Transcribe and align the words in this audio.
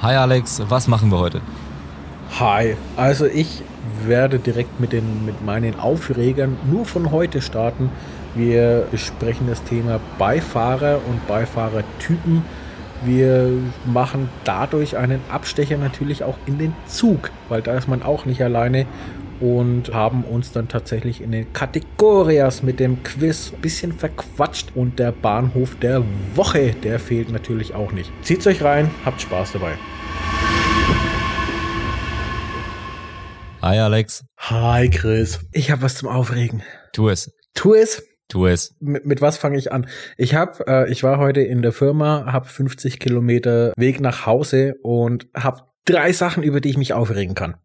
Hi 0.00 0.14
Alex, 0.14 0.62
was 0.68 0.86
machen 0.86 1.10
wir 1.10 1.18
heute? 1.18 1.40
Hi, 2.38 2.76
also 2.96 3.26
ich 3.26 3.62
werde 4.06 4.38
direkt 4.38 4.78
mit, 4.78 4.92
den, 4.92 5.26
mit 5.26 5.44
meinen 5.44 5.80
Aufregern 5.80 6.56
nur 6.70 6.84
von 6.84 7.10
heute 7.10 7.42
starten. 7.42 7.90
Wir 8.36 8.86
besprechen 8.92 9.48
das 9.48 9.60
Thema 9.64 9.98
Beifahrer 10.16 11.00
und 11.08 11.26
Beifahrertypen. 11.26 12.44
Wir 13.04 13.50
machen 13.86 14.28
dadurch 14.44 14.96
einen 14.96 15.20
Abstecher 15.32 15.78
natürlich 15.78 16.22
auch 16.22 16.38
in 16.46 16.58
den 16.58 16.74
Zug, 16.86 17.32
weil 17.48 17.60
da 17.60 17.76
ist 17.76 17.88
man 17.88 18.04
auch 18.04 18.24
nicht 18.24 18.40
alleine 18.40 18.86
und 19.40 19.92
haben 19.92 20.24
uns 20.24 20.52
dann 20.52 20.68
tatsächlich 20.68 21.20
in 21.20 21.32
den 21.32 21.52
Kategorias 21.52 22.62
mit 22.62 22.80
dem 22.80 23.02
Quiz 23.02 23.52
ein 23.52 23.60
bisschen 23.60 23.92
verquatscht 23.92 24.72
und 24.74 24.98
der 24.98 25.12
Bahnhof 25.12 25.76
der 25.76 26.02
Woche, 26.34 26.74
der 26.82 26.98
fehlt 26.98 27.30
natürlich 27.30 27.74
auch 27.74 27.92
nicht. 27.92 28.10
Zieht's 28.22 28.46
euch 28.46 28.62
rein, 28.62 28.90
habt 29.04 29.20
Spaß 29.20 29.52
dabei. 29.52 29.72
Hi 33.60 33.78
Alex. 33.78 34.24
Hi 34.38 34.88
Chris. 34.88 35.40
Ich 35.52 35.70
habe 35.70 35.82
was 35.82 35.96
zum 35.96 36.08
Aufregen. 36.08 36.62
Tu 36.92 37.08
es. 37.08 37.32
Tu 37.54 37.74
es. 37.74 38.02
Tu 38.28 38.46
es. 38.46 38.76
Mit, 38.78 39.04
mit 39.04 39.20
was 39.20 39.36
fange 39.36 39.58
ich 39.58 39.72
an? 39.72 39.88
Ich 40.16 40.34
habe, 40.34 40.64
äh, 40.66 40.90
ich 40.92 41.02
war 41.02 41.18
heute 41.18 41.40
in 41.40 41.62
der 41.62 41.72
Firma, 41.72 42.30
habe 42.30 42.46
50 42.46 43.00
Kilometer 43.00 43.72
Weg 43.76 44.00
nach 44.00 44.26
Hause 44.26 44.74
und 44.82 45.26
habe 45.34 45.62
drei 45.86 46.12
Sachen, 46.12 46.42
über 46.42 46.60
die 46.60 46.68
ich 46.68 46.76
mich 46.76 46.92
aufregen 46.92 47.34
kann. 47.34 47.56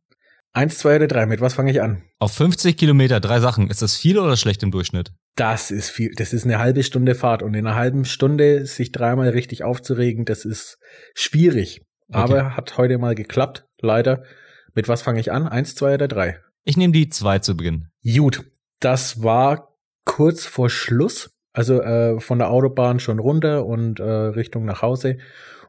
Eins, 0.56 0.78
zwei 0.78 0.98
oder 0.98 1.08
drei. 1.08 1.26
Mit 1.26 1.42
was 1.42 1.56
fange 1.56 1.72
ich 1.72 1.82
an? 1.82 2.04
Auf 2.20 2.34
50 2.34 2.78
Kilometer 2.78 3.20
drei 3.20 3.40
Sachen. 3.40 3.72
Ist 3.72 3.82
das 3.82 3.96
viel 3.96 4.20
oder 4.20 4.38
schlecht 4.38 4.62
im 4.62 4.70
Durchschnitt? 4.70 5.12
Das 5.36 5.72
ist 5.72 5.90
viel. 5.90 6.12
Das 6.16 6.32
ist 6.32 6.46
eine 6.46 6.60
halbe 6.60 6.84
Stunde 6.84 7.16
Fahrt 7.16 7.42
und 7.42 7.56
in 7.56 7.66
einer 7.66 7.76
halben 7.76 8.06
Stunde 8.06 8.68
sich 8.68 8.92
dreimal 8.92 9.30
richtig 9.30 9.64
aufzuregen, 9.64 10.26
das 10.26 10.46
ist 10.46 10.78
schwierig. 11.16 11.82
Okay. 12.10 12.20
Aber 12.20 12.56
hat 12.56 12.78
heute 12.78 13.00
mal 13.00 13.16
geklappt, 13.16 13.66
leider. 13.82 14.24
Mit 14.76 14.88
was 14.88 15.02
fange 15.02 15.20
ich 15.20 15.32
an? 15.32 15.48
Eins, 15.48 15.74
zwei 15.74 15.96
oder 15.96 16.08
drei? 16.08 16.40
Ich 16.64 16.78
nehme 16.78 16.94
die 16.94 17.10
zwei 17.10 17.40
zu 17.40 17.58
Beginn. 17.58 17.88
Gut. 18.04 18.46
Das 18.80 19.24
war 19.24 19.76
kurz 20.06 20.46
vor 20.46 20.70
Schluss. 20.70 21.32
Also 21.52 21.82
äh, 21.82 22.20
von 22.20 22.38
der 22.38 22.52
Autobahn 22.52 23.00
schon 23.00 23.18
runter 23.18 23.66
und 23.66 24.00
äh, 24.00 24.04
Richtung 24.04 24.66
nach 24.66 24.84
Hause. 24.84 25.18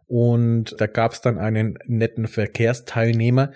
Und 0.06 0.76
da 0.78 0.86
gab 0.86 1.12
es 1.12 1.22
dann 1.22 1.38
einen 1.38 1.78
netten 1.86 2.26
Verkehrsteilnehmer, 2.26 3.52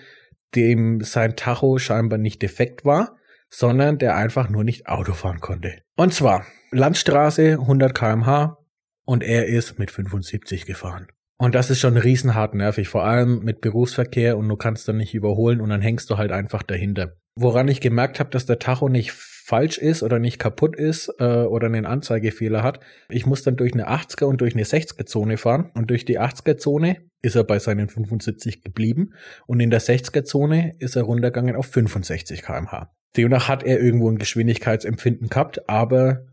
dem 0.55 1.01
sein 1.01 1.35
Tacho 1.35 1.77
scheinbar 1.77 2.17
nicht 2.17 2.41
defekt 2.41 2.85
war, 2.85 3.17
sondern 3.49 3.97
der 3.97 4.15
einfach 4.15 4.49
nur 4.49 4.63
nicht 4.63 4.87
Auto 4.87 5.13
fahren 5.13 5.39
konnte. 5.39 5.81
Und 5.95 6.13
zwar 6.13 6.45
Landstraße 6.71 7.53
100 7.53 7.93
kmh 7.93 8.57
und 9.05 9.23
er 9.23 9.47
ist 9.47 9.79
mit 9.79 9.91
75 9.91 10.65
gefahren. 10.65 11.07
Und 11.37 11.55
das 11.55 11.69
ist 11.69 11.79
schon 11.79 11.97
riesenhart 11.97 12.53
nervig, 12.53 12.89
vor 12.89 13.05
allem 13.05 13.39
mit 13.43 13.61
Berufsverkehr 13.61 14.37
und 14.37 14.49
du 14.49 14.57
kannst 14.57 14.87
dann 14.87 14.97
nicht 14.97 15.13
überholen 15.13 15.61
und 15.61 15.69
dann 15.69 15.81
hängst 15.81 16.09
du 16.09 16.17
halt 16.17 16.31
einfach 16.31 16.63
dahinter. 16.63 17.15
Woran 17.35 17.69
ich 17.69 17.79
gemerkt 17.79 18.19
habe, 18.19 18.29
dass 18.29 18.45
der 18.45 18.59
Tacho 18.59 18.89
nicht 18.89 19.13
falsch 19.49 19.79
ist 19.79 20.03
oder 20.03 20.19
nicht 20.19 20.37
kaputt 20.37 20.75
ist 20.75 21.11
äh, 21.17 21.23
oder 21.23 21.65
einen 21.65 21.87
Anzeigefehler 21.87 22.61
hat. 22.61 22.81
Ich 23.09 23.25
muss 23.25 23.41
dann 23.41 23.55
durch 23.55 23.73
eine 23.73 23.89
80er 23.89 24.25
und 24.25 24.41
durch 24.41 24.53
eine 24.53 24.63
60er 24.63 25.07
Zone 25.07 25.37
fahren 25.37 25.71
und 25.73 25.89
durch 25.89 26.05
die 26.05 26.19
80er 26.19 26.57
Zone 26.57 26.97
ist 27.23 27.35
er 27.35 27.43
bei 27.43 27.57
seinen 27.57 27.89
75 27.89 28.63
geblieben 28.63 29.15
und 29.47 29.59
in 29.59 29.71
der 29.71 29.81
60er 29.81 30.23
Zone 30.23 30.75
ist 30.77 30.95
er 30.95 31.03
runtergegangen 31.03 31.55
auf 31.55 31.65
65 31.65 32.43
kmh. 32.43 32.91
Demnach 33.17 33.47
hat 33.47 33.63
er 33.63 33.79
irgendwo 33.79 34.11
ein 34.11 34.19
Geschwindigkeitsempfinden 34.19 35.29
gehabt, 35.29 35.67
aber 35.67 36.27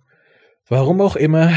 warum 0.69 1.00
auch 1.00 1.17
immer, 1.17 1.55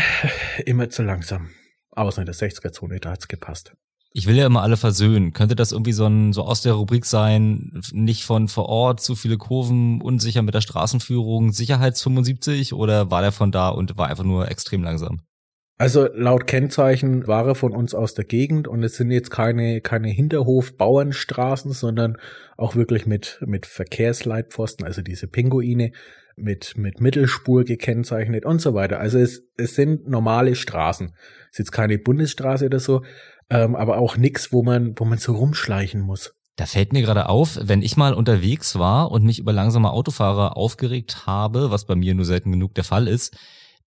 immer 0.65 0.89
zu 0.89 1.03
langsam. 1.03 1.49
Außer 1.91 2.21
in 2.21 2.25
der 2.25 2.35
60er 2.35 2.71
Zone, 2.71 3.01
da 3.01 3.11
hat's 3.11 3.27
gepasst. 3.27 3.73
Ich 4.11 4.25
will 4.25 4.35
ja 4.35 4.45
immer 4.47 4.63
alle 4.63 4.77
versöhnen. 4.77 5.33
Könnte 5.33 5.55
das 5.55 5.71
irgendwie 5.71 5.93
so 5.93 6.05
ein 6.05 6.33
so 6.33 6.43
aus 6.43 6.61
der 6.61 6.73
Rubrik 6.73 7.05
sein, 7.05 7.79
nicht 7.91 8.23
von 8.23 8.47
vor 8.47 8.67
Ort, 8.67 9.01
zu 9.01 9.15
viele 9.15 9.37
Kurven, 9.37 10.01
unsicher 10.01 10.41
mit 10.41 10.55
der 10.55 10.61
Straßenführung, 10.61 11.51
Sicherheits 11.51 12.01
75 12.01 12.73
oder 12.73 13.11
war 13.11 13.21
der 13.21 13.31
von 13.31 13.51
da 13.51 13.69
und 13.69 13.97
war 13.97 14.07
einfach 14.07 14.23
nur 14.23 14.49
extrem 14.49 14.83
langsam? 14.83 15.21
Also 15.79 16.09
laut 16.13 16.45
Kennzeichen 16.45 17.25
war 17.25 17.47
er 17.47 17.55
von 17.55 17.71
uns 17.71 17.95
aus 17.95 18.13
der 18.13 18.25
Gegend 18.25 18.67
und 18.67 18.83
es 18.83 18.97
sind 18.97 19.11
jetzt 19.11 19.29
keine, 19.29 19.79
keine 19.79 20.09
Hinterhof-Bauernstraßen, 20.09 21.71
sondern 21.71 22.17
auch 22.57 22.75
wirklich 22.75 23.05
mit, 23.05 23.39
mit 23.45 23.65
Verkehrsleitpfosten, 23.65 24.85
also 24.85 25.01
diese 25.01 25.27
Pinguine, 25.27 25.91
mit, 26.35 26.75
mit 26.75 26.99
Mittelspur 26.99 27.63
gekennzeichnet 27.63 28.45
und 28.45 28.59
so 28.59 28.73
weiter. 28.73 28.99
Also 28.99 29.19
es, 29.19 29.43
es 29.55 29.75
sind 29.75 30.05
normale 30.05 30.55
Straßen. 30.55 31.13
Es 31.43 31.51
ist 31.51 31.59
jetzt 31.59 31.71
keine 31.71 31.97
Bundesstraße 31.97 32.65
oder 32.65 32.79
so, 32.79 33.03
ähm, 33.49 33.75
aber 33.75 33.97
auch 33.97 34.17
nix, 34.17 34.51
wo 34.51 34.63
man, 34.63 34.93
wo 34.97 35.05
man 35.05 35.17
so 35.17 35.33
rumschleichen 35.33 36.01
muss. 36.01 36.33
Da 36.55 36.65
fällt 36.65 36.91
mir 36.91 37.01
gerade 37.01 37.29
auf, 37.29 37.57
wenn 37.61 37.81
ich 37.81 37.95
mal 37.95 38.13
unterwegs 38.13 38.77
war 38.77 39.11
und 39.11 39.23
mich 39.23 39.39
über 39.39 39.53
langsame 39.53 39.91
Autofahrer 39.91 40.57
aufgeregt 40.57 41.25
habe, 41.25 41.71
was 41.71 41.85
bei 41.85 41.95
mir 41.95 42.13
nur 42.13 42.25
selten 42.25 42.51
genug 42.51 42.75
der 42.75 42.83
Fall 42.83 43.07
ist, 43.07 43.37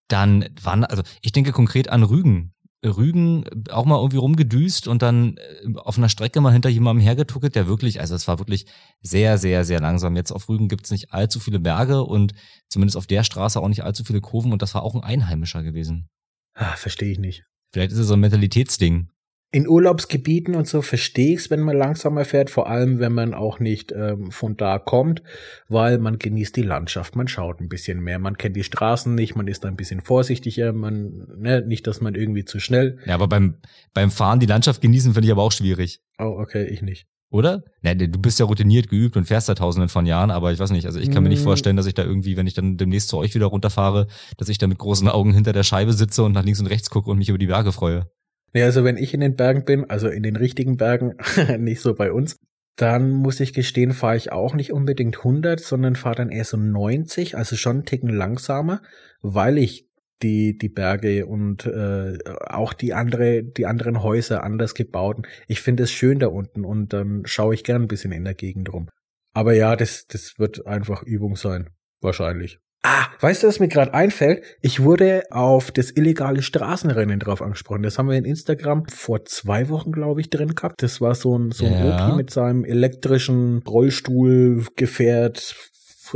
dann 0.08 0.48
waren, 0.62 0.84
also 0.84 1.02
ich 1.20 1.32
denke 1.32 1.52
konkret 1.52 1.88
an 1.88 2.02
Rügen. 2.02 2.54
Rügen 2.84 3.44
auch 3.70 3.84
mal 3.84 3.98
irgendwie 3.98 4.16
rumgedüst 4.16 4.88
und 4.88 5.02
dann 5.02 5.36
äh, 5.36 5.76
auf 5.76 5.98
einer 5.98 6.08
Strecke 6.08 6.40
mal 6.40 6.52
hinter 6.52 6.68
jemandem 6.68 7.04
hergetuckelt, 7.04 7.54
der 7.54 7.68
wirklich, 7.68 8.00
also 8.00 8.14
es 8.14 8.26
war 8.26 8.38
wirklich 8.38 8.66
sehr, 9.02 9.38
sehr, 9.38 9.64
sehr 9.64 9.80
langsam. 9.80 10.16
Jetzt 10.16 10.32
auf 10.32 10.48
Rügen 10.48 10.68
gibt's 10.68 10.90
nicht 10.90 11.12
allzu 11.12 11.38
viele 11.38 11.60
Berge 11.60 12.02
und 12.02 12.32
zumindest 12.68 12.96
auf 12.96 13.06
der 13.06 13.22
Straße 13.22 13.60
auch 13.60 13.68
nicht 13.68 13.84
allzu 13.84 14.02
viele 14.02 14.20
Kurven 14.20 14.52
und 14.52 14.62
das 14.62 14.74
war 14.74 14.82
auch 14.82 14.94
ein 14.94 15.04
Einheimischer 15.04 15.62
gewesen. 15.62 16.08
Ah, 16.54 16.74
verstehe 16.74 17.12
ich 17.12 17.18
nicht. 17.18 17.44
Vielleicht 17.72 17.92
ist 17.92 17.98
es 17.98 18.08
so 18.08 18.14
ein 18.14 18.20
Mentalitätsding 18.20 19.08
in 19.54 19.68
Urlaubsgebieten 19.68 20.54
und 20.54 20.66
so 20.66 20.80
verstehe 20.80 21.34
ich 21.34 21.40
es, 21.40 21.50
wenn 21.50 21.60
man 21.60 21.76
langsamer 21.76 22.24
fährt, 22.24 22.48
vor 22.48 22.70
allem 22.70 23.00
wenn 23.00 23.12
man 23.12 23.34
auch 23.34 23.60
nicht 23.60 23.92
ähm, 23.92 24.30
von 24.30 24.56
da 24.56 24.78
kommt, 24.78 25.22
weil 25.68 25.98
man 25.98 26.18
genießt 26.18 26.56
die 26.56 26.62
Landschaft, 26.62 27.16
man 27.16 27.28
schaut 27.28 27.60
ein 27.60 27.68
bisschen 27.68 28.00
mehr, 28.00 28.18
man 28.18 28.38
kennt 28.38 28.56
die 28.56 28.64
Straßen 28.64 29.14
nicht, 29.14 29.36
man 29.36 29.48
ist 29.48 29.66
ein 29.66 29.76
bisschen 29.76 30.00
vorsichtiger, 30.00 30.72
man, 30.72 31.26
ne, 31.36 31.62
nicht, 31.66 31.86
dass 31.86 32.00
man 32.00 32.14
irgendwie 32.14 32.46
zu 32.46 32.60
schnell. 32.60 32.98
Ja, 33.04 33.14
aber 33.14 33.28
beim, 33.28 33.58
beim 33.92 34.10
Fahren 34.10 34.40
die 34.40 34.46
Landschaft 34.46 34.80
genießen 34.80 35.12
finde 35.12 35.26
ich 35.26 35.32
aber 35.32 35.42
auch 35.42 35.52
schwierig. 35.52 36.00
Oh, 36.18 36.38
okay, 36.38 36.64
ich 36.64 36.80
nicht. 36.80 37.06
Oder? 37.28 37.62
Ne, 37.82 37.96
du 37.96 38.18
bist 38.18 38.40
ja 38.40 38.46
routiniert 38.46 38.88
geübt 38.88 39.18
und 39.18 39.26
fährst 39.26 39.48
seit 39.48 39.58
tausenden 39.58 39.90
von 39.90 40.06
Jahren, 40.06 40.30
aber 40.30 40.52
ich 40.52 40.58
weiß 40.58 40.70
nicht, 40.70 40.86
also 40.86 40.98
ich 40.98 41.10
kann 41.10 41.22
mir 41.22 41.28
nicht 41.28 41.42
mm. 41.42 41.44
vorstellen, 41.44 41.76
dass 41.76 41.86
ich 41.86 41.94
da 41.94 42.04
irgendwie, 42.04 42.38
wenn 42.38 42.46
ich 42.46 42.54
dann 42.54 42.78
demnächst 42.78 43.08
zu 43.08 43.18
euch 43.18 43.34
wieder 43.34 43.46
runterfahre, 43.46 44.06
dass 44.38 44.48
ich 44.48 44.58
da 44.58 44.66
mit 44.66 44.78
großen 44.78 45.08
Augen 45.08 45.32
hinter 45.34 45.52
der 45.52 45.62
Scheibe 45.62 45.92
sitze 45.92 46.24
und 46.24 46.32
nach 46.32 46.44
links 46.44 46.60
und 46.60 46.66
rechts 46.66 46.90
gucke 46.90 47.10
und 47.10 47.18
mich 47.18 47.28
über 47.28 47.38
die 47.38 47.46
Berge 47.46 47.72
freue. 47.72 48.06
Nee, 48.52 48.62
also 48.62 48.84
wenn 48.84 48.96
ich 48.96 49.14
in 49.14 49.20
den 49.20 49.36
Bergen 49.36 49.64
bin, 49.64 49.88
also 49.88 50.08
in 50.08 50.22
den 50.22 50.36
richtigen 50.36 50.76
Bergen, 50.76 51.14
nicht 51.58 51.80
so 51.80 51.94
bei 51.94 52.12
uns, 52.12 52.38
dann 52.76 53.10
muss 53.10 53.40
ich 53.40 53.52
gestehen, 53.52 53.92
fahre 53.92 54.16
ich 54.16 54.32
auch 54.32 54.54
nicht 54.54 54.72
unbedingt 54.72 55.18
100, 55.18 55.60
sondern 55.60 55.96
fahre 55.96 56.16
dann 56.16 56.30
eher 56.30 56.44
so 56.44 56.56
90, 56.56 57.36
also 57.36 57.56
schon 57.56 57.76
einen 57.76 57.84
Ticken 57.84 58.08
langsamer, 58.08 58.82
weil 59.20 59.58
ich 59.58 59.86
die 60.22 60.56
die 60.56 60.68
Berge 60.68 61.26
und 61.26 61.66
äh, 61.66 62.16
auch 62.46 62.72
die 62.72 62.94
andere 62.94 63.42
die 63.42 63.66
anderen 63.66 64.02
Häuser 64.02 64.44
anders 64.44 64.74
gebauten. 64.74 65.26
Ich 65.48 65.60
finde 65.60 65.82
es 65.82 65.90
schön 65.90 66.20
da 66.20 66.28
unten 66.28 66.64
und 66.64 66.92
dann 66.92 67.22
schaue 67.24 67.54
ich 67.54 67.64
gern 67.64 67.82
ein 67.82 67.88
bisschen 67.88 68.12
in 68.12 68.24
der 68.24 68.34
Gegend 68.34 68.72
rum. 68.72 68.88
Aber 69.34 69.52
ja, 69.52 69.74
das 69.76 70.06
das 70.06 70.38
wird 70.38 70.66
einfach 70.66 71.02
Übung 71.02 71.36
sein, 71.36 71.70
wahrscheinlich. 72.00 72.60
Ah, 72.84 73.06
weißt 73.20 73.44
du, 73.44 73.46
was 73.46 73.60
mir 73.60 73.68
gerade 73.68 73.94
einfällt? 73.94 74.42
Ich 74.60 74.82
wurde 74.82 75.22
auf 75.30 75.70
das 75.70 75.92
illegale 75.92 76.42
Straßenrennen 76.42 77.20
drauf 77.20 77.40
angesprochen. 77.40 77.84
Das 77.84 77.96
haben 77.96 78.08
wir 78.08 78.16
in 78.16 78.24
Instagram 78.24 78.86
vor 78.88 79.24
zwei 79.24 79.68
Wochen, 79.68 79.92
glaube 79.92 80.20
ich, 80.20 80.30
drin 80.30 80.56
gehabt. 80.56 80.82
Das 80.82 81.00
war 81.00 81.14
so 81.14 81.38
ein, 81.38 81.52
so 81.52 81.64
ein 81.64 81.72
ja. 81.72 82.08
Opi 82.08 82.16
mit 82.16 82.30
seinem 82.30 82.64
elektrischen 82.64 83.62
Rollstuhlgefährt, 83.62 85.54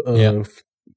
äh, 0.06 0.22
ja. 0.22 0.42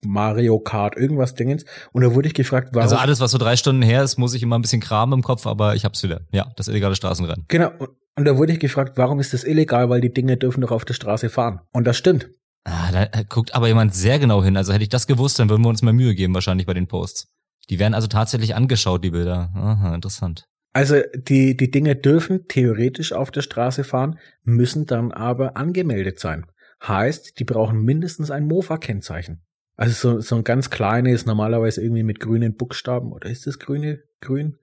Mario 0.04 0.60
Kart, 0.60 0.98
irgendwas 0.98 1.36
Dingens. 1.36 1.66
Und 1.92 2.02
da 2.04 2.16
wurde 2.16 2.30
ich 2.30 2.34
gefragt, 2.34 2.70
warum. 2.72 2.84
Also 2.84 2.96
alles, 2.96 3.20
was 3.20 3.30
so 3.30 3.38
drei 3.38 3.56
Stunden 3.56 3.84
her 3.84 4.02
ist, 4.04 4.18
muss 4.18 4.34
ich 4.34 4.42
immer 4.42 4.58
ein 4.58 4.64
bisschen 4.64 4.82
Kram 4.82 5.14
im 5.14 5.22
Kopf, 5.22 5.46
aber 5.46 5.76
ich 5.76 5.86
hab's 5.86 6.02
wieder. 6.02 6.22
Ja, 6.32 6.52
das 6.56 6.68
illegale 6.68 6.96
Straßenrennen. 6.96 7.46
Genau. 7.48 7.72
Und 8.16 8.26
da 8.26 8.38
wurde 8.38 8.54
ich 8.54 8.60
gefragt, 8.60 8.98
warum 8.98 9.20
ist 9.20 9.34
das 9.34 9.44
illegal? 9.44 9.90
Weil 9.90 10.02
die 10.02 10.12
Dinge 10.12 10.36
dürfen 10.36 10.62
doch 10.62 10.72
auf 10.72 10.84
der 10.84 10.96
Straße 10.96 11.30
fahren. 11.30 11.62
Und 11.72 11.86
das 11.86 11.96
stimmt. 11.98 12.32
Ah, 12.64 12.92
da 12.92 13.04
äh, 13.04 13.26
guckt 13.28 13.56
aber 13.56 13.68
jemand 13.68 13.94
sehr 13.94 14.20
genau 14.20 14.44
hin. 14.44 14.58
Also 14.58 14.74
hätte 14.74 14.84
ich 14.84 14.90
das 14.90 15.08
gewusst, 15.08 15.40
dann 15.40 15.50
würden 15.50 15.64
wir 15.64 15.70
uns 15.70 15.82
mehr 15.82 15.94
Mühe 15.94 16.16
geben 16.16 16.34
wahrscheinlich 16.34 16.68
bei 16.68 16.74
den 16.74 16.88
Posts. 16.88 17.28
Die 17.70 17.80
werden 17.80 17.94
also 17.94 18.08
tatsächlich 18.08 18.56
angeschaut, 18.56 19.04
die 19.04 19.12
Bilder. 19.12 19.52
Aha, 19.56 19.96
interessant. 19.96 20.46
Also 20.74 21.02
die, 21.16 21.58
die 21.58 21.72
Dinge 21.72 21.96
dürfen 21.96 22.48
theoretisch 22.48 23.14
auf 23.14 23.32
der 23.32 23.42
Straße 23.42 23.84
fahren, 23.84 24.20
müssen 24.44 24.86
dann 24.86 25.12
aber 25.12 25.58
angemeldet 25.58 26.20
sein. 26.20 26.46
Heißt, 26.86 27.40
die 27.40 27.44
brauchen 27.44 27.84
mindestens 27.84 28.32
ein 28.32 28.48
Mofa-Kennzeichen. 28.48 29.42
Also 29.76 29.94
so, 29.94 30.22
so 30.22 30.36
ein 30.36 30.44
ganz 30.44 30.70
kleines, 30.70 31.26
normalerweise 31.26 31.82
irgendwie 31.82 32.04
mit 32.04 32.20
grünen 32.20 32.56
Buchstaben, 32.56 33.12
oder 33.12 33.30
ist 33.30 33.48
das 33.48 33.60
grüne, 33.60 34.04
grün? 34.22 34.58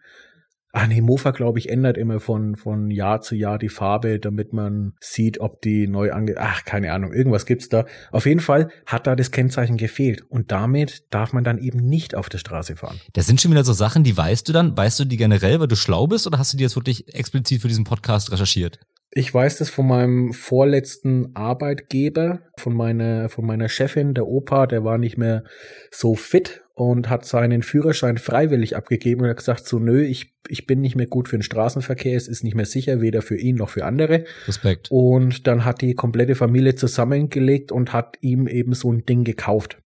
Ah 0.78 0.86
nee, 0.86 1.00
Mofa, 1.00 1.30
glaube 1.30 1.58
ich, 1.58 1.70
ändert 1.70 1.96
immer 1.96 2.20
von, 2.20 2.54
von 2.54 2.90
Jahr 2.90 3.22
zu 3.22 3.34
Jahr 3.34 3.56
die 3.56 3.70
Farbe, 3.70 4.20
damit 4.20 4.52
man 4.52 4.92
sieht, 5.00 5.40
ob 5.40 5.62
die 5.62 5.88
neu 5.88 6.12
ange... 6.12 6.34
Ach, 6.36 6.66
keine 6.66 6.92
Ahnung, 6.92 7.14
irgendwas 7.14 7.46
gibt's 7.46 7.70
da. 7.70 7.86
Auf 8.12 8.26
jeden 8.26 8.40
Fall 8.40 8.68
hat 8.84 9.06
da 9.06 9.16
das 9.16 9.30
Kennzeichen 9.30 9.78
gefehlt. 9.78 10.20
Und 10.28 10.52
damit 10.52 11.04
darf 11.08 11.32
man 11.32 11.44
dann 11.44 11.56
eben 11.56 11.78
nicht 11.78 12.14
auf 12.14 12.28
der 12.28 12.36
Straße 12.36 12.76
fahren. 12.76 13.00
Das 13.14 13.26
sind 13.26 13.40
schon 13.40 13.52
wieder 13.52 13.64
so 13.64 13.72
Sachen, 13.72 14.04
die 14.04 14.14
weißt 14.14 14.46
du 14.50 14.52
dann? 14.52 14.76
Weißt 14.76 15.00
du 15.00 15.06
die 15.06 15.16
generell, 15.16 15.60
weil 15.60 15.66
du 15.66 15.76
schlau 15.76 16.08
bist? 16.08 16.26
Oder 16.26 16.38
hast 16.38 16.52
du 16.52 16.58
die 16.58 16.64
jetzt 16.64 16.76
wirklich 16.76 17.14
explizit 17.14 17.62
für 17.62 17.68
diesen 17.68 17.84
Podcast 17.84 18.30
recherchiert? 18.30 18.78
Ich 19.12 19.32
weiß 19.32 19.56
das 19.56 19.70
von 19.70 19.86
meinem 19.86 20.34
vorletzten 20.34 21.34
Arbeitgeber, 21.34 22.40
von 22.58 22.74
meiner, 22.74 23.30
von 23.30 23.46
meiner 23.46 23.70
Chefin, 23.70 24.12
der 24.12 24.26
Opa, 24.26 24.66
der 24.66 24.84
war 24.84 24.98
nicht 24.98 25.16
mehr 25.16 25.42
so 25.90 26.14
fit 26.14 26.65
und 26.76 27.08
hat 27.08 27.24
seinen 27.24 27.62
Führerschein 27.62 28.18
freiwillig 28.18 28.76
abgegeben 28.76 29.22
und 29.22 29.30
hat 29.30 29.38
gesagt, 29.38 29.66
so 29.66 29.78
nö, 29.78 30.02
ich, 30.02 30.34
ich 30.46 30.66
bin 30.66 30.82
nicht 30.82 30.94
mehr 30.94 31.06
gut 31.06 31.28
für 31.28 31.38
den 31.38 31.42
Straßenverkehr, 31.42 32.16
es 32.16 32.28
ist 32.28 32.44
nicht 32.44 32.54
mehr 32.54 32.66
sicher, 32.66 33.00
weder 33.00 33.22
für 33.22 33.36
ihn 33.36 33.56
noch 33.56 33.70
für 33.70 33.86
andere. 33.86 34.24
Respekt. 34.46 34.88
Und 34.90 35.46
dann 35.46 35.64
hat 35.64 35.80
die 35.80 35.94
komplette 35.94 36.34
Familie 36.34 36.74
zusammengelegt 36.74 37.72
und 37.72 37.94
hat 37.94 38.18
ihm 38.20 38.46
eben 38.46 38.74
so 38.74 38.92
ein 38.92 39.06
Ding 39.06 39.24
gekauft 39.24 39.78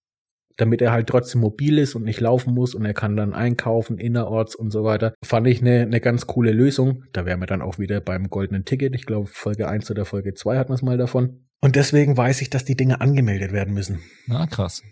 damit 0.56 0.82
er 0.82 0.92
halt 0.92 1.06
trotzdem 1.06 1.40
mobil 1.40 1.78
ist 1.78 1.94
und 1.94 2.04
nicht 2.04 2.20
laufen 2.20 2.52
muss 2.52 2.74
und 2.74 2.84
er 2.84 2.92
kann 2.92 3.16
dann 3.16 3.32
einkaufen 3.32 3.96
innerorts 3.96 4.54
und 4.54 4.70
so 4.70 4.84
weiter. 4.84 5.14
Fand 5.24 5.46
ich 5.46 5.62
eine, 5.62 5.80
eine 5.80 6.00
ganz 6.00 6.26
coole 6.26 6.52
Lösung. 6.52 7.04
Da 7.14 7.24
wären 7.24 7.40
wir 7.40 7.46
dann 7.46 7.62
auch 7.62 7.78
wieder 7.78 8.02
beim 8.02 8.28
goldenen 8.28 8.66
Ticket. 8.66 8.94
Ich 8.94 9.06
glaube, 9.06 9.26
Folge 9.26 9.68
1 9.68 9.90
oder 9.90 10.04
Folge 10.04 10.34
2 10.34 10.58
hatten 10.58 10.68
wir 10.68 10.74
es 10.74 10.82
mal 10.82 10.98
davon. 10.98 11.46
Und 11.62 11.76
deswegen 11.76 12.14
weiß 12.14 12.42
ich, 12.42 12.50
dass 12.50 12.66
die 12.66 12.76
Dinge 12.76 13.00
angemeldet 13.00 13.52
werden 13.52 13.72
müssen. 13.72 14.00
Na, 14.26 14.46
krass. 14.46 14.82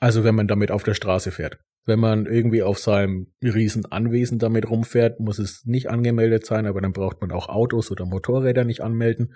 Also 0.00 0.24
wenn 0.24 0.34
man 0.34 0.48
damit 0.48 0.70
auf 0.70 0.82
der 0.82 0.94
Straße 0.94 1.30
fährt. 1.30 1.58
Wenn 1.84 2.00
man 2.00 2.26
irgendwie 2.26 2.62
auf 2.62 2.78
seinem 2.78 3.32
riesen 3.42 3.86
Anwesen 3.86 4.38
damit 4.38 4.68
rumfährt, 4.68 5.20
muss 5.20 5.38
es 5.38 5.64
nicht 5.64 5.88
angemeldet 5.88 6.44
sein, 6.44 6.66
aber 6.66 6.80
dann 6.80 6.92
braucht 6.92 7.20
man 7.20 7.32
auch 7.32 7.48
Autos 7.48 7.90
oder 7.90 8.04
Motorräder 8.04 8.64
nicht 8.64 8.82
anmelden. 8.82 9.34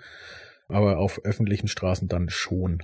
Aber 0.67 0.99
auf 0.99 1.21
öffentlichen 1.23 1.67
Straßen 1.67 2.07
dann 2.07 2.29
schon. 2.29 2.83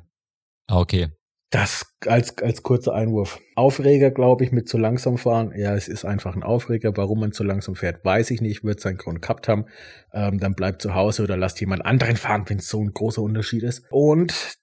Ah, 0.67 0.79
okay. 0.79 1.09
Das 1.51 1.95
als, 2.05 2.37
als 2.39 2.61
kurzer 2.61 2.93
Einwurf. 2.93 3.39
Aufreger, 3.55 4.11
glaube 4.11 4.43
ich, 4.43 4.51
mit 4.51 4.69
zu 4.69 4.77
langsam 4.77 5.17
fahren. 5.17 5.51
Ja, 5.55 5.73
es 5.73 5.87
ist 5.87 6.05
einfach 6.05 6.35
ein 6.35 6.43
Aufreger. 6.43 6.95
Warum 6.95 7.19
man 7.19 7.31
zu 7.31 7.43
langsam 7.43 7.75
fährt, 7.75 8.05
weiß 8.05 8.29
ich 8.31 8.41
nicht. 8.41 8.63
Wird 8.63 8.79
seinen 8.79 8.97
Grund 8.97 9.21
gehabt 9.21 9.47
haben. 9.47 9.65
Ähm, 10.13 10.39
dann 10.39 10.53
bleibt 10.53 10.81
zu 10.81 10.93
Hause 10.93 11.23
oder 11.23 11.37
lasst 11.37 11.59
jemand 11.59 11.85
anderen 11.85 12.17
fahren, 12.17 12.45
wenn 12.47 12.59
es 12.59 12.67
so 12.67 12.81
ein 12.81 12.93
großer 12.93 13.21
Unterschied 13.21 13.63
ist. 13.63 13.83
Und 13.89 14.59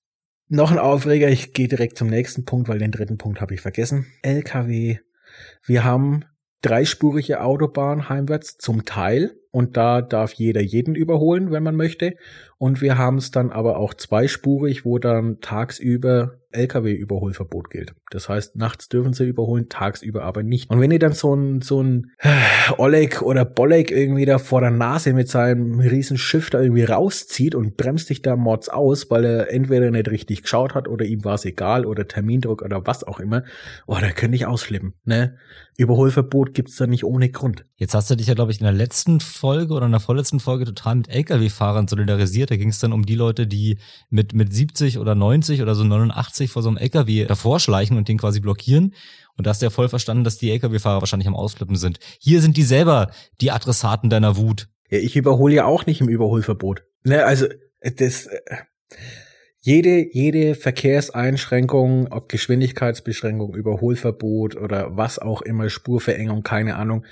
noch 0.49 0.71
ein 0.71 0.79
Aufreger. 0.79 1.29
Ich 1.29 1.53
gehe 1.53 1.69
direkt 1.69 1.99
zum 1.99 2.09
nächsten 2.09 2.45
Punkt, 2.45 2.69
weil 2.69 2.79
den 2.79 2.93
dritten 2.93 3.19
Punkt 3.19 3.41
habe 3.41 3.55
ich 3.55 3.61
vergessen. 3.61 4.07
LKW. 4.23 4.99
Wir 5.65 5.85
haben 5.85 6.25
dreispurige 6.63 7.43
Autobahn 7.43 8.09
heimwärts 8.09 8.57
zum 8.57 8.85
Teil 8.85 9.37
und 9.51 9.77
da 9.77 10.03
darf 10.03 10.33
jeder 10.33 10.61
jeden 10.61 10.95
überholen, 10.95 11.51
wenn 11.51 11.63
man 11.63 11.77
möchte. 11.77 12.15
Und 12.59 12.81
wir 12.81 12.99
haben 12.99 13.19
es 13.19 13.31
dann 13.31 13.51
aber 13.51 13.77
auch 13.79 13.95
zweispurig, 13.95 14.85
wo 14.85 14.99
dann 14.99 15.41
tagsüber 15.41 16.41
Lkw-Überholverbot 16.57 17.71
gilt. 17.71 17.95
Das 18.11 18.29
heißt, 18.29 18.57
nachts 18.57 18.89
dürfen 18.89 19.13
sie 19.13 19.25
überholen, 19.25 19.69
tagsüber 19.69 20.23
aber 20.25 20.43
nicht. 20.43 20.71
Und 20.71 20.81
wenn 20.81 20.91
ihr 20.91 20.99
dann 20.99 21.13
so 21.13 21.35
ein, 21.35 21.61
so 21.61 21.83
ein 21.83 22.13
äh, 22.19 22.31
Oleg 22.79 23.23
oder 23.23 23.45
Bolek 23.45 23.91
irgendwie 23.91 24.25
da 24.25 24.39
vor 24.39 24.61
der 24.61 24.71
Nase 24.71 25.13
mit 25.13 25.29
seinem 25.29 25.81
riesen 25.81 26.19
Schiff 26.19 26.51
da 26.51 26.61
irgendwie 26.61 26.85
rauszieht 26.85 27.55
und 27.55 27.77
bremst 27.77 28.11
dich 28.11 28.23
da 28.23 28.37
mords 28.37 28.69
aus, 28.69 29.11
weil 29.11 29.25
er 29.25 29.53
entweder 29.53 29.91
nicht 29.91 30.11
richtig 30.11 30.43
geschaut 30.43 30.75
hat 30.75 30.89
oder 30.89 31.05
ihm 31.05 31.25
war 31.25 31.35
es 31.35 31.45
egal 31.45 31.87
oder 31.87 32.09
Termindruck 32.09 32.63
oder 32.63 32.87
was 32.87 33.05
auch 33.05 33.21
immer, 33.21 33.45
oh, 33.87 33.97
da 34.01 34.11
könnte 34.11 34.37
ich 34.37 34.47
ausflippen, 34.47 34.95
ne? 35.05 35.37
Überholverbot 35.79 36.55
gibt's 36.55 36.77
da 36.77 36.87
nicht 36.87 37.05
ohne 37.05 37.29
Grund. 37.29 37.67
Jetzt 37.77 37.95
hast 37.95 38.11
du 38.11 38.17
dich 38.17 38.29
ja, 38.29 38.35
glaube 38.35 38.51
ich, 38.51 38.61
in 38.61 38.65
der 38.65 38.73
letzten 38.73 39.21
Folge 39.21 39.75
oder 39.75 39.85
in 39.85 39.93
der 39.93 40.01
vorletzten 40.01 40.41
Folge 40.41 40.65
total 40.65 40.97
mit 40.97 41.09
Lkw-Fahrern 41.09 41.87
solidarisiert. 41.87 42.51
Da 42.51 42.57
ging 42.57 42.71
es 42.71 42.79
dann 42.79 42.95
um 42.95 43.05
die 43.05 43.15
Leute, 43.15 43.47
die 43.47 43.79
mit, 44.09 44.33
mit 44.33 44.55
70 44.55 44.99
oder 44.99 45.15
90 45.15 45.61
oder 45.61 45.75
so 45.75 45.85
89 45.85 46.46
vor 46.47 46.63
so 46.63 46.69
einem 46.69 46.79
Lkw 46.79 47.27
davor 47.27 47.61
schleichen 47.61 47.97
und 47.97 48.09
den 48.09 48.19
quasi 48.19 48.41
blockieren. 48.41 48.95
Und 49.37 49.47
da 49.47 49.51
hast 49.51 49.63
du 49.63 49.67
ja 49.67 49.71
voll 49.71 49.89
verstanden, 49.89 50.25
dass 50.25 50.39
die 50.39 50.51
Lkw-Fahrer 50.51 51.01
wahrscheinlich 51.01 51.29
am 51.29 51.35
Ausflippen 51.35 51.77
sind. 51.77 51.99
Hier 52.21 52.41
sind 52.41 52.57
die 52.57 52.63
selber 52.63 53.11
die 53.41 53.51
Adressaten 53.51 54.11
deiner 54.11 54.37
Wut. 54.37 54.69
Ja, 54.91 54.99
ich 54.99 55.17
überhole 55.17 55.55
ja 55.55 55.65
auch 55.67 55.87
nicht 55.87 56.01
im 56.01 56.09
Überholverbot. 56.09 56.85
Ne, 57.05 57.25
also 57.25 57.47
das 57.81 58.27
äh, 58.27 58.41
jede 59.61 60.07
jede 60.15 60.55
Verkehrseinschränkung, 60.55 62.09
ob 62.13 62.29
Geschwindigkeitsbeschränkung, 62.29 63.55
Überholverbot 63.55 64.57
oder 64.57 64.97
was 64.97 65.19
auch 65.19 65.43
immer, 65.43 65.69
Spurverengung, 65.69 66.43
keine 66.43 66.77
Ahnung, 66.77 67.05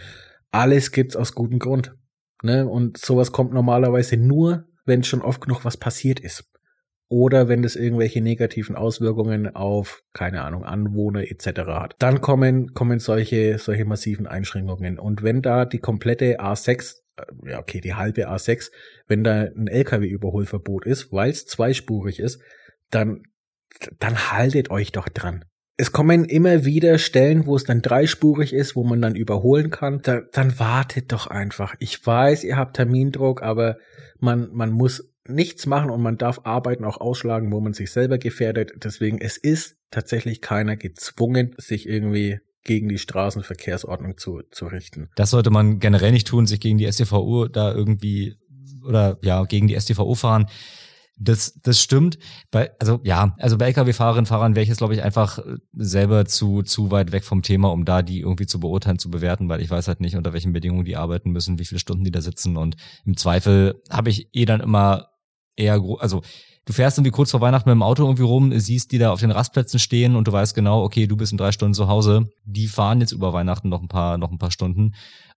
alles 0.51 0.93
gibt's 0.93 1.17
aus 1.17 1.35
gutem 1.35 1.59
Grund. 1.59 1.95
Ne? 2.43 2.69
Und 2.69 2.99
sowas 2.99 3.33
kommt 3.33 3.53
normalerweise 3.53 4.17
nur, 4.17 4.69
wenn 4.85 5.03
schon 5.03 5.23
oft 5.23 5.41
genug 5.41 5.65
was 5.65 5.77
passiert 5.77 6.21
ist. 6.21 6.45
Oder 7.15 7.47
wenn 7.47 7.63
das 7.63 7.77
irgendwelche 7.77 8.21
negativen 8.21 8.75
Auswirkungen 8.75 9.55
auf, 9.55 10.03
keine 10.15 10.43
Ahnung, 10.43 10.65
Anwohner 10.65 11.21
etc. 11.31 11.61
hat. 11.69 11.95
Dann 12.01 12.21
kommen, 12.21 12.75
kommen 12.75 12.99
solche, 12.99 13.57
solche 13.59 13.85
massiven 13.85 14.27
Einschränkungen. 14.27 14.99
Und 14.99 15.23
wenn 15.23 15.41
da 15.41 15.65
die 15.65 15.79
komplette 15.79 16.41
A6, 16.41 16.97
äh, 17.17 17.51
ja 17.51 17.61
okay, 17.61 17.81
die 17.81 17.95
halbe 17.95 18.29
A6, 18.29 18.73
wenn 19.07 19.23
da 19.23 19.43
ein 19.43 19.69
Lkw-Überholverbot 19.69 20.87
ist, 20.87 21.13
weil 21.13 21.31
es 21.31 21.47
zweispurig 21.47 22.19
ist, 22.19 22.41
dann, 22.91 23.23
dann 24.01 24.33
haltet 24.33 24.73
euch 24.73 24.91
doch 24.91 25.09
dran 25.09 25.45
es 25.77 25.93
kommen 25.93 26.25
immer 26.25 26.65
wieder 26.65 26.99
Stellen, 26.99 27.47
wo 27.47 27.57
es 27.57 27.65
dann 27.65 27.83
dreispurig 27.83 28.53
ist, 28.53 28.77
wo 28.77 28.85
man 28.85 29.03
dann 29.03 29.17
überholen 29.17 29.71
kann. 29.71 30.01
Da, 30.03 30.21
dann 30.33 30.59
wartet 30.59 31.11
doch 31.11 31.27
einfach. 31.27 31.75
Ich 31.81 32.05
weiß, 32.05 32.45
ihr 32.45 32.57
habt 32.57 32.77
Termindruck, 32.77 33.43
aber 33.43 33.79
man, 34.21 34.51
man 34.53 34.71
muss 34.71 35.11
nichts 35.27 35.67
machen 35.67 35.91
und 35.91 36.01
man 36.03 36.17
darf 36.17 36.41
Arbeiten 36.45 36.85
auch 36.85 37.01
ausschlagen, 37.01 37.51
wo 37.51 37.61
man 37.61 37.73
sich 37.73 37.91
selber 37.91 38.19
gefährdet. 38.19 38.73
Deswegen, 38.77 39.19
es 39.19 39.37
ist 39.37 39.77
tatsächlich 39.91 40.41
keiner 40.41 40.77
gezwungen, 40.77 41.55
sich 41.59 41.89
irgendwie 41.89 42.39
gegen 42.63 42.89
die 42.89 42.99
Straßenverkehrsordnung 42.99 44.17
zu, 44.17 44.43
zu 44.51 44.67
richten. 44.67 45.11
Das 45.17 45.31
sollte 45.31 45.51
man 45.51 45.81
generell 45.81 46.13
nicht 46.13 46.27
tun, 46.27 46.47
sich 46.47 46.61
gegen 46.61 46.79
die 46.79 46.91
STVO 46.91 47.49
da 47.49 47.75
irgendwie 47.75 48.37
oder 48.87 49.19
ja, 49.23 49.45
gegen 49.45 49.67
die 49.67 49.79
STVO 49.79 50.15
fahren. 50.15 50.47
Das, 51.17 51.55
das 51.63 51.81
stimmt. 51.81 52.19
Bei, 52.51 52.73
also 52.81 53.01
ja, 53.05 53.37
also 53.39 53.57
bei 53.57 53.69
Lkw-Fahrerinnen, 53.69 54.27
Fahrern 54.27 54.57
wäre 54.57 54.65
ich 54.65 54.69
jetzt, 54.69 54.79
glaube 54.79 54.95
ich, 54.95 55.03
einfach 55.03 55.39
äh, 55.39 55.59
selber 55.73 56.25
zu, 56.25 56.63
zu 56.63 56.91
weit 56.91 57.13
weg 57.13 57.25
vom 57.25 57.43
Thema, 57.43 57.71
um 57.71 57.85
da 57.85 58.03
die 58.03 58.21
irgendwie 58.21 58.47
zu 58.47 58.59
beurteilen, 58.59 58.99
zu 58.99 59.11
bewerten, 59.11 59.49
weil 59.49 59.61
ich 59.61 59.71
weiß 59.71 59.87
halt 59.87 60.01
nicht, 60.01 60.17
unter 60.17 60.33
welchen 60.33 60.53
Bedingungen 60.53 60.85
die 60.85 60.97
arbeiten 60.97 61.31
müssen, 61.31 61.59
wie 61.59 61.65
viele 61.65 61.79
Stunden 61.79 62.05
die 62.05 62.11
da 62.11 62.21
sitzen. 62.21 62.57
Und 62.57 62.77
im 63.05 63.17
Zweifel 63.17 63.81
habe 63.91 64.11
ich 64.11 64.29
eh 64.33 64.45
dann 64.45 64.61
immer 64.61 65.09
eher, 65.57 65.81
also 66.01 66.23
du 66.65 66.73
fährst 66.73 66.99
irgendwie 66.99 67.13
kurz 67.13 67.31
vor 67.31 67.41
Weihnachten 67.41 67.69
mit 67.69 67.77
dem 67.77 67.83
Auto 67.83 68.05
irgendwie 68.05 68.25
rum, 68.25 68.59
siehst 68.59 68.91
die 68.91 68.99
da 68.99 69.13
auf 69.13 69.21
den 69.21 69.31
Rastplätzen 69.31 69.79
stehen 69.79 70.17
und 70.17 70.27
du 70.27 70.33
weißt 70.33 70.55
genau, 70.55 70.83
okay, 70.83 71.07
du 71.07 71.17
bist 71.17 71.31
in 71.31 71.39
drei 71.39 71.53
Stunden 71.53 71.75
zu 71.75 71.87
Hause. 71.87 72.29
Die 72.45 72.67
fahren 72.67 73.01
jetzt 73.01 73.13
über 73.13 73.33
Weihnachten 73.33 73.69
noch 73.69 73.83
ein 73.83 73.89
paar, 73.89 74.19
noch 74.19 74.33
ein 74.33 74.39
paar 74.39 74.51
Stunden. 74.51 74.95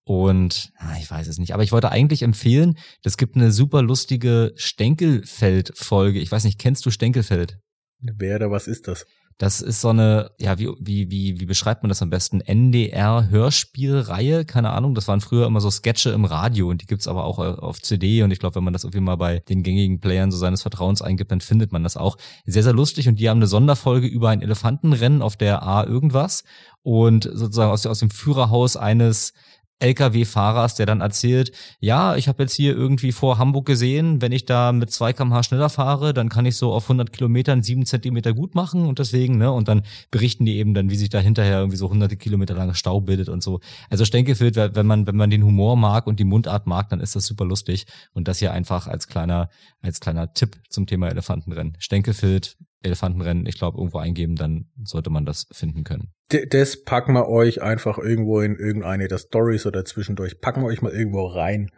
Und 0.08 0.72
ah, 0.78 0.96
ich 0.98 1.12
weiß 1.12 1.28
es 1.28 1.38
nicht, 1.38 1.54
aber 1.54 1.64
ich 1.64 1.74
wollte 1.74 1.92
eigentlich 1.92 2.22
empfehlen, 2.22 2.78
es 3.04 3.18
gibt 3.18 3.36
eine 3.36 3.52
super 3.52 3.82
lustige 3.82 4.54
Stenkelfeld-Folge. 4.56 6.22
Ich 6.22 6.32
weiß 6.32 6.46
nicht, 6.46 6.58
kennst 6.58 6.86
du 6.86 6.92
Stenkelfeld? 6.92 7.60
Wer 8.00 8.38
oder 8.38 8.50
was 8.50 8.68
ist 8.68 8.88
das? 8.88 9.06
Das 9.38 9.60
ist 9.60 9.82
so 9.82 9.90
eine, 9.90 10.32
ja, 10.40 10.58
wie, 10.60 10.70
wie, 10.80 11.12
wie, 11.12 11.42
wie 11.42 11.46
beschreibt 11.46 11.84
man 11.84 11.90
das 11.90 12.02
am 12.02 12.10
besten? 12.10 12.40
NDR-Hörspielreihe, 12.40 14.46
keine 14.46 14.70
Ahnung. 14.70 14.96
Das 14.96 15.10
waren 15.10 15.20
früher 15.20 15.46
immer 15.46 15.60
so 15.60 15.70
Sketche 15.70 16.12
im 16.12 16.24
Radio 16.24 16.70
und 16.70 16.82
die 16.82 16.86
gibt's 16.86 17.10
aber 17.10 17.26
auch 17.26 17.38
auf 17.38 17.82
CD 17.82 18.24
und 18.24 18.32
ich 18.32 18.40
glaube, 18.40 18.56
wenn 18.56 18.64
man 18.64 18.72
das 18.72 18.86
irgendwie 18.86 19.02
mal 19.02 19.18
bei 19.18 19.40
den 19.40 19.62
gängigen 19.62 20.00
Playern 20.00 20.32
so 20.32 20.38
seines 20.38 20.62
Vertrauens 20.62 21.02
eingibt, 21.02 21.32
dann 21.32 21.42
findet 21.42 21.74
man 21.74 21.84
das 21.84 21.98
auch. 21.98 22.16
Sehr, 22.46 22.64
sehr 22.64 22.72
lustig 22.72 23.10
und 23.10 23.20
die 23.20 23.30
haben 23.30 23.40
eine 23.40 23.48
Sonderfolge 23.48 24.08
über 24.08 24.30
ein 24.30 24.42
Elefantenrennen 24.42 25.22
auf 25.22 25.36
der 25.36 25.64
A 25.64 25.84
irgendwas 25.84 26.46
und 26.82 27.26
sozusagen 27.26 27.72
aus, 27.72 27.86
aus 27.86 28.00
dem 28.00 28.10
Führerhaus 28.10 28.78
eines 28.78 29.34
Lkw-Fahrers, 29.80 30.76
der 30.76 30.86
dann 30.86 31.02
erzählt, 31.02 31.52
ja, 31.80 32.16
ich 32.16 32.28
habe 32.28 32.44
jetzt 32.44 32.54
hier 32.54 32.76
irgendwie 32.76 33.12
vor 33.12 33.38
Hamburg 33.38 33.66
gesehen, 33.66 34.22
wenn 34.22 34.32
ich 34.32 34.46
da 34.46 34.72
mit 34.72 34.92
2 34.92 35.14
kmh 35.14 35.44
schneller 35.44 35.70
fahre, 35.70 36.14
dann 36.14 36.30
kann 36.30 36.46
ich 36.46 36.58
so 36.58 36.74
auf 36.74 36.86
100 36.86 37.14
Kilometern 37.14 37.62
7 37.62 37.86
Zentimeter 37.86 38.34
gut 38.34 38.56
machen 38.56 38.88
und 38.88 39.00
deswegen, 39.00 39.38
ne, 39.38 39.52
und 39.52 39.68
dann 39.68 39.84
berichten 40.10 40.46
die 40.46 40.58
eben 40.58 40.74
dann, 40.74 40.90
wie 40.90 40.96
sich 40.96 41.10
da 41.10 41.20
hinterher 41.20 41.60
irgendwie 41.60 41.78
so 41.78 41.90
hunderte 41.90 42.18
Kilometer 42.18 42.56
lange 42.56 42.76
Stau 42.76 43.02
bildet 43.02 43.30
und 43.30 43.44
so. 43.44 43.60
Also 43.90 44.04
Stenkelfeld, 44.04 44.56
wenn 44.56 44.88
man, 44.88 45.06
wenn 45.06 45.16
man 45.16 45.30
den 45.30 45.44
Humor 45.44 45.78
mag 45.78 46.08
und 46.08 46.20
die 46.20 46.26
Mundart 46.26 46.66
mag, 46.66 46.90
dann 46.90 47.00
ist 47.00 47.16
das 47.16 47.26
super 47.26 47.46
lustig 47.46 47.86
und 48.14 48.28
das 48.28 48.40
hier 48.40 48.54
einfach 48.54 48.88
als 48.88 49.08
kleiner, 49.08 49.50
als 49.82 50.00
kleiner 50.00 50.34
Tipp 50.34 50.58
zum 50.70 50.88
Thema 50.88 51.08
Elefantenrennen. 51.10 51.78
Stenkelfeld, 51.80 52.58
Elefantenrennen, 52.88 53.46
ich 53.46 53.58
glaube, 53.58 53.78
irgendwo 53.78 54.00
eingeben, 54.00 54.36
dann 54.36 54.66
sollte 54.84 55.10
man 55.10 55.26
das 55.26 55.48
finden 55.52 55.84
können. 55.84 56.12
Das 56.50 56.84
packen 56.84 57.14
wir 57.14 57.30
euch 57.30 57.62
einfach 57.62 57.98
irgendwo 57.98 58.42
in 58.42 58.56
irgendeine 58.56 59.08
der 59.08 59.18
Stories 59.18 59.66
oder 59.66 59.86
zwischendurch. 59.86 60.42
Packen 60.42 60.62
wir 60.62 60.68
euch 60.68 60.82
mal 60.82 60.92
irgendwo 60.92 61.26
rein, 61.26 61.70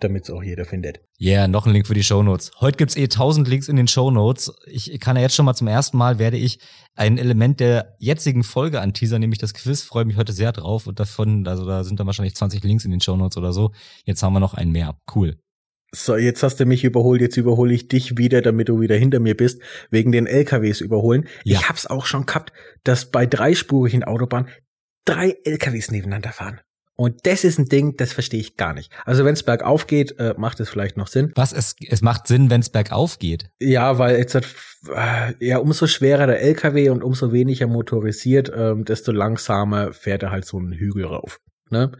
damit 0.00 0.24
es 0.24 0.30
auch 0.30 0.42
jeder 0.42 0.64
findet. 0.64 1.00
Ja, 1.18 1.32
yeah, 1.32 1.48
noch 1.48 1.66
ein 1.66 1.72
Link 1.72 1.86
für 1.86 1.94
die 1.94 2.02
Shownotes. 2.02 2.52
Heute 2.60 2.78
gibt's 2.78 2.96
eh 2.96 3.08
tausend 3.08 3.46
Links 3.46 3.68
in 3.68 3.76
den 3.76 3.88
Shownotes. 3.88 4.52
Ich 4.66 4.98
kann 5.00 5.16
ja 5.16 5.22
jetzt 5.22 5.34
schon 5.34 5.44
mal 5.44 5.54
zum 5.54 5.68
ersten 5.68 5.98
Mal 5.98 6.18
werde 6.18 6.38
ich 6.38 6.58
ein 6.94 7.18
Element 7.18 7.60
der 7.60 7.96
jetzigen 7.98 8.42
Folge 8.42 8.80
anteasern, 8.80 9.20
nämlich 9.20 9.38
das 9.38 9.54
Quiz. 9.54 9.82
Freue 9.82 10.06
mich 10.06 10.16
heute 10.16 10.32
sehr 10.32 10.52
drauf 10.52 10.86
und 10.86 10.98
davon, 10.98 11.46
also 11.46 11.66
da 11.66 11.84
sind 11.84 12.00
dann 12.00 12.06
wahrscheinlich 12.06 12.36
20 12.36 12.64
Links 12.64 12.84
in 12.84 12.90
den 12.90 13.00
Shownotes 13.00 13.36
oder 13.36 13.52
so. 13.52 13.72
Jetzt 14.04 14.22
haben 14.22 14.32
wir 14.32 14.40
noch 14.40 14.54
einen 14.54 14.72
mehr. 14.72 14.96
Cool. 15.14 15.36
So, 15.92 16.16
jetzt 16.16 16.42
hast 16.42 16.60
du 16.60 16.66
mich 16.66 16.84
überholt, 16.84 17.20
jetzt 17.20 17.36
überhole 17.36 17.74
ich 17.74 17.88
dich 17.88 18.16
wieder, 18.16 18.42
damit 18.42 18.68
du 18.68 18.80
wieder 18.80 18.96
hinter 18.96 19.18
mir 19.18 19.36
bist, 19.36 19.60
wegen 19.90 20.12
den 20.12 20.26
LKWs 20.26 20.80
überholen. 20.80 21.26
Ja. 21.44 21.58
Ich 21.58 21.68
hab's 21.68 21.86
auch 21.86 22.06
schon 22.06 22.26
gehabt, 22.26 22.52
dass 22.84 23.10
bei 23.10 23.26
dreispurigen 23.26 24.04
Autobahnen 24.04 24.48
drei 25.04 25.36
LKWs 25.44 25.90
nebeneinander 25.90 26.30
fahren. 26.30 26.60
Und 27.00 27.24
das 27.24 27.44
ist 27.44 27.58
ein 27.58 27.64
Ding, 27.64 27.96
das 27.96 28.12
verstehe 28.12 28.40
ich 28.40 28.56
gar 28.58 28.74
nicht. 28.74 28.92
Also 29.06 29.24
wenn 29.24 29.32
es 29.32 29.42
bergauf 29.42 29.86
geht, 29.86 30.18
äh, 30.18 30.34
macht 30.36 30.60
es 30.60 30.68
vielleicht 30.68 30.98
noch 30.98 31.06
Sinn. 31.06 31.32
Was? 31.34 31.54
Es, 31.54 31.74
es 31.88 32.02
macht 32.02 32.26
Sinn, 32.26 32.50
wenn 32.50 32.60
es 32.60 32.68
bergauf 32.68 33.18
geht. 33.18 33.48
Ja, 33.58 33.96
weil 33.96 34.18
jetzt 34.18 34.34
hat, 34.34 34.44
äh, 34.94 35.32
ja 35.40 35.58
umso 35.58 35.86
schwerer 35.86 36.26
der 36.26 36.42
LKW 36.42 36.90
und 36.90 37.02
umso 37.02 37.32
weniger 37.32 37.66
motorisiert, 37.68 38.52
ähm, 38.54 38.84
desto 38.84 39.12
langsamer 39.12 39.94
fährt 39.94 40.22
er 40.22 40.30
halt 40.30 40.44
so 40.44 40.58
einen 40.58 40.74
Hügel 40.74 41.06
rauf. 41.06 41.40
Ne? 41.70 41.90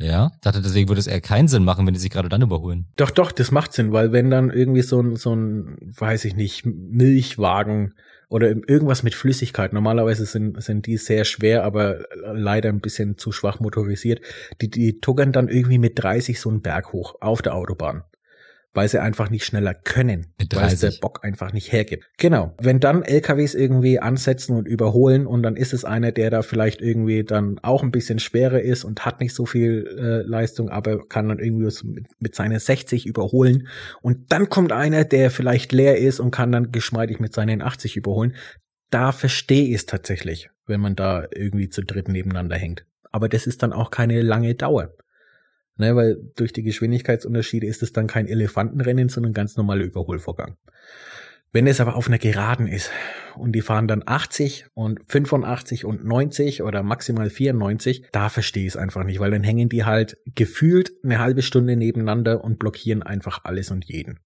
Ja, 0.00 0.32
dachte 0.40 0.62
deswegen 0.62 0.88
würde 0.88 1.00
es 1.00 1.06
eher 1.06 1.20
keinen 1.20 1.48
Sinn 1.48 1.64
machen, 1.64 1.86
wenn 1.86 1.94
die 1.94 2.00
sich 2.00 2.10
gerade 2.10 2.28
dann 2.28 2.42
überholen. 2.42 2.86
Doch, 2.96 3.10
doch, 3.10 3.32
das 3.32 3.50
macht 3.50 3.72
Sinn, 3.72 3.92
weil 3.92 4.12
wenn 4.12 4.30
dann 4.30 4.50
irgendwie 4.50 4.82
so 4.82 5.00
ein, 5.00 5.16
so 5.16 5.34
ein, 5.34 5.76
weiß 5.80 6.24
ich 6.24 6.34
nicht, 6.34 6.64
Milchwagen 6.64 7.94
oder 8.30 8.48
irgendwas 8.48 9.02
mit 9.02 9.14
Flüssigkeit. 9.14 9.72
Normalerweise 9.72 10.24
sind, 10.24 10.62
sind 10.62 10.86
die 10.86 10.96
sehr 10.96 11.24
schwer, 11.24 11.64
aber 11.64 12.04
leider 12.24 12.70
ein 12.70 12.80
bisschen 12.80 13.18
zu 13.18 13.32
schwach 13.32 13.60
motorisiert. 13.60 14.20
Die, 14.62 14.70
die 14.70 15.00
tuggern 15.00 15.32
dann 15.32 15.48
irgendwie 15.48 15.78
mit 15.78 16.02
30 16.02 16.40
so 16.40 16.48
einen 16.48 16.62
Berg 16.62 16.92
hoch 16.92 17.16
auf 17.20 17.42
der 17.42 17.54
Autobahn 17.54 18.04
weil 18.72 18.88
sie 18.88 19.00
einfach 19.00 19.30
nicht 19.30 19.44
schneller 19.44 19.74
können, 19.74 20.32
weil 20.52 20.72
es 20.72 20.80
der 20.80 20.92
Bock 21.00 21.24
einfach 21.24 21.52
nicht 21.52 21.72
hergibt. 21.72 22.04
Genau. 22.18 22.54
Wenn 22.60 22.78
dann 22.78 23.02
LKWs 23.02 23.54
irgendwie 23.54 23.98
ansetzen 23.98 24.56
und 24.56 24.68
überholen 24.68 25.26
und 25.26 25.42
dann 25.42 25.56
ist 25.56 25.72
es 25.72 25.84
einer, 25.84 26.12
der 26.12 26.30
da 26.30 26.42
vielleicht 26.42 26.80
irgendwie 26.80 27.24
dann 27.24 27.58
auch 27.62 27.82
ein 27.82 27.90
bisschen 27.90 28.20
schwerer 28.20 28.60
ist 28.60 28.84
und 28.84 29.04
hat 29.04 29.20
nicht 29.20 29.34
so 29.34 29.44
viel 29.44 29.86
äh, 29.98 30.28
Leistung, 30.28 30.68
aber 30.68 31.06
kann 31.08 31.28
dann 31.28 31.40
irgendwie 31.40 31.64
mit, 31.64 32.06
mit 32.20 32.34
seinen 32.34 32.58
60 32.58 33.06
überholen 33.06 33.66
und 34.02 34.32
dann 34.32 34.48
kommt 34.48 34.72
einer, 34.72 35.04
der 35.04 35.30
vielleicht 35.30 35.72
leer 35.72 35.98
ist 35.98 36.20
und 36.20 36.30
kann 36.30 36.52
dann 36.52 36.70
geschmeidig 36.70 37.18
mit 37.18 37.34
seinen 37.34 37.62
80 37.62 37.96
überholen. 37.96 38.34
Da 38.90 39.12
verstehe 39.12 39.68
ich 39.68 39.74
es 39.74 39.86
tatsächlich, 39.86 40.50
wenn 40.66 40.80
man 40.80 40.94
da 40.94 41.26
irgendwie 41.34 41.68
zu 41.68 41.82
dritt 41.82 42.08
nebeneinander 42.08 42.56
hängt. 42.56 42.84
Aber 43.12 43.28
das 43.28 43.46
ist 43.46 43.62
dann 43.62 43.72
auch 43.72 43.90
keine 43.90 44.22
lange 44.22 44.54
Dauer. 44.54 44.94
Ne, 45.80 45.96
weil 45.96 46.18
durch 46.36 46.52
die 46.52 46.62
Geschwindigkeitsunterschiede 46.62 47.66
ist 47.66 47.82
es 47.82 47.94
dann 47.94 48.06
kein 48.06 48.26
Elefantenrennen, 48.26 49.08
sondern 49.08 49.32
ganz 49.32 49.56
normaler 49.56 49.84
Überholvorgang. 49.84 50.58
Wenn 51.52 51.66
es 51.66 51.80
aber 51.80 51.96
auf 51.96 52.06
einer 52.06 52.18
Geraden 52.18 52.66
ist 52.66 52.90
und 53.34 53.52
die 53.52 53.62
fahren 53.62 53.88
dann 53.88 54.02
80 54.04 54.66
und 54.74 55.00
85 55.08 55.86
und 55.86 56.04
90 56.04 56.62
oder 56.64 56.82
maximal 56.82 57.30
94, 57.30 58.08
da 58.12 58.28
verstehe 58.28 58.66
ich 58.66 58.74
es 58.74 58.76
einfach 58.76 59.04
nicht, 59.04 59.20
weil 59.20 59.30
dann 59.30 59.42
hängen 59.42 59.70
die 59.70 59.86
halt 59.86 60.18
gefühlt 60.26 60.92
eine 61.02 61.18
halbe 61.18 61.40
Stunde 61.40 61.76
nebeneinander 61.76 62.44
und 62.44 62.58
blockieren 62.58 63.02
einfach 63.02 63.44
alles 63.44 63.70
und 63.70 63.86
jeden. 63.86 64.20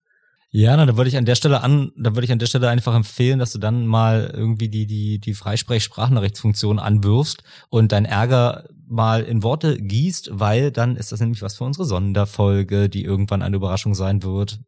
Ja, 0.56 0.76
na, 0.76 0.86
da 0.86 0.96
würde 0.96 1.08
ich 1.08 1.16
an 1.16 1.24
der 1.24 1.34
Stelle 1.34 1.62
an, 1.62 1.90
da 1.96 2.14
würde 2.14 2.26
ich 2.26 2.30
an 2.30 2.38
der 2.38 2.46
Stelle 2.46 2.68
einfach 2.68 2.94
empfehlen, 2.94 3.40
dass 3.40 3.50
du 3.50 3.58
dann 3.58 3.88
mal 3.88 4.30
irgendwie 4.32 4.68
die, 4.68 4.86
die, 4.86 5.18
die 5.18 5.34
Freisprech-Sprachnachtsfunktion 5.34 6.78
anwirfst 6.78 7.42
und 7.70 7.90
dein 7.90 8.04
Ärger 8.04 8.68
mal 8.86 9.24
in 9.24 9.42
Worte 9.42 9.76
gießt, 9.76 10.30
weil 10.34 10.70
dann 10.70 10.94
ist 10.94 11.10
das 11.10 11.18
nämlich 11.18 11.42
was 11.42 11.56
für 11.56 11.64
unsere 11.64 11.86
Sonderfolge, 11.86 12.88
die 12.88 13.02
irgendwann 13.02 13.42
eine 13.42 13.56
Überraschung 13.56 13.96
sein 13.96 14.22
wird. 14.22 14.60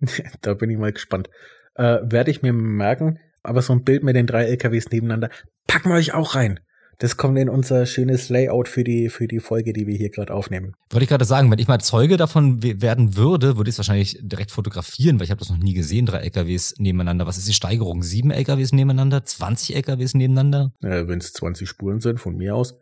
da 0.42 0.52
bin 0.52 0.68
ich 0.68 0.76
mal 0.76 0.92
gespannt. 0.92 1.30
Äh, 1.76 2.00
Werde 2.02 2.30
ich 2.30 2.42
mir 2.42 2.52
merken, 2.52 3.20
aber 3.42 3.62
so 3.62 3.72
ein 3.72 3.84
Bild 3.84 4.02
mit 4.02 4.16
den 4.16 4.26
drei 4.26 4.44
LKWs 4.44 4.90
nebeneinander, 4.90 5.30
packen 5.66 5.88
wir 5.88 5.96
euch 5.96 6.12
auch 6.12 6.34
rein. 6.34 6.60
Das 7.00 7.16
kommt 7.16 7.38
in 7.38 7.48
unser 7.48 7.86
schönes 7.86 8.28
Layout 8.28 8.68
für 8.68 8.84
die, 8.84 9.08
für 9.08 9.26
die 9.26 9.40
Folge, 9.40 9.72
die 9.72 9.86
wir 9.86 9.96
hier 9.96 10.10
gerade 10.10 10.34
aufnehmen. 10.34 10.74
Wollte 10.90 11.04
ich 11.04 11.08
gerade 11.08 11.24
sagen, 11.24 11.50
wenn 11.50 11.58
ich 11.58 11.66
mal 11.66 11.80
Zeuge 11.80 12.18
davon 12.18 12.62
werden 12.62 13.16
würde, 13.16 13.56
würde 13.56 13.70
ich 13.70 13.74
es 13.74 13.78
wahrscheinlich 13.78 14.18
direkt 14.20 14.50
fotografieren, 14.50 15.18
weil 15.18 15.24
ich 15.24 15.30
habe 15.30 15.38
das 15.38 15.48
noch 15.48 15.56
nie 15.56 15.72
gesehen, 15.72 16.04
drei 16.04 16.18
LKWs 16.18 16.74
nebeneinander. 16.76 17.26
Was 17.26 17.38
ist 17.38 17.48
die 17.48 17.54
Steigerung? 17.54 18.02
Sieben 18.02 18.30
LKWs 18.30 18.72
nebeneinander? 18.72 19.24
20 19.24 19.76
LKWs 19.76 20.12
nebeneinander? 20.12 20.74
Ja, 20.82 21.08
wenn 21.08 21.20
es 21.20 21.32
20 21.32 21.66
Spuren 21.66 22.00
sind, 22.00 22.20
von 22.20 22.36
mir 22.36 22.54
aus. 22.54 22.74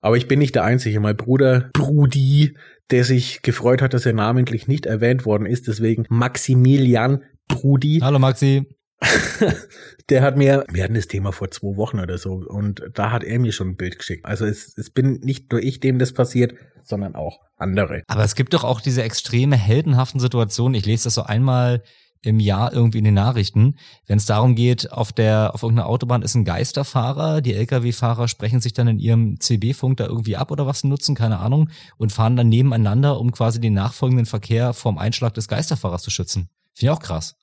Aber 0.00 0.16
ich 0.16 0.28
bin 0.28 0.38
nicht 0.38 0.54
der 0.54 0.62
Einzige. 0.62 1.00
Mein 1.00 1.16
Bruder 1.16 1.70
Brudi, 1.72 2.56
der 2.92 3.02
sich 3.02 3.42
gefreut 3.42 3.82
hat, 3.82 3.94
dass 3.94 4.06
er 4.06 4.12
namentlich 4.12 4.68
nicht 4.68 4.86
erwähnt 4.86 5.26
worden 5.26 5.46
ist, 5.46 5.66
deswegen 5.66 6.06
Maximilian 6.08 7.24
Brudi. 7.48 7.98
Hallo 8.00 8.20
Maxi. 8.20 8.64
der 10.10 10.22
hat 10.22 10.36
mir, 10.36 10.64
wir 10.70 10.84
hatten 10.84 10.94
das 10.94 11.06
Thema 11.06 11.32
vor 11.32 11.50
zwei 11.50 11.76
Wochen 11.76 12.00
oder 12.00 12.18
so, 12.18 12.34
und 12.34 12.82
da 12.94 13.10
hat 13.10 13.24
er 13.24 13.38
mir 13.38 13.52
schon 13.52 13.68
ein 13.68 13.76
Bild 13.76 13.98
geschickt. 13.98 14.26
Also 14.26 14.44
es, 14.44 14.76
es 14.76 14.90
bin 14.90 15.20
nicht 15.22 15.50
nur 15.52 15.62
ich, 15.62 15.80
dem 15.80 15.98
das 15.98 16.12
passiert, 16.12 16.54
sondern 16.82 17.14
auch 17.14 17.40
andere. 17.56 18.02
Aber 18.08 18.24
es 18.24 18.34
gibt 18.34 18.54
doch 18.54 18.64
auch 18.64 18.80
diese 18.80 19.02
extreme 19.02 19.56
heldenhaften 19.56 20.20
Situationen. 20.20 20.74
Ich 20.74 20.86
lese 20.86 21.04
das 21.04 21.14
so 21.14 21.22
einmal 21.22 21.82
im 22.22 22.38
Jahr 22.38 22.72
irgendwie 22.72 22.98
in 22.98 23.04
den 23.04 23.14
Nachrichten, 23.14 23.76
wenn 24.06 24.18
es 24.18 24.26
darum 24.26 24.54
geht, 24.54 24.92
auf 24.92 25.10
der 25.12 25.54
auf 25.54 25.62
irgendeiner 25.62 25.88
Autobahn 25.88 26.20
ist 26.20 26.34
ein 26.34 26.44
Geisterfahrer, 26.44 27.40
die 27.40 27.54
Lkw-Fahrer 27.54 28.28
sprechen 28.28 28.60
sich 28.60 28.74
dann 28.74 28.88
in 28.88 28.98
ihrem 28.98 29.40
CB-Funk 29.40 29.96
da 29.96 30.06
irgendwie 30.06 30.36
ab 30.36 30.50
oder 30.50 30.66
was 30.66 30.84
nutzen, 30.84 31.14
keine 31.14 31.38
Ahnung, 31.38 31.70
und 31.96 32.12
fahren 32.12 32.36
dann 32.36 32.50
nebeneinander, 32.50 33.18
um 33.18 33.32
quasi 33.32 33.58
den 33.58 33.72
nachfolgenden 33.72 34.26
Verkehr 34.26 34.74
vom 34.74 34.98
Einschlag 34.98 35.32
des 35.32 35.48
Geisterfahrers 35.48 36.02
zu 36.02 36.10
schützen. 36.10 36.50
Finde 36.74 36.92
ich 36.92 36.98
auch 36.98 37.00
krass. 37.00 37.36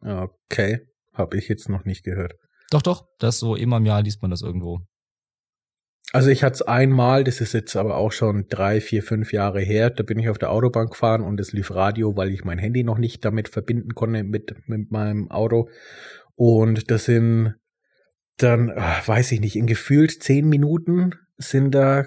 Okay. 0.00 0.80
Habe 1.14 1.38
ich 1.38 1.48
jetzt 1.48 1.68
noch 1.68 1.84
nicht 1.84 2.04
gehört. 2.04 2.34
Doch, 2.70 2.82
doch, 2.82 3.06
das 3.18 3.38
so 3.38 3.56
immer 3.56 3.78
im 3.78 3.86
Jahr 3.86 4.02
liest 4.02 4.20
man 4.20 4.30
das 4.30 4.42
irgendwo. 4.42 4.80
Also 6.12 6.28
ich 6.30 6.44
hatte 6.44 6.54
es 6.54 6.62
einmal, 6.62 7.24
das 7.24 7.40
ist 7.40 7.54
jetzt 7.54 7.74
aber 7.76 7.96
auch 7.96 8.12
schon 8.12 8.46
drei, 8.48 8.80
vier, 8.80 9.02
fünf 9.02 9.32
Jahre 9.32 9.60
her, 9.60 9.90
da 9.90 10.02
bin 10.02 10.18
ich 10.18 10.28
auf 10.28 10.38
der 10.38 10.50
Autobahn 10.50 10.86
gefahren 10.86 11.22
und 11.22 11.40
es 11.40 11.52
lief 11.52 11.72
Radio, 11.72 12.16
weil 12.16 12.30
ich 12.30 12.44
mein 12.44 12.58
Handy 12.58 12.84
noch 12.84 12.98
nicht 12.98 13.24
damit 13.24 13.48
verbinden 13.48 13.94
konnte 13.94 14.22
mit, 14.22 14.54
mit 14.66 14.92
meinem 14.92 15.30
Auto. 15.30 15.68
Und 16.36 16.90
das 16.90 17.06
sind 17.06 17.54
dann, 18.36 18.72
ach, 18.76 19.06
weiß 19.06 19.32
ich 19.32 19.40
nicht, 19.40 19.56
in 19.56 19.66
gefühlt 19.66 20.22
zehn 20.22 20.48
Minuten 20.48 21.14
sind 21.36 21.72
da 21.72 22.04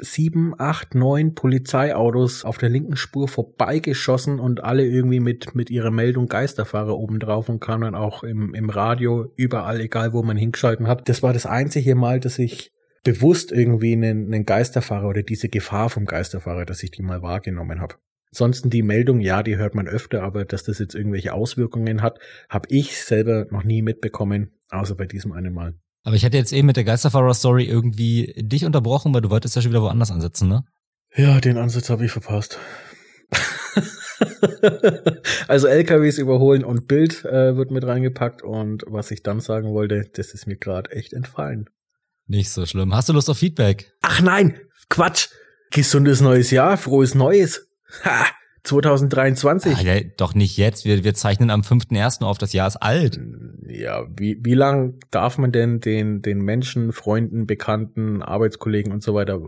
sieben, 0.00 0.54
acht, 0.58 0.94
neun 0.94 1.34
Polizeiautos 1.34 2.44
auf 2.44 2.58
der 2.58 2.68
linken 2.68 2.96
Spur 2.96 3.28
vorbeigeschossen 3.28 4.38
und 4.38 4.62
alle 4.62 4.86
irgendwie 4.86 5.20
mit, 5.20 5.54
mit 5.54 5.70
ihrer 5.70 5.90
Meldung 5.90 6.26
Geisterfahrer 6.26 6.96
obendrauf 6.96 7.48
und 7.48 7.60
kamen 7.60 7.82
dann 7.82 7.94
auch 7.94 8.22
im, 8.22 8.54
im 8.54 8.70
Radio 8.70 9.32
überall, 9.36 9.80
egal 9.80 10.12
wo 10.12 10.22
man 10.22 10.36
hingeschalten 10.36 10.86
hat. 10.86 11.08
Das 11.08 11.22
war 11.22 11.32
das 11.32 11.46
einzige 11.46 11.94
Mal, 11.94 12.20
dass 12.20 12.38
ich 12.38 12.72
bewusst 13.04 13.52
irgendwie 13.52 13.92
einen, 13.92 14.26
einen 14.26 14.44
Geisterfahrer 14.44 15.08
oder 15.08 15.22
diese 15.22 15.48
Gefahr 15.48 15.90
vom 15.90 16.04
Geisterfahrer, 16.04 16.64
dass 16.64 16.82
ich 16.82 16.90
die 16.90 17.02
mal 17.02 17.22
wahrgenommen 17.22 17.80
habe. 17.80 17.96
Ansonsten 18.30 18.70
die 18.70 18.82
Meldung, 18.82 19.20
ja, 19.20 19.42
die 19.42 19.56
hört 19.56 19.74
man 19.74 19.88
öfter, 19.88 20.22
aber 20.22 20.44
dass 20.44 20.62
das 20.62 20.78
jetzt 20.78 20.94
irgendwelche 20.94 21.32
Auswirkungen 21.32 22.02
hat, 22.02 22.18
habe 22.48 22.68
ich 22.70 23.02
selber 23.02 23.46
noch 23.50 23.64
nie 23.64 23.82
mitbekommen, 23.82 24.52
außer 24.68 24.94
bei 24.94 25.06
diesem 25.06 25.32
einen 25.32 25.54
Mal. 25.54 25.74
Aber 26.08 26.16
ich 26.16 26.22
hätte 26.22 26.38
jetzt 26.38 26.54
eben 26.54 26.66
mit 26.66 26.78
der 26.78 26.84
Geisterfahrer-Story 26.84 27.64
irgendwie 27.64 28.32
dich 28.38 28.64
unterbrochen, 28.64 29.12
weil 29.12 29.20
du 29.20 29.28
wolltest 29.28 29.54
ja 29.56 29.60
schon 29.60 29.72
wieder 29.72 29.82
woanders 29.82 30.10
ansetzen, 30.10 30.48
ne? 30.48 30.64
Ja, 31.14 31.38
den 31.38 31.58
Ansatz 31.58 31.90
habe 31.90 32.06
ich 32.06 32.10
verpasst. 32.10 32.58
also 35.48 35.66
LKWs 35.66 36.16
überholen 36.16 36.64
und 36.64 36.88
Bild 36.88 37.26
äh, 37.26 37.58
wird 37.58 37.70
mit 37.70 37.84
reingepackt 37.84 38.40
und 38.40 38.84
was 38.86 39.10
ich 39.10 39.22
dann 39.22 39.40
sagen 39.40 39.74
wollte, 39.74 40.08
das 40.14 40.32
ist 40.32 40.46
mir 40.46 40.56
gerade 40.56 40.92
echt 40.92 41.12
entfallen. 41.12 41.68
Nicht 42.26 42.48
so 42.48 42.64
schlimm. 42.64 42.94
Hast 42.94 43.10
du 43.10 43.12
Lust 43.12 43.28
auf 43.28 43.36
Feedback? 43.36 43.92
Ach 44.00 44.22
nein, 44.22 44.58
Quatsch. 44.88 45.28
Gesundes 45.72 46.22
neues 46.22 46.50
Jahr, 46.50 46.78
frohes 46.78 47.14
Neues. 47.14 47.68
Ha, 48.06 48.28
2023. 48.68 49.76
Ah, 49.76 49.80
ja, 49.80 50.00
doch 50.16 50.34
nicht 50.34 50.56
jetzt. 50.56 50.84
Wir, 50.84 51.02
wir 51.04 51.14
zeichnen 51.14 51.50
am 51.50 51.62
5.1. 51.62 52.22
auf. 52.22 52.38
Das 52.38 52.52
Jahr 52.52 52.68
ist 52.68 52.76
alt. 52.76 53.20
Ja, 53.66 54.06
wie, 54.16 54.38
wie 54.42 54.54
lang 54.54 54.98
darf 55.10 55.38
man 55.38 55.52
denn 55.52 55.80
den, 55.80 56.22
den 56.22 56.40
Menschen, 56.40 56.92
Freunden, 56.92 57.46
Bekannten, 57.46 58.22
Arbeitskollegen 58.22 58.92
und 58.92 59.02
so 59.02 59.14
weiter, 59.14 59.40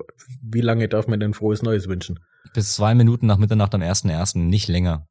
wie 0.42 0.60
lange 0.60 0.88
darf 0.88 1.06
man 1.06 1.20
denn 1.20 1.34
frohes 1.34 1.62
Neues 1.62 1.88
wünschen? 1.88 2.20
Bis 2.54 2.74
zwei 2.74 2.94
Minuten 2.94 3.26
nach 3.26 3.38
Mitternacht 3.38 3.74
am 3.74 3.82
1.1., 3.82 4.38
nicht 4.38 4.68
länger. 4.68 5.06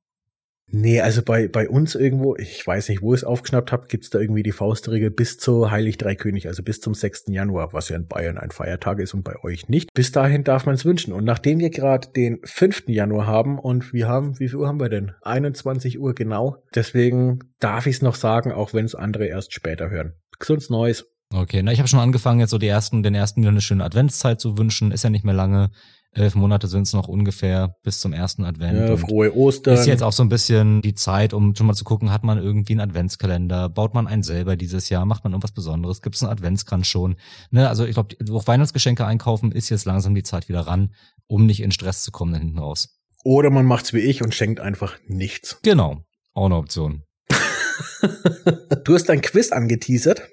Nee, 0.71 1.01
also 1.01 1.21
bei, 1.23 1.47
bei 1.47 1.67
uns 1.67 1.95
irgendwo, 1.95 2.35
ich 2.35 2.65
weiß 2.65 2.89
nicht, 2.89 3.01
wo 3.01 3.13
ich 3.13 3.21
es 3.21 3.23
aufgeschnappt 3.23 3.71
habe, 3.71 3.87
gibt's 3.87 4.09
da 4.09 4.19
irgendwie 4.19 4.43
die 4.43 4.51
Faustregel 4.51 5.09
bis 5.09 5.37
zu 5.37 5.71
Heilig 5.71 5.97
Drei 5.97 6.15
König, 6.15 6.47
also 6.47 6.63
bis 6.63 6.79
zum 6.79 6.93
6. 6.93 7.25
Januar, 7.27 7.73
was 7.73 7.89
ja 7.89 7.95
in 7.95 8.07
Bayern 8.07 8.37
ein 8.37 8.51
Feiertag 8.51 8.99
ist 8.99 9.13
und 9.13 9.23
bei 9.23 9.35
euch 9.43 9.67
nicht. 9.67 9.93
Bis 9.93 10.11
dahin 10.11 10.43
darf 10.43 10.65
man 10.65 10.75
es 10.75 10.85
wünschen. 10.85 11.13
Und 11.13 11.23
nachdem 11.23 11.59
wir 11.59 11.69
gerade 11.69 12.09
den 12.15 12.39
5. 12.43 12.83
Januar 12.87 13.25
haben 13.25 13.57
und 13.57 13.93
wir 13.93 14.07
haben, 14.07 14.39
wie 14.39 14.47
viel 14.47 14.57
Uhr 14.57 14.67
haben 14.67 14.79
wir 14.79 14.89
denn? 14.89 15.13
21 15.23 15.99
Uhr 15.99 16.13
genau. 16.13 16.57
Deswegen 16.75 17.39
darf 17.59 17.87
ich 17.87 17.97
es 17.97 18.01
noch 18.01 18.15
sagen, 18.15 18.51
auch 18.51 18.73
wenn 18.73 18.85
es 18.85 18.95
andere 18.95 19.25
erst 19.25 19.53
später 19.53 19.89
hören. 19.89 20.13
Gesundes 20.37 20.69
Neues. 20.69 21.05
Okay, 21.31 21.61
na 21.61 21.71
ich 21.71 21.79
habe 21.79 21.87
schon 21.87 21.99
angefangen, 21.99 22.39
jetzt 22.39 22.49
so 22.49 22.57
die 22.57 22.67
ersten, 22.67 23.03
den 23.03 23.13
ersten 23.13 23.41
wieder 23.41 23.51
eine 23.51 23.61
schöne 23.61 23.83
Adventszeit 23.83 24.39
zu 24.39 24.57
wünschen. 24.57 24.91
Ist 24.91 25.03
ja 25.03 25.09
nicht 25.09 25.25
mehr 25.25 25.33
lange. 25.33 25.69
Elf 26.11 26.33
Monate 26.33 26.67
sind 26.67 26.83
es 26.83 26.93
noch 26.93 27.07
ungefähr 27.07 27.75
bis 27.83 27.99
zum 27.99 28.13
ersten 28.13 28.43
Advent. 28.43 28.89
Ja, 28.89 28.97
frohe 28.97 29.35
Ostern. 29.35 29.75
Ist 29.75 29.85
jetzt 29.85 30.01
auch 30.01 30.11
so 30.11 30.23
ein 30.23 30.29
bisschen 30.29 30.81
die 30.81 30.95
Zeit, 30.95 31.33
um 31.33 31.55
schon 31.55 31.67
mal 31.67 31.75
zu 31.75 31.83
gucken, 31.83 32.11
hat 32.11 32.23
man 32.23 32.39
irgendwie 32.39 32.73
einen 32.73 32.81
Adventskalender, 32.81 33.69
baut 33.69 33.93
man 33.93 34.07
einen 34.07 34.23
selber 34.23 34.55
dieses 34.55 34.89
Jahr, 34.89 35.05
macht 35.05 35.23
man 35.23 35.33
irgendwas 35.33 35.51
Besonderes, 35.51 36.01
gibt 36.01 36.15
es 36.15 36.23
einen 36.23 36.31
Adventskranz 36.31 36.87
schon. 36.87 37.15
Ne, 37.51 37.69
also 37.69 37.85
ich 37.85 37.93
glaube, 37.93 38.15
auch 38.31 38.47
Weihnachtsgeschenke 38.47 39.05
einkaufen 39.05 39.51
ist 39.51 39.69
jetzt 39.69 39.85
langsam 39.85 40.15
die 40.15 40.23
Zeit 40.23 40.49
wieder 40.49 40.61
ran, 40.61 40.95
um 41.27 41.45
nicht 41.45 41.61
in 41.61 41.71
Stress 41.71 42.01
zu 42.01 42.11
kommen 42.11 42.33
hinten 42.33 42.57
raus. 42.57 42.99
Oder 43.23 43.51
man 43.51 43.65
macht's 43.65 43.93
wie 43.93 43.99
ich 43.99 44.23
und 44.23 44.33
schenkt 44.33 44.59
einfach 44.59 44.97
nichts. 45.07 45.59
Genau, 45.61 46.03
auch 46.33 46.45
eine 46.45 46.55
Option. 46.55 47.03
du 48.83 48.93
hast 48.95 49.09
ein 49.09 49.21
Quiz 49.21 49.51
angeteasert. 49.51 50.23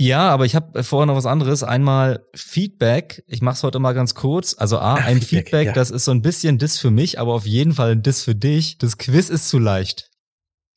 Ja, 0.00 0.30
aber 0.30 0.46
ich 0.46 0.54
habe 0.54 0.82
vorher 0.82 1.04
noch 1.04 1.14
was 1.14 1.26
anderes. 1.26 1.62
Einmal 1.62 2.24
Feedback. 2.34 3.22
Ich 3.26 3.42
mache 3.42 3.56
es 3.56 3.62
heute 3.62 3.80
mal 3.80 3.92
ganz 3.92 4.14
kurz. 4.14 4.56
Also 4.56 4.78
A, 4.78 4.94
ein 4.94 5.20
Feedback, 5.20 5.28
Feedback 5.28 5.66
ja. 5.66 5.72
das 5.74 5.90
ist 5.90 6.06
so 6.06 6.10
ein 6.10 6.22
bisschen 6.22 6.56
Diss 6.56 6.78
für 6.78 6.90
mich, 6.90 7.20
aber 7.20 7.34
auf 7.34 7.44
jeden 7.44 7.74
Fall 7.74 7.92
ein 7.92 8.02
Diss 8.02 8.22
für 8.22 8.34
dich. 8.34 8.78
Das 8.78 8.96
Quiz 8.96 9.28
ist 9.28 9.50
zu 9.50 9.58
leicht. 9.58 10.09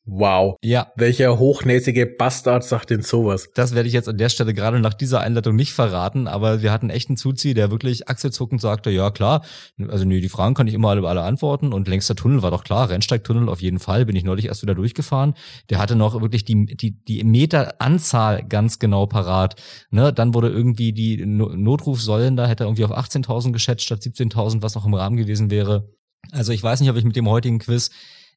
Wow. 0.06 0.56
Ja. 0.62 0.92
Welcher 0.96 1.38
hochnäsige 1.38 2.04
Bastard 2.06 2.62
sagt 2.62 2.90
denn 2.90 3.00
sowas? 3.00 3.48
Das 3.54 3.74
werde 3.74 3.88
ich 3.88 3.94
jetzt 3.94 4.08
an 4.08 4.18
der 4.18 4.28
Stelle 4.28 4.52
gerade 4.52 4.78
nach 4.78 4.92
dieser 4.92 5.20
Einleitung 5.20 5.56
nicht 5.56 5.72
verraten, 5.72 6.28
aber 6.28 6.60
wir 6.60 6.72
hatten 6.72 6.90
echt 6.90 7.08
einen 7.08 7.16
Zuzieh, 7.16 7.54
der 7.54 7.70
wirklich 7.70 8.06
achselzuckend 8.06 8.60
sagte, 8.60 8.90
ja 8.90 9.10
klar, 9.10 9.42
also 9.88 10.04
nee, 10.04 10.20
die 10.20 10.28
Fragen 10.28 10.54
kann 10.54 10.66
ich 10.66 10.74
immer 10.74 10.90
alle, 10.90 11.08
alle 11.08 11.22
antworten 11.22 11.72
und 11.72 11.88
längster 11.88 12.14
Tunnel 12.14 12.42
war 12.42 12.50
doch 12.50 12.64
klar, 12.64 12.90
Rennsteigtunnel 12.90 13.48
auf 13.48 13.62
jeden 13.62 13.78
Fall, 13.78 14.04
bin 14.04 14.14
ich 14.14 14.24
neulich 14.24 14.46
erst 14.46 14.60
wieder 14.60 14.74
durchgefahren. 14.74 15.34
Der 15.70 15.78
hatte 15.78 15.96
noch 15.96 16.20
wirklich 16.20 16.44
die, 16.44 16.66
die, 16.66 17.02
die 17.02 17.24
Meteranzahl 17.24 18.44
ganz 18.46 18.78
genau 18.78 19.06
parat. 19.06 19.54
Ne? 19.90 20.12
Dann 20.12 20.34
wurde 20.34 20.50
irgendwie 20.50 20.92
die 20.92 21.24
Notrufsäulen, 21.24 22.36
da 22.36 22.46
hätte 22.46 22.64
er 22.64 22.66
irgendwie 22.66 22.84
auf 22.84 22.92
18.000 22.92 23.52
geschätzt 23.52 23.84
statt 23.84 24.00
17.000, 24.00 24.60
was 24.60 24.74
noch 24.74 24.84
im 24.84 24.92
Rahmen 24.92 25.16
gewesen 25.16 25.50
wäre. 25.50 25.88
Also 26.30 26.52
ich 26.52 26.62
weiß 26.62 26.80
nicht, 26.80 26.90
ob 26.90 26.96
ich 26.96 27.04
mit 27.04 27.16
dem 27.16 27.28
heutigen 27.28 27.58
Quiz 27.58 27.90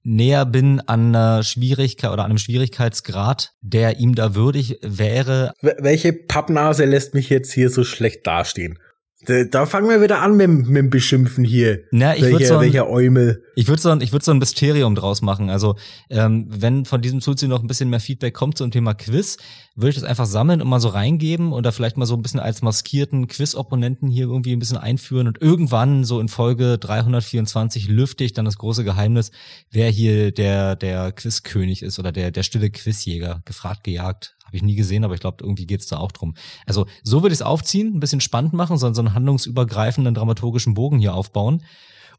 näher 0.04 0.46
bin 0.46 0.80
an 0.82 1.16
einer 1.16 1.44
Schwierigkeit 1.44 2.12
oder 2.12 2.26
einem 2.26 2.38
Schwierigkeitsgrad, 2.38 3.54
der 3.62 4.00
ihm 4.00 4.16
da 4.16 4.36
würdig 4.36 4.80
wäre. 4.82 5.54
Welche 5.62 6.14
Pappnase 6.14 6.86
lässt 6.86 7.14
mich 7.14 7.30
jetzt 7.30 7.52
hier 7.52 7.70
so 7.70 7.84
schlecht 7.84 8.26
dastehen? 8.26 8.80
Da 9.26 9.66
fangen 9.66 9.90
wir 9.90 10.00
wieder 10.00 10.22
an 10.22 10.38
mit, 10.38 10.48
mit 10.48 10.78
dem 10.78 10.90
Beschimpfen 10.92 11.44
hier. 11.44 11.80
Na, 11.90 12.16
ich 12.16 12.22
würde 12.22 12.46
so 12.46 12.60
welcher 12.60 12.88
Eumel. 12.88 13.44
Ich 13.56 13.68
würde 13.68 13.82
so, 13.82 13.90
ein, 13.90 14.00
ich 14.02 14.12
würd 14.12 14.24
so 14.24 14.32
ein 14.32 14.38
Mysterium 14.38 14.94
draus 14.94 15.24
machen. 15.24 15.50
Also, 15.50 15.76
ähm, 16.12 16.46
wenn 16.50 16.86
von 16.86 17.02
diesem 17.02 17.20
Zuziehen 17.20 17.50
noch 17.50 17.62
ein 17.62 17.68
bisschen 17.68 17.90
mehr 17.90 18.00
Feedback 18.00 18.36
kommt 18.36 18.60
zum 18.60 18.70
Thema 18.70 18.94
Quiz, 18.94 19.38
würde 19.76 19.90
ich 19.90 19.96
das 19.96 20.04
einfach 20.04 20.28
sammeln 20.28 20.62
und 20.62 20.70
mal 20.70 20.80
so 20.80 20.90
reingeben 20.90 21.52
oder 21.52 21.72
vielleicht 21.72 21.98
mal 21.98 22.06
so 22.06 22.16
ein 22.16 22.22
bisschen 22.22 22.40
als 22.40 22.62
maskierten 22.62 23.28
Quiz-Opponenten 23.28 24.08
hier 24.08 24.26
irgendwie 24.26 24.54
ein 24.54 24.60
bisschen 24.60 24.78
einführen 24.78 25.28
und 25.28 25.42
irgendwann 25.42 26.04
so 26.04 26.20
in 26.20 26.30
Folge 26.30 26.78
324 26.78 27.88
lüfte 27.88 28.24
ich 28.24 28.34
dann 28.34 28.46
das 28.46 28.60
große 28.60 28.84
Geheimnis, 28.84 29.32
wer 29.72 29.90
hier 29.90 30.32
der, 30.32 30.76
der 30.76 31.12
Quizkönig 31.12 31.82
ist 31.82 31.98
oder 31.98 32.12
der, 32.12 32.30
der 32.30 32.44
stille 32.44 32.70
Quizjäger, 32.70 33.42
gefragt, 33.46 33.84
gejagt, 33.84 34.37
habe 34.48 34.58
ich 34.58 34.64
nie 34.64 34.76
gesehen, 34.76 35.04
aber 35.04 35.14
ich 35.14 35.20
glaube, 35.20 35.44
irgendwie 35.44 35.68
geht's 35.68 35.88
da 35.88 35.98
auch 35.98 36.12
drum. 36.12 36.34
Also 36.66 36.88
so 37.04 37.22
würde 37.22 37.34
ich 37.34 37.40
es 37.40 37.46
aufziehen, 37.46 37.96
ein 37.96 38.00
bisschen 38.00 38.22
spannend 38.22 38.54
machen, 38.54 38.78
so, 38.78 38.92
so 38.94 39.02
einen 39.02 39.14
handlungsübergreifenden 39.14 40.16
dramaturgischen 40.16 40.74
Bogen 40.74 41.00
hier 41.00 41.14
aufbauen. 41.14 41.64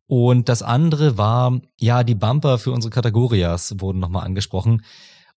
Und 0.07 0.49
das 0.49 0.63
andere 0.63 1.19
war, 1.19 1.61
ja, 1.79 2.05
die 2.05 2.15
Bumper 2.15 2.59
für 2.59 2.73
unsere 2.73 2.91
Kategorias 2.91 3.75
wurden 3.79 3.99
nochmal 3.99 4.25
angesprochen. 4.25 4.83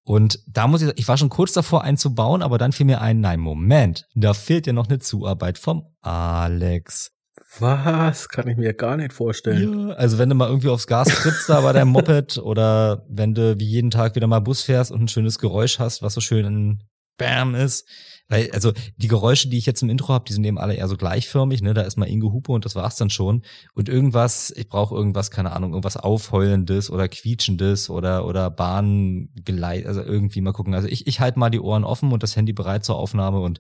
Und 0.04 0.40
da 0.48 0.68
muss 0.68 0.82
ich, 0.82 0.92
ich 0.96 1.08
war 1.08 1.18
schon 1.18 1.30
kurz 1.30 1.54
davor 1.54 1.84
einzubauen, 1.84 2.42
aber 2.42 2.58
dann 2.58 2.72
fiel 2.72 2.86
mir 2.86 3.02
ein, 3.02 3.20
nein, 3.20 3.40
Moment, 3.40 4.08
da 4.16 4.34
fehlt 4.34 4.68
ja 4.68 4.74
noch 4.74 4.88
eine 4.88 5.00
Zuarbeit 5.00 5.58
vom 5.58 5.86
Alex. 6.02 7.12
Was? 7.60 8.30
Kann 8.30 8.48
ich 8.48 8.58
mir 8.58 8.74
gar 8.74 8.98
nicht 8.98 9.14
vorstellen. 9.14 9.90
Ja, 9.90 9.96
also 9.96 10.18
wenn 10.18 10.30
du 10.30 10.36
mal 10.36 10.48
irgendwie 10.48 10.70
aufs 10.70 10.88
Gas 10.88 11.10
trittst 11.10 11.50
da 11.50 11.62
bei 11.62 11.74
deinem 11.74 11.90
Moped 11.92 12.38
oder 12.38 13.06
wenn 13.10 13.34
du 13.34 13.60
wie 13.60 13.66
jeden 13.66 13.92
Tag 13.92 14.16
wieder 14.16 14.28
mal 14.28 14.40
Bus 14.40 14.62
fährst 14.62 14.92
und 14.92 15.02
ein 15.02 15.08
schönes 15.08 15.38
Geräusch 15.38 15.80
hast, 15.80 16.02
was 16.02 16.14
so 16.14 16.22
schön 16.22 16.46
ein 16.46 16.84
Bam 17.18 17.54
ist. 17.54 17.88
Weil, 18.30 18.50
also 18.52 18.72
die 18.96 19.10
Geräusche, 19.10 19.50
die 19.50 19.58
ich 19.58 19.66
jetzt 19.66 19.84
im 19.84 19.90
Intro 19.90 20.14
habe, 20.14 20.24
die 20.26 20.34
sind 20.34 20.46
eben 20.46 20.58
alle 20.58 20.76
eher 20.76 20.88
so 20.88 20.96
gleichförmig, 20.96 21.62
ne? 21.62 21.74
Da 21.74 21.82
ist 21.82 21.98
mal 21.98 22.08
Inge 22.08 22.32
Hupe 22.32 22.54
und 22.54 22.64
das 22.64 22.76
war's 22.76 22.96
dann 22.96 23.10
schon. 23.10 23.44
Und 23.74 23.90
irgendwas, 23.90 24.54
ich 24.56 24.70
brauche 24.70 24.96
irgendwas, 24.96 25.30
keine 25.30 25.52
Ahnung, 25.52 25.72
irgendwas 25.72 25.98
Aufheulendes 25.98 26.90
oder 26.90 27.10
Quietschendes 27.10 27.90
oder 27.90 28.26
oder 28.26 28.50
Bahngeleit, 28.50 29.86
also 29.86 30.02
irgendwie 30.02 30.40
mal 30.40 30.54
gucken. 30.54 30.74
Also 30.74 30.88
ich, 30.88 31.06
ich 31.08 31.20
halte 31.20 31.38
mal 31.38 31.50
die 31.50 31.60
Ohren 31.60 31.84
offen 31.84 32.14
und 32.14 32.24
das 32.24 32.38
Handy 32.38 32.54
bereit 32.54 32.86
zur 32.86 32.96
Aufnahme 32.96 33.42
und 33.42 33.60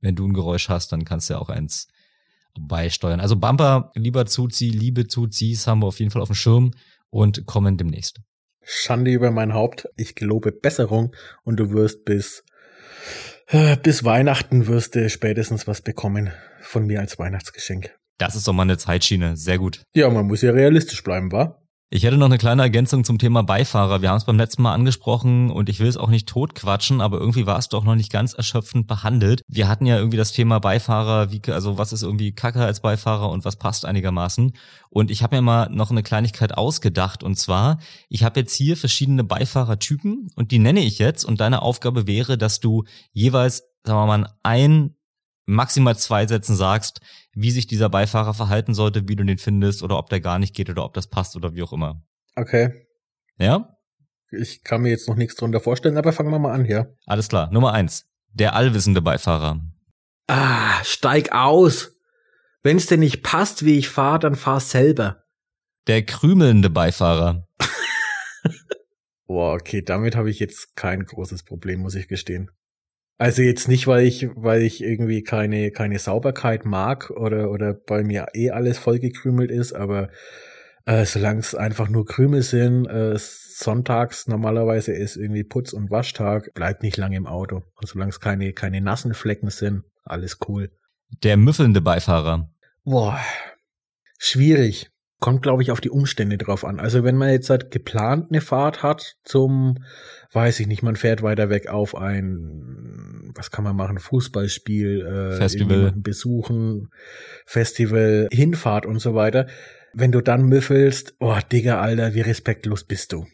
wenn 0.00 0.14
du 0.14 0.26
ein 0.26 0.34
Geräusch 0.34 0.68
hast, 0.68 0.92
dann 0.92 1.04
kannst 1.04 1.28
du 1.28 1.34
ja 1.34 1.40
auch 1.40 1.48
eins 1.48 1.88
beisteuern. 2.60 3.20
Also 3.20 3.36
Bumper, 3.36 3.90
lieber 3.94 4.26
Zuzi, 4.26 4.68
liebe 4.68 5.06
Zuzis, 5.06 5.66
haben 5.66 5.82
wir 5.82 5.86
auf 5.86 5.98
jeden 5.98 6.10
Fall 6.10 6.22
auf 6.22 6.28
dem 6.28 6.34
Schirm 6.34 6.72
und 7.10 7.46
kommen 7.46 7.76
demnächst. 7.76 8.20
Schande 8.62 9.10
über 9.10 9.30
mein 9.30 9.54
Haupt. 9.54 9.88
Ich 9.96 10.14
gelobe 10.14 10.52
Besserung 10.52 11.14
und 11.42 11.56
du 11.58 11.70
wirst 11.70 12.04
bis, 12.04 12.44
äh, 13.48 13.76
bis 13.76 14.04
Weihnachten 14.04 14.66
wirst 14.66 14.94
du 14.94 15.08
spätestens 15.10 15.66
was 15.66 15.82
bekommen 15.82 16.30
von 16.60 16.86
mir 16.86 17.00
als 17.00 17.18
Weihnachtsgeschenk. 17.18 17.90
Das 18.18 18.36
ist 18.36 18.46
doch 18.46 18.52
mal 18.52 18.62
eine 18.62 18.78
Zeitschiene. 18.78 19.36
Sehr 19.36 19.58
gut. 19.58 19.82
Ja, 19.94 20.08
man 20.10 20.26
muss 20.26 20.42
ja 20.42 20.52
realistisch 20.52 21.02
bleiben, 21.02 21.32
wa? 21.32 21.61
Ich 21.94 22.04
hätte 22.04 22.16
noch 22.16 22.24
eine 22.24 22.38
kleine 22.38 22.62
Ergänzung 22.62 23.04
zum 23.04 23.18
Thema 23.18 23.42
Beifahrer. 23.42 24.00
Wir 24.00 24.08
haben 24.08 24.16
es 24.16 24.24
beim 24.24 24.38
letzten 24.38 24.62
Mal 24.62 24.72
angesprochen 24.72 25.50
und 25.50 25.68
ich 25.68 25.78
will 25.78 25.88
es 25.88 25.98
auch 25.98 26.08
nicht 26.08 26.26
totquatschen, 26.26 27.02
aber 27.02 27.18
irgendwie 27.18 27.44
war 27.44 27.58
es 27.58 27.68
doch 27.68 27.84
noch 27.84 27.96
nicht 27.96 28.10
ganz 28.10 28.32
erschöpfend 28.32 28.86
behandelt. 28.86 29.42
Wir 29.46 29.68
hatten 29.68 29.84
ja 29.84 29.98
irgendwie 29.98 30.16
das 30.16 30.32
Thema 30.32 30.58
Beifahrer, 30.58 31.32
wie, 31.32 31.42
also 31.52 31.76
was 31.76 31.92
ist 31.92 32.02
irgendwie 32.02 32.32
Kacke 32.32 32.64
als 32.64 32.80
Beifahrer 32.80 33.28
und 33.28 33.44
was 33.44 33.56
passt 33.56 33.84
einigermaßen. 33.84 34.56
Und 34.88 35.10
ich 35.10 35.22
habe 35.22 35.36
mir 35.36 35.42
mal 35.42 35.68
noch 35.68 35.90
eine 35.90 36.02
Kleinigkeit 36.02 36.56
ausgedacht 36.56 37.22
und 37.22 37.38
zwar, 37.38 37.78
ich 38.08 38.24
habe 38.24 38.40
jetzt 38.40 38.54
hier 38.54 38.78
verschiedene 38.78 39.22
Beifahrertypen 39.22 40.30
und 40.34 40.50
die 40.50 40.60
nenne 40.60 40.80
ich 40.80 40.98
jetzt 40.98 41.26
und 41.26 41.42
deine 41.42 41.60
Aufgabe 41.60 42.06
wäre, 42.06 42.38
dass 42.38 42.58
du 42.58 42.84
jeweils, 43.12 43.64
sagen 43.84 43.98
wir 43.98 44.06
mal, 44.06 44.32
ein 44.42 44.94
maximal 45.52 45.96
zwei 45.96 46.26
Sätzen 46.26 46.56
sagst, 46.56 47.00
wie 47.32 47.50
sich 47.50 47.66
dieser 47.66 47.88
Beifahrer 47.88 48.34
verhalten 48.34 48.74
sollte, 48.74 49.08
wie 49.08 49.16
du 49.16 49.24
den 49.24 49.38
findest 49.38 49.82
oder 49.82 49.98
ob 49.98 50.10
der 50.10 50.20
gar 50.20 50.38
nicht 50.38 50.54
geht 50.54 50.70
oder 50.70 50.84
ob 50.84 50.94
das 50.94 51.06
passt 51.06 51.36
oder 51.36 51.54
wie 51.54 51.62
auch 51.62 51.72
immer. 51.72 52.02
Okay. 52.36 52.86
Ja? 53.38 53.76
Ich 54.30 54.62
kann 54.62 54.82
mir 54.82 54.90
jetzt 54.90 55.08
noch 55.08 55.16
nichts 55.16 55.36
drunter 55.36 55.60
vorstellen, 55.60 55.98
aber 55.98 56.12
fangen 56.12 56.30
wir 56.30 56.38
mal 56.38 56.52
an 56.52 56.64
hier. 56.64 56.96
Alles 57.06 57.28
klar. 57.28 57.50
Nummer 57.52 57.72
eins. 57.72 58.06
Der 58.32 58.54
allwissende 58.54 59.02
Beifahrer. 59.02 59.60
Ah, 60.26 60.82
steig 60.84 61.32
aus. 61.32 61.92
Wenn's 62.62 62.86
dir 62.86 62.96
nicht 62.96 63.22
passt, 63.22 63.64
wie 63.64 63.78
ich 63.78 63.88
fahre, 63.88 64.20
dann 64.20 64.36
fahr 64.36 64.60
selber. 64.60 65.24
Der 65.86 66.04
krümelnde 66.04 66.70
Beifahrer. 66.70 67.48
Boah, 69.26 69.54
okay, 69.54 69.82
damit 69.82 70.14
habe 70.14 70.30
ich 70.30 70.38
jetzt 70.38 70.76
kein 70.76 71.04
großes 71.04 71.42
Problem, 71.42 71.80
muss 71.80 71.94
ich 71.94 72.08
gestehen. 72.08 72.50
Also 73.22 73.42
jetzt 73.42 73.68
nicht, 73.68 73.86
weil 73.86 74.04
ich, 74.04 74.30
weil 74.34 74.62
ich 74.62 74.82
irgendwie 74.82 75.22
keine, 75.22 75.70
keine 75.70 76.00
Sauberkeit 76.00 76.64
mag 76.64 77.08
oder, 77.10 77.52
oder 77.52 77.72
bei 77.72 78.02
mir 78.02 78.26
eh 78.34 78.50
alles 78.50 78.78
vollgekrümelt 78.78 79.48
ist, 79.48 79.74
aber 79.74 80.08
äh, 80.86 81.04
solange 81.04 81.38
es 81.38 81.54
einfach 81.54 81.88
nur 81.88 82.04
Krümel 82.04 82.42
sind, 82.42 82.84
äh, 82.86 83.14
sonntags 83.16 84.26
normalerweise 84.26 84.92
ist 84.92 85.14
irgendwie 85.14 85.44
Putz- 85.44 85.72
und 85.72 85.88
Waschtag, 85.92 86.52
bleibt 86.54 86.82
nicht 86.82 86.96
lange 86.96 87.16
im 87.16 87.28
Auto. 87.28 87.62
Und 87.76 87.86
solange 87.86 88.08
es 88.08 88.18
keine, 88.18 88.52
keine 88.54 88.80
nassen 88.80 89.14
Flecken 89.14 89.50
sind, 89.50 89.84
alles 90.02 90.38
cool. 90.48 90.72
Der 91.22 91.36
müffelnde 91.36 91.80
Beifahrer. 91.80 92.50
Boah, 92.82 93.20
schwierig 94.18 94.91
kommt, 95.22 95.42
glaube 95.42 95.62
ich, 95.62 95.70
auf 95.70 95.80
die 95.80 95.88
Umstände 95.88 96.36
drauf 96.36 96.64
an. 96.64 96.80
Also 96.80 97.04
wenn 97.04 97.16
man 97.16 97.30
jetzt 97.30 97.48
halt 97.48 97.70
geplant 97.70 98.26
eine 98.30 98.40
Fahrt 98.40 98.82
hat 98.82 99.14
zum, 99.22 99.78
weiß 100.32 100.58
ich 100.58 100.66
nicht, 100.66 100.82
man 100.82 100.96
fährt 100.96 101.22
weiter 101.22 101.48
weg 101.48 101.68
auf 101.68 101.96
ein, 101.96 103.32
was 103.36 103.52
kann 103.52 103.62
man 103.64 103.76
machen, 103.76 103.98
Fußballspiel, 103.98 105.00
äh, 105.00 105.36
Festival 105.36 105.92
besuchen, 105.96 106.90
Festival, 107.46 108.28
Hinfahrt 108.32 108.84
und 108.84 108.98
so 108.98 109.14
weiter. 109.14 109.46
Wenn 109.94 110.10
du 110.10 110.20
dann 110.20 110.42
müffelst, 110.42 111.14
oh 111.20 111.38
Digga, 111.52 111.80
Alter, 111.80 112.14
wie 112.14 112.20
respektlos 112.20 112.84
bist 112.84 113.12
du. 113.12 113.26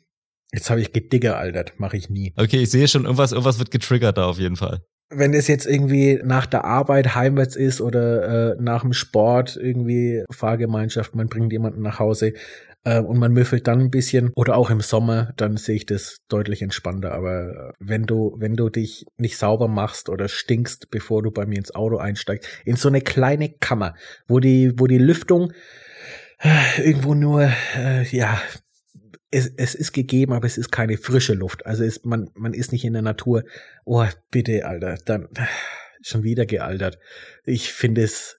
Jetzt 0.52 0.68
habe 0.68 0.82
ich 0.82 0.92
gediggeraltert, 0.92 1.80
mache 1.80 1.96
ich 1.96 2.10
nie. 2.10 2.34
Okay, 2.36 2.58
ich 2.58 2.70
sehe 2.70 2.86
schon, 2.86 3.04
irgendwas, 3.04 3.32
irgendwas 3.32 3.58
wird 3.58 3.70
getriggert 3.70 4.18
da 4.18 4.26
auf 4.26 4.38
jeden 4.38 4.56
Fall 4.56 4.82
wenn 5.10 5.32
es 5.34 5.48
jetzt 5.48 5.66
irgendwie 5.66 6.20
nach 6.22 6.46
der 6.46 6.64
Arbeit 6.64 7.14
heimwärts 7.14 7.56
ist 7.56 7.80
oder 7.80 8.52
äh, 8.52 8.56
nach 8.60 8.82
dem 8.82 8.92
Sport 8.92 9.56
irgendwie 9.56 10.24
Fahrgemeinschaft, 10.30 11.14
man 11.14 11.28
bringt 11.28 11.52
jemanden 11.52 11.82
nach 11.82 11.98
Hause 11.98 12.34
äh, 12.84 13.00
und 13.00 13.18
man 13.18 13.32
müffelt 13.32 13.66
dann 13.66 13.80
ein 13.80 13.90
bisschen 13.90 14.32
oder 14.34 14.56
auch 14.56 14.70
im 14.70 14.80
Sommer, 14.80 15.32
dann 15.36 15.56
sehe 15.56 15.76
ich 15.76 15.86
das 15.86 16.18
deutlich 16.28 16.62
entspannter. 16.62 17.12
Aber 17.12 17.70
äh, 17.70 17.72
wenn 17.78 18.04
du, 18.04 18.36
wenn 18.38 18.54
du 18.54 18.68
dich 18.68 19.06
nicht 19.16 19.38
sauber 19.38 19.68
machst 19.68 20.08
oder 20.08 20.28
stinkst, 20.28 20.90
bevor 20.90 21.22
du 21.22 21.30
bei 21.30 21.46
mir 21.46 21.58
ins 21.58 21.74
Auto 21.74 21.96
einsteigst, 21.96 22.48
in 22.64 22.76
so 22.76 22.88
eine 22.88 23.00
kleine 23.00 23.48
Kammer, 23.48 23.94
wo 24.26 24.40
die, 24.40 24.72
wo 24.76 24.86
die 24.86 24.98
Lüftung 24.98 25.52
äh, 26.40 26.82
irgendwo 26.82 27.14
nur, 27.14 27.50
äh, 27.76 28.04
ja, 28.10 28.40
es, 29.30 29.46
es 29.56 29.74
ist 29.74 29.92
gegeben, 29.92 30.32
aber 30.32 30.46
es 30.46 30.58
ist 30.58 30.70
keine 30.70 30.96
frische 30.96 31.34
Luft. 31.34 31.66
Also 31.66 31.84
ist, 31.84 32.04
man, 32.04 32.30
man 32.34 32.54
ist 32.54 32.72
nicht 32.72 32.84
in 32.84 32.92
der 32.92 33.02
Natur. 33.02 33.44
Oh, 33.84 34.06
bitte, 34.30 34.66
Alter, 34.66 34.96
dann 35.04 35.28
schon 36.02 36.22
wieder 36.22 36.46
gealtert. 36.46 36.98
Ich 37.44 37.72
finde 37.72 38.02
es, 38.02 38.38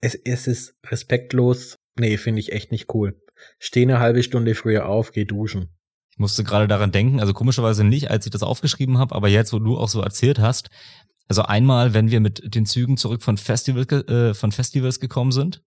es, 0.00 0.14
es 0.14 0.46
ist 0.46 0.74
respektlos. 0.86 1.76
Nee, 1.98 2.16
finde 2.16 2.40
ich 2.40 2.52
echt 2.52 2.72
nicht 2.72 2.92
cool. 2.94 3.20
Steh 3.58 3.82
eine 3.82 4.00
halbe 4.00 4.22
Stunde 4.22 4.54
früher 4.54 4.86
auf, 4.86 5.12
geh 5.12 5.24
duschen. 5.24 5.68
Ich 6.12 6.18
musste 6.18 6.44
gerade 6.44 6.68
daran 6.68 6.92
denken, 6.92 7.20
also 7.20 7.32
komischerweise 7.32 7.84
nicht, 7.84 8.10
als 8.10 8.26
ich 8.26 8.32
das 8.32 8.42
aufgeschrieben 8.42 8.98
habe, 8.98 9.14
aber 9.14 9.28
jetzt, 9.28 9.52
wo 9.52 9.58
du 9.58 9.78
auch 9.78 9.88
so 9.88 10.02
erzählt 10.02 10.38
hast, 10.38 10.68
also 11.28 11.42
einmal, 11.42 11.94
wenn 11.94 12.10
wir 12.10 12.20
mit 12.20 12.54
den 12.54 12.66
Zügen 12.66 12.96
zurück 12.96 13.22
von, 13.22 13.36
Festival, 13.36 13.86
äh, 14.08 14.34
von 14.34 14.52
Festivals 14.52 15.00
gekommen 15.00 15.32
sind, 15.32 15.62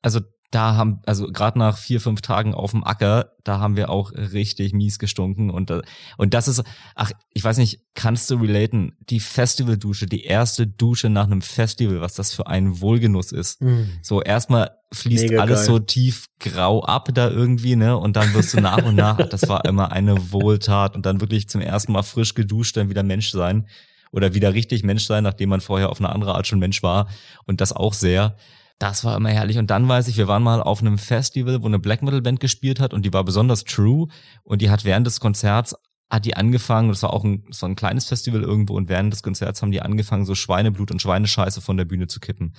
also 0.00 0.20
da 0.50 0.76
haben, 0.76 1.00
also 1.04 1.30
gerade 1.30 1.58
nach 1.58 1.76
vier, 1.76 2.00
fünf 2.00 2.22
Tagen 2.22 2.54
auf 2.54 2.70
dem 2.70 2.82
Acker, 2.82 3.32
da 3.44 3.60
haben 3.60 3.76
wir 3.76 3.90
auch 3.90 4.12
richtig 4.12 4.72
mies 4.72 4.98
gestunken 4.98 5.50
und, 5.50 5.70
und 6.16 6.34
das 6.34 6.48
ist, 6.48 6.62
ach, 6.94 7.10
ich 7.34 7.44
weiß 7.44 7.58
nicht, 7.58 7.82
kannst 7.94 8.30
du 8.30 8.36
relaten, 8.36 8.96
die 9.00 9.20
Festivaldusche, 9.20 10.06
die 10.06 10.24
erste 10.24 10.66
Dusche 10.66 11.10
nach 11.10 11.24
einem 11.24 11.42
Festival, 11.42 12.00
was 12.00 12.14
das 12.14 12.32
für 12.32 12.46
ein 12.46 12.80
Wohlgenuss 12.80 13.30
ist. 13.30 13.60
Mhm. 13.60 13.90
So 14.00 14.22
erstmal 14.22 14.70
fließt 14.92 15.24
Mega 15.24 15.42
alles 15.42 15.60
geil. 15.60 15.66
so 15.66 15.78
tief 15.80 16.28
grau 16.40 16.82
ab 16.82 17.10
da 17.12 17.28
irgendwie, 17.28 17.76
ne, 17.76 17.98
und 17.98 18.16
dann 18.16 18.32
wirst 18.32 18.54
du 18.54 18.60
nach 18.60 18.82
und 18.84 18.94
nach, 18.96 19.16
das 19.28 19.48
war 19.50 19.66
immer 19.66 19.92
eine 19.92 20.32
Wohltat 20.32 20.96
und 20.96 21.04
dann 21.04 21.20
wirklich 21.20 21.50
zum 21.50 21.60
ersten 21.60 21.92
Mal 21.92 22.02
frisch 22.02 22.32
geduscht, 22.32 22.76
dann 22.78 22.88
wieder 22.88 23.02
Mensch 23.02 23.30
sein 23.30 23.66
oder 24.12 24.32
wieder 24.32 24.54
richtig 24.54 24.82
Mensch 24.82 25.04
sein, 25.04 25.24
nachdem 25.24 25.50
man 25.50 25.60
vorher 25.60 25.90
auf 25.90 26.00
eine 26.00 26.08
andere 26.08 26.34
Art 26.34 26.46
schon 26.46 26.58
Mensch 26.58 26.82
war 26.82 27.08
und 27.44 27.60
das 27.60 27.74
auch 27.74 27.92
sehr. 27.92 28.36
Das 28.78 29.02
war 29.04 29.16
immer 29.16 29.30
herrlich. 29.30 29.58
Und 29.58 29.70
dann 29.70 29.88
weiß 29.88 30.06
ich, 30.08 30.16
wir 30.16 30.28
waren 30.28 30.42
mal 30.42 30.62
auf 30.62 30.80
einem 30.80 30.98
Festival, 30.98 31.62
wo 31.62 31.66
eine 31.66 31.80
Black 31.80 32.02
Metal 32.02 32.22
Band 32.22 32.38
gespielt 32.38 32.78
hat 32.78 32.94
und 32.94 33.04
die 33.04 33.12
war 33.12 33.24
besonders 33.24 33.64
true 33.64 34.06
und 34.44 34.62
die 34.62 34.70
hat 34.70 34.84
während 34.84 35.06
des 35.06 35.20
Konzerts 35.20 35.74
hat 36.10 36.24
die 36.24 36.36
angefangen, 36.36 36.88
das 36.88 37.02
war 37.02 37.12
auch 37.12 37.24
ein, 37.24 37.44
das 37.48 37.60
war 37.60 37.68
ein 37.68 37.76
kleines 37.76 38.06
Festival 38.06 38.42
irgendwo 38.42 38.76
und 38.76 38.88
während 38.88 39.12
des 39.12 39.22
Konzerts 39.22 39.60
haben 39.60 39.72
die 39.72 39.82
angefangen, 39.82 40.24
so 40.24 40.34
Schweineblut 40.34 40.90
und 40.90 41.02
Schweinescheiße 41.02 41.60
von 41.60 41.76
der 41.76 41.84
Bühne 41.84 42.06
zu 42.06 42.18
kippen. 42.18 42.54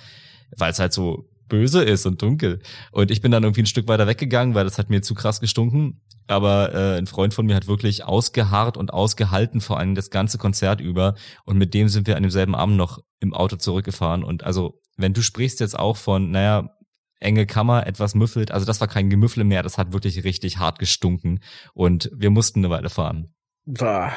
Weil 0.56 0.70
es 0.70 0.78
halt 0.78 0.92
so 0.92 1.28
böse 1.48 1.82
ist 1.82 2.06
und 2.06 2.22
dunkel. 2.22 2.60
Und 2.92 3.10
ich 3.10 3.20
bin 3.20 3.32
dann 3.32 3.42
irgendwie 3.42 3.62
ein 3.62 3.66
Stück 3.66 3.88
weiter 3.88 4.06
weggegangen, 4.06 4.54
weil 4.54 4.64
das 4.64 4.78
hat 4.78 4.88
mir 4.88 5.02
zu 5.02 5.14
krass 5.14 5.40
gestunken. 5.40 6.00
Aber 6.28 6.72
äh, 6.72 6.96
ein 6.96 7.08
Freund 7.08 7.34
von 7.34 7.44
mir 7.44 7.56
hat 7.56 7.66
wirklich 7.66 8.04
ausgeharrt 8.04 8.76
und 8.76 8.92
ausgehalten, 8.92 9.60
vor 9.60 9.78
allem 9.78 9.96
das 9.96 10.10
ganze 10.10 10.38
Konzert 10.38 10.80
über. 10.80 11.16
Und 11.44 11.58
mit 11.58 11.74
dem 11.74 11.88
sind 11.88 12.06
wir 12.06 12.16
an 12.16 12.22
demselben 12.22 12.54
Abend 12.54 12.76
noch 12.76 13.00
im 13.18 13.34
Auto 13.34 13.56
zurückgefahren. 13.56 14.22
Und 14.22 14.44
also 14.44 14.80
wenn 15.00 15.12
du 15.12 15.22
sprichst 15.22 15.60
jetzt 15.60 15.78
auch 15.78 15.96
von, 15.96 16.30
naja, 16.30 16.76
enge 17.20 17.46
Kammer, 17.46 17.86
etwas 17.86 18.14
müffelt, 18.14 18.50
also 18.50 18.66
das 18.66 18.80
war 18.80 18.88
kein 18.88 19.10
Gemüffle 19.10 19.44
mehr, 19.44 19.62
das 19.62 19.78
hat 19.78 19.92
wirklich 19.92 20.24
richtig 20.24 20.58
hart 20.58 20.78
gestunken 20.78 21.40
und 21.74 22.10
wir 22.14 22.30
mussten 22.30 22.60
eine 22.60 22.70
Weile 22.70 22.88
fahren. 22.88 23.34
Bah, 23.66 24.12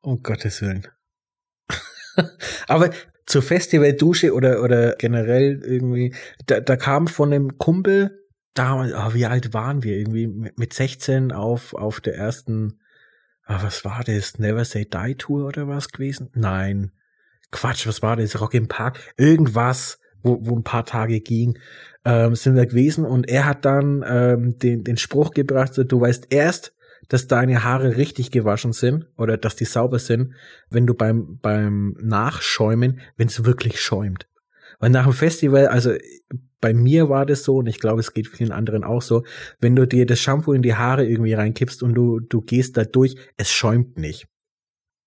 um 0.00 0.22
Gottes 0.22 0.62
Willen. 0.62 0.86
Aber 2.68 2.90
zur 3.26 3.42
Festivaldusche 3.42 4.34
oder, 4.34 4.62
oder 4.62 4.96
generell 4.96 5.62
irgendwie, 5.64 6.14
da, 6.46 6.60
da 6.60 6.76
kam 6.76 7.06
von 7.06 7.32
einem 7.32 7.58
Kumpel, 7.58 8.18
damals, 8.54 8.92
oh, 8.94 9.14
wie 9.14 9.26
alt 9.26 9.54
waren 9.54 9.82
wir? 9.82 9.96
Irgendwie 9.96 10.26
mit 10.26 10.72
16 10.72 11.32
auf, 11.32 11.74
auf 11.74 12.00
der 12.00 12.16
ersten, 12.16 12.80
oh, 13.48 13.56
was 13.60 13.84
war 13.84 14.04
das? 14.04 14.38
Never 14.38 14.64
Say 14.64 14.84
Die 14.84 15.14
Tour 15.16 15.46
oder 15.46 15.68
was 15.68 15.88
gewesen? 15.88 16.30
Nein. 16.34 16.92
Quatsch, 17.50 17.86
was 17.86 18.02
war 18.02 18.16
das? 18.16 18.40
Rock 18.40 18.54
im 18.54 18.68
Park? 18.68 19.14
Irgendwas 19.16 19.98
wo, 20.22 20.38
wo 20.42 20.56
ein 20.56 20.64
paar 20.64 20.84
Tage 20.84 21.20
ging, 21.20 21.58
ähm, 22.04 22.34
sind 22.34 22.56
wir 22.56 22.66
gewesen 22.66 23.04
und 23.04 23.28
er 23.28 23.46
hat 23.46 23.64
dann 23.64 24.04
ähm, 24.06 24.58
den, 24.58 24.84
den 24.84 24.96
Spruch 24.96 25.32
gebracht, 25.32 25.74
so, 25.74 25.84
du 25.84 26.00
weißt 26.00 26.28
erst, 26.30 26.74
dass 27.08 27.26
deine 27.26 27.64
Haare 27.64 27.96
richtig 27.96 28.30
gewaschen 28.30 28.72
sind 28.72 29.06
oder 29.16 29.36
dass 29.36 29.56
die 29.56 29.64
sauber 29.64 29.98
sind, 29.98 30.32
wenn 30.70 30.86
du 30.86 30.94
beim, 30.94 31.38
beim 31.42 31.96
Nachschäumen, 32.00 33.00
wenn 33.16 33.28
es 33.28 33.44
wirklich 33.44 33.80
schäumt. 33.80 34.28
Weil 34.78 34.90
nach 34.90 35.04
dem 35.04 35.12
Festival, 35.12 35.66
also 35.68 35.92
bei 36.60 36.72
mir 36.72 37.08
war 37.08 37.26
das 37.26 37.44
so 37.44 37.56
und 37.56 37.66
ich 37.66 37.80
glaube, 37.80 38.00
es 38.00 38.14
geht 38.14 38.28
vielen 38.28 38.52
anderen 38.52 38.84
auch 38.84 39.02
so, 39.02 39.24
wenn 39.60 39.76
du 39.76 39.86
dir 39.86 40.06
das 40.06 40.20
Shampoo 40.20 40.52
in 40.52 40.62
die 40.62 40.74
Haare 40.74 41.04
irgendwie 41.04 41.34
reinkippst 41.34 41.82
und 41.82 41.94
du, 41.94 42.20
du 42.20 42.40
gehst 42.40 42.76
da 42.76 42.84
durch, 42.84 43.16
es 43.36 43.50
schäumt 43.50 43.98
nicht. 43.98 44.26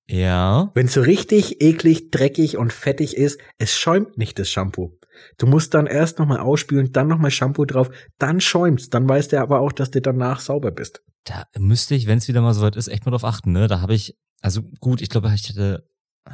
Ja. 0.08 0.72
Wenn 0.76 0.86
es 0.86 0.94
so 0.94 1.02
richtig 1.02 1.62
eklig, 1.62 2.12
dreckig 2.12 2.58
und 2.58 2.72
fettig 2.72 3.18
ist, 3.18 3.40
es 3.58 3.76
schäumt 3.76 4.18
nicht 4.18 4.38
das 4.38 4.50
Shampoo. 4.50 4.98
Du 5.38 5.48
musst 5.48 5.74
dann 5.74 5.88
erst 5.88 6.20
nochmal 6.20 6.40
ausspülen, 6.40 6.92
dann 6.92 7.08
nochmal 7.08 7.32
Shampoo 7.32 7.66
drauf, 7.66 7.90
dann 8.18 8.42
schäumt's. 8.42 8.90
Dann 8.90 9.08
weißt 9.08 9.34
du 9.34 9.42
aber 9.42 9.60
auch, 9.60 9.72
dass 9.72 9.92
du 9.92 10.02
danach 10.02 10.40
sauber 10.40 10.72
bist. 10.72 11.02
Da 11.24 11.46
müsste 11.58 11.96
ich, 11.96 12.08
wenn 12.08 12.20
es 12.20 12.28
wieder 12.28 12.42
mal 12.42 12.54
so 12.54 12.62
weit 12.62 12.76
ist, 12.76 12.88
echt 12.88 13.06
mal 13.06 13.12
drauf 13.12 13.26
achten, 13.26 13.52
ne? 13.52 13.68
Da 13.68 13.82
habe 13.82 13.94
ich, 13.94 14.18
also 14.42 14.62
gut, 14.80 15.02
ich 15.02 15.10
glaube, 15.10 15.32
ich 15.34 15.50
hatte 15.50 15.88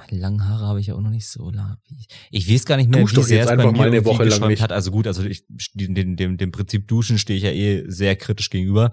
lange 0.10 0.48
Haare 0.48 0.68
habe 0.68 0.80
ich 0.80 0.88
ja 0.88 0.96
auch 0.96 1.02
noch 1.02 1.10
nicht 1.10 1.28
so 1.28 1.50
lang. 1.50 1.78
Ich, 1.90 2.08
ich 2.32 2.52
weiß 2.52 2.66
gar 2.66 2.78
nicht 2.78 2.90
mehr, 2.90 3.02
Dusch 3.02 3.16
wie 3.16 3.24
sehr 3.24 3.44
es 3.44 3.50
bei 3.50 3.58
mir 3.58 3.72
mal 3.72 3.88
eine 3.88 4.06
Woche 4.06 4.24
lang 4.24 4.48
nicht. 4.48 4.62
hat. 4.62 4.72
Also 4.72 4.92
gut, 4.92 5.08
also 5.08 5.24
ich, 5.24 5.46
dem, 5.74 6.16
dem, 6.16 6.38
dem 6.38 6.52
Prinzip 6.52 6.88
Duschen 6.88 7.18
stehe 7.18 7.38
ich 7.38 7.44
ja 7.44 7.52
eh 7.52 7.84
sehr 7.88 8.16
kritisch 8.16 8.50
gegenüber. 8.50 8.92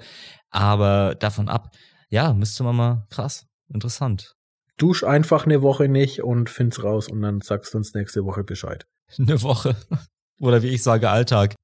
Aber 0.50 1.14
davon 1.14 1.48
ab, 1.48 1.74
ja, 2.08 2.32
müsste 2.32 2.64
man 2.64 2.76
mal 2.76 3.06
krass, 3.10 3.46
interessant. 3.72 4.34
Dusch 4.76 5.04
einfach 5.04 5.44
eine 5.44 5.62
Woche 5.62 5.88
nicht 5.88 6.22
und 6.22 6.50
find's 6.50 6.82
raus 6.82 7.08
und 7.08 7.20
dann 7.22 7.40
sagst 7.40 7.74
du 7.74 7.78
uns 7.78 7.94
nächste 7.94 8.24
Woche 8.24 8.44
Bescheid. 8.44 8.86
Eine 9.18 9.42
Woche. 9.42 9.76
Oder 10.40 10.62
wie 10.62 10.68
ich 10.68 10.82
sage, 10.82 11.10
Alltag. 11.10 11.54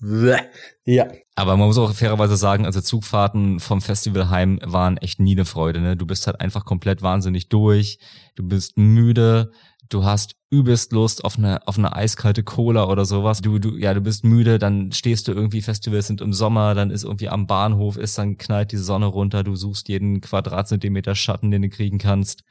ja. 0.84 1.08
Aber 1.34 1.56
man 1.56 1.66
muss 1.68 1.78
auch 1.78 1.92
fairerweise 1.92 2.36
sagen, 2.36 2.66
also 2.66 2.80
Zugfahrten 2.80 3.58
vom 3.60 3.80
Festival 3.80 4.30
heim 4.30 4.60
waren 4.64 4.96
echt 4.98 5.20
nie 5.20 5.32
eine 5.32 5.44
Freude. 5.44 5.80
Ne? 5.80 5.96
Du 5.96 6.06
bist 6.06 6.26
halt 6.26 6.40
einfach 6.40 6.64
komplett 6.64 7.02
wahnsinnig 7.02 7.48
durch. 7.48 7.98
Du 8.36 8.46
bist 8.46 8.76
müde. 8.76 9.50
Du 9.88 10.04
hast 10.04 10.36
übelst 10.50 10.92
Lust 10.92 11.24
auf 11.24 11.38
eine, 11.38 11.66
auf 11.66 11.78
eine 11.78 11.96
eiskalte 11.96 12.42
Cola 12.42 12.88
oder 12.88 13.06
sowas. 13.06 13.40
Du, 13.40 13.58
du, 13.58 13.76
ja, 13.78 13.94
du 13.94 14.02
bist 14.02 14.22
müde, 14.22 14.58
dann 14.58 14.92
stehst 14.92 15.28
du 15.28 15.32
irgendwie, 15.32 15.62
Festivals 15.62 16.08
sind 16.08 16.20
im 16.20 16.34
Sommer, 16.34 16.74
dann 16.74 16.90
ist 16.90 17.04
irgendwie 17.04 17.30
am 17.30 17.46
Bahnhof, 17.46 17.96
ist, 17.96 18.18
dann 18.18 18.36
knallt 18.36 18.72
die 18.72 18.76
Sonne 18.76 19.06
runter, 19.06 19.44
du 19.44 19.56
suchst 19.56 19.88
jeden 19.88 20.20
Quadratzentimeter 20.20 21.14
Schatten, 21.14 21.50
den 21.50 21.62
du 21.62 21.70
kriegen 21.70 21.96
kannst 21.96 22.44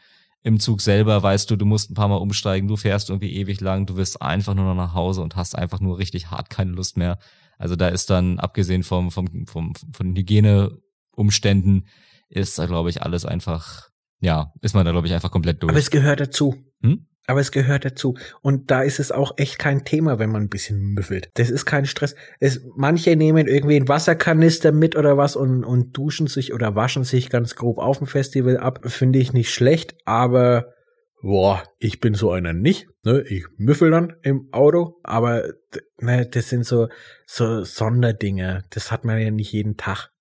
im 0.44 0.60
Zug 0.60 0.82
selber 0.82 1.22
weißt 1.22 1.50
du, 1.50 1.56
du 1.56 1.66
musst 1.66 1.92
ein 1.92 1.94
paar 1.94 2.08
Mal 2.08 2.18
umsteigen, 2.18 2.68
du 2.68 2.78
fährst 2.78 3.10
irgendwie 3.10 3.34
ewig 3.34 3.60
lang, 3.60 3.86
du 3.86 3.98
wirst 3.98 4.22
einfach 4.22 4.54
nur 4.54 4.66
noch 4.66 4.76
nach 4.76 4.94
Hause 4.94 5.22
und 5.22 5.36
hast 5.36 5.56
einfach 5.56 5.80
nur 5.80 5.98
richtig 5.98 6.32
hart 6.32 6.50
keine 6.50 6.72
Lust 6.72 6.98
mehr. 6.98 7.20
Also 7.58 7.76
da 7.76 7.88
ist 7.88 8.10
dann, 8.10 8.40
abgesehen 8.40 8.84
vom, 8.84 9.12
vom, 9.12 9.48
vom, 9.48 9.74
von 9.76 10.08
den 10.08 10.16
Hygieneumständen, 10.16 11.88
ist 12.30 12.58
da, 12.60 12.66
glaube 12.66 12.90
ich, 12.90 13.02
alles 13.02 13.26
einfach, 13.26 13.90
ja, 14.20 14.54
ist 14.62 14.76
man 14.76 14.86
da, 14.86 14.92
glaube 14.92 15.08
ich, 15.08 15.14
einfach 15.14 15.32
komplett 15.32 15.64
durch. 15.64 15.72
Aber 15.72 15.80
es 15.80 15.90
gehört 15.90 16.20
dazu. 16.20 16.56
Hm? 16.82 17.08
Aber 17.28 17.42
es 17.42 17.52
gehört 17.52 17.84
dazu. 17.84 18.16
Und 18.42 18.72
da 18.72 18.82
ist 18.82 19.00
es 19.00 19.12
auch 19.12 19.34
echt 19.38 19.60
kein 19.60 19.84
Thema, 19.84 20.18
wenn 20.18 20.32
man 20.32 20.44
ein 20.44 20.50
bisschen 20.50 20.80
müffelt. 20.94 21.30
Das 21.34 21.50
ist 21.50 21.66
kein 21.66 21.86
Stress. 21.86 22.16
Es, 22.40 22.62
manche 22.76 23.18
nehmen 23.18 23.48
irgendwie 23.48 23.76
einen 23.76 23.90
Wasserkanister 23.90 24.72
mit 24.72 24.96
oder 24.96 25.18
was 25.18 25.36
und, 25.36 25.66
und 25.66 25.96
duschen 25.96 26.28
sich 26.28 26.54
oder 26.54 26.76
waschen 26.76 27.04
sich 27.04 27.30
ganz 27.30 27.56
grob 27.56 27.80
auf 27.80 27.98
dem 27.98 28.08
Festival 28.08 28.58
ab. 28.58 28.80
Finde 28.86 29.20
ich 29.20 29.34
nicht 29.34 29.54
schlecht, 29.54 29.96
aber 30.06 30.74
boah, 31.22 31.64
ich 31.80 32.00
bin 32.00 32.14
so 32.14 32.32
einer 32.32 32.54
nicht. 32.54 32.88
Ne? 33.04 33.22
Ich 33.28 33.46
müffel 33.58 33.92
dann 33.92 34.16
im 34.22 34.48
Auto, 34.54 35.00
aber 35.04 35.44
ne, 36.00 36.26
das 36.26 36.48
sind 36.50 36.66
so, 36.66 36.88
so 37.26 37.64
Sonderdinge. 37.64 38.64
Das 38.70 38.92
hat 38.92 39.04
man 39.04 39.20
ja 39.20 39.32
nicht 39.32 39.52
jeden 39.52 39.76
Tag. 39.76 40.12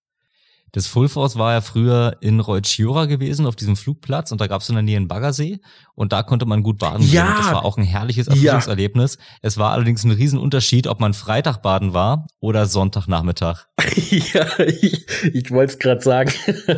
Das 0.73 0.87
Full 0.87 1.09
Force 1.09 1.37
war 1.37 1.53
ja 1.53 1.61
früher 1.61 2.17
in 2.21 2.41
Reutschjura 2.41 3.07
gewesen, 3.07 3.47
auf 3.47 3.57
diesem 3.57 3.77
Flugplatz, 3.77 4.33
und 4.33 4.41
da 4.41 4.47
gab 4.47 4.61
es 4.61 4.69
in 4.69 4.75
der 4.75 4.83
Nähe 4.83 4.97
einen 4.97 5.09
Baggersee 5.09 5.61
und 5.95 6.13
da 6.13 6.23
konnte 6.23 6.45
man 6.45 6.63
gut 6.63 6.79
baden 6.79 7.03
ja. 7.09 7.25
gehen. 7.25 7.35
Das 7.39 7.53
war 7.53 7.65
auch 7.65 7.79
ein 7.79 7.85
herrliches 7.85 8.29
Erfrischungserlebnis. 8.29 9.15
Ja. 9.15 9.25
Es 9.43 9.59
war 9.59 9.73
allerdings 9.73 10.05
ein 10.05 10.11
Riesenunterschied, 10.11 10.87
ob 10.87 11.01
man 11.01 11.15
Freitag 11.15 11.63
baden 11.63 11.95
war 11.95 12.27
oder 12.41 12.67
Sonntagnachmittag. 12.67 13.67
ja, 14.11 14.59
ich, 14.59 15.07
ich 15.33 15.51
wollte 15.51 15.73
es 15.73 15.79
gerade 15.79 16.03
sagen. 16.03 16.33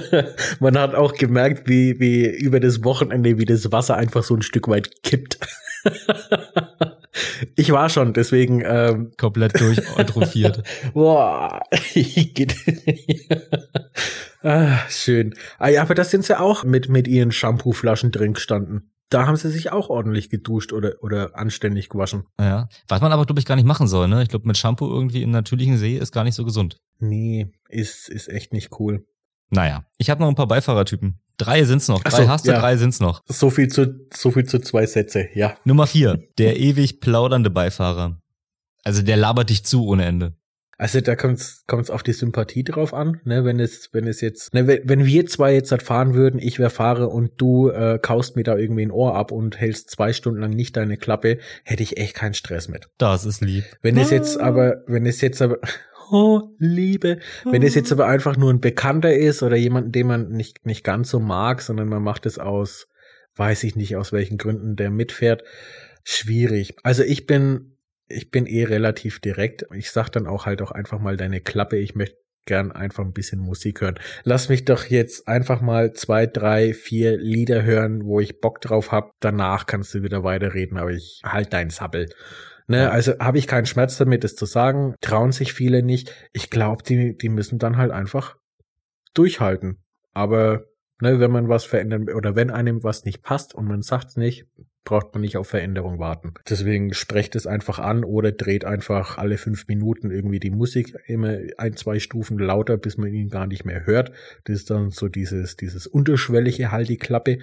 man 0.61 0.79
hat 0.79 0.94
auch 0.94 1.14
gemerkt, 1.14 1.68
wie, 1.68 1.98
wie 1.98 2.27
über 2.27 2.61
das 2.61 2.85
Wochenende, 2.85 3.38
wie 3.38 3.44
das 3.44 3.72
Wasser 3.72 3.96
einfach 3.96 4.22
so 4.22 4.35
ein 4.35 4.42
Stück 4.42 4.68
weit 4.68 5.03
kippt. 5.03 5.38
Ich 7.57 7.73
war 7.73 7.88
schon, 7.88 8.12
deswegen 8.12 8.62
ähm, 8.64 9.12
komplett 9.16 9.59
durcheurophiert. 9.61 10.62
Boah, 10.94 11.62
geht. 11.94 12.55
ah, 14.42 14.79
schön. 14.88 15.35
Ah 15.59 15.68
ja, 15.68 15.83
aber 15.83 15.94
das 15.94 16.11
sind 16.11 16.25
sie 16.25 16.38
auch 16.38 16.64
mit 16.64 16.88
mit 16.88 17.09
ihren 17.09 17.33
Shampooflaschen 17.33 18.11
drin 18.11 18.35
gestanden. 18.35 18.90
Da 19.11 19.27
haben 19.27 19.37
sie 19.37 19.51
sich 19.51 19.73
auch 19.73 19.88
ordentlich 19.88 20.29
geduscht 20.29 20.73
oder 20.73 20.94
oder 21.01 21.37
anständig 21.37 21.88
gewaschen. 21.88 22.25
Ja, 22.38 22.68
was 22.88 23.01
man 23.01 23.12
aber 23.12 23.25
glaube 23.25 23.40
ich 23.40 23.47
gar 23.47 23.57
nicht 23.57 23.64
machen 23.64 23.88
soll, 23.88 24.07
ne? 24.07 24.23
Ich 24.23 24.29
glaube 24.29 24.47
mit 24.47 24.59
Shampoo 24.59 24.88
irgendwie 24.88 25.23
im 25.23 25.31
natürlichen 25.31 25.79
See 25.79 25.97
ist 25.97 26.12
gar 26.12 26.25
nicht 26.25 26.35
so 26.35 26.44
gesund. 26.44 26.79
Nee, 26.99 27.51
ist 27.68 28.09
ist 28.09 28.29
echt 28.29 28.53
nicht 28.53 28.79
cool. 28.79 29.07
Naja, 29.50 29.84
ich 29.96 30.11
habe 30.11 30.20
noch 30.20 30.28
ein 30.28 30.34
paar 30.34 30.48
Beifahrertypen. 30.48 31.20
Drei 31.38 31.64
sind's 31.64 31.88
noch. 31.88 32.02
Drei 32.02 32.24
so, 32.24 32.28
hast 32.28 32.46
du, 32.46 32.50
ja. 32.50 32.58
drei 32.58 32.76
sind's 32.76 33.00
noch. 33.00 33.22
So 33.26 33.50
viel 33.50 33.68
zu, 33.68 34.06
so 34.12 34.30
viel 34.30 34.44
zu 34.44 34.58
zwei 34.58 34.87
Sätze, 34.87 35.28
ja. 35.34 35.56
Nummer 35.64 35.87
vier. 35.87 36.20
Der 36.37 36.58
ewig 36.58 37.00
plaudernde 37.00 37.50
Beifahrer. 37.50 38.20
Also 38.84 39.02
der 39.02 39.16
labert 39.16 39.50
dich 39.50 39.64
zu 39.64 39.87
ohne 39.87 40.04
Ende. 40.04 40.34
Also 40.80 41.00
da 41.00 41.16
kommt 41.16 41.40
es 41.40 41.90
auf 41.90 42.04
die 42.04 42.12
Sympathie 42.12 42.62
drauf 42.62 42.94
an, 42.94 43.20
ne? 43.24 43.44
Wenn 43.44 43.58
es, 43.58 43.88
wenn 43.92 44.06
es 44.06 44.20
jetzt, 44.20 44.54
ne, 44.54 44.68
wenn, 44.68 44.88
wenn 44.88 45.04
wir 45.04 45.26
zwei 45.26 45.52
jetzt 45.52 45.72
halt 45.72 45.82
fahren 45.82 46.14
würden, 46.14 46.38
ich 46.38 46.61
wäre 46.61 46.70
Fahrer 46.70 47.11
und 47.11 47.32
du 47.37 47.68
äh, 47.68 47.98
kaust 48.00 48.37
mir 48.37 48.44
da 48.44 48.56
irgendwie 48.56 48.82
ein 48.82 48.92
Ohr 48.92 49.16
ab 49.16 49.32
und 49.32 49.58
hältst 49.58 49.90
zwei 49.90 50.12
Stunden 50.12 50.40
lang 50.40 50.50
nicht 50.50 50.76
deine 50.76 50.96
Klappe, 50.96 51.38
hätte 51.64 51.82
ich 51.82 51.96
echt 51.96 52.14
keinen 52.14 52.34
Stress 52.34 52.68
mit. 52.68 52.88
Das 52.96 53.24
ist 53.24 53.40
lieb. 53.40 53.64
Wenn 53.82 53.98
es 53.98 54.11
jetzt 54.11 54.38
aber, 54.38 54.84
wenn 54.87 55.04
es 55.04 55.20
jetzt 55.20 55.42
aber, 55.42 55.58
oh, 56.11 56.55
Liebe. 56.59 57.18
Wenn 57.44 57.62
es 57.62 57.75
jetzt 57.75 57.92
aber 57.92 58.07
einfach 58.07 58.37
nur 58.37 58.53
ein 58.53 58.61
Bekannter 58.61 59.14
ist 59.14 59.42
oder 59.42 59.57
jemanden, 59.57 59.92
den 59.92 60.07
man 60.07 60.29
nicht, 60.31 60.66
nicht 60.66 60.85
ganz 60.85 61.11
so 61.11 61.21
mag, 61.21 61.62
sondern 61.62 61.88
man 61.88 62.03
macht 62.03 62.27
es 62.27 62.38
aus, 62.38 62.88
weiß 63.37 63.64
ich 63.64 63.77
nicht 63.77 63.97
aus 63.97 64.12
welchen 64.12 64.38
Gründen 64.38 64.77
der 64.77 64.90
mitfährt, 64.90 65.42
schwierig. 66.05 66.77
Also 66.83 67.03
ich 67.03 67.27
bin 67.27 67.79
ich 68.09 68.31
bin 68.31 68.47
eh 68.47 68.64
relativ 68.64 69.21
direkt. 69.21 69.66
Ich 69.75 69.90
sag 69.90 70.09
dann 70.11 70.27
auch 70.27 70.47
halt 70.47 70.62
auch 70.62 70.73
einfach 70.73 70.99
mal 70.99 71.16
deine 71.16 71.40
Klappe. 71.40 71.77
Ich 71.77 71.94
möchte 71.94 72.16
gern 72.47 72.73
einfach 72.73 73.05
ein 73.05 73.12
bisschen 73.12 73.38
Musik 73.38 73.83
hören. 73.83 73.99
Lass 74.25 74.49
mich 74.49 74.64
doch 74.64 74.85
jetzt 74.85 75.29
einfach 75.29 75.61
mal 75.61 75.92
zwei, 75.92 76.27
drei, 76.27 76.73
vier 76.73 77.18
Lieder 77.18 77.62
hören, 77.62 78.05
wo 78.05 78.21
ich 78.21 78.40
Bock 78.40 78.61
drauf 78.62 78.90
hab. 78.90 79.12
Danach 79.21 79.66
kannst 79.66 79.94
du 79.94 80.03
wieder 80.03 80.25
weiterreden, 80.25 80.79
aber 80.79 80.90
ich 80.90 81.21
halt 81.25 81.53
dein 81.53 81.68
Sabbel. 81.68 82.09
Ne, 82.70 82.90
also 82.90 83.18
habe 83.18 83.38
ich 83.38 83.46
keinen 83.46 83.64
Schmerz 83.64 83.96
damit, 83.96 84.24
das 84.24 84.37
zu 84.37 84.44
sagen. 84.44 84.94
Trauen 85.00 85.33
sich 85.33 85.54
viele 85.54 85.83
nicht. 85.83 86.12
Ich 86.35 86.50
glaube, 86.50 86.83
die, 86.83 87.16
die 87.16 87.31
müssen 87.31 87.59
dann 87.59 87.78
halt 87.78 87.90
einfach 87.90 88.37
durchhalten. 89.14 89.78
Aber 90.12 90.66
ne, 91.00 91.18
wenn 91.18 91.31
man 91.31 91.48
was 91.48 91.64
verändern 91.64 92.11
oder 92.11 92.37
wenn 92.37 92.50
einem 92.50 92.85
was 92.85 93.07
nicht 93.07 93.22
passt 93.22 93.54
und 93.54 93.66
man 93.66 93.81
sagt's 93.81 94.16
nicht, 94.16 94.46
braucht 94.85 95.14
man 95.14 95.22
nicht 95.22 95.38
auf 95.38 95.48
Veränderung 95.48 95.98
warten. 95.98 96.35
Deswegen 96.48 96.92
sprecht 96.92 97.37
es 97.37 97.46
einfach 97.46 97.78
an 97.78 98.04
oder 98.04 98.33
dreht 98.33 98.66
einfach 98.66 99.16
alle 99.16 99.38
fünf 99.38 99.66
Minuten 99.66 100.11
irgendwie 100.11 100.40
die 100.40 100.50
Musik 100.50 100.94
immer 101.07 101.38
ein, 101.57 101.74
zwei 101.74 101.98
Stufen 101.98 102.38
lauter, 102.38 102.76
bis 102.76 102.98
man 102.98 103.12
ihn 103.14 103.31
gar 103.31 103.46
nicht 103.46 103.64
mehr 103.64 103.87
hört. 103.87 104.12
Das 104.44 104.57
ist 104.57 104.70
dann 104.70 104.90
so 104.90 105.09
dieses, 105.09 105.57
dieses 105.57 105.87
unterschwellige 105.87 106.70
Halt 106.70 106.90
die 106.90 106.98
Klappe. 106.98 107.38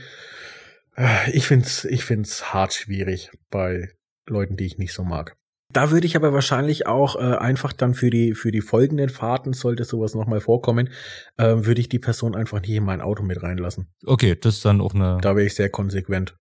Äh, 0.95 1.31
ich 1.31 1.47
find's, 1.47 1.83
ich 1.85 2.05
find's 2.05 2.53
hart 2.53 2.73
schwierig 2.73 3.31
bei 3.49 3.89
Leuten, 4.27 4.57
die 4.57 4.65
ich 4.65 4.77
nicht 4.77 4.93
so 4.93 5.03
mag. 5.03 5.35
Da 5.73 5.91
würde 5.91 6.07
ich 6.07 6.15
aber 6.15 6.31
wahrscheinlich 6.31 6.87
auch 6.87 7.15
äh, 7.15 7.35
einfach 7.37 7.73
dann 7.73 7.93
für 7.95 8.09
die 8.09 8.33
für 8.33 8.51
die 8.51 8.61
folgenden 8.61 9.09
Fahrten, 9.09 9.53
sollte 9.53 9.83
sowas 9.83 10.13
nochmal 10.13 10.39
vorkommen, 10.39 10.89
äh, 11.37 11.55
würde 11.57 11.81
ich 11.81 11.89
die 11.89 11.99
Person 11.99 12.35
einfach 12.35 12.61
nicht 12.61 12.71
in 12.71 12.85
mein 12.85 13.01
Auto 13.01 13.23
mit 13.23 13.41
reinlassen. 13.41 13.91
Okay, 14.05 14.35
das 14.35 14.55
ist 14.55 14.65
dann 14.65 14.79
auch 14.79 14.93
eine. 14.93 15.17
Da 15.21 15.35
wäre 15.35 15.45
ich 15.45 15.55
sehr 15.55 15.69
konsequent. 15.69 16.37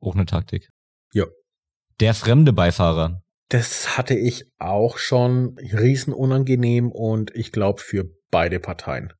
Auch 0.00 0.14
eine 0.14 0.26
Taktik. 0.26 0.70
Ja. 1.12 1.26
Der 2.00 2.14
fremde 2.14 2.52
Beifahrer. 2.52 3.22
Das 3.48 3.98
hatte 3.98 4.14
ich 4.14 4.50
auch 4.58 4.96
schon 4.98 5.56
riesen 5.58 6.14
unangenehm 6.14 6.90
und 6.90 7.34
ich 7.36 7.52
glaube 7.52 7.82
für 7.82 8.06
beide 8.30 8.58
Parteien. 8.58 9.12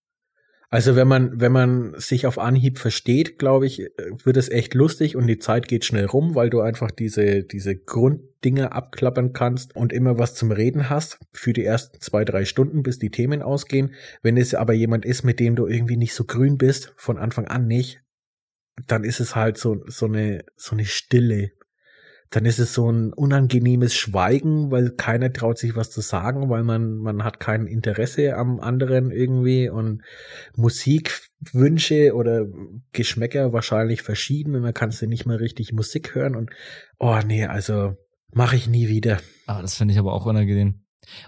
Also 0.72 0.96
wenn 0.96 1.06
man, 1.06 1.38
wenn 1.38 1.52
man 1.52 1.92
sich 2.00 2.26
auf 2.26 2.38
Anhieb 2.38 2.78
versteht, 2.78 3.38
glaube 3.38 3.66
ich, 3.66 3.90
wird 4.24 4.38
es 4.38 4.48
echt 4.48 4.72
lustig 4.72 5.16
und 5.16 5.26
die 5.26 5.38
Zeit 5.38 5.68
geht 5.68 5.84
schnell 5.84 6.06
rum, 6.06 6.34
weil 6.34 6.48
du 6.48 6.62
einfach 6.62 6.90
diese, 6.90 7.42
diese 7.42 7.76
Grunddinge 7.76 8.72
abklappern 8.72 9.34
kannst 9.34 9.76
und 9.76 9.92
immer 9.92 10.18
was 10.18 10.34
zum 10.34 10.50
Reden 10.50 10.88
hast 10.88 11.18
für 11.30 11.52
die 11.52 11.62
ersten 11.62 12.00
zwei, 12.00 12.24
drei 12.24 12.46
Stunden, 12.46 12.82
bis 12.82 12.98
die 12.98 13.10
Themen 13.10 13.42
ausgehen. 13.42 13.92
Wenn 14.22 14.38
es 14.38 14.54
aber 14.54 14.72
jemand 14.72 15.04
ist, 15.04 15.24
mit 15.24 15.40
dem 15.40 15.56
du 15.56 15.66
irgendwie 15.66 15.98
nicht 15.98 16.14
so 16.14 16.24
grün 16.24 16.56
bist, 16.56 16.94
von 16.96 17.18
Anfang 17.18 17.48
an 17.48 17.66
nicht, 17.66 18.00
dann 18.86 19.04
ist 19.04 19.20
es 19.20 19.36
halt 19.36 19.58
so, 19.58 19.84
so 19.88 20.06
eine, 20.06 20.42
so 20.56 20.74
eine 20.74 20.86
Stille. 20.86 21.50
Dann 22.32 22.46
ist 22.46 22.58
es 22.58 22.72
so 22.72 22.90
ein 22.90 23.12
unangenehmes 23.12 23.94
Schweigen, 23.94 24.70
weil 24.70 24.90
keiner 24.90 25.32
traut 25.32 25.58
sich 25.58 25.76
was 25.76 25.90
zu 25.90 26.00
sagen, 26.00 26.48
weil 26.48 26.64
man, 26.64 26.96
man 26.96 27.24
hat 27.24 27.40
kein 27.40 27.66
Interesse 27.66 28.36
am 28.36 28.58
anderen 28.58 29.10
irgendwie 29.10 29.68
und 29.68 30.02
Musikwünsche 30.56 32.14
oder 32.14 32.46
Geschmäcker 32.92 33.52
wahrscheinlich 33.52 34.00
verschieden 34.00 34.56
und 34.56 34.62
dann 34.62 34.74
kannst 34.74 35.02
du 35.02 35.06
nicht 35.06 35.26
mehr 35.26 35.40
richtig 35.40 35.72
Musik 35.72 36.14
hören 36.14 36.34
und, 36.34 36.50
oh 36.98 37.18
nee, 37.24 37.44
also 37.44 37.96
mache 38.32 38.56
ich 38.56 38.66
nie 38.66 38.88
wieder. 38.88 39.20
Ah, 39.46 39.60
das 39.60 39.76
finde 39.76 39.92
ich 39.92 40.00
aber 40.00 40.14
auch 40.14 40.24
unangenehm. 40.24 40.82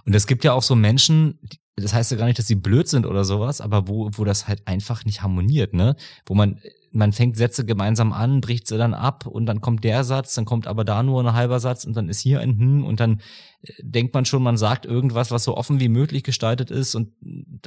Und 0.06 0.14
es 0.14 0.26
gibt 0.26 0.42
ja 0.42 0.52
auch 0.52 0.62
so 0.62 0.74
Menschen, 0.74 1.38
das 1.76 1.92
heißt 1.92 2.12
ja 2.12 2.16
gar 2.16 2.26
nicht, 2.26 2.38
dass 2.38 2.46
sie 2.46 2.54
blöd 2.54 2.88
sind 2.88 3.04
oder 3.04 3.24
sowas, 3.24 3.60
aber 3.60 3.88
wo, 3.88 4.10
wo 4.14 4.24
das 4.24 4.48
halt 4.48 4.66
einfach 4.66 5.04
nicht 5.04 5.22
harmoniert, 5.22 5.74
ne? 5.74 5.96
Wo 6.24 6.34
man 6.34 6.60
man 6.94 7.12
fängt 7.12 7.36
Sätze 7.36 7.64
gemeinsam 7.66 8.12
an, 8.12 8.40
bricht 8.40 8.68
sie 8.68 8.78
dann 8.78 8.94
ab 8.94 9.26
und 9.26 9.46
dann 9.46 9.60
kommt 9.60 9.82
der 9.82 10.04
Satz, 10.04 10.34
dann 10.34 10.44
kommt 10.44 10.66
aber 10.66 10.84
da 10.84 11.02
nur 11.02 11.22
ein 11.22 11.34
halber 11.34 11.58
Satz 11.58 11.84
und 11.84 11.96
dann 11.96 12.08
ist 12.08 12.20
hier 12.20 12.40
ein 12.40 12.56
Hm 12.56 12.84
und 12.84 13.00
dann 13.00 13.20
äh, 13.62 13.72
denkt 13.82 14.14
man 14.14 14.24
schon, 14.24 14.42
man 14.42 14.56
sagt 14.56 14.86
irgendwas, 14.86 15.30
was 15.30 15.44
so 15.44 15.56
offen 15.56 15.80
wie 15.80 15.88
möglich 15.88 16.22
gestaltet 16.22 16.70
ist 16.70 16.94
und 16.94 17.12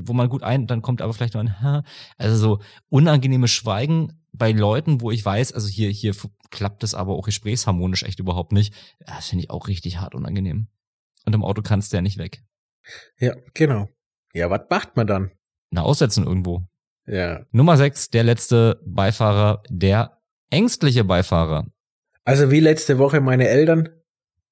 wo 0.02 0.14
man 0.14 0.30
gut 0.30 0.44
ein, 0.44 0.66
dann 0.66 0.82
kommt 0.82 1.02
aber 1.02 1.14
vielleicht 1.14 1.34
nur 1.34 1.44
ein 1.44 1.62
Ha. 1.62 1.84
Also 2.18 2.38
so 2.38 2.60
unangenehmes 2.90 3.52
Schweigen 3.52 4.14
bei 4.32 4.52
Leuten, 4.52 5.02
wo 5.02 5.12
ich 5.12 5.26
weiß, 5.26 5.52
also 5.52 5.68
hier, 5.68 5.90
hier 5.90 6.16
klappt 6.50 6.84
es 6.84 6.96
aber 6.96 7.14
auch 7.14 7.26
gesprächsharmonisch 7.26 8.04
echt 8.04 8.20
überhaupt 8.20 8.54
nicht. 8.54 8.74
Das 9.00 9.28
finde 9.28 9.44
ich 9.44 9.50
auch 9.50 9.68
richtig 9.68 10.00
hart 10.00 10.16
unangenehm. 10.16 10.68
Und 11.26 11.34
im 11.34 11.44
Auto 11.44 11.62
kannst 11.62 11.92
du 11.92 11.98
ja 11.98 12.02
nicht 12.02 12.18
weg. 12.18 12.44
Ja, 13.20 13.36
genau. 13.54 13.90
Ja, 14.34 14.50
was 14.50 14.62
macht 14.70 14.96
man 14.96 15.08
dann? 15.08 15.32
Na, 15.72 15.82
aussetzen 15.82 16.26
irgendwo. 16.26 16.66
Ja. 17.08 17.46
Nummer 17.52 17.78
sechs, 17.78 18.10
der 18.10 18.24
letzte 18.24 18.80
Beifahrer, 18.86 19.64
der 19.70 20.18
ängstliche 20.50 21.04
Beifahrer. 21.04 21.68
Also 22.26 22.52
wie 22.52 22.60
letzte 22.60 22.98
Woche 22.98 23.22
meine 23.22 23.48
Eltern. 23.48 23.90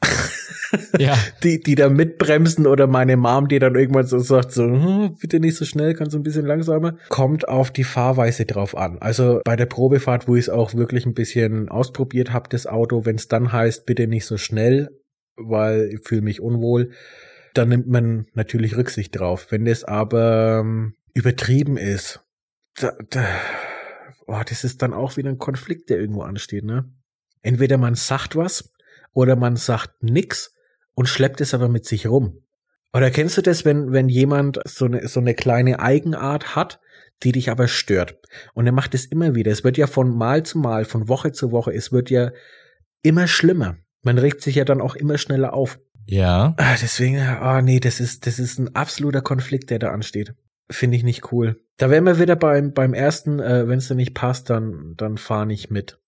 ja. 1.00 1.18
Die, 1.44 1.60
die 1.60 1.76
da 1.76 1.90
mitbremsen 1.90 2.68
oder 2.68 2.88
meine 2.88 3.18
Mom, 3.18 3.48
die 3.48 3.60
dann 3.60 3.76
irgendwann 3.76 4.08
so 4.08 4.20
sagt, 4.20 4.52
so, 4.52 4.64
hm, 4.64 5.18
bitte 5.20 5.40
nicht 5.40 5.56
so 5.56 5.66
schnell, 5.66 5.94
kannst 5.94 6.14
du 6.14 6.20
ein 6.20 6.24
bisschen 6.24 6.46
langsamer. 6.46 6.98
Kommt 7.10 7.48
auf 7.48 7.72
die 7.72 7.84
Fahrweise 7.84 8.46
drauf 8.46 8.76
an. 8.78 8.98
Also 9.00 9.42
bei 9.44 9.56
der 9.56 9.66
Probefahrt, 9.66 10.28
wo 10.28 10.36
ich 10.36 10.46
es 10.46 10.50
auch 10.50 10.74
wirklich 10.74 11.06
ein 11.06 11.14
bisschen 11.14 11.70
ausprobiert 11.70 12.32
habe, 12.32 12.50
das 12.50 12.68
Auto, 12.68 13.06
wenn 13.06 13.16
es 13.16 13.28
dann 13.28 13.52
heißt, 13.52 13.86
bitte 13.86 14.08
nicht 14.08 14.26
so 14.26 14.38
schnell, 14.38 14.90
weil 15.36 15.90
ich 15.94 16.08
fühle 16.08 16.22
mich 16.22 16.42
unwohl, 16.42 16.92
dann 17.54 17.70
nimmt 17.70 17.88
man 17.88 18.28
natürlich 18.34 18.78
Rücksicht 18.78 19.20
drauf. 19.20 19.48
Wenn 19.50 19.66
das 19.66 19.84
aber 19.84 20.60
ähm, 20.62 20.96
übertrieben 21.14 21.78
ist, 21.78 22.25
da, 22.76 22.94
da, 23.10 23.26
oh, 24.28 24.42
das 24.48 24.64
ist 24.64 24.82
dann 24.82 24.94
auch 24.94 25.18
wieder 25.18 25.30
ein 25.30 25.38
Konflikt, 25.38 25.90
der 25.90 26.00
irgendwo 26.00 26.22
ansteht, 26.22 26.64
ne? 26.64 26.92
Entweder 27.42 27.78
man 27.78 27.96
sagt 27.96 28.36
was 28.36 28.74
oder 29.14 29.36
man 29.36 29.56
sagt 29.56 30.04
nix 30.04 30.54
und 30.94 31.08
schleppt 31.08 31.42
es 31.42 31.54
aber 31.54 31.70
mit 31.70 31.86
sich 31.86 32.08
rum. 32.08 32.42
Oder 32.94 33.12
kennst 33.12 33.38
du 33.38 33.42
das, 33.42 33.66
wenn, 33.66 33.92
wenn 33.92 34.10
jemand 34.10 34.60
so 34.66 34.86
eine, 34.86 35.08
so 35.08 35.20
eine 35.20 35.34
kleine 35.34 35.80
Eigenart 35.80 36.56
hat, 36.56 36.80
die 37.24 37.34
dich 37.34 37.52
aber 37.52 37.68
stört? 37.68 38.18
Und 38.54 38.66
er 38.66 38.72
macht 38.72 38.96
es 38.96 39.06
immer 39.06 39.36
wieder. 39.36 39.52
Es 39.52 39.64
wird 39.64 39.78
ja 39.78 39.88
von 39.88 40.16
Mal 40.16 40.44
zu 40.44 40.58
Mal, 40.58 40.86
von 40.86 41.08
Woche 41.08 41.32
zu 41.32 41.52
Woche, 41.52 41.74
es 41.74 41.92
wird 41.92 42.10
ja 42.10 42.32
immer 43.04 43.28
schlimmer. 43.28 43.78
Man 44.02 44.18
regt 44.18 44.42
sich 44.42 44.56
ja 44.56 44.66
dann 44.66 44.82
auch 44.82 44.96
immer 44.96 45.18
schneller 45.18 45.54
auf. 45.54 45.80
Ja. 46.08 46.56
Ah, 46.58 46.76
deswegen, 46.82 47.20
ah 47.20 47.58
oh 47.58 47.62
nee, 47.62 47.80
das 47.80 48.00
ist, 48.00 48.28
das 48.28 48.40
ist 48.40 48.60
ein 48.60 48.76
absoluter 48.76 49.22
Konflikt, 49.22 49.70
der 49.70 49.80
da 49.80 49.92
ansteht. 49.92 50.34
Finde 50.70 50.98
ich 50.98 51.04
nicht 51.04 51.32
cool. 51.32 51.62
Da 51.78 51.90
wären 51.90 52.06
wir 52.06 52.20
wieder 52.20 52.36
beim, 52.36 52.74
beim 52.74 52.94
ersten, 52.94 53.40
äh, 53.40 53.68
wenn 53.68 53.80
es 53.80 53.88
dir 53.88 53.96
nicht 53.96 54.14
passt, 54.14 54.50
dann, 54.50 54.94
dann 54.98 55.18
fahr 55.18 55.46
nicht 55.46 55.70
mit. 55.70 56.00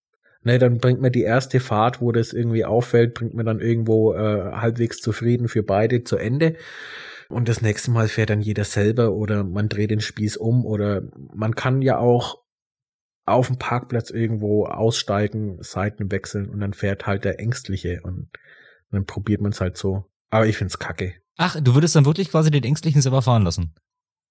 Ne, 0.43 0.59
dann 0.59 0.77
bringt 0.77 1.01
mir 1.01 1.11
die 1.11 1.23
erste 1.23 1.59
Fahrt, 1.59 1.99
wo 1.99 2.11
das 2.11 2.31
irgendwie 2.31 2.63
auffällt, 2.63 3.13
bringt 3.13 3.33
mir 3.33 3.43
dann 3.43 3.59
irgendwo 3.59 4.13
äh, 4.13 4.51
halbwegs 4.53 4.99
zufrieden 4.99 5.47
für 5.47 5.63
beide 5.63 6.03
zu 6.03 6.15
Ende. 6.15 6.55
Und 7.29 7.49
das 7.49 7.61
nächste 7.61 7.91
Mal 7.91 8.07
fährt 8.07 8.29
dann 8.29 8.41
jeder 8.41 8.63
selber 8.63 9.11
oder 9.11 9.43
man 9.43 9.67
dreht 9.67 9.91
den 9.91 9.99
Spieß 9.99 10.37
um 10.37 10.65
oder 10.65 11.01
man 11.33 11.55
kann 11.55 11.81
ja 11.81 11.97
auch 11.97 12.41
auf 13.25 13.47
dem 13.47 13.57
Parkplatz 13.57 14.09
irgendwo 14.09 14.65
aussteigen, 14.65 15.61
Seiten 15.61 16.09
wechseln 16.11 16.49
und 16.49 16.61
dann 16.61 16.73
fährt 16.73 17.05
halt 17.05 17.25
der 17.25 17.39
Ängstliche 17.41 17.99
und 18.03 18.29
dann 18.89 19.05
probiert 19.05 19.41
man 19.41 19.51
es 19.51 19.59
halt 19.59 19.75
so. 19.75 20.05
Aber 20.29 20.47
ich 20.47 20.57
find's 20.57 20.79
kacke. 20.79 21.13
Ach, 21.35 21.59
du 21.61 21.75
würdest 21.75 21.95
dann 21.95 22.05
wirklich 22.05 22.31
quasi 22.31 22.49
den 22.51 22.63
Ängstlichen 22.63 23.01
selber 23.01 23.21
fahren 23.21 23.43
lassen? 23.43 23.75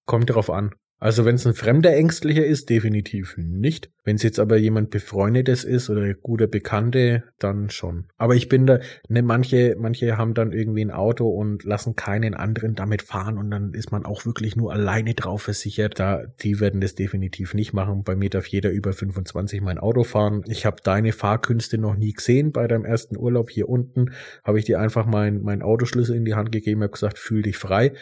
Kommt 0.06 0.30
drauf 0.30 0.50
an. 0.50 0.70
Also 0.98 1.26
wenn 1.26 1.34
es 1.34 1.46
ein 1.46 1.52
fremder 1.52 1.94
Ängstlicher 1.94 2.44
ist, 2.44 2.70
definitiv 2.70 3.36
nicht. 3.36 3.90
Wenn 4.02 4.16
es 4.16 4.22
jetzt 4.22 4.38
aber 4.38 4.56
jemand 4.56 4.88
befreundetes 4.88 5.62
ist 5.62 5.90
oder 5.90 6.14
guter 6.14 6.46
Bekannte, 6.46 7.24
dann 7.38 7.68
schon. 7.68 8.06
Aber 8.16 8.34
ich 8.34 8.48
bin 8.48 8.66
da, 8.66 8.78
ne, 9.08 9.20
manche, 9.20 9.76
manche 9.78 10.16
haben 10.16 10.32
dann 10.32 10.52
irgendwie 10.52 10.82
ein 10.82 10.90
Auto 10.90 11.28
und 11.28 11.64
lassen 11.64 11.96
keinen 11.96 12.32
anderen 12.32 12.74
damit 12.76 13.02
fahren 13.02 13.36
und 13.36 13.50
dann 13.50 13.74
ist 13.74 13.92
man 13.92 14.06
auch 14.06 14.24
wirklich 14.24 14.56
nur 14.56 14.72
alleine 14.72 15.12
drauf 15.12 15.42
versichert. 15.42 16.00
Da, 16.00 16.24
die 16.40 16.60
werden 16.60 16.80
das 16.80 16.94
definitiv 16.94 17.52
nicht 17.52 17.74
machen. 17.74 18.02
Bei 18.02 18.16
mir 18.16 18.30
darf 18.30 18.46
jeder 18.46 18.70
über 18.70 18.94
25 18.94 19.60
mein 19.60 19.78
Auto 19.78 20.02
fahren. 20.02 20.44
Ich 20.46 20.64
habe 20.64 20.78
deine 20.82 21.12
Fahrkünste 21.12 21.76
noch 21.76 21.96
nie 21.96 22.14
gesehen. 22.14 22.52
Bei 22.52 22.66
deinem 22.68 22.86
ersten 22.86 23.18
Urlaub 23.18 23.50
hier 23.50 23.68
unten 23.68 24.12
habe 24.44 24.58
ich 24.58 24.64
dir 24.64 24.80
einfach 24.80 25.04
mein, 25.04 25.42
mein 25.42 25.60
Autoschlüssel 25.60 26.16
in 26.16 26.24
die 26.24 26.34
Hand 26.34 26.52
gegeben, 26.52 26.82
habe 26.82 26.92
gesagt, 26.92 27.18
fühl 27.18 27.42
dich 27.42 27.58
frei 27.58 27.92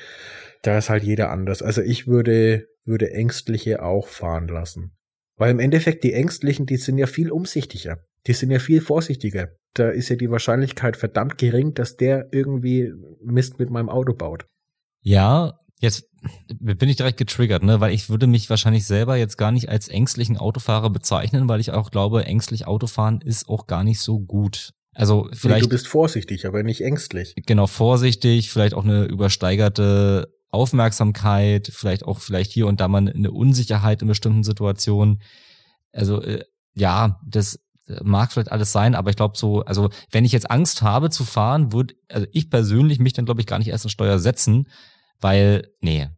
da 0.67 0.79
ist 0.79 0.91
halt 0.91 1.05
jeder 1.05 1.31
anders. 1.31 1.63
Also 1.63 1.83
ich 1.83 2.07
würde, 2.07 2.67
würde 2.85 3.13
Ängstliche 3.13 3.83
auch 3.83 4.09
fahren 4.09 4.49
lassen. 4.49 4.97
Weil 5.37 5.51
im 5.51 5.61
Endeffekt 5.61 6.05
die 6.05 6.13
Ängstlichen, 6.13 6.67
die 6.67 6.77
sind 6.77 6.97
ja 6.99 7.07
viel 7.07 7.31
umsichtiger. 7.31 7.99
Die 8.27 8.33
sind 8.33 8.51
ja 8.51 8.59
viel 8.59 8.81
vorsichtiger. 8.81 9.49
Da 9.75 9.91
ist 9.91 10.09
ja 10.09 10.17
die 10.17 10.31
Wahrscheinlichkeit 10.31 10.97
verdammt 10.97 11.39
gering, 11.39 11.75
dass 11.75 11.97
der 11.97 12.29
irgendwie 12.33 12.93
Mist 13.23 13.59
mit 13.59 13.71
meinem 13.71 13.89
Auto 13.89 14.15
baut. 14.15 14.47
Ja, 15.03 15.59
jetzt 15.81 16.09
bin 16.59 16.89
ich 16.89 16.97
direkt 16.97 17.19
getriggert, 17.19 17.63
ne, 17.63 17.81
weil 17.81 17.93
ich 17.93 18.09
würde 18.09 18.27
mich 18.27 18.49
wahrscheinlich 18.49 18.87
selber 18.87 19.17
jetzt 19.17 19.37
gar 19.37 19.53
nicht 19.53 19.69
als 19.69 19.89
ängstlichen 19.89 20.39
Autofahrer 20.39 20.91
bezeichnen, 20.91 21.49
weil 21.49 21.61
ich 21.61 21.73
auch 21.73 21.91
glaube, 21.91 22.25
ängstlich 22.25 22.67
Autofahren 22.67 23.21
ist 23.21 23.49
auch 23.49 23.67
gar 23.67 23.85
nicht 23.85 24.01
so 24.01 24.21
gut. 24.21 24.71
Also 24.95 25.29
vielleicht. 25.33 25.57
Nee, 25.57 25.69
du 25.69 25.69
bist 25.69 25.89
vorsichtig, 25.89 26.47
aber 26.47 26.63
nicht 26.63 26.81
ängstlich. 26.81 27.35
Genau, 27.47 27.67
vorsichtig, 27.67 28.51
vielleicht 28.51 28.75
auch 28.75 28.85
eine 28.85 29.05
übersteigerte 29.05 30.34
Aufmerksamkeit, 30.55 31.71
vielleicht 31.73 32.05
auch 32.05 32.21
vielleicht 32.21 32.53
hier 32.53 32.67
und 32.67 32.81
da 32.81 32.89
mal 32.89 33.09
eine 33.09 33.31
Unsicherheit 33.31 34.03
in 34.03 34.09
bestimmten 34.09 34.45
Situationen. 34.45 35.21
Also 35.93 36.23
äh, 36.23 36.45
ja, 36.75 37.21
das 37.27 37.59
mag 38.03 38.33
vielleicht 38.33 38.53
alles 38.53 38.73
sein, 38.73 38.95
aber 38.95 39.11
ich 39.11 39.17
glaube 39.17 39.37
so, 39.37 39.63
also 39.63 39.91
wenn 40.11 40.25
ich 40.25 40.33
jetzt 40.33 40.51
Angst 40.51 40.83
habe 40.83 41.11
zu 41.11 41.25
fahren, 41.25 41.73
würde 41.73 41.95
also 42.09 42.27
ich 42.33 42.51
persönlich 42.51 42.99
mich 42.99 43.13
dann 43.13 43.27
glaube 43.27 43.41
ich 43.41 43.47
gar 43.47 43.59
nicht 43.59 43.69
erst 43.69 43.85
in 43.85 43.91
Steuer 43.91 44.19
setzen, 44.19 44.69
weil 45.21 45.69
nee, 45.81 46.09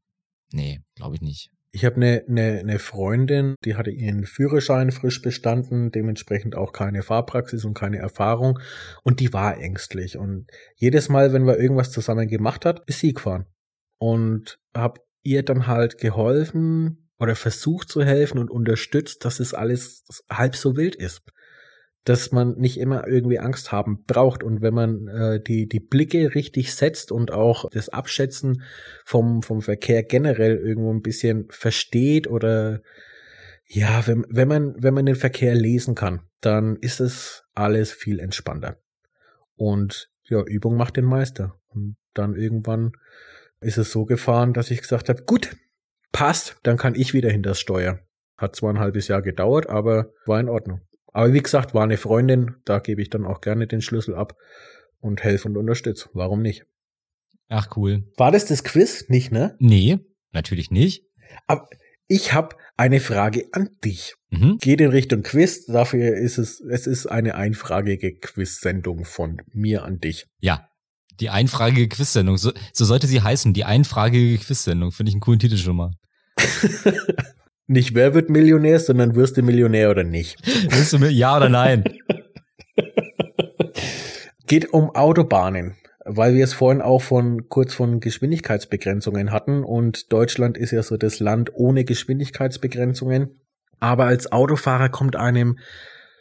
nee, 0.52 0.80
glaube 0.94 1.16
ich 1.16 1.20
nicht. 1.20 1.50
Ich 1.72 1.84
habe 1.84 1.96
eine, 1.96 2.24
eine, 2.26 2.60
eine 2.60 2.78
Freundin, 2.78 3.54
die 3.64 3.74
hatte 3.74 3.90
ihren 3.90 4.24
Führerschein 4.24 4.92
frisch 4.92 5.20
bestanden, 5.20 5.90
dementsprechend 5.90 6.56
auch 6.56 6.72
keine 6.72 7.02
Fahrpraxis 7.02 7.64
und 7.64 7.74
keine 7.74 7.98
Erfahrung 7.98 8.60
und 9.02 9.20
die 9.20 9.32
war 9.32 9.58
ängstlich 9.58 10.16
und 10.16 10.46
jedes 10.76 11.08
Mal, 11.08 11.32
wenn 11.32 11.46
wir 11.46 11.58
irgendwas 11.58 11.90
zusammen 11.90 12.28
gemacht 12.28 12.64
hat, 12.64 12.82
ist 12.86 13.00
sie 13.00 13.12
gefahren 13.12 13.46
und 13.98 14.58
habe 14.74 15.00
ihr 15.22 15.42
dann 15.42 15.66
halt 15.66 15.98
geholfen 15.98 17.10
oder 17.18 17.34
versucht 17.34 17.88
zu 17.88 18.04
helfen 18.04 18.38
und 18.38 18.50
unterstützt, 18.50 19.24
dass 19.24 19.40
es 19.40 19.54
alles 19.54 20.04
halb 20.30 20.54
so 20.54 20.76
wild 20.76 20.94
ist 20.94 21.22
dass 22.06 22.30
man 22.30 22.56
nicht 22.56 22.78
immer 22.78 23.08
irgendwie 23.08 23.40
Angst 23.40 23.72
haben 23.72 24.04
braucht. 24.04 24.44
Und 24.44 24.62
wenn 24.62 24.72
man 24.72 25.08
äh, 25.08 25.40
die, 25.42 25.66
die 25.66 25.80
Blicke 25.80 26.36
richtig 26.36 26.72
setzt 26.72 27.10
und 27.10 27.32
auch 27.32 27.68
das 27.70 27.88
Abschätzen 27.88 28.62
vom, 29.04 29.42
vom 29.42 29.60
Verkehr 29.60 30.04
generell 30.04 30.56
irgendwo 30.56 30.94
ein 30.94 31.02
bisschen 31.02 31.48
versteht 31.50 32.28
oder 32.28 32.80
ja, 33.66 34.06
wenn, 34.06 34.24
wenn 34.28 34.46
man, 34.46 34.76
wenn 34.78 34.94
man 34.94 35.04
den 35.04 35.16
Verkehr 35.16 35.56
lesen 35.56 35.96
kann, 35.96 36.20
dann 36.40 36.76
ist 36.76 37.00
es 37.00 37.42
alles 37.54 37.90
viel 37.90 38.20
entspannter. 38.20 38.78
Und 39.56 40.08
ja, 40.28 40.44
Übung 40.44 40.76
macht 40.76 40.96
den 40.96 41.06
Meister. 41.06 41.58
Und 41.66 41.96
dann 42.14 42.36
irgendwann 42.36 42.92
ist 43.66 43.78
es 43.78 43.90
so 43.90 44.04
gefahren, 44.04 44.52
dass 44.52 44.70
ich 44.70 44.80
gesagt 44.80 45.08
habe, 45.08 45.22
gut, 45.24 45.56
passt, 46.12 46.56
dann 46.62 46.76
kann 46.76 46.94
ich 46.94 47.12
wieder 47.12 47.30
hinter 47.30 47.50
das 47.50 47.60
Steuer. 47.60 48.00
Hat 48.38 48.54
zwar 48.56 48.72
ein 48.72 48.78
halbes 48.78 49.08
Jahr 49.08 49.22
gedauert, 49.22 49.68
aber 49.68 50.12
war 50.24 50.40
in 50.40 50.48
Ordnung. 50.48 50.80
Aber 51.12 51.32
wie 51.32 51.42
gesagt, 51.42 51.74
war 51.74 51.84
eine 51.84 51.96
Freundin, 51.96 52.56
da 52.64 52.78
gebe 52.78 53.02
ich 53.02 53.10
dann 53.10 53.24
auch 53.24 53.40
gerne 53.40 53.66
den 53.66 53.80
Schlüssel 53.80 54.14
ab 54.14 54.34
und 55.00 55.24
helfe 55.24 55.48
und 55.48 55.56
unterstütze. 55.56 56.08
Warum 56.12 56.42
nicht? 56.42 56.64
Ach 57.48 57.76
cool. 57.76 58.04
War 58.16 58.32
das 58.32 58.46
das 58.46 58.64
Quiz? 58.64 59.08
Nicht, 59.08 59.32
ne? 59.32 59.56
Nee, 59.58 59.98
natürlich 60.32 60.70
nicht. 60.70 61.04
Aber 61.46 61.68
ich 62.08 62.32
habe 62.32 62.56
eine 62.76 63.00
Frage 63.00 63.48
an 63.52 63.70
dich. 63.84 64.14
Mhm. 64.30 64.58
Geht 64.60 64.80
in 64.80 64.90
Richtung 64.90 65.22
Quiz. 65.22 65.66
Dafür 65.66 66.16
ist 66.16 66.38
es, 66.38 66.60
es 66.60 66.86
ist 66.86 67.06
eine 67.06 67.34
einfragige 67.34 68.14
Quiz-Sendung 68.14 69.04
von 69.04 69.42
mir 69.52 69.84
an 69.84 69.98
dich. 69.98 70.26
Ja. 70.40 70.68
Die 71.20 71.30
einfragige 71.30 71.88
Quiz-Sendung. 71.88 72.36
So, 72.36 72.52
so 72.72 72.84
sollte 72.84 73.06
sie 73.06 73.22
heißen. 73.22 73.52
Die 73.54 73.64
einfragige 73.64 74.38
Quiz-Sendung. 74.38 74.92
Finde 74.92 75.10
ich 75.10 75.14
einen 75.14 75.20
coolen 75.20 75.38
Titel 75.38 75.56
schon 75.56 75.76
mal. 75.76 75.90
Nicht 77.68 77.94
wer 77.94 78.14
wird 78.14 78.30
Millionär, 78.30 78.78
sondern 78.78 79.16
wirst 79.16 79.36
du 79.36 79.42
Millionär 79.42 79.90
oder 79.90 80.04
nicht. 80.04 80.38
Wirst 80.70 80.92
du 80.92 80.98
ja 80.98 81.36
oder 81.36 81.48
nein? 81.48 81.84
Geht 84.46 84.72
um 84.72 84.94
Autobahnen, 84.94 85.74
weil 86.04 86.34
wir 86.34 86.44
es 86.44 86.52
vorhin 86.52 86.80
auch 86.80 87.02
von 87.02 87.48
kurz 87.48 87.74
von 87.74 87.98
Geschwindigkeitsbegrenzungen 87.98 89.32
hatten 89.32 89.64
und 89.64 90.12
Deutschland 90.12 90.56
ist 90.56 90.70
ja 90.70 90.84
so 90.84 90.96
das 90.96 91.18
Land 91.18 91.50
ohne 91.54 91.84
Geschwindigkeitsbegrenzungen. 91.84 93.40
Aber 93.80 94.04
als 94.04 94.30
Autofahrer 94.30 94.88
kommt 94.88 95.16
einem 95.16 95.58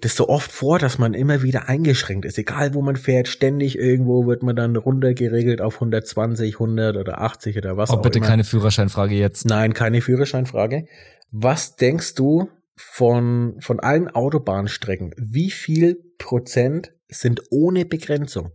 das 0.01 0.15
so 0.15 0.27
oft 0.27 0.51
vor, 0.51 0.79
dass 0.79 0.97
man 0.97 1.13
immer 1.13 1.41
wieder 1.41 1.69
eingeschränkt 1.69 2.25
ist. 2.25 2.38
Egal 2.38 2.73
wo 2.73 2.81
man 2.81 2.95
fährt, 2.95 3.27
ständig 3.27 3.77
irgendwo 3.77 4.27
wird 4.27 4.43
man 4.43 4.55
dann 4.55 4.75
runtergeregelt 4.75 5.62
auf 5.62 5.75
120, 5.75 6.55
100 6.55 6.97
oder 6.97 7.21
80 7.21 7.58
oder 7.58 7.77
was 7.77 7.89
oh, 7.89 7.93
auch 7.93 8.01
bitte 8.01 8.19
immer. 8.19 8.27
keine 8.27 8.43
Führerscheinfrage 8.43 9.15
jetzt. 9.15 9.45
Nein, 9.45 9.73
keine 9.73 10.01
Führerscheinfrage. 10.01 10.86
Was 11.31 11.75
denkst 11.75 12.15
du 12.15 12.49
von, 12.75 13.55
von 13.60 13.79
allen 13.79 14.10
Autobahnstrecken? 14.10 15.13
Wie 15.17 15.49
viel 15.49 15.97
Prozent 16.17 16.93
sind 17.10 17.41
ohne 17.49 17.86
Begrenzung? 17.86 18.51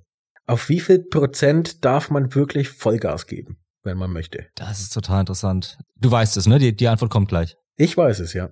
Auf 0.46 0.68
wie 0.68 0.80
viel 0.80 0.98
Prozent 0.98 1.84
darf 1.84 2.10
man 2.10 2.34
wirklich 2.34 2.68
Vollgas 2.68 3.26
geben, 3.26 3.58
wenn 3.82 3.96
man 3.96 4.12
möchte? 4.12 4.46
Das 4.56 4.80
ist 4.80 4.92
total 4.92 5.20
interessant. 5.20 5.78
Du 5.96 6.10
weißt 6.10 6.36
es, 6.36 6.46
ne? 6.46 6.58
Die, 6.58 6.74
die 6.74 6.88
Antwort 6.88 7.10
kommt 7.10 7.28
gleich. 7.28 7.56
Ich 7.76 7.96
weiß 7.96 8.20
es, 8.20 8.32
ja. 8.34 8.50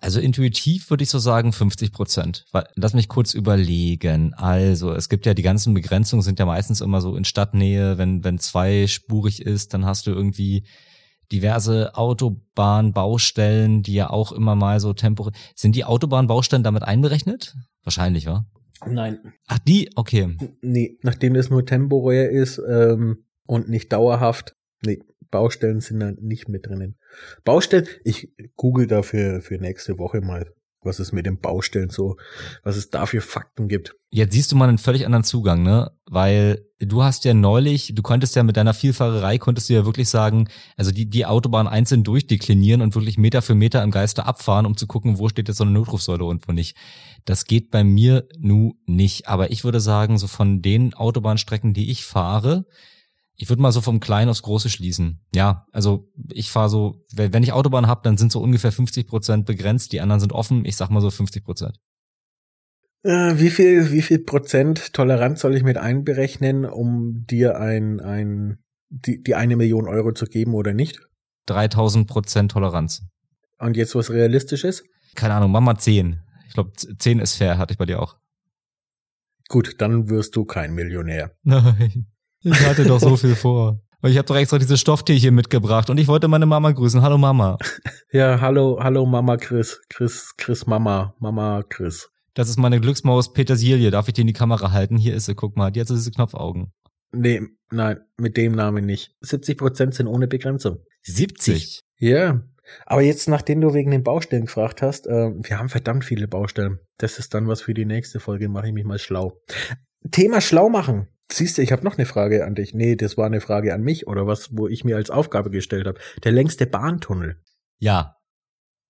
Also 0.00 0.20
intuitiv 0.20 0.90
würde 0.90 1.04
ich 1.04 1.10
so 1.10 1.18
sagen 1.18 1.52
50 1.52 1.92
Prozent. 1.92 2.44
Lass 2.74 2.94
mich 2.94 3.08
kurz 3.08 3.32
überlegen. 3.32 4.34
Also 4.34 4.92
es 4.92 5.08
gibt 5.08 5.24
ja 5.24 5.34
die 5.34 5.42
ganzen 5.42 5.72
Begrenzungen 5.72 6.22
sind 6.22 6.38
ja 6.38 6.44
meistens 6.44 6.80
immer 6.80 7.00
so 7.00 7.16
in 7.16 7.24
Stadtnähe. 7.24 7.96
Wenn 7.96 8.22
wenn 8.22 8.38
zweispurig 8.38 9.40
ist, 9.42 9.72
dann 9.72 9.86
hast 9.86 10.06
du 10.06 10.10
irgendwie 10.10 10.64
diverse 11.32 11.94
Autobahnbaustellen, 11.94 13.82
die 13.82 13.94
ja 13.94 14.10
auch 14.10 14.32
immer 14.32 14.54
mal 14.54 14.80
so 14.80 14.92
temporär. 14.92 15.32
Sind 15.54 15.74
die 15.74 15.84
Autobahnbaustellen 15.84 16.62
damit 16.62 16.82
einberechnet? 16.82 17.56
Wahrscheinlich, 17.82 18.26
wa? 18.26 18.46
Nein. 18.86 19.18
Ach, 19.46 19.58
die? 19.58 19.90
Okay. 19.96 20.36
Nee, 20.60 20.98
nachdem 21.02 21.34
das 21.34 21.50
nur 21.50 21.64
temporär 21.64 22.30
ist 22.30 22.60
ähm, 22.68 23.24
und 23.46 23.68
nicht 23.68 23.92
dauerhaft. 23.92 24.54
Nee, 24.82 25.00
Baustellen 25.30 25.80
sind 25.80 26.00
da 26.00 26.12
nicht 26.20 26.48
mit 26.48 26.66
drinnen. 26.66 26.96
Baustellen, 27.44 27.86
ich 28.04 28.30
google 28.56 28.86
dafür 28.86 29.40
für 29.40 29.58
nächste 29.58 29.98
Woche 29.98 30.20
mal 30.20 30.46
was 30.86 31.00
es 31.00 31.12
mit 31.12 31.26
den 31.26 31.38
Baustellen 31.38 31.90
so, 31.90 32.16
was 32.62 32.76
es 32.76 32.88
da 32.88 33.04
für 33.04 33.20
Fakten 33.20 33.68
gibt. 33.68 33.94
Jetzt 34.08 34.32
siehst 34.32 34.50
du 34.52 34.56
mal 34.56 34.68
einen 34.68 34.78
völlig 34.78 35.04
anderen 35.04 35.24
Zugang, 35.24 35.62
ne? 35.62 35.90
Weil 36.06 36.64
du 36.78 37.02
hast 37.02 37.24
ja 37.24 37.34
neulich, 37.34 37.92
du 37.94 38.02
konntest 38.02 38.36
ja 38.36 38.44
mit 38.44 38.56
deiner 38.56 38.72
Vielfahrerei, 38.72 39.36
konntest 39.36 39.68
du 39.68 39.74
ja 39.74 39.84
wirklich 39.84 40.08
sagen, 40.08 40.48
also 40.76 40.92
die, 40.92 41.10
die 41.10 41.26
Autobahn 41.26 41.66
einzeln 41.66 42.04
durchdeklinieren 42.04 42.80
und 42.80 42.94
wirklich 42.94 43.18
Meter 43.18 43.42
für 43.42 43.54
Meter 43.54 43.82
im 43.82 43.90
Geiste 43.90 44.24
abfahren, 44.24 44.64
um 44.64 44.76
zu 44.76 44.86
gucken, 44.86 45.18
wo 45.18 45.28
steht 45.28 45.48
jetzt 45.48 45.58
so 45.58 45.64
eine 45.64 45.72
Notrufsäule 45.72 46.24
und 46.24 46.48
wo 46.48 46.52
nicht. 46.52 46.76
Das 47.24 47.44
geht 47.44 47.70
bei 47.70 47.84
mir 47.84 48.26
nu 48.38 48.74
nicht. 48.86 49.28
Aber 49.28 49.50
ich 49.50 49.64
würde 49.64 49.80
sagen, 49.80 50.16
so 50.16 50.28
von 50.28 50.62
den 50.62 50.94
Autobahnstrecken, 50.94 51.74
die 51.74 51.90
ich 51.90 52.04
fahre, 52.04 52.64
ich 53.36 53.48
würde 53.48 53.60
mal 53.60 53.72
so 53.72 53.80
vom 53.80 54.00
Kleinen 54.00 54.30
aufs 54.30 54.42
Große 54.42 54.70
schließen. 54.70 55.20
Ja, 55.34 55.66
also 55.72 56.10
ich 56.32 56.50
fahre 56.50 56.70
so, 56.70 57.04
wenn 57.12 57.42
ich 57.42 57.52
Autobahn 57.52 57.86
habe, 57.86 58.00
dann 58.02 58.16
sind 58.16 58.32
so 58.32 58.40
ungefähr 58.40 58.72
50 58.72 59.06
Prozent 59.06 59.46
begrenzt, 59.46 59.92
die 59.92 60.00
anderen 60.00 60.20
sind 60.20 60.32
offen. 60.32 60.64
Ich 60.64 60.76
sag 60.76 60.90
mal 60.90 61.00
so 61.00 61.10
50 61.10 61.44
Prozent. 61.44 61.78
Äh, 63.02 63.38
wie 63.38 63.50
viel, 63.50 63.92
wie 63.92 64.02
viel 64.02 64.20
Prozent 64.20 64.94
Toleranz 64.94 65.40
soll 65.40 65.54
ich 65.54 65.62
mit 65.62 65.76
einberechnen, 65.76 66.64
um 66.64 67.24
dir 67.26 67.60
ein, 67.60 68.00
ein, 68.00 68.58
die, 68.88 69.22
die 69.22 69.34
eine 69.34 69.56
Million 69.56 69.86
Euro 69.86 70.12
zu 70.12 70.24
geben 70.24 70.54
oder 70.54 70.72
nicht? 70.72 71.00
3000 71.46 72.08
Prozent 72.08 72.52
Toleranz. 72.52 73.02
Und 73.58 73.76
jetzt 73.76 73.94
was 73.94 74.10
Realistisches? 74.10 74.82
Keine 75.14 75.34
Ahnung, 75.34 75.52
mach 75.52 75.60
mal 75.60 75.78
10. 75.78 76.20
Ich 76.48 76.54
glaube, 76.54 76.72
10 76.72 77.20
ist 77.20 77.34
fair, 77.34 77.58
hatte 77.58 77.72
ich 77.72 77.78
bei 77.78 77.86
dir 77.86 78.00
auch. 78.00 78.16
Gut, 79.48 79.80
dann 79.80 80.08
wirst 80.08 80.34
du 80.34 80.44
kein 80.44 80.74
Millionär. 80.74 81.32
Nein. 81.42 82.06
Ich 82.42 82.60
hatte 82.66 82.84
doch 82.84 83.00
so 83.00 83.16
viel 83.16 83.34
vor. 83.34 83.80
Weil 84.00 84.12
ich 84.12 84.18
habe 84.18 84.26
doch 84.26 84.36
extra 84.36 84.58
diese 84.58 84.76
Stofftierchen 84.76 85.34
mitgebracht 85.34 85.90
und 85.90 85.98
ich 85.98 86.06
wollte 86.06 86.28
meine 86.28 86.46
Mama 86.46 86.70
grüßen. 86.70 87.02
Hallo 87.02 87.18
Mama. 87.18 87.56
Ja, 88.12 88.40
hallo, 88.40 88.78
hallo 88.80 89.04
Mama 89.04 89.36
Chris. 89.36 89.80
Chris, 89.88 90.34
Chris 90.36 90.66
Mama. 90.66 91.14
Mama 91.18 91.62
Chris. 91.68 92.08
Das 92.34 92.48
ist 92.48 92.58
meine 92.58 92.80
Glücksmaus 92.80 93.32
Petersilie. 93.32 93.90
Darf 93.90 94.08
ich 94.08 94.14
die 94.14 94.20
in 94.20 94.26
die 94.26 94.32
Kamera 94.32 94.70
halten? 94.70 94.96
Hier 94.96 95.14
ist 95.14 95.26
sie, 95.26 95.34
guck 95.34 95.56
mal. 95.56 95.70
Die 95.70 95.80
hat 95.80 95.88
so 95.88 95.94
diese 95.94 96.10
Knopfaugen. 96.10 96.72
Nee, 97.12 97.42
nein, 97.70 98.00
mit 98.18 98.36
dem 98.36 98.52
Namen 98.52 98.84
nicht. 98.84 99.14
70 99.22 99.56
Prozent 99.56 99.94
sind 99.94 100.06
ohne 100.06 100.28
Begrenzung. 100.28 100.78
70? 101.02 101.82
Ja. 101.98 102.42
Aber 102.84 103.00
jetzt, 103.00 103.28
nachdem 103.28 103.60
du 103.60 103.72
wegen 103.74 103.90
den 103.90 104.02
Baustellen 104.02 104.46
gefragt 104.46 104.82
hast, 104.82 105.06
äh, 105.06 105.30
wir 105.34 105.58
haben 105.58 105.68
verdammt 105.68 106.04
viele 106.04 106.28
Baustellen. 106.28 106.78
Das 106.98 107.18
ist 107.18 107.32
dann 107.32 107.48
was 107.48 107.62
für 107.62 107.74
die 107.74 107.86
nächste 107.86 108.20
Folge. 108.20 108.48
Mache 108.48 108.68
ich 108.68 108.72
mich 108.72 108.84
mal 108.84 108.98
schlau. 108.98 109.40
Thema 110.10 110.40
schlau 110.40 110.68
machen. 110.68 111.08
Siehst 111.30 111.58
du, 111.58 111.62
ich 111.62 111.72
habe 111.72 111.84
noch 111.84 111.98
eine 111.98 112.06
Frage 112.06 112.44
an 112.44 112.54
dich. 112.54 112.72
Nee, 112.72 112.96
das 112.96 113.16
war 113.16 113.26
eine 113.26 113.40
Frage 113.40 113.74
an 113.74 113.82
mich 113.82 114.06
oder 114.06 114.26
was, 114.26 114.56
wo 114.56 114.68
ich 114.68 114.84
mir 114.84 114.96
als 114.96 115.10
Aufgabe 115.10 115.50
gestellt 115.50 115.86
habe. 115.86 115.98
Der 116.22 116.32
längste 116.32 116.66
Bahntunnel. 116.66 117.42
Ja. 117.78 118.16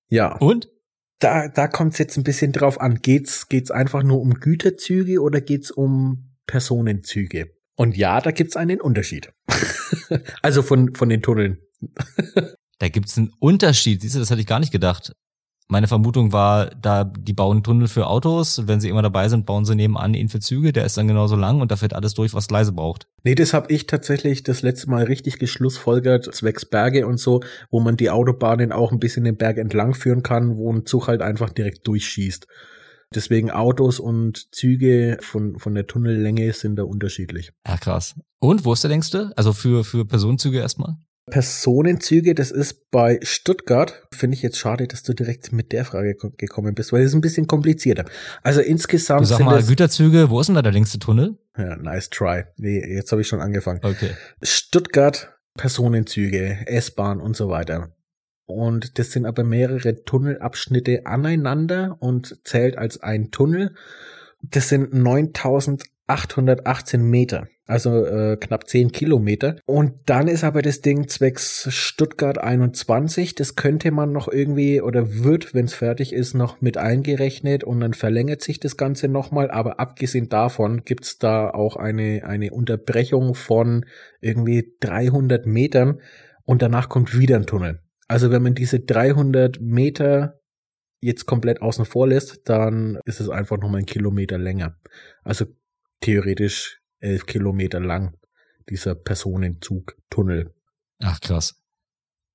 Ja. 0.09 0.37
Und? 0.37 0.69
Da, 1.19 1.49
da 1.49 1.67
kommt 1.67 1.95
es 1.95 1.99
jetzt 1.99 2.19
ein 2.19 2.25
bisschen 2.25 2.53
drauf 2.53 2.79
an. 2.79 2.97
Geht's, 3.01 3.49
geht's 3.49 3.71
einfach 3.71 4.03
nur 4.03 4.21
um 4.21 4.35
Güterzüge 4.35 5.23
oder 5.23 5.41
geht's 5.41 5.71
um 5.71 6.37
Personenzüge? 6.47 7.55
Und 7.77 7.97
ja, 7.97 8.21
da 8.21 8.33
gibt's 8.33 8.57
einen 8.57 8.81
Unterschied. 8.83 9.33
also 10.43 10.63
von, 10.63 10.95
von 10.95 11.09
den 11.09 11.23
Tunneln. 11.23 11.59
da 12.79 12.89
gibt's 12.89 13.17
einen 13.17 13.33
Unterschied. 13.39 14.03
Siehst 14.03 14.15
du, 14.15 14.19
das 14.19 14.31
hatte 14.31 14.43
ich 14.43 14.47
gar 14.47 14.61
nicht 14.61 14.73
gedacht. 14.73 15.13
Meine 15.69 15.89
Vermutung 15.89 16.33
war, 16.33 16.71
da 16.71 17.03
die 17.03 17.33
bauen 17.33 17.65
Tunnel 17.65 17.89
für 17.89 18.07
Autos. 18.07 18.69
Wenn 18.69 18.81
sie 18.81 18.89
immer 18.89 19.03
dabei 19.03 19.29
sind, 19.29 19.47
bauen 19.47 19.65
sie 19.65 19.75
nebenan 19.75 20.15
ihn 20.15 20.29
für 20.29 20.39
Züge. 20.39 20.73
Der 20.73 20.85
ist 20.85 20.97
dann 20.97 21.09
genauso 21.09 21.35
lang 21.35 21.61
und 21.61 21.73
da 21.73 21.77
fährt 21.77 21.93
alles 21.93 22.15
durch, 22.15 22.35
was 22.35 22.49
leise 22.51 22.73
braucht. 22.73 23.09
Nee, 23.25 23.35
das 23.35 23.53
habe 23.53 23.73
ich 23.73 23.89
tatsächlich 23.89 24.45
das 24.45 24.63
letzte 24.63 24.89
Mal 24.89 25.05
richtig 25.05 25.41
geschlussfolgert, 25.41 26.33
zwecks 26.33 26.65
Berge 26.67 27.05
und 27.05 27.19
so, 27.19 27.41
wo 27.71 27.81
man 27.81 27.97
die 27.97 28.11
Autobahnen 28.11 28.71
auch 28.71 28.93
ein 28.93 29.01
bisschen 29.01 29.25
den 29.25 29.37
Berg 29.37 29.59
entlang 29.59 29.95
führen 29.95 30.23
kann, 30.23 30.57
wo 30.57 30.73
ein 30.73 30.87
Zug 30.87 31.09
halt 31.09 31.21
einfach 31.21 31.51
direkt 31.51 31.85
durchschießt. 31.89 32.47
Deswegen 33.13 33.51
Autos 33.51 33.99
und 33.99 34.55
Züge 34.55 35.19
von, 35.21 35.59
von 35.59 35.75
der 35.75 35.87
Tunnellänge 35.87 36.53
sind 36.53 36.77
da 36.77 36.85
unterschiedlich. 36.85 37.53
Ja, 37.67 37.77
krass. 37.77 38.15
Und 38.39 38.65
wo 38.65 38.73
ist 38.73 38.85
der 38.85 38.91
längste? 38.91 39.33
Also 39.37 39.53
für, 39.53 39.85
für 39.85 40.05
Personenzüge 40.05 40.59
erstmal? 40.59 40.97
Personenzüge, 41.29 42.37
das 42.37 42.53
ist 42.53 42.89
bei 42.91 43.19
Stuttgart, 43.23 44.07
finde 44.13 44.37
ich 44.37 44.43
jetzt 44.43 44.59
schade, 44.59 44.87
dass 44.87 45.03
du 45.03 45.13
direkt 45.13 45.53
mit 45.53 45.73
der 45.73 45.85
Frage 45.85 46.15
gekommen 46.15 46.75
bist, 46.75 46.93
weil 46.93 47.03
es 47.03 47.09
ist 47.09 47.15
ein 47.15 47.21
bisschen 47.21 47.49
komplizierter. 47.49 48.05
Also 48.43 48.61
insgesamt. 48.61 49.23
Du 49.23 49.27
sag 49.27 49.41
mal, 49.41 49.63
Güterzüge, 49.63 50.31
wo 50.31 50.41
ist 50.41 50.47
denn 50.47 50.55
da 50.55 50.63
der 50.63 50.73
längste 50.73 51.01
Tunnel? 51.01 51.37
Ja, 51.59 51.77
nice 51.77 52.11
try. 52.11 52.45
Nee, 52.59 52.95
jetzt 52.95 53.11
habe 53.11 53.23
ich 53.23 53.29
schon 53.29 53.41
angefangen. 53.41 53.81
Okay. 53.83 54.11
Stuttgart, 54.41 55.37
Personenzüge, 55.57 56.59
S-Bahn 56.67 57.21
und 57.21 57.37
so 57.37 57.49
weiter. 57.49 57.93
Und 58.45 59.01
das 59.01 59.11
sind 59.11 59.27
aber 59.27 59.43
mehrere 59.43 60.05
Tunnelabschnitte 60.05 61.07
aneinander 61.07 61.97
und 61.99 62.39
zählt 62.45 62.79
als 62.79 63.01
ein 63.01 63.33
Tunnel. 63.33 63.75
Das 64.43 64.69
sind 64.69 64.95
9818 64.95 67.03
Meter 67.03 67.49
also 67.67 68.05
äh, 68.07 68.37
knapp 68.37 68.69
10 68.69 68.93
Kilometer. 68.93 69.57
Und 69.67 69.95
dann 70.07 70.29
ist 70.29 70.45
aber 70.45 70.63
das 70.63 70.81
Ding 70.81 71.09
zwecks 71.09 71.67
Stuttgart 71.71 72.39
21, 72.39 73.35
das 73.35 73.57
könnte 73.57 73.91
man 73.91 74.13
noch 74.13 74.29
irgendwie 74.29 74.81
oder 74.81 75.25
wird, 75.25 75.53
wenn 75.53 75.65
es 75.67 75.75
fertig 75.75 76.13
ist, 76.13 76.35
noch 76.35 76.61
mit 76.61 76.79
eingerechnet 76.79 77.65
und 77.65 77.81
dann 77.81 77.95
verlängert 77.95 78.43
sich 78.43 78.61
das 78.61 78.77
Ganze 78.77 79.09
nochmal. 79.09 79.51
Aber 79.51 79.81
abgesehen 79.81 80.29
davon 80.29 80.85
gibt's 80.85 81.19
da 81.19 81.51
auch 81.51 81.77
eine, 81.77 82.23
eine 82.25 82.53
Unterbrechung 82.53 83.35
von 83.35 83.85
irgendwie 84.21 84.73
300 84.81 85.47
Metern 85.47 86.01
und 86.45 86.63
danach 86.63 86.89
kommt 86.89 87.19
wieder 87.19 87.37
ein 87.37 87.47
Tunnel. 87.47 87.81
Also 88.09 88.31
wenn 88.31 88.43
man 88.43 88.55
diese 88.55 88.79
300 88.79 89.61
Meter 89.61 90.41
jetzt 91.01 91.27
komplett 91.27 91.61
außen 91.61 91.85
vor 91.85 92.09
lässt, 92.09 92.49
dann 92.49 93.01
ist 93.05 93.21
es 93.21 93.29
einfach 93.29 93.59
nochmal 93.59 93.81
ein 93.81 93.87
Kilometer 93.87 94.39
länger. 94.39 94.77
Also 95.25 95.47
theoretisch 96.01 96.81
elf 97.07 97.27
Kilometer 97.27 97.81
lang, 97.81 98.17
dieser 98.69 98.95
Personenzug-Tunnel. 98.95 100.53
Ach, 101.03 101.21
krass. 101.21 101.63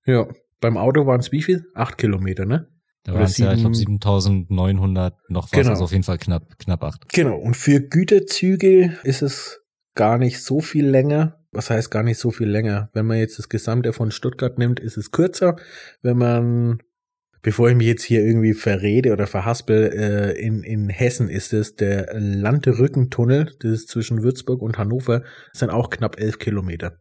Ja, 0.06 0.28
beim 0.60 0.78
Auto 0.78 1.06
waren 1.06 1.20
es 1.20 1.32
wie 1.32 1.42
viel? 1.42 1.66
Acht 1.74 1.98
Kilometer, 1.98 2.46
ne? 2.46 2.68
Da 3.04 3.14
waren 3.14 3.24
es 3.24 3.38
ja, 3.38 3.52
ich 3.54 3.62
glaube, 3.62 3.76
7900 3.76 5.16
noch 5.30 5.46
was, 5.46 5.52
genau. 5.52 5.72
also 5.72 5.86
auf 5.86 5.92
jeden 5.92 6.04
Fall 6.04 6.20
knapp, 6.20 6.60
knapp 6.60 6.84
acht. 6.84 7.10
Genau, 7.12 7.38
und 7.38 7.58
für 7.58 7.82
Güterzüge 7.82 8.98
ist 9.04 9.24
es 9.24 9.62
gar 9.96 10.18
nicht 10.18 10.44
so 10.44 10.62
viel 10.62 10.88
länger. 10.88 11.40
Was 11.52 11.70
heißt 11.70 11.92
gar 11.92 12.04
nicht 12.04 12.20
so 12.20 12.32
viel 12.32 12.48
länger? 12.48 12.90
Wenn 12.94 13.08
man 13.08 13.18
jetzt 13.18 13.38
das 13.40 13.50
Gesamte 13.50 13.92
von 13.92 14.12
Stuttgart 14.12 14.58
nimmt, 14.58 14.80
ist 14.80 14.98
es 14.98 15.12
kürzer. 15.12 15.58
Wenn 16.02 16.18
man 16.18 16.84
bevor 17.42 17.70
ich 17.70 17.76
mich 17.76 17.88
jetzt 17.88 18.04
hier 18.04 18.22
irgendwie 18.22 18.54
verrede 18.54 19.14
oder 19.14 19.28
verhaspel, 19.28 19.92
äh, 19.94 20.40
in, 20.40 20.64
in 20.64 20.90
Hessen 20.90 21.30
ist 21.30 21.54
es 21.54 21.76
der 21.76 22.08
Landrückentunnel, 22.14 23.54
das 23.60 23.72
ist 23.72 23.90
zwischen 23.90 24.24
Würzburg 24.24 24.62
und 24.62 24.78
Hannover, 24.78 25.22
das 25.52 25.60
sind 25.60 25.70
auch 25.70 25.90
knapp 25.90 26.20
elf 26.20 26.40
Kilometer. 26.40 26.98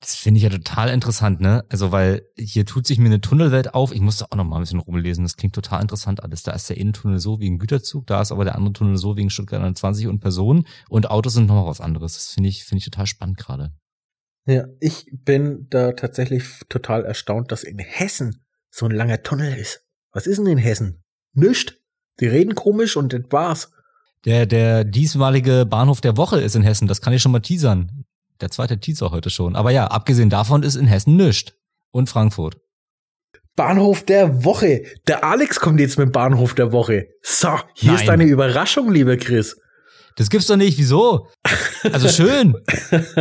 Das 0.00 0.14
finde 0.14 0.38
ich 0.38 0.44
ja 0.44 0.50
total 0.50 0.90
interessant, 0.90 1.40
ne? 1.40 1.64
Also, 1.70 1.90
weil 1.90 2.22
hier 2.38 2.64
tut 2.64 2.86
sich 2.86 2.98
mir 2.98 3.06
eine 3.06 3.20
Tunnelwelt 3.20 3.74
auf. 3.74 3.92
Ich 3.92 4.00
musste 4.00 4.30
auch 4.30 4.36
noch 4.36 4.44
mal 4.44 4.56
ein 4.56 4.62
bisschen 4.62 4.78
rumlesen. 4.78 5.24
Das 5.24 5.36
klingt 5.36 5.56
total 5.56 5.82
interessant 5.82 6.22
alles. 6.22 6.44
Da 6.44 6.52
ist 6.52 6.70
der 6.70 6.76
Innentunnel 6.76 7.18
so 7.18 7.40
wie 7.40 7.50
ein 7.50 7.58
Güterzug, 7.58 8.06
da 8.06 8.22
ist 8.22 8.30
aber 8.30 8.44
der 8.44 8.54
andere 8.54 8.74
Tunnel 8.74 8.96
so 8.96 9.16
wegen 9.16 9.28
Stuttgart 9.28 9.60
21 9.60 10.06
und 10.06 10.20
Personen 10.20 10.68
und 10.88 11.10
Autos 11.10 11.32
sind 11.32 11.48
noch 11.48 11.66
was 11.66 11.80
anderes. 11.80 12.14
Das 12.14 12.28
finde 12.28 12.48
ich, 12.48 12.64
finde 12.64 12.78
ich 12.78 12.84
total 12.84 13.06
spannend 13.06 13.38
gerade. 13.38 13.72
Ja, 14.46 14.66
ich 14.80 15.06
bin 15.10 15.66
da 15.68 15.92
tatsächlich 15.92 16.44
total 16.68 17.04
erstaunt, 17.04 17.50
dass 17.50 17.64
in 17.64 17.78
Hessen 17.78 18.44
so 18.70 18.86
ein 18.86 18.92
langer 18.92 19.22
Tunnel 19.22 19.54
ist. 19.54 19.84
Was 20.12 20.26
ist 20.26 20.38
denn 20.38 20.46
in 20.46 20.58
Hessen? 20.58 21.02
Nischt. 21.32 21.76
Die 22.20 22.26
reden 22.26 22.54
komisch 22.54 22.96
und 22.96 23.12
das 23.12 23.22
war's. 23.30 23.70
Der, 24.24 24.46
der 24.46 24.84
diesmalige 24.84 25.64
Bahnhof 25.66 26.00
der 26.00 26.16
Woche 26.16 26.40
ist 26.40 26.56
in 26.56 26.62
Hessen, 26.62 26.88
das 26.88 27.00
kann 27.00 27.12
ich 27.12 27.22
schon 27.22 27.32
mal 27.32 27.40
teasern. 27.40 28.04
Der 28.40 28.50
zweite 28.50 28.78
Teaser 28.78 29.10
heute 29.10 29.30
schon. 29.30 29.56
Aber 29.56 29.70
ja, 29.70 29.86
abgesehen 29.86 30.30
davon 30.30 30.62
ist 30.62 30.76
in 30.76 30.86
Hessen 30.86 31.16
nischt. 31.16 31.54
Und 31.90 32.08
Frankfurt. 32.08 32.56
Bahnhof 33.56 34.04
der 34.04 34.44
Woche. 34.44 34.84
Der 35.08 35.24
Alex 35.24 35.58
kommt 35.58 35.80
jetzt 35.80 35.98
mit 35.98 36.08
dem 36.08 36.12
Bahnhof 36.12 36.54
der 36.54 36.70
Woche. 36.70 37.08
So, 37.22 37.58
hier 37.74 37.92
Nein. 37.92 38.00
ist 38.00 38.08
deine 38.08 38.24
Überraschung, 38.24 38.92
lieber 38.92 39.16
Chris. 39.16 39.56
Das 40.18 40.30
gibt's 40.30 40.48
doch 40.48 40.56
nicht. 40.56 40.76
Wieso? 40.78 41.28
Also 41.92 42.08
schön. 42.08 42.56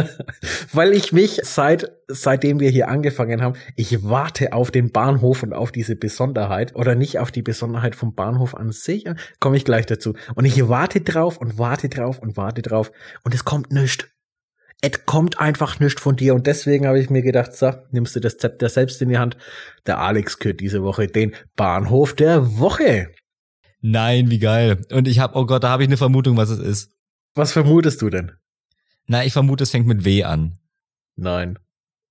Weil 0.73 0.93
ich 0.93 1.13
mich 1.13 1.39
seit, 1.43 1.91
seitdem 2.07 2.59
wir 2.59 2.71
hier 2.71 2.87
angefangen 2.87 3.43
haben, 3.43 3.55
ich 3.75 4.03
warte 4.03 4.51
auf 4.51 4.71
den 4.71 4.91
Bahnhof 4.91 5.43
und 5.43 5.53
auf 5.53 5.71
diese 5.71 5.95
Besonderheit 5.95 6.75
oder 6.75 6.95
nicht 6.95 7.19
auf 7.19 7.31
die 7.31 7.43
Besonderheit 7.43 7.93
vom 7.95 8.15
Bahnhof 8.15 8.55
an 8.55 8.71
sich, 8.71 9.05
komme 9.39 9.57
ich 9.57 9.63
gleich 9.63 9.85
dazu. 9.85 10.15
Und 10.33 10.45
ich 10.45 10.69
warte 10.69 11.01
drauf 11.01 11.37
und 11.37 11.59
warte 11.59 11.87
drauf 11.87 12.17
und 12.17 12.35
warte 12.35 12.63
drauf 12.63 12.91
und 13.23 13.35
es 13.35 13.45
kommt 13.45 13.71
nichts. 13.71 14.07
Es 14.81 15.05
kommt 15.05 15.39
einfach 15.39 15.79
nichts 15.79 16.01
von 16.01 16.15
dir 16.15 16.33
und 16.33 16.47
deswegen 16.47 16.87
habe 16.87 16.99
ich 16.99 17.11
mir 17.11 17.21
gedacht, 17.21 17.53
so, 17.53 17.73
nimmst 17.91 18.15
du 18.15 18.19
das 18.19 18.37
Zepter 18.37 18.69
selbst 18.69 18.99
in 19.03 19.09
die 19.09 19.19
Hand. 19.19 19.37
Der 19.85 19.99
Alex 19.99 20.39
kürt 20.39 20.61
diese 20.61 20.81
Woche 20.81 21.07
den 21.07 21.35
Bahnhof 21.55 22.15
der 22.15 22.57
Woche. 22.57 23.09
Nein, 23.89 24.29
wie 24.29 24.39
geil. 24.39 24.85
Und 24.91 25.07
ich 25.07 25.19
habe, 25.19 25.37
oh 25.37 25.45
Gott, 25.45 25.63
da 25.63 25.69
habe 25.69 25.83
ich 25.83 25.87
eine 25.87 25.95
Vermutung, 25.95 26.35
was 26.35 26.49
es 26.49 26.59
ist. 26.59 26.91
Was 27.35 27.53
vermutest 27.53 28.01
du 28.01 28.09
denn? 28.09 28.33
Na, 29.05 29.23
ich 29.23 29.31
vermute, 29.31 29.63
es 29.63 29.71
fängt 29.71 29.87
mit 29.87 30.03
W 30.03 30.25
an. 30.25 30.59
Nein. 31.15 31.57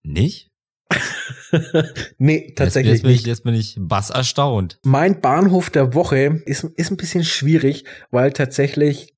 Nicht? 0.02 0.50
nee, 2.18 2.54
tatsächlich 2.54 2.92
jetzt, 2.92 2.96
jetzt 2.98 3.02
bin 3.02 3.10
nicht. 3.10 3.20
Ich, 3.20 3.26
jetzt 3.26 3.44
bin 3.44 3.54
ich 3.54 3.76
bass 3.78 4.08
erstaunt. 4.08 4.78
Mein 4.84 5.20
Bahnhof 5.20 5.68
der 5.68 5.92
Woche 5.92 6.40
ist, 6.46 6.64
ist 6.64 6.90
ein 6.90 6.96
bisschen 6.96 7.24
schwierig, 7.24 7.84
weil 8.10 8.32
tatsächlich 8.32 9.14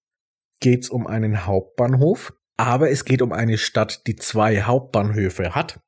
geht's 0.58 0.88
um 0.88 1.06
einen 1.06 1.46
Hauptbahnhof, 1.46 2.32
aber 2.56 2.90
es 2.90 3.04
geht 3.04 3.22
um 3.22 3.32
eine 3.32 3.56
Stadt, 3.56 4.04
die 4.08 4.16
zwei 4.16 4.62
Hauptbahnhöfe 4.62 5.54
hat. 5.54 5.78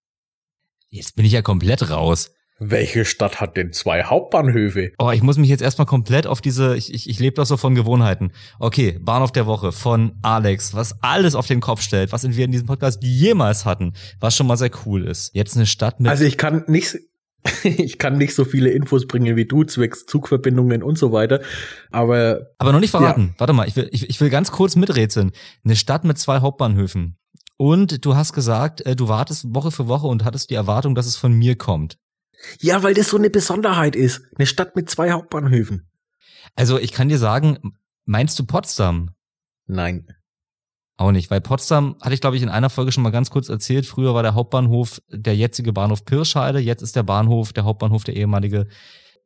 Jetzt 0.88 1.16
bin 1.16 1.24
ich 1.24 1.32
ja 1.32 1.42
komplett 1.42 1.90
raus. 1.90 2.32
Welche 2.62 3.06
Stadt 3.06 3.40
hat 3.40 3.56
denn 3.56 3.72
zwei 3.72 4.04
Hauptbahnhöfe? 4.04 4.92
Oh, 4.98 5.10
ich 5.10 5.22
muss 5.22 5.38
mich 5.38 5.48
jetzt 5.48 5.62
erstmal 5.62 5.86
komplett 5.86 6.26
auf 6.26 6.42
diese, 6.42 6.76
ich, 6.76 6.92
ich, 6.92 7.08
ich 7.08 7.18
lebe 7.18 7.36
doch 7.36 7.46
so 7.46 7.56
von 7.56 7.74
Gewohnheiten. 7.74 8.32
Okay, 8.58 8.98
Bahnhof 9.00 9.32
der 9.32 9.46
Woche 9.46 9.72
von 9.72 10.12
Alex, 10.20 10.74
was 10.74 11.02
alles 11.02 11.34
auf 11.34 11.46
den 11.46 11.60
Kopf 11.60 11.80
stellt, 11.80 12.12
was 12.12 12.28
wir 12.28 12.44
in 12.44 12.52
diesem 12.52 12.66
Podcast 12.66 13.02
jemals 13.02 13.64
hatten, 13.64 13.94
was 14.20 14.36
schon 14.36 14.46
mal 14.46 14.58
sehr 14.58 14.70
cool 14.84 15.06
ist. 15.06 15.34
Jetzt 15.34 15.56
eine 15.56 15.64
Stadt 15.64 16.00
mit. 16.00 16.10
Also 16.10 16.24
ich 16.24 16.36
kann 16.36 16.64
nicht, 16.66 16.98
ich 17.64 17.96
kann 17.96 18.18
nicht 18.18 18.34
so 18.34 18.44
viele 18.44 18.68
Infos 18.68 19.06
bringen 19.06 19.36
wie 19.36 19.46
du, 19.46 19.64
zwecks 19.64 20.04
Zugverbindungen 20.04 20.82
und 20.82 20.98
so 20.98 21.12
weiter, 21.12 21.40
aber. 21.90 22.48
Aber 22.58 22.72
noch 22.72 22.80
nicht 22.80 22.90
verraten. 22.90 23.28
Ja. 23.28 23.34
Warte 23.38 23.52
mal, 23.54 23.68
ich 23.68 23.76
will, 23.76 23.88
ich, 23.90 24.10
ich 24.10 24.20
will 24.20 24.28
ganz 24.28 24.50
kurz 24.50 24.76
miträtseln. 24.76 25.32
Eine 25.64 25.76
Stadt 25.76 26.04
mit 26.04 26.18
zwei 26.18 26.40
Hauptbahnhöfen. 26.40 27.16
Und 27.56 28.04
du 28.04 28.16
hast 28.16 28.34
gesagt, 28.34 28.84
äh, 28.84 28.96
du 28.96 29.08
wartest 29.08 29.54
Woche 29.54 29.70
für 29.70 29.88
Woche 29.88 30.08
und 30.08 30.26
hattest 30.26 30.50
die 30.50 30.54
Erwartung, 30.54 30.94
dass 30.94 31.06
es 31.06 31.16
von 31.16 31.32
mir 31.32 31.56
kommt. 31.56 31.96
Ja, 32.60 32.82
weil 32.82 32.94
das 32.94 33.08
so 33.08 33.16
eine 33.16 33.30
Besonderheit 33.30 33.96
ist. 33.96 34.22
Eine 34.36 34.46
Stadt 34.46 34.76
mit 34.76 34.90
zwei 34.90 35.12
Hauptbahnhöfen. 35.12 35.88
Also 36.56 36.78
ich 36.78 36.92
kann 36.92 37.08
dir 37.08 37.18
sagen, 37.18 37.74
meinst 38.04 38.38
du 38.38 38.44
Potsdam? 38.44 39.10
Nein. 39.66 40.06
Auch 40.96 41.12
nicht, 41.12 41.30
weil 41.30 41.40
Potsdam, 41.40 41.96
hatte 42.02 42.12
ich 42.12 42.20
glaube 42.20 42.36
ich 42.36 42.42
in 42.42 42.50
einer 42.50 42.68
Folge 42.68 42.92
schon 42.92 43.02
mal 43.02 43.10
ganz 43.10 43.30
kurz 43.30 43.48
erzählt, 43.48 43.86
früher 43.86 44.12
war 44.12 44.22
der 44.22 44.34
Hauptbahnhof 44.34 45.00
der 45.08 45.34
jetzige 45.34 45.72
Bahnhof 45.72 46.04
Pirscheide, 46.04 46.58
jetzt 46.58 46.82
ist 46.82 46.94
der 46.94 47.04
Bahnhof, 47.04 47.54
der 47.54 47.64
Hauptbahnhof 47.64 48.04
der 48.04 48.16
ehemalige 48.16 48.66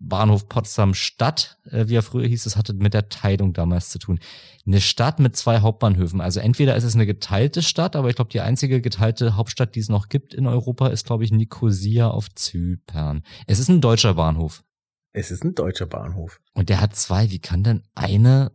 Bahnhof 0.08 0.48
Potsdam 0.48 0.94
Stadt, 0.94 1.58
äh, 1.70 1.88
wie 1.88 1.96
er 1.96 2.02
früher 2.02 2.26
hieß, 2.26 2.44
das 2.44 2.56
hatte 2.56 2.74
mit 2.74 2.94
der 2.94 3.08
Teilung 3.08 3.52
damals 3.52 3.90
zu 3.90 3.98
tun. 3.98 4.20
Eine 4.66 4.80
Stadt 4.80 5.18
mit 5.18 5.36
zwei 5.36 5.60
Hauptbahnhöfen. 5.60 6.20
Also 6.20 6.40
entweder 6.40 6.76
ist 6.76 6.84
es 6.84 6.94
eine 6.94 7.06
geteilte 7.06 7.62
Stadt, 7.62 7.96
aber 7.96 8.08
ich 8.08 8.16
glaube, 8.16 8.30
die 8.30 8.40
einzige 8.40 8.80
geteilte 8.80 9.36
Hauptstadt, 9.36 9.74
die 9.74 9.80
es 9.80 9.88
noch 9.88 10.08
gibt 10.08 10.34
in 10.34 10.46
Europa, 10.46 10.88
ist, 10.88 11.06
glaube 11.06 11.24
ich, 11.24 11.32
Nicosia 11.32 12.08
auf 12.08 12.34
Zypern. 12.34 13.22
Es 13.46 13.58
ist 13.58 13.68
ein 13.68 13.80
deutscher 13.80 14.14
Bahnhof. 14.14 14.64
Es 15.12 15.30
ist 15.30 15.44
ein 15.44 15.54
deutscher 15.54 15.86
Bahnhof. 15.86 16.40
Und 16.54 16.68
der 16.68 16.80
hat 16.80 16.96
zwei. 16.96 17.30
Wie 17.30 17.38
kann 17.38 17.62
denn 17.62 17.82
eine 17.94 18.52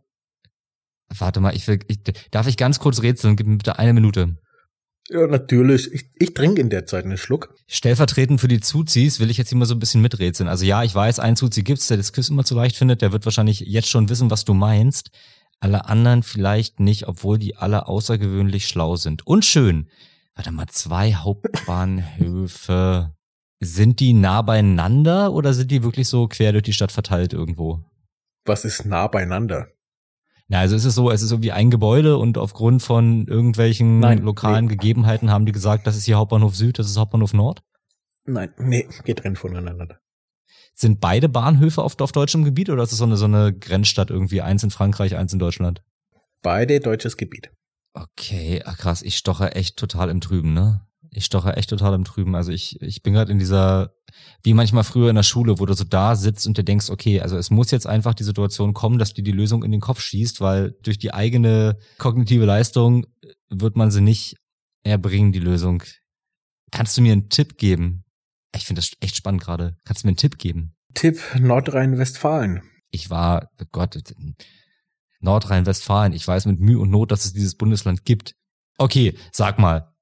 Warte 1.17 1.39
mal, 1.39 1.55
ich 1.55 1.67
will, 1.67 1.79
ich, 1.87 2.03
darf 2.31 2.47
ich 2.47 2.57
ganz 2.57 2.79
kurz 2.79 3.01
rätseln? 3.01 3.35
Gib 3.35 3.47
mir 3.47 3.57
bitte 3.57 3.79
eine 3.79 3.93
Minute. 3.93 4.37
Ja, 5.09 5.25
natürlich. 5.25 5.91
Ich, 5.91 6.05
ich 6.19 6.33
trinke 6.35 6.61
in 6.61 6.69
der 6.69 6.85
Zeit 6.85 7.05
einen 7.05 7.17
Schluck. 7.17 7.55
Stellvertretend 7.67 8.39
für 8.39 8.47
die 8.47 8.59
Zuzis 8.59 9.19
will 9.19 9.31
ich 9.31 9.37
jetzt 9.37 9.49
hier 9.49 9.57
mal 9.57 9.65
so 9.65 9.73
ein 9.73 9.79
bisschen 9.79 10.01
miträtseln. 10.01 10.47
Also 10.47 10.65
ja, 10.65 10.83
ich 10.83 10.93
weiß, 10.93 11.19
ein 11.19 11.35
Zuzi 11.35 11.63
gibt's, 11.63 11.87
der 11.87 11.97
das 11.97 12.13
Quiz 12.13 12.29
immer 12.29 12.43
zu 12.43 12.53
leicht 12.55 12.75
findet. 12.77 13.01
Der 13.01 13.11
wird 13.11 13.25
wahrscheinlich 13.25 13.61
jetzt 13.61 13.89
schon 13.89 14.09
wissen, 14.09 14.29
was 14.29 14.45
du 14.45 14.53
meinst. 14.53 15.09
Alle 15.59 15.85
anderen 15.85 16.21
vielleicht 16.21 16.79
nicht, 16.79 17.07
obwohl 17.07 17.39
die 17.39 17.55
alle 17.55 17.87
außergewöhnlich 17.87 18.67
schlau 18.67 18.95
sind. 18.97 19.25
Und 19.25 19.45
schön. 19.45 19.89
Warte 20.35 20.51
mal, 20.51 20.67
zwei 20.67 21.15
Hauptbahnhöfe. 21.15 23.13
Sind 23.61 23.99
die 23.99 24.13
nah 24.13 24.41
beieinander 24.41 25.33
oder 25.33 25.53
sind 25.53 25.69
die 25.69 25.83
wirklich 25.83 26.07
so 26.07 26.29
quer 26.29 26.53
durch 26.53 26.63
die 26.63 26.71
Stadt 26.71 26.93
verteilt 26.93 27.33
irgendwo? 27.33 27.83
Was 28.45 28.63
ist 28.63 28.85
nah 28.85 29.07
beieinander? 29.07 29.67
Ja, 30.49 30.59
also 30.61 30.75
es 30.75 30.83
ist 30.83 30.95
so, 30.95 31.11
es 31.11 31.21
ist 31.21 31.31
irgendwie 31.31 31.51
ein 31.51 31.69
Gebäude 31.69 32.17
und 32.17 32.37
aufgrund 32.39 32.81
von 32.81 33.27
irgendwelchen 33.27 33.99
Nein, 33.99 34.17
lokalen 34.17 34.65
nee. 34.65 34.71
Gegebenheiten 34.71 35.29
haben 35.29 35.45
die 35.45 35.51
gesagt, 35.51 35.85
das 35.85 35.95
ist 35.95 36.05
hier 36.05 36.17
Hauptbahnhof 36.17 36.55
Süd, 36.55 36.79
das 36.79 36.87
ist 36.87 36.97
Hauptbahnhof 36.97 37.33
Nord? 37.33 37.61
Nein, 38.25 38.51
nee, 38.57 38.87
getrennt 39.05 39.37
voneinander. 39.37 39.99
Sind 40.73 40.99
beide 40.99 41.29
Bahnhöfe 41.29 41.83
auf, 41.83 41.99
auf 41.99 42.11
deutschem 42.11 42.43
Gebiet 42.43 42.71
oder 42.71 42.81
ist 42.81 42.91
es 42.91 42.97
so 42.97 43.03
eine, 43.03 43.15
so 43.15 43.25
eine 43.25 43.53
Grenzstadt 43.53 44.09
irgendwie, 44.09 44.41
eins 44.41 44.63
in 44.63 44.71
Frankreich, 44.71 45.15
eins 45.15 45.33
in 45.33 45.39
Deutschland? 45.39 45.83
Beide 46.41 46.79
deutsches 46.79 47.15
Gebiet. 47.15 47.51
Okay, 47.93 48.63
ach 48.65 48.77
krass, 48.77 49.03
ich 49.03 49.17
stoche 49.17 49.53
echt 49.53 49.77
total 49.77 50.09
im 50.09 50.21
Trüben, 50.21 50.53
ne? 50.53 50.81
Ich 51.11 51.25
stoche 51.25 51.55
echt 51.55 51.69
total 51.69 51.95
im 51.95 52.03
Trüben. 52.03 52.35
Also 52.35 52.51
ich, 52.51 52.79
ich 52.81 53.01
bin 53.01 53.13
gerade 53.13 53.31
in 53.31 53.39
dieser, 53.39 53.93
wie 54.43 54.53
manchmal 54.53 54.83
früher 54.83 55.09
in 55.09 55.15
der 55.15 55.23
Schule, 55.23 55.59
wo 55.59 55.65
du 55.65 55.73
so 55.73 55.83
da 55.83 56.15
sitzt 56.15 56.45
und 56.45 56.57
dir 56.57 56.63
denkst, 56.63 56.89
okay, 56.89 57.21
also 57.21 57.37
es 57.37 57.49
muss 57.49 57.71
jetzt 57.71 57.87
einfach 57.87 58.13
die 58.13 58.23
Situation 58.23 58.73
kommen, 58.73 58.99
dass 58.99 59.13
dir 59.13 59.23
die 59.23 59.31
Lösung 59.31 59.63
in 59.63 59.71
den 59.71 59.81
Kopf 59.81 60.01
schießt, 60.01 60.39
weil 60.39 60.75
durch 60.83 60.99
die 60.99 61.13
eigene 61.13 61.77
kognitive 61.97 62.45
Leistung 62.45 63.05
wird 63.49 63.75
man 63.75 63.89
sie 63.89 64.01
nicht 64.01 64.35
erbringen, 64.83 65.31
die 65.31 65.39
Lösung. 65.39 65.83
Kannst 66.71 66.97
du 66.97 67.01
mir 67.01 67.13
einen 67.13 67.29
Tipp 67.29 67.57
geben? 67.57 68.03
Ich 68.55 68.65
finde 68.65 68.81
das 68.81 68.91
echt 68.99 69.15
spannend 69.15 69.41
gerade. 69.41 69.77
Kannst 69.85 70.03
du 70.03 70.07
mir 70.07 70.11
einen 70.11 70.17
Tipp 70.17 70.37
geben? 70.37 70.75
Tipp 70.93 71.19
Nordrhein-Westfalen. 71.39 72.61
Ich 72.91 73.09
war, 73.09 73.49
oh 73.61 73.65
Gott, 73.71 73.97
Nordrhein-Westfalen. 75.19 76.13
Ich 76.13 76.27
weiß 76.27 76.45
mit 76.45 76.59
Mühe 76.59 76.79
und 76.79 76.89
Not, 76.89 77.11
dass 77.11 77.25
es 77.25 77.33
dieses 77.33 77.55
Bundesland 77.55 78.05
gibt. 78.05 78.35
Okay, 78.77 79.15
sag 79.31 79.59
mal. 79.59 79.93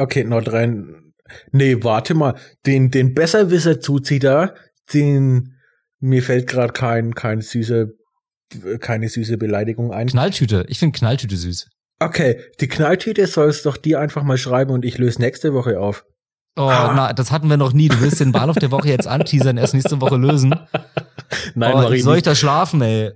Okay, 0.00 0.24
Nordrhein. 0.24 1.12
Nee, 1.52 1.84
warte 1.84 2.14
mal. 2.14 2.34
Den, 2.64 2.90
den 2.90 3.12
Besserwisser 3.12 3.80
zuzieht 3.80 4.24
da, 4.24 4.54
den, 4.94 5.56
mir 6.00 6.22
fällt 6.22 6.46
gerade 6.46 6.72
kein, 6.72 7.14
kein 7.14 7.42
süße, 7.42 7.90
keine 8.80 9.10
süße 9.10 9.36
Beleidigung 9.36 9.92
ein. 9.92 10.08
Knalltüte. 10.08 10.64
Ich 10.68 10.78
finde 10.78 10.98
Knalltüte 10.98 11.36
süß. 11.36 11.68
Okay, 11.98 12.40
die 12.60 12.68
Knalltüte 12.68 13.26
sollst 13.26 13.66
doch 13.66 13.76
die 13.76 13.94
einfach 13.94 14.22
mal 14.22 14.38
schreiben 14.38 14.72
und 14.72 14.86
ich 14.86 14.96
löse 14.96 15.20
nächste 15.20 15.52
Woche 15.52 15.78
auf. 15.78 16.04
Oh, 16.56 16.62
ah. 16.62 16.94
na, 16.96 17.12
das 17.12 17.30
hatten 17.30 17.48
wir 17.48 17.58
noch 17.58 17.74
nie. 17.74 17.88
Du 17.88 18.00
willst 18.00 18.20
den 18.20 18.32
Bahnhof 18.32 18.56
der 18.56 18.70
Woche 18.70 18.88
jetzt 18.88 19.06
anteasern, 19.06 19.58
erst 19.58 19.74
nächste 19.74 20.00
Woche 20.00 20.16
lösen. 20.16 20.54
Nein, 21.54 21.74
oh, 21.74 21.94
soll 21.96 22.16
ich 22.16 22.22
da 22.22 22.34
schlafen, 22.34 22.80
ey? 22.80 23.12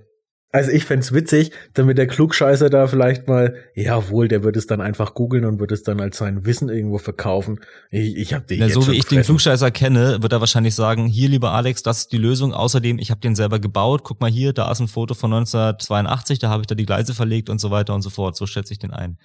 Also 0.51 0.71
ich 0.71 0.85
fände 0.85 1.05
witzig, 1.11 1.51
damit 1.73 1.97
der 1.97 2.07
Klugscheißer 2.07 2.69
da 2.69 2.87
vielleicht 2.87 3.27
mal, 3.27 3.55
jawohl, 3.73 4.29
der 4.29 4.43
wird 4.43 4.55
es 4.55 4.67
dann 4.67 4.79
einfach 4.79 5.13
googeln 5.13 5.43
und 5.43 5.59
wird 5.59 5.73
es 5.73 5.83
dann 5.83 5.99
als 5.99 6.17
sein 6.17 6.45
Wissen 6.45 6.69
irgendwo 6.69 6.97
verkaufen. 6.97 7.59
Ich, 7.89 8.15
ich 8.15 8.33
habe 8.33 8.45
den 8.45 8.59
Na, 8.59 8.69
So 8.69 8.87
wie 8.87 8.91
ich 8.91 8.99
gefressen. 8.99 9.17
den 9.17 9.23
Klugscheißer 9.25 9.71
kenne, 9.71 10.21
wird 10.21 10.31
er 10.31 10.39
wahrscheinlich 10.39 10.73
sagen, 10.73 11.07
hier 11.07 11.27
lieber 11.27 11.51
Alex, 11.51 11.83
das 11.83 11.99
ist 11.99 12.13
die 12.13 12.17
Lösung. 12.17 12.53
Außerdem, 12.53 12.99
ich 12.99 13.11
habe 13.11 13.19
den 13.19 13.35
selber 13.35 13.59
gebaut. 13.59 14.03
Guck 14.05 14.21
mal 14.21 14.31
hier, 14.31 14.53
da 14.53 14.71
ist 14.71 14.79
ein 14.79 14.87
Foto 14.87 15.13
von 15.13 15.33
1982, 15.33 16.39
da 16.39 16.49
habe 16.49 16.61
ich 16.61 16.67
da 16.67 16.75
die 16.75 16.85
Gleise 16.85 17.13
verlegt 17.13 17.49
und 17.49 17.59
so 17.59 17.69
weiter 17.69 17.93
und 17.93 18.01
so 18.01 18.09
fort. 18.09 18.37
So 18.37 18.45
schätze 18.45 18.71
ich 18.71 18.79
den 18.79 18.91
ein. 18.91 19.17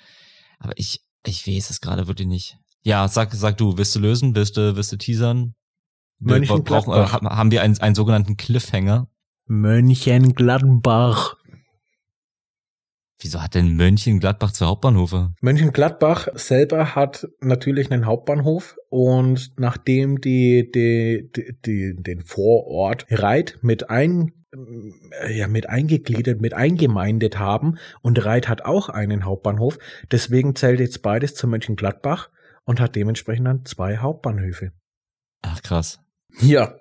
Aber 0.59 0.73
ich, 0.77 1.01
ich 1.25 1.47
weiß 1.47 1.71
es 1.71 1.81
gerade 1.81 2.09
wirklich 2.09 2.27
nicht. 2.27 2.57
Ja, 2.83 3.07
sag, 3.07 3.33
sag 3.35 3.57
du, 3.57 3.79
willst 3.79 3.95
du 3.95 4.01
lösen? 4.01 4.35
Willst 4.35 4.57
du, 4.57 4.75
willst 4.75 4.91
du 4.91 4.97
teasern? 4.97 5.55
Wir 6.19 6.41
brauchen, 6.41 6.93
äh, 6.93 7.07
haben 7.07 7.51
wir 7.51 7.63
einen, 7.63 7.79
einen 7.79 7.95
sogenannten 7.95 8.37
Cliffhanger? 8.37 9.07
Mönchengladbach. 9.51 11.35
Wieso 13.19 13.43
hat 13.43 13.57
denn 13.57 13.75
Mönchengladbach 13.75 14.53
zwei 14.53 14.67
Hauptbahnhofe? 14.67 15.33
Mönchengladbach 15.41 16.29
selber 16.35 16.95
hat 16.95 17.27
natürlich 17.41 17.91
einen 17.91 18.07
Hauptbahnhof 18.07 18.77
und 18.91 19.51
nachdem 19.59 20.21
die, 20.21 20.71
die, 20.71 21.33
die, 21.35 21.57
die 21.67 21.97
den 22.01 22.23
Vorort 22.23 23.07
Reit 23.11 23.59
mit 23.63 23.91
ein 23.91 24.31
ja, 25.29 25.49
mit 25.49 25.69
eingegliedert, 25.69 26.41
mit 26.41 26.55
eingemeindet 26.55 27.41
haben 27.41 27.77
und 28.03 28.25
Reit 28.25 28.49
hat 28.49 28.65
auch 28.65 28.89
einen 28.89 29.25
Hauptbahnhof. 29.25 29.79
Deswegen 30.13 30.55
zählt 30.55 30.79
jetzt 30.79 31.03
beides 31.03 31.35
zu 31.35 31.49
Mönchengladbach 31.49 32.31
und 32.65 32.79
hat 32.79 32.95
dementsprechend 32.95 33.49
dann 33.49 33.65
zwei 33.65 33.97
Hauptbahnhöfe. 33.97 34.71
Ach 35.43 35.61
krass. 35.63 35.99
Ja. 36.41 36.77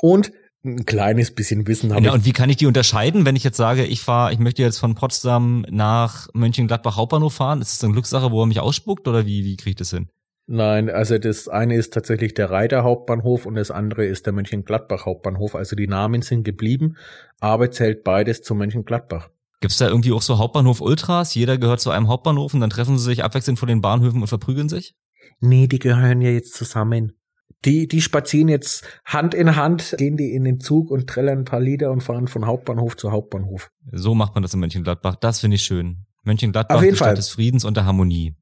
Und 0.00 0.32
ein 0.64 0.84
kleines 0.84 1.30
bisschen 1.30 1.66
Wissen 1.66 1.92
habe. 1.92 2.04
Ja, 2.04 2.12
und 2.12 2.24
wie 2.24 2.32
kann 2.32 2.50
ich 2.50 2.56
die 2.56 2.66
unterscheiden, 2.66 3.24
wenn 3.24 3.36
ich 3.36 3.44
jetzt 3.44 3.56
sage, 3.56 3.84
ich 3.84 4.02
fahre, 4.02 4.32
ich 4.32 4.38
möchte 4.38 4.62
jetzt 4.62 4.78
von 4.78 4.94
Potsdam 4.94 5.64
nach 5.70 6.28
Mönchengladbach 6.34 6.96
Hauptbahnhof 6.96 7.34
fahren? 7.34 7.60
Ist 7.60 7.72
das 7.72 7.84
eine 7.84 7.94
Glückssache, 7.94 8.30
wo 8.30 8.42
er 8.42 8.46
mich 8.46 8.60
ausspuckt 8.60 9.08
oder 9.08 9.24
wie, 9.26 9.44
wie 9.44 9.56
kriege 9.56 9.70
ich 9.70 9.76
das 9.76 9.90
hin? 9.90 10.08
Nein, 10.46 10.90
also 10.90 11.16
das 11.16 11.48
eine 11.48 11.76
ist 11.76 11.94
tatsächlich 11.94 12.34
der 12.34 12.50
Reiter 12.50 12.82
Hauptbahnhof 12.82 13.46
und 13.46 13.54
das 13.54 13.70
andere 13.70 14.04
ist 14.04 14.26
der 14.26 14.32
Mönchengladbach 14.32 15.06
Hauptbahnhof. 15.06 15.54
Also 15.54 15.76
die 15.76 15.86
Namen 15.86 16.22
sind 16.22 16.42
geblieben, 16.42 16.96
aber 17.38 17.70
zählt 17.70 18.02
beides 18.02 18.42
zu 18.42 18.54
Mönchengladbach. 18.54 19.28
Gibt's 19.60 19.78
da 19.78 19.88
irgendwie 19.88 20.12
auch 20.12 20.22
so 20.22 20.38
Hauptbahnhof 20.38 20.80
Ultras? 20.80 21.34
Jeder 21.34 21.56
gehört 21.56 21.80
zu 21.80 21.90
einem 21.90 22.08
Hauptbahnhof 22.08 22.52
und 22.52 22.60
dann 22.60 22.70
treffen 22.70 22.98
sie 22.98 23.04
sich 23.04 23.22
abwechselnd 23.22 23.58
vor 23.58 23.68
den 23.68 23.80
Bahnhöfen 23.80 24.20
und 24.20 24.26
verprügeln 24.26 24.68
sich? 24.68 24.94
Nee, 25.38 25.68
die 25.68 25.78
gehören 25.78 26.20
ja 26.20 26.30
jetzt 26.30 26.54
zusammen. 26.54 27.12
Die, 27.64 27.86
die 27.88 28.00
spazieren 28.00 28.48
jetzt 28.48 28.84
Hand 29.04 29.34
in 29.34 29.54
Hand, 29.56 29.94
gehen 29.98 30.16
die 30.16 30.32
in 30.34 30.44
den 30.44 30.60
Zug 30.60 30.90
und 30.90 31.08
trällern 31.08 31.40
ein 31.40 31.44
paar 31.44 31.60
Lieder 31.60 31.90
und 31.90 32.02
fahren 32.02 32.26
von 32.26 32.46
Hauptbahnhof 32.46 32.96
zu 32.96 33.12
Hauptbahnhof. 33.12 33.70
So 33.92 34.14
macht 34.14 34.34
man 34.34 34.42
das 34.42 34.54
in 34.54 34.60
Mönchengladbach. 34.60 35.16
Das 35.16 35.40
finde 35.40 35.56
ich 35.56 35.62
schön. 35.62 36.06
Mönchengladbach, 36.24 36.76
Auf 36.76 36.82
jeden 36.82 36.94
die 36.94 36.96
Stadt 36.96 37.08
Fall. 37.08 37.14
des 37.16 37.28
Friedens 37.28 37.64
und 37.64 37.76
der 37.76 37.84
Harmonie. 37.84 38.34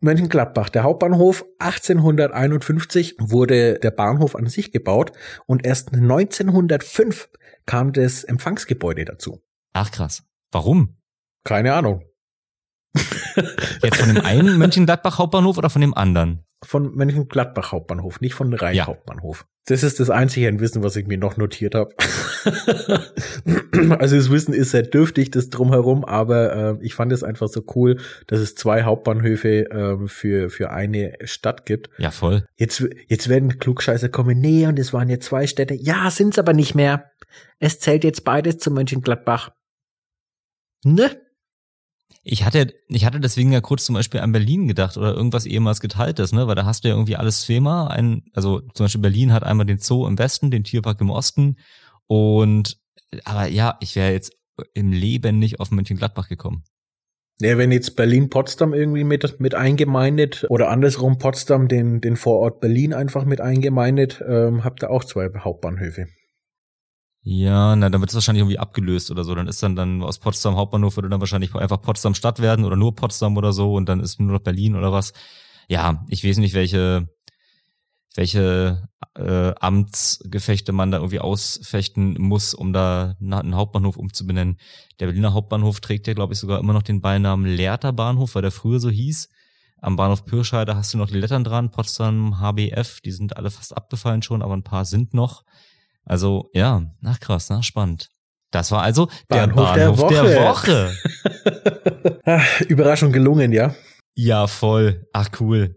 Mönchengladbach, 0.00 0.68
der 0.68 0.82
Hauptbahnhof 0.82 1.44
1851 1.58 3.16
wurde 3.18 3.78
der 3.80 3.90
Bahnhof 3.92 4.34
an 4.34 4.46
sich 4.46 4.72
gebaut 4.72 5.12
und 5.46 5.64
erst 5.64 5.92
1905 5.92 7.28
kam 7.66 7.92
das 7.92 8.24
Empfangsgebäude 8.24 9.04
dazu. 9.04 9.42
Ach 9.72 9.90
krass. 9.90 10.24
Warum? 10.50 10.96
Keine 11.44 11.72
Ahnung. 11.74 12.04
Jetzt 13.82 13.96
von 13.96 14.14
dem 14.14 14.24
einen 14.24 14.58
Mönchengladbach 14.58 15.18
Hauptbahnhof 15.18 15.56
oder 15.58 15.70
von 15.70 15.80
dem 15.80 15.94
anderen? 15.94 16.44
Von 16.64 16.94
Mönchengladbach 16.94 17.72
Hauptbahnhof, 17.72 18.20
nicht 18.20 18.34
von 18.34 18.52
Rhein 18.54 18.76
ja. 18.76 18.86
Hauptbahnhof. 18.86 19.46
Das 19.66 19.84
ist 19.84 20.00
das 20.00 20.10
einzige 20.10 20.58
Wissen, 20.58 20.82
was 20.82 20.96
ich 20.96 21.06
mir 21.06 21.18
noch 21.18 21.36
notiert 21.36 21.76
habe. 21.76 21.94
also 23.98 24.16
das 24.16 24.30
Wissen 24.30 24.54
ist 24.54 24.72
sehr 24.72 24.82
dürftig, 24.82 25.30
das 25.30 25.50
drumherum, 25.50 26.04
aber 26.04 26.80
äh, 26.80 26.84
ich 26.84 26.94
fand 26.94 27.12
es 27.12 27.22
einfach 27.22 27.48
so 27.48 27.62
cool, 27.76 28.00
dass 28.26 28.40
es 28.40 28.56
zwei 28.56 28.82
Hauptbahnhöfe 28.82 29.70
äh, 29.70 30.08
für, 30.08 30.50
für 30.50 30.70
eine 30.70 31.14
Stadt 31.24 31.64
gibt. 31.64 31.90
Ja, 31.98 32.10
voll. 32.10 32.44
Jetzt, 32.56 32.84
jetzt 33.06 33.28
werden 33.28 33.58
Klugscheiße 33.58 34.08
kommen, 34.08 34.40
nee, 34.40 34.66
und 34.66 34.80
es 34.80 34.92
waren 34.92 35.08
jetzt 35.08 35.26
zwei 35.26 35.46
Städte. 35.46 35.74
Ja, 35.74 36.10
sind's 36.10 36.40
aber 36.40 36.54
nicht 36.54 36.74
mehr. 36.74 37.12
Es 37.60 37.78
zählt 37.78 38.02
jetzt 38.02 38.24
beides 38.24 38.58
zu 38.58 38.72
Mönchengladbach. 38.72 39.50
Ne? 40.84 41.10
Ich 42.22 42.44
hatte, 42.44 42.74
ich 42.88 43.04
hatte 43.04 43.20
deswegen 43.20 43.52
ja 43.52 43.60
kurz 43.60 43.84
zum 43.84 43.94
Beispiel 43.94 44.20
an 44.20 44.32
Berlin 44.32 44.68
gedacht 44.68 44.96
oder 44.96 45.14
irgendwas 45.14 45.46
ehemals 45.46 45.80
geteiltes, 45.80 46.32
ne? 46.32 46.46
Weil 46.46 46.54
da 46.54 46.64
hast 46.64 46.84
du 46.84 46.88
ja 46.88 46.94
irgendwie 46.94 47.16
alles 47.16 47.46
Thema. 47.46 47.88
Ein, 47.88 48.24
also 48.32 48.60
zum 48.74 48.84
Beispiel 48.84 49.00
Berlin 49.00 49.32
hat 49.32 49.42
einmal 49.42 49.66
den 49.66 49.78
Zoo 49.78 50.06
im 50.06 50.18
Westen, 50.18 50.50
den 50.50 50.64
Tierpark 50.64 51.00
im 51.00 51.10
Osten. 51.10 51.56
Und 52.06 52.78
aber 53.24 53.46
ja, 53.46 53.76
ich 53.80 53.96
wäre 53.96 54.12
jetzt 54.12 54.32
im 54.74 54.92
Leben 54.92 55.38
nicht 55.38 55.60
auf 55.60 55.70
Mönchengladbach 55.70 56.28
gekommen. 56.28 56.64
Ja, 57.40 57.58
wenn 57.58 57.72
jetzt 57.72 57.96
Berlin 57.96 58.30
Potsdam 58.30 58.72
irgendwie 58.72 59.04
mit, 59.04 59.40
mit 59.40 59.54
eingemeindet 59.54 60.46
oder 60.48 60.68
andersrum 60.68 61.18
Potsdam 61.18 61.66
den, 61.66 62.00
den 62.00 62.16
Vorort 62.16 62.60
Berlin 62.60 62.94
einfach 62.94 63.24
mit 63.24 63.40
eingemeindet, 63.40 64.22
ähm, 64.26 64.62
habt 64.64 64.84
ihr 64.84 64.90
auch 64.90 65.04
zwei 65.04 65.28
Hauptbahnhöfe. 65.36 66.06
Ja, 67.24 67.76
na, 67.76 67.88
dann 67.88 68.00
wird 68.00 68.10
es 68.10 68.14
wahrscheinlich 68.16 68.40
irgendwie 68.40 68.58
abgelöst 68.58 69.10
oder 69.12 69.22
so. 69.24 69.34
Dann 69.34 69.46
ist 69.46 69.62
dann 69.62 69.76
dann 69.76 70.02
aus 70.02 70.18
Potsdam 70.18 70.56
Hauptbahnhof 70.56 70.96
würde 70.96 71.08
dann 71.08 71.20
wahrscheinlich 71.20 71.54
einfach 71.54 71.80
Potsdam 71.80 72.14
Stadt 72.14 72.40
werden 72.40 72.64
oder 72.64 72.76
nur 72.76 72.96
Potsdam 72.96 73.36
oder 73.36 73.52
so 73.52 73.74
und 73.74 73.88
dann 73.88 74.00
ist 74.00 74.18
nur 74.18 74.32
noch 74.32 74.40
Berlin 74.40 74.74
oder 74.74 74.92
was. 74.92 75.12
Ja, 75.68 76.04
ich 76.08 76.24
weiß 76.24 76.38
nicht, 76.38 76.54
welche 76.54 77.08
welche 78.14 78.88
äh, 79.14 79.54
Amtsgefechte 79.60 80.72
man 80.72 80.90
da 80.90 80.98
irgendwie 80.98 81.20
ausfechten 81.20 82.14
muss, 82.18 82.54
um 82.54 82.72
da 82.72 83.16
einen 83.20 83.54
Hauptbahnhof 83.54 83.96
umzubenennen. 83.96 84.58
Der 85.00 85.06
Berliner 85.06 85.32
Hauptbahnhof 85.32 85.80
trägt 85.80 86.06
ja, 86.06 86.14
glaube 86.14 86.34
ich, 86.34 86.38
sogar 86.38 86.58
immer 86.60 86.72
noch 86.72 86.82
den 86.82 87.00
Beinamen 87.00 87.46
Lehrter 87.46 87.92
Bahnhof, 87.92 88.34
weil 88.34 88.42
der 88.42 88.50
früher 88.50 88.80
so 88.80 88.90
hieß. 88.90 89.28
Am 89.78 89.96
Bahnhof 89.96 90.24
Pürscheide 90.24 90.76
hast 90.76 90.92
du 90.94 90.98
noch 90.98 91.08
die 91.08 91.18
Lettern 91.18 91.42
dran, 91.42 91.70
Potsdam, 91.70 92.38
HBF, 92.38 93.00
die 93.00 93.10
sind 93.12 93.36
alle 93.36 93.50
fast 93.50 93.76
abgefallen 93.76 94.22
schon, 94.22 94.42
aber 94.42 94.54
ein 94.54 94.62
paar 94.62 94.84
sind 94.84 95.14
noch. 95.14 95.44
Also 96.04 96.50
ja, 96.52 96.82
nach 97.00 97.20
krass, 97.20 97.48
nach 97.48 97.62
spannend. 97.62 98.08
Das 98.50 98.70
war 98.70 98.82
also 98.82 99.08
Bahnhof 99.28 99.74
der 99.74 99.86
Bahnhof 99.86 100.08
der 100.08 100.24
Woche. 100.44 100.92
Der 101.44 102.34
Woche. 102.34 102.64
Überraschung 102.68 103.10
gelungen, 103.10 103.52
ja? 103.52 103.74
Ja, 104.14 104.46
voll. 104.46 105.06
Ach 105.12 105.30
cool. 105.40 105.76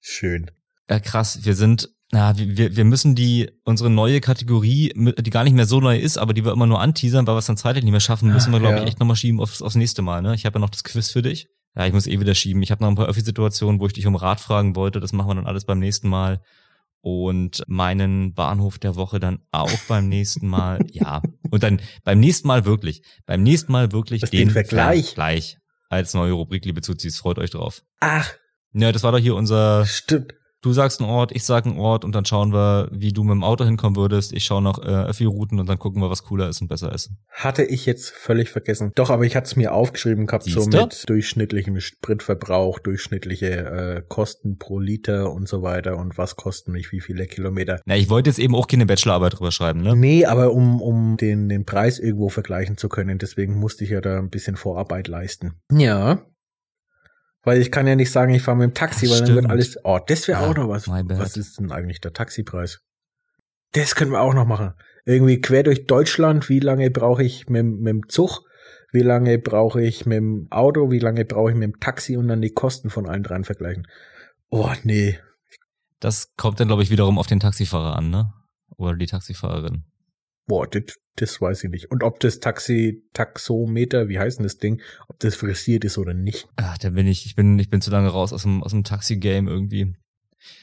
Schön. 0.00 0.50
Ja, 0.88 1.00
krass. 1.00 1.44
Wir 1.44 1.54
sind, 1.54 1.90
na, 2.12 2.38
wir, 2.38 2.76
wir 2.76 2.84
müssen 2.84 3.16
die, 3.16 3.50
unsere 3.64 3.90
neue 3.90 4.20
Kategorie, 4.20 4.92
die 4.94 5.30
gar 5.30 5.42
nicht 5.42 5.54
mehr 5.54 5.66
so 5.66 5.80
neu 5.80 5.98
ist, 5.98 6.16
aber 6.16 6.32
die 6.32 6.44
wir 6.44 6.52
immer 6.52 6.68
nur 6.68 6.80
anteasern, 6.80 7.26
weil 7.26 7.34
wir 7.34 7.40
es 7.40 7.46
dann 7.46 7.56
zeitlich 7.56 7.82
nicht 7.82 7.90
mehr 7.90 8.00
schaffen, 8.00 8.32
müssen 8.32 8.52
wir, 8.52 8.60
glaube 8.60 8.76
ja. 8.76 8.82
ich, 8.82 8.88
echt 8.88 9.00
nochmal 9.00 9.16
schieben 9.16 9.40
aufs, 9.40 9.62
aufs 9.62 9.74
nächste 9.74 10.02
Mal. 10.02 10.22
Ne? 10.22 10.36
Ich 10.36 10.46
habe 10.46 10.54
ja 10.54 10.60
noch 10.60 10.70
das 10.70 10.84
Quiz 10.84 11.10
für 11.10 11.22
dich. 11.22 11.48
Ja, 11.74 11.86
ich 11.86 11.92
muss 11.92 12.06
eh 12.06 12.20
wieder 12.20 12.34
schieben. 12.34 12.62
Ich 12.62 12.70
habe 12.70 12.84
noch 12.84 12.88
ein 12.88 12.94
paar 12.94 13.08
Öffi-Situationen, 13.08 13.80
wo 13.80 13.86
ich 13.86 13.92
dich 13.92 14.06
um 14.06 14.14
Rat 14.14 14.40
fragen 14.40 14.76
wollte. 14.76 15.00
Das 15.00 15.12
machen 15.12 15.28
wir 15.28 15.34
dann 15.34 15.46
alles 15.46 15.64
beim 15.64 15.80
nächsten 15.80 16.08
Mal 16.08 16.40
und 17.06 17.62
meinen 17.68 18.34
Bahnhof 18.34 18.80
der 18.80 18.96
Woche 18.96 19.20
dann 19.20 19.38
auch 19.52 19.78
beim 19.86 20.08
nächsten 20.08 20.48
Mal. 20.48 20.84
ja, 20.90 21.22
und 21.52 21.62
dann 21.62 21.80
beim 22.02 22.18
nächsten 22.18 22.48
Mal 22.48 22.64
wirklich, 22.64 23.02
beim 23.26 23.44
nächsten 23.44 23.70
Mal 23.70 23.92
wirklich 23.92 24.22
Was 24.22 24.30
den, 24.30 24.48
den 24.48 24.50
Vergleich 24.50 25.14
gleich 25.14 25.56
als 25.88 26.14
neue 26.14 26.32
Rubrik, 26.32 26.64
liebe 26.64 26.82
Zuzis, 26.82 27.18
freut 27.18 27.38
euch 27.38 27.50
drauf. 27.50 27.84
Ach. 28.00 28.34
Ja, 28.72 28.90
das 28.90 29.04
war 29.04 29.12
doch 29.12 29.20
hier 29.20 29.36
unser. 29.36 29.86
Stimmt. 29.86 30.34
Du 30.66 30.72
sagst 30.72 31.00
einen 31.00 31.08
Ort, 31.08 31.30
ich 31.30 31.44
sag 31.44 31.64
einen 31.64 31.78
Ort 31.78 32.04
und 32.04 32.12
dann 32.12 32.24
schauen 32.24 32.52
wir, 32.52 32.88
wie 32.90 33.12
du 33.12 33.22
mit 33.22 33.34
dem 33.34 33.44
Auto 33.44 33.64
hinkommen 33.64 33.94
würdest. 33.94 34.32
Ich 34.32 34.42
schaue 34.42 34.60
noch 34.60 34.82
äh, 34.82 34.88
Öffi-Routen 34.88 35.60
und 35.60 35.68
dann 35.68 35.78
gucken 35.78 36.02
wir, 36.02 36.10
was 36.10 36.24
cooler 36.24 36.48
ist 36.48 36.60
und 36.60 36.66
besser 36.66 36.92
ist. 36.92 37.12
Hatte 37.30 37.62
ich 37.62 37.86
jetzt 37.86 38.10
völlig 38.10 38.50
vergessen. 38.50 38.90
Doch, 38.96 39.10
aber 39.10 39.22
ich 39.22 39.36
hatte 39.36 39.46
es 39.46 39.54
mir 39.54 39.72
aufgeschrieben 39.72 40.26
gehabt, 40.26 40.42
so 40.42 40.62
Siehste? 40.62 40.80
mit 40.80 41.08
durchschnittlichem 41.08 41.78
Spritverbrauch, 41.78 42.80
durchschnittliche 42.80 43.46
äh, 43.46 44.02
Kosten 44.08 44.58
pro 44.58 44.80
Liter 44.80 45.30
und 45.30 45.46
so 45.46 45.62
weiter 45.62 45.98
und 45.98 46.18
was 46.18 46.34
kosten 46.34 46.72
mich 46.72 46.90
wie 46.90 47.00
viele 47.00 47.28
Kilometer. 47.28 47.78
Na, 47.84 47.96
ich 47.96 48.10
wollte 48.10 48.28
jetzt 48.30 48.40
eben 48.40 48.56
auch 48.56 48.66
keine 48.66 48.86
Bachelorarbeit 48.86 49.38
drüber 49.38 49.52
schreiben, 49.52 49.82
ne? 49.82 49.94
Nee, 49.94 50.24
aber 50.24 50.50
um, 50.50 50.82
um 50.82 51.16
den, 51.16 51.48
den 51.48 51.64
Preis 51.64 52.00
irgendwo 52.00 52.28
vergleichen 52.28 52.76
zu 52.76 52.88
können, 52.88 53.18
deswegen 53.18 53.54
musste 53.54 53.84
ich 53.84 53.90
ja 53.90 54.00
da 54.00 54.18
ein 54.18 54.30
bisschen 54.30 54.56
Vorarbeit 54.56 55.06
leisten. 55.06 55.60
Ja. 55.70 56.26
Weil 57.46 57.60
ich 57.60 57.70
kann 57.70 57.86
ja 57.86 57.94
nicht 57.94 58.10
sagen, 58.10 58.34
ich 58.34 58.42
fahre 58.42 58.56
mit 58.56 58.70
dem 58.70 58.74
Taxi, 58.74 59.06
Ach, 59.06 59.12
weil 59.12 59.20
dann 59.24 59.34
wird 59.36 59.46
alles. 59.46 59.78
Oh, 59.84 60.00
das 60.04 60.26
wäre 60.26 60.40
Ah, 60.40 60.50
auch 60.50 60.56
noch 60.56 60.68
was. 60.68 60.88
Was 60.88 61.36
ist 61.36 61.60
denn 61.60 61.70
eigentlich 61.70 62.00
der 62.00 62.12
Taxipreis? 62.12 62.80
Das 63.70 63.94
können 63.94 64.10
wir 64.10 64.20
auch 64.20 64.34
noch 64.34 64.46
machen. 64.46 64.72
Irgendwie 65.04 65.40
quer 65.40 65.62
durch 65.62 65.86
Deutschland, 65.86 66.48
wie 66.48 66.58
lange 66.58 66.90
brauche 66.90 67.22
ich 67.22 67.48
mit, 67.48 67.64
mit 67.64 67.88
dem 67.88 68.08
Zug? 68.08 68.40
Wie 68.90 69.02
lange 69.02 69.38
brauche 69.38 69.80
ich 69.80 70.06
mit 70.06 70.16
dem 70.16 70.48
Auto? 70.50 70.90
Wie 70.90 70.98
lange 70.98 71.24
brauche 71.24 71.52
ich 71.52 71.56
mit 71.56 71.72
dem 71.72 71.78
Taxi? 71.78 72.16
Und 72.16 72.26
dann 72.26 72.42
die 72.42 72.50
Kosten 72.50 72.90
von 72.90 73.08
allen 73.08 73.22
dreien 73.22 73.44
vergleichen. 73.44 73.86
Oh, 74.50 74.72
nee. 74.82 75.20
Das 76.00 76.32
kommt 76.36 76.58
dann, 76.58 76.66
glaube 76.66 76.82
ich, 76.82 76.90
wiederum 76.90 77.16
auf 77.16 77.28
den 77.28 77.38
Taxifahrer 77.38 77.94
an, 77.94 78.10
ne? 78.10 78.32
Oder 78.76 78.96
die 78.96 79.06
Taxifahrerin. 79.06 79.84
Boah, 80.46 80.66
das, 80.66 80.96
das 81.16 81.40
weiß 81.40 81.64
ich 81.64 81.70
nicht. 81.70 81.90
Und 81.90 82.02
ob 82.02 82.20
das 82.20 82.40
Taxi, 82.40 83.02
Taxometer, 83.12 84.08
wie 84.08 84.18
heißt 84.18 84.38
denn 84.38 84.44
das 84.44 84.58
Ding, 84.58 84.80
ob 85.08 85.18
das 85.20 85.34
frisiert 85.34 85.84
ist 85.84 85.98
oder 85.98 86.14
nicht. 86.14 86.48
Ach, 86.56 86.78
da 86.78 86.90
bin 86.90 87.06
ich, 87.06 87.26
ich 87.26 87.34
bin, 87.34 87.58
ich 87.58 87.70
bin 87.70 87.80
zu 87.80 87.90
lange 87.90 88.08
raus 88.08 88.32
aus 88.32 88.42
dem, 88.42 88.62
aus 88.62 88.72
dem 88.72 88.84
Taxi-Game 88.84 89.48
irgendwie. 89.48 89.94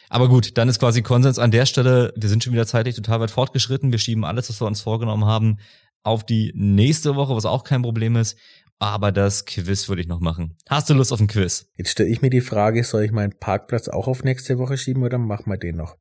Aber 0.09 0.29
gut, 0.29 0.57
dann 0.57 0.69
ist 0.69 0.79
quasi 0.79 1.01
Konsens 1.01 1.39
an 1.39 1.51
der 1.51 1.65
Stelle. 1.65 2.13
Wir 2.15 2.29
sind 2.29 2.43
schon 2.43 2.53
wieder 2.53 2.67
zeitlich 2.67 2.95
total 2.95 3.19
weit 3.19 3.31
fortgeschritten. 3.31 3.91
Wir 3.91 3.99
schieben 3.99 4.23
alles, 4.23 4.49
was 4.49 4.61
wir 4.61 4.67
uns 4.67 4.81
vorgenommen 4.81 5.25
haben, 5.25 5.57
auf 6.03 6.25
die 6.25 6.51
nächste 6.55 7.15
Woche, 7.15 7.35
was 7.35 7.45
auch 7.45 7.63
kein 7.63 7.81
Problem 7.81 8.15
ist. 8.15 8.37
Aber 8.79 9.11
das 9.11 9.45
Quiz 9.45 9.87
würde 9.87 10.01
ich 10.01 10.07
noch 10.07 10.19
machen. 10.19 10.57
Hast 10.69 10.89
du 10.89 10.93
Lust 10.93 11.13
auf 11.13 11.19
ein 11.19 11.27
Quiz? 11.27 11.67
Jetzt 11.77 11.91
stelle 11.91 12.09
ich 12.09 12.21
mir 12.21 12.29
die 12.29 12.41
Frage, 12.41 12.83
soll 12.83 13.03
ich 13.03 13.11
meinen 13.11 13.37
Parkplatz 13.39 13.87
auch 13.87 14.07
auf 14.07 14.23
nächste 14.23 14.57
Woche 14.57 14.77
schieben 14.77 15.03
oder 15.03 15.17
machen 15.17 15.49
wir 15.49 15.57
den 15.57 15.77
noch? 15.77 15.95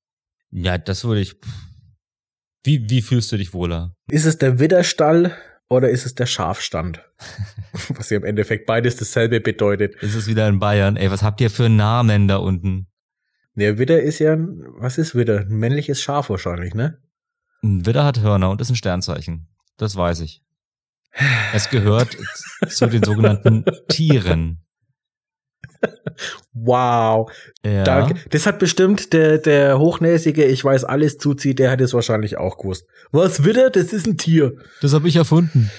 Ja, 0.50 0.78
das 0.78 1.05
würde 1.05 1.20
ich. 1.20 1.36
Wie, 2.65 2.89
wie 2.89 3.03
fühlst 3.03 3.33
du 3.33 3.37
dich 3.37 3.53
wohler? 3.53 3.95
Ist 4.11 4.25
es 4.25 4.39
der 4.39 4.59
Widderstall 4.61 5.37
oder 5.69 5.91
ist 5.91 6.07
es 6.07 6.15
der 6.15 6.27
Schafstand? 6.27 7.03
Was 7.89 8.11
ja 8.11 8.19
im 8.19 8.25
Endeffekt 8.25 8.67
beides 8.67 8.97
dasselbe 8.97 9.41
bedeutet. 9.41 9.95
Ist 10.03 10.15
es 10.15 10.27
wieder 10.29 10.47
in 10.49 10.59
Bayern? 10.59 10.97
Ey, 10.97 11.11
was 11.11 11.23
habt 11.23 11.41
ihr 11.41 11.51
für 11.51 11.69
Namen 11.69 12.29
da 12.29 12.37
unten? 12.37 12.87
Der 13.55 13.79
Widder 13.79 14.01
ist 14.03 14.19
ja, 14.19 14.35
ein- 14.35 14.63
was 14.79 14.99
ist 14.99 15.15
Widder? 15.15 15.41
Ein 15.41 15.57
männliches 15.57 16.01
Schaf 16.03 16.31
wahrscheinlich, 16.31 16.75
ne? 16.75 16.99
Ein 17.63 17.85
Widder 17.87 18.05
hat 18.05 18.21
Hörner 18.21 18.51
und 18.51 18.61
ist 18.61 18.71
ein 18.71 18.77
Sternzeichen. 18.77 19.49
Das 19.77 19.97
weiß 19.97 20.21
ich. 20.21 20.43
Es 21.53 21.69
gehört 21.71 22.17
zu 22.69 22.87
den 22.87 23.03
sogenannten 23.03 23.65
Tieren. 23.89 24.65
Wow, 26.53 27.30
Ja. 27.64 27.85
danke. 27.85 28.14
Das 28.30 28.47
hat 28.47 28.59
bestimmt 28.59 29.12
der, 29.12 29.39
der 29.39 29.78
hochnäsige, 29.78 30.45
ich 30.45 30.64
weiß 30.64 30.85
alles 30.85 31.18
zuzieht, 31.18 31.59
der 31.59 31.70
hat 31.70 31.80
es 31.80 31.95
wahrscheinlich 31.95 32.37
auch 32.39 32.59
gewusst. 32.59 32.87
Was 33.11 33.45
Widder? 33.45 33.70
Das 33.70 33.93
ist 33.93 34.07
ein 34.07 34.18
Tier. 34.18 34.55
Das 34.80 34.93
habe 34.93 35.09
ich 35.09 35.16
erfunden. 35.16 35.70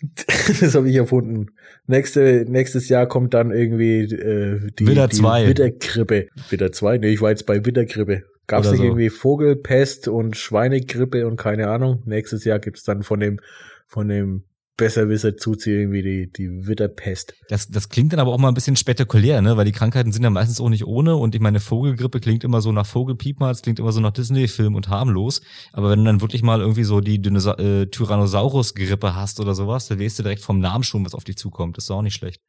das 0.60 0.74
habe 0.74 0.88
ich 0.88 0.96
erfunden. 0.96 1.46
Nächste, 1.86 2.44
nächstes 2.46 2.88
Jahr 2.88 3.06
kommt 3.06 3.34
dann 3.34 3.50
irgendwie 3.50 4.02
äh, 4.02 4.60
die, 4.78 4.86
Widder 4.86 5.08
die 5.08 5.16
zwei. 5.16 5.48
Widdergrippe. 5.48 6.28
Widder 6.50 6.70
2? 6.70 6.98
Nee, 6.98 7.08
ich 7.08 7.20
war 7.20 7.30
jetzt 7.30 7.46
bei 7.46 7.64
Widdergrippe. 7.64 8.22
Gab 8.46 8.64
es 8.64 8.70
nicht 8.70 8.78
so. 8.78 8.84
irgendwie 8.84 9.10
Vogelpest 9.10 10.08
und 10.08 10.36
Schweinegrippe 10.36 11.26
und 11.26 11.36
keine 11.36 11.68
Ahnung. 11.68 12.02
Nächstes 12.06 12.44
Jahr 12.44 12.58
gibt's 12.58 12.84
dann 12.84 13.02
von 13.02 13.20
dem, 13.20 13.40
von 13.86 14.08
dem 14.08 14.44
Besserwisser 14.78 15.36
Zuzi 15.36 15.70
irgendwie 15.70 16.02
die, 16.02 16.32
die 16.32 16.66
Widderpest. 16.66 17.34
Das, 17.48 17.68
das 17.68 17.88
klingt 17.88 18.12
dann 18.12 18.20
aber 18.20 18.32
auch 18.32 18.38
mal 18.38 18.48
ein 18.48 18.54
bisschen 18.54 18.76
spektakulär, 18.76 19.42
ne? 19.42 19.56
Weil 19.56 19.64
die 19.64 19.72
Krankheiten 19.72 20.12
sind 20.12 20.22
ja 20.22 20.30
meistens 20.30 20.60
auch 20.60 20.68
nicht 20.70 20.86
ohne 20.86 21.16
und 21.16 21.34
ich 21.34 21.40
meine, 21.40 21.58
Vogelgrippe 21.60 22.20
klingt 22.20 22.44
immer 22.44 22.60
so 22.60 22.70
nach 22.70 22.86
Vogelpiepmal, 22.86 23.50
es 23.50 23.60
klingt 23.60 23.80
immer 23.80 23.92
so 23.92 24.00
nach 24.00 24.12
Disney-Film 24.12 24.76
und 24.76 24.88
harmlos. 24.88 25.42
Aber 25.72 25.90
wenn 25.90 25.98
du 25.98 26.04
dann 26.06 26.20
wirklich 26.20 26.42
mal 26.42 26.60
irgendwie 26.60 26.84
so 26.84 27.00
die 27.00 27.20
Dinosa 27.20 27.54
äh, 27.54 27.86
Tyrannosaurus-Grippe 27.86 29.16
hast 29.16 29.40
oder 29.40 29.54
sowas, 29.54 29.88
dann 29.88 29.98
weißt 29.98 30.20
du 30.20 30.22
direkt 30.22 30.42
vom 30.42 30.60
Namen 30.60 30.84
schon, 30.84 31.04
was 31.04 31.14
auf 31.14 31.24
dich 31.24 31.36
zukommt. 31.36 31.76
Das 31.76 31.84
ist 31.84 31.90
auch 31.90 32.02
nicht 32.02 32.14
schlecht. 32.14 32.40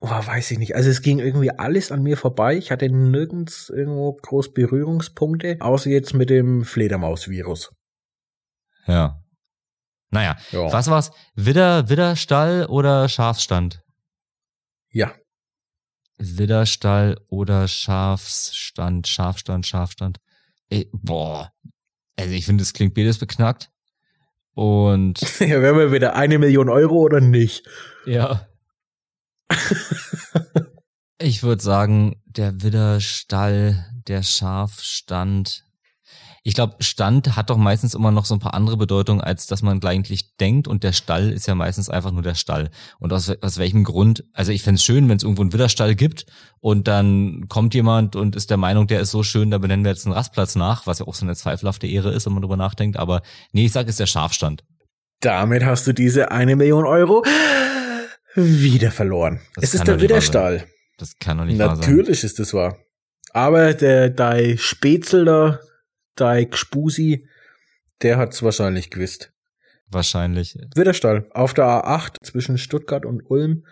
Oh, 0.00 0.08
weiß 0.08 0.52
ich 0.52 0.58
nicht. 0.58 0.76
Also 0.76 0.90
es 0.90 1.02
ging 1.02 1.18
irgendwie 1.18 1.50
alles 1.50 1.92
an 1.92 2.02
mir 2.02 2.16
vorbei. 2.16 2.56
Ich 2.56 2.70
hatte 2.70 2.88
nirgends 2.88 3.68
irgendwo 3.68 4.12
groß 4.12 4.52
Berührungspunkte, 4.52 5.56
außer 5.60 5.90
jetzt 5.90 6.14
mit 6.14 6.30
dem 6.30 6.64
Fledermaus-Virus. 6.64 7.72
Ja. 8.86 9.21
Naja, 10.12 10.36
Ja. 10.52 10.70
was 10.72 10.88
war's? 10.88 11.10
Widder, 11.34 11.88
Widderstall 11.88 12.66
oder 12.66 13.08
Schafsstand? 13.08 13.82
Ja. 14.90 15.12
Widderstall 16.18 17.18
oder 17.28 17.66
Schafsstand, 17.66 19.08
Schafstand, 19.08 19.66
Schafstand. 19.66 20.18
Ey, 20.68 20.88
boah. 20.92 21.50
Also 22.16 22.32
ich 22.34 22.44
finde, 22.46 22.62
das 22.62 22.74
klingt 22.74 22.94
beides 22.94 23.18
beknackt. 23.18 23.70
Und 24.54 25.18
Ja, 25.40 25.62
wären 25.62 25.78
wir 25.78 25.92
wieder 25.92 26.14
eine 26.14 26.38
Million 26.38 26.68
Euro 26.68 26.96
oder 26.96 27.20
nicht? 27.20 27.66
ja. 28.06 28.46
ich 31.18 31.42
würde 31.42 31.62
sagen, 31.62 32.20
der 32.26 32.62
Widderstall, 32.62 33.86
der 34.08 34.22
Schafstand. 34.22 35.64
Ich 36.44 36.54
glaube, 36.54 36.74
Stand 36.80 37.36
hat 37.36 37.50
doch 37.50 37.56
meistens 37.56 37.94
immer 37.94 38.10
noch 38.10 38.24
so 38.24 38.34
ein 38.34 38.40
paar 38.40 38.54
andere 38.54 38.76
Bedeutungen, 38.76 39.20
als 39.20 39.46
dass 39.46 39.62
man 39.62 39.82
eigentlich 39.84 40.36
denkt. 40.36 40.66
Und 40.66 40.82
der 40.82 40.92
Stall 40.92 41.30
ist 41.30 41.46
ja 41.46 41.54
meistens 41.54 41.88
einfach 41.88 42.10
nur 42.10 42.22
der 42.22 42.34
Stall. 42.34 42.70
Und 42.98 43.12
aus, 43.12 43.30
aus 43.40 43.58
welchem 43.58 43.84
Grund? 43.84 44.24
Also 44.32 44.50
ich 44.50 44.62
fänd's 44.62 44.82
schön, 44.82 45.08
wenn 45.08 45.18
es 45.18 45.22
irgendwo 45.22 45.42
einen 45.42 45.52
Widderstall 45.52 45.94
gibt 45.94 46.26
und 46.58 46.88
dann 46.88 47.46
kommt 47.48 47.74
jemand 47.74 48.16
und 48.16 48.34
ist 48.34 48.50
der 48.50 48.56
Meinung, 48.56 48.88
der 48.88 49.00
ist 49.00 49.12
so 49.12 49.22
schön, 49.22 49.52
da 49.52 49.58
benennen 49.58 49.84
wir 49.84 49.92
jetzt 49.92 50.04
einen 50.04 50.14
Rastplatz 50.14 50.56
nach, 50.56 50.86
was 50.86 50.98
ja 50.98 51.06
auch 51.06 51.14
so 51.14 51.24
eine 51.24 51.36
zweifelhafte 51.36 51.86
Ehre 51.86 52.12
ist, 52.12 52.26
wenn 52.26 52.32
man 52.32 52.42
drüber 52.42 52.56
nachdenkt. 52.56 52.96
Aber 52.96 53.22
nee, 53.52 53.66
ich 53.66 53.72
sag, 53.72 53.86
ist 53.86 54.00
der 54.00 54.06
Schafstand. 54.06 54.64
Damit 55.20 55.64
hast 55.64 55.86
du 55.86 55.94
diese 55.94 56.32
eine 56.32 56.56
Million 56.56 56.84
Euro 56.84 57.24
wieder 58.34 58.90
verloren. 58.90 59.40
Das 59.54 59.64
es 59.64 59.74
ist 59.74 59.86
der 59.86 60.00
Widderstall. 60.00 60.64
Das 60.98 61.18
kann 61.20 61.38
doch 61.38 61.44
nicht 61.44 61.60
wahr 61.60 61.76
sein. 61.76 61.88
Natürlich 61.88 62.24
ist 62.24 62.40
es 62.40 62.52
wahr. 62.52 62.78
Aber 63.32 63.74
der 63.74 64.10
Dei 64.10 64.56
Spätzl 64.58 65.60
da, 66.14 66.34
Dei 66.34 66.44
Gspusi, 66.44 67.28
der 68.02 68.18
hat's 68.18 68.42
wahrscheinlich 68.42 68.90
gewusst. 68.90 69.32
Wahrscheinlich. 69.88 70.56
Widderstall 70.74 71.28
auf 71.32 71.54
der 71.54 71.66
A8 71.66 72.16
zwischen 72.22 72.58
Stuttgart 72.58 73.04
und 73.04 73.28
Ulm. 73.30 73.66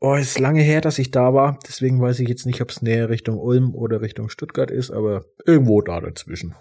Oh, 0.00 0.14
ist 0.14 0.38
lange 0.38 0.60
her, 0.60 0.82
dass 0.82 0.98
ich 0.98 1.10
da 1.10 1.32
war. 1.32 1.58
Deswegen 1.66 2.00
weiß 2.00 2.20
ich 2.20 2.28
jetzt 2.28 2.44
nicht, 2.44 2.60
ob 2.60 2.70
es 2.70 2.82
näher 2.82 3.08
Richtung 3.08 3.38
Ulm 3.38 3.74
oder 3.74 4.02
Richtung 4.02 4.28
Stuttgart 4.28 4.70
ist, 4.70 4.90
aber 4.90 5.24
irgendwo 5.46 5.80
da 5.80 6.00
dazwischen. 6.00 6.54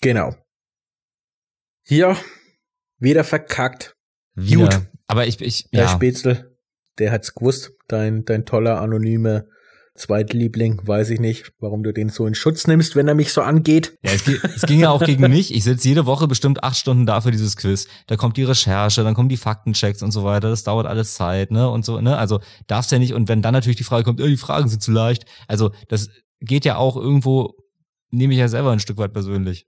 Genau. 0.00 0.34
Ja, 1.86 2.16
wieder 2.98 3.24
verkackt. 3.24 3.94
Wieder. 4.34 4.64
Gut. 4.64 4.80
Aber 5.06 5.26
ich, 5.26 5.40
ich, 5.40 5.70
Der 5.70 5.84
ja. 5.84 5.88
Spätzl, 5.88 6.56
der 6.98 7.12
hat's 7.12 7.34
gewusst. 7.34 7.72
Dein, 7.88 8.24
dein 8.24 8.46
toller, 8.46 8.80
anonymer 8.80 9.44
Zweitliebling. 9.98 10.80
Weiß 10.84 11.10
ich 11.10 11.20
nicht, 11.20 11.52
warum 11.60 11.82
du 11.82 11.92
den 11.92 12.08
so 12.08 12.26
in 12.26 12.34
Schutz 12.34 12.66
nimmst, 12.66 12.96
wenn 12.96 13.06
er 13.08 13.14
mich 13.14 13.32
so 13.32 13.42
angeht. 13.42 13.94
Ja, 14.02 14.12
es, 14.12 14.24
ging- 14.24 14.38
es 14.42 14.62
ging 14.62 14.80
ja 14.80 14.90
auch 14.90 15.04
gegen 15.04 15.22
mich. 15.30 15.54
Ich 15.54 15.64
sitze 15.64 15.88
jede 15.88 16.06
Woche 16.06 16.26
bestimmt 16.28 16.62
acht 16.64 16.76
Stunden 16.76 17.04
da 17.04 17.20
für 17.20 17.30
dieses 17.30 17.56
Quiz. 17.56 17.86
Da 18.06 18.16
kommt 18.16 18.36
die 18.36 18.44
Recherche, 18.44 19.02
dann 19.04 19.14
kommen 19.14 19.28
die 19.28 19.36
Faktenchecks 19.36 20.02
und 20.02 20.10
so 20.12 20.24
weiter. 20.24 20.48
Das 20.48 20.64
dauert 20.64 20.86
alles 20.86 21.14
Zeit, 21.14 21.50
ne? 21.50 21.68
Und 21.68 21.84
so, 21.84 22.00
ne? 22.00 22.16
Also 22.16 22.40
darfst 22.66 22.90
ja 22.92 22.98
nicht. 22.98 23.12
Und 23.14 23.28
wenn 23.28 23.42
dann 23.42 23.52
natürlich 23.52 23.76
die 23.76 23.84
Frage 23.84 24.04
kommt, 24.04 24.20
äh, 24.20 24.28
die 24.28 24.36
Fragen 24.36 24.68
sind 24.68 24.82
zu 24.82 24.92
leicht. 24.92 25.24
Also 25.46 25.70
das 25.88 26.08
geht 26.40 26.64
ja 26.64 26.76
auch 26.76 26.96
irgendwo, 26.96 27.54
nehme 28.10 28.32
ich 28.32 28.38
ja 28.38 28.48
selber 28.48 28.70
ein 28.72 28.80
Stück 28.80 28.98
weit 28.98 29.12
persönlich. 29.12 29.66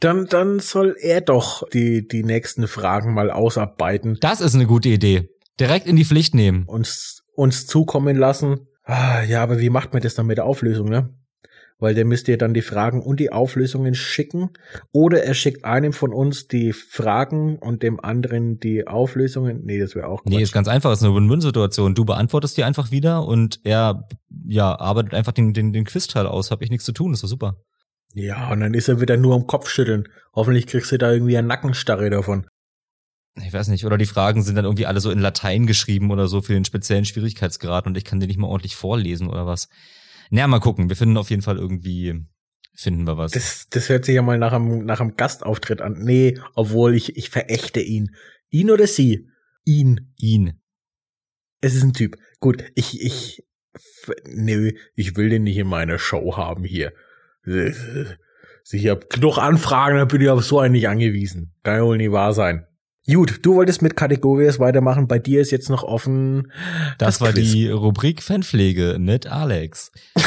Dann, 0.00 0.26
dann 0.26 0.60
soll 0.60 0.94
er 1.00 1.22
doch 1.22 1.66
die, 1.70 2.06
die 2.06 2.22
nächsten 2.22 2.68
Fragen 2.68 3.14
mal 3.14 3.30
ausarbeiten, 3.30 4.18
Das 4.20 4.42
ist 4.42 4.54
eine 4.54 4.66
gute 4.66 4.90
Idee. 4.90 5.30
Direkt 5.58 5.86
in 5.86 5.96
die 5.96 6.04
Pflicht 6.04 6.34
nehmen. 6.34 6.64
uns, 6.66 7.22
uns 7.34 7.66
zukommen 7.66 8.14
lassen. 8.14 8.66
Ah, 8.86 9.22
ja, 9.24 9.42
aber 9.42 9.58
wie 9.58 9.70
macht 9.70 9.92
man 9.92 10.00
das 10.02 10.14
dann 10.14 10.26
mit 10.26 10.38
der 10.38 10.44
Auflösung, 10.44 10.88
ne? 10.88 11.10
Weil 11.78 11.94
der 11.94 12.06
müsste 12.06 12.30
ja 12.30 12.38
dann 12.38 12.54
die 12.54 12.62
Fragen 12.62 13.02
und 13.02 13.20
die 13.20 13.32
Auflösungen 13.32 13.94
schicken. 13.94 14.50
Oder 14.92 15.24
er 15.24 15.34
schickt 15.34 15.64
einem 15.64 15.92
von 15.92 16.14
uns 16.14 16.46
die 16.46 16.72
Fragen 16.72 17.58
und 17.58 17.82
dem 17.82 18.00
anderen 18.00 18.58
die 18.60 18.86
Auflösungen. 18.86 19.62
Nee, 19.64 19.78
das 19.80 19.94
wäre 19.94 20.06
auch 20.06 20.22
Nee, 20.24 20.36
Quatsch. 20.36 20.42
ist 20.44 20.52
ganz 20.52 20.68
einfach. 20.68 20.92
Es 20.92 21.00
ist 21.00 21.04
eine 21.04 21.14
Win-Win-Situation. 21.16 21.94
Du 21.94 22.06
beantwortest 22.06 22.56
die 22.56 22.64
einfach 22.64 22.92
wieder 22.92 23.26
und 23.26 23.60
er, 23.64 24.08
ja, 24.46 24.78
arbeitet 24.78 25.12
einfach 25.14 25.32
den, 25.32 25.52
den, 25.52 25.72
den 25.74 25.84
Quizteil 25.84 26.26
aus. 26.26 26.50
Hab 26.50 26.62
ich 26.62 26.70
nichts 26.70 26.86
zu 26.86 26.92
tun. 26.92 27.10
Das 27.10 27.18
ist 27.18 27.24
doch 27.24 27.28
super. 27.28 27.56
Ja, 28.14 28.50
und 28.50 28.60
dann 28.60 28.72
ist 28.72 28.88
er 28.88 29.00
wieder 29.02 29.18
nur 29.18 29.34
am 29.34 29.46
Kopf 29.46 29.68
schütteln. 29.68 30.08
Hoffentlich 30.32 30.66
kriegst 30.66 30.92
du 30.92 30.96
da 30.96 31.12
irgendwie 31.12 31.36
eine 31.36 31.48
Nackenstarre 31.48 32.08
davon. 32.08 32.46
Ich 33.44 33.52
weiß 33.52 33.68
nicht, 33.68 33.84
oder 33.84 33.98
die 33.98 34.06
Fragen 34.06 34.42
sind 34.42 34.54
dann 34.54 34.64
irgendwie 34.64 34.86
alle 34.86 35.00
so 35.00 35.10
in 35.10 35.18
Latein 35.18 35.66
geschrieben 35.66 36.10
oder 36.10 36.26
so 36.26 36.40
für 36.40 36.54
den 36.54 36.64
speziellen 36.64 37.04
Schwierigkeitsgrad 37.04 37.86
und 37.86 37.96
ich 37.96 38.04
kann 38.04 38.18
die 38.18 38.26
nicht 38.26 38.38
mal 38.38 38.46
ordentlich 38.46 38.76
vorlesen 38.76 39.28
oder 39.28 39.46
was. 39.46 39.68
Naja, 40.30 40.46
mal 40.46 40.60
gucken. 40.60 40.88
Wir 40.88 40.96
finden 40.96 41.18
auf 41.18 41.30
jeden 41.30 41.42
Fall 41.42 41.58
irgendwie, 41.58 42.24
finden 42.74 43.06
wir 43.06 43.18
was. 43.18 43.32
Das, 43.32 43.68
das 43.68 43.88
hört 43.88 44.06
sich 44.06 44.14
ja 44.14 44.22
mal 44.22 44.38
nach 44.38 44.52
einem, 44.52 44.84
nach 44.84 45.00
einem 45.00 45.16
Gastauftritt 45.16 45.82
an. 45.82 45.98
Nee, 45.98 46.38
obwohl 46.54 46.94
ich, 46.94 47.16
ich 47.16 47.28
verächte 47.28 47.80
ihn. 47.80 48.14
Ihn 48.48 48.70
oder 48.70 48.86
sie? 48.86 49.28
Ihn. 49.64 50.12
Ihn. 50.16 50.60
Es 51.60 51.74
ist 51.74 51.82
ein 51.82 51.92
Typ. 51.92 52.16
Gut, 52.40 52.64
ich, 52.74 53.02
ich, 53.02 53.44
nö, 54.24 54.72
ich 54.94 55.16
will 55.16 55.28
den 55.28 55.42
nicht 55.42 55.58
in 55.58 55.66
meiner 55.66 55.98
Show 55.98 56.36
haben 56.36 56.64
hier. 56.64 56.92
Ich 57.44 58.88
habe 58.88 59.06
genug 59.08 59.38
Anfragen, 59.38 59.98
dann 59.98 60.08
bin 60.08 60.20
ich 60.20 60.28
auf 60.28 60.44
so 60.44 60.58
einen 60.58 60.72
nicht 60.72 60.88
angewiesen. 60.88 61.54
Kann 61.62 61.76
ja 61.76 61.84
wohl 61.84 61.98
nie 61.98 62.10
wahr 62.10 62.32
sein. 62.32 62.66
Gut, 63.08 63.38
du 63.42 63.54
wolltest 63.54 63.82
mit 63.82 63.94
Kategories 63.94 64.58
weitermachen. 64.58 65.06
Bei 65.06 65.20
dir 65.20 65.40
ist 65.40 65.52
jetzt 65.52 65.70
noch 65.70 65.84
offen. 65.84 66.50
Das, 66.98 67.18
das 67.18 67.20
war 67.20 67.32
Quiz. 67.32 67.52
die 67.52 67.68
Rubrik 67.68 68.20
Fanpflege 68.20 68.96
mit 68.98 69.28
Alex. 69.28 69.92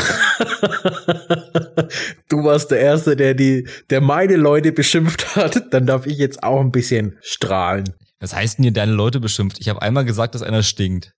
du 2.30 2.44
warst 2.44 2.72
der 2.72 2.80
Erste, 2.80 3.18
der 3.18 3.34
die, 3.34 3.68
der 3.90 4.00
meine 4.00 4.38
Leute 4.38 4.72
beschimpft 4.72 5.36
hat. 5.36 5.74
Dann 5.74 5.86
darf 5.88 6.08
ich 6.08 6.18
jetzt 6.18 6.42
auch 6.42 6.62
ein 6.62 6.72
bisschen 6.72 7.18
strahlen. 7.22 7.94
Was 8.22 8.34
heißt 8.34 8.58
denn 8.58 8.64
hier 8.64 8.74
deine 8.74 8.94
Leute 8.94 9.20
beschimpft? 9.20 9.60
Ich 9.60 9.68
habe 9.68 9.82
einmal 9.82 10.06
gesagt, 10.06 10.36
dass 10.36 10.42
einer 10.42 10.64
stinkt. 10.64 11.14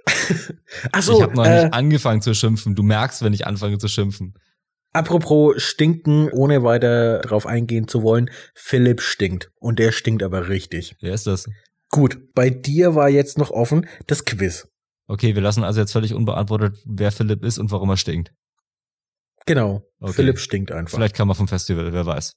Ach 0.91 1.01
so, 1.01 1.17
ich 1.17 1.21
habe 1.21 1.35
noch 1.35 1.45
äh, 1.45 1.63
nicht 1.63 1.73
angefangen 1.73 2.21
zu 2.21 2.33
schimpfen. 2.33 2.75
Du 2.75 2.81
merkst, 2.81 3.23
wenn 3.23 3.33
ich 3.33 3.45
anfange 3.45 3.77
zu 3.77 3.87
schimpfen. 3.87 4.33
Apropos 4.93 5.61
stinken, 5.61 6.29
ohne 6.31 6.63
weiter 6.63 7.19
drauf 7.19 7.45
eingehen 7.45 7.87
zu 7.87 8.03
wollen, 8.03 8.29
Philipp 8.53 9.01
stinkt. 9.01 9.51
Und 9.59 9.79
der 9.79 9.91
stinkt 9.91 10.21
aber 10.21 10.49
richtig. 10.49 10.95
Wer 10.99 11.13
ist 11.13 11.27
das? 11.27 11.47
Gut, 11.89 12.33
bei 12.33 12.49
dir 12.49 12.95
war 12.95 13.09
jetzt 13.09 13.37
noch 13.37 13.51
offen 13.51 13.87
das 14.07 14.25
Quiz. 14.25 14.67
Okay, 15.07 15.35
wir 15.35 15.41
lassen 15.41 15.63
also 15.63 15.79
jetzt 15.81 15.91
völlig 15.91 16.13
unbeantwortet, 16.13 16.77
wer 16.85 17.11
Philipp 17.11 17.43
ist 17.43 17.57
und 17.57 17.71
warum 17.71 17.89
er 17.89 17.97
stinkt. 17.97 18.31
Genau, 19.45 19.81
Okay. 19.99 20.13
Philipp 20.13 20.39
stinkt 20.39 20.71
einfach. 20.71 20.97
Vielleicht 20.97 21.15
kam 21.15 21.29
er 21.29 21.35
vom 21.35 21.47
Festival, 21.47 21.91
wer 21.93 22.05
weiß. 22.05 22.33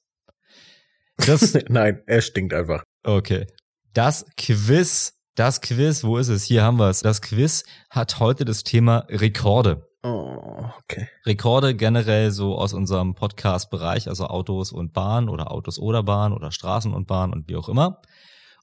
Das 1.17 1.53
Nein, 1.69 2.01
er 2.05 2.21
stinkt 2.21 2.53
einfach. 2.53 2.83
Okay. 3.03 3.47
Das 3.93 4.25
Quiz, 4.37 5.13
das 5.35 5.61
Quiz, 5.61 6.03
wo 6.03 6.17
ist 6.17 6.27
es? 6.27 6.43
Hier 6.43 6.63
haben 6.63 6.77
wir 6.77 6.89
es. 6.89 7.01
Das 7.01 7.21
Quiz 7.21 7.63
hat 7.89 8.19
heute 8.19 8.45
das 8.45 8.63
Thema 8.63 9.05
Rekorde. 9.09 9.87
Oh, 10.05 10.69
okay. 10.83 11.07
Rekorde 11.25 11.73
generell 11.73 12.29
so 12.29 12.55
aus 12.59 12.73
unserem 12.73 13.15
Podcast-Bereich, 13.15 14.07
also 14.07 14.27
Autos 14.27 14.71
und 14.71 14.93
Bahn 14.93 15.29
oder 15.29 15.51
Autos 15.51 15.79
oder 15.79 16.03
Bahn 16.03 16.31
oder 16.31 16.51
Straßen 16.51 16.93
und 16.93 17.07
Bahn 17.07 17.33
und 17.33 17.49
wie 17.49 17.55
auch 17.55 17.69
immer. 17.69 18.01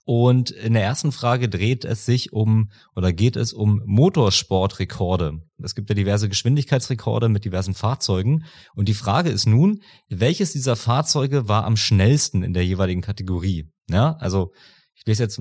Und 0.04 0.52
in 0.52 0.74
der 0.74 0.84
ersten 0.84 1.10
Frage 1.10 1.48
dreht 1.48 1.84
es 1.84 2.06
sich 2.06 2.32
um 2.32 2.70
oder 2.94 3.12
geht 3.12 3.34
es 3.34 3.52
um 3.52 3.82
Motorsportrekorde. 3.86 5.40
Es 5.60 5.74
gibt 5.74 5.88
ja 5.88 5.96
diverse 5.96 6.28
Geschwindigkeitsrekorde 6.28 7.28
mit 7.28 7.44
diversen 7.44 7.74
Fahrzeugen. 7.74 8.44
Und 8.76 8.88
die 8.88 8.94
Frage 8.94 9.30
ist 9.30 9.46
nun, 9.46 9.80
welches 10.08 10.52
dieser 10.52 10.76
Fahrzeuge 10.76 11.48
war 11.48 11.64
am 11.64 11.76
schnellsten 11.76 12.44
in 12.44 12.52
der 12.52 12.64
jeweiligen 12.64 13.00
Kategorie? 13.00 13.68
Ja, 13.90 14.12
also 14.20 14.52
ich 14.94 15.06
lese 15.06 15.24
jetzt 15.24 15.40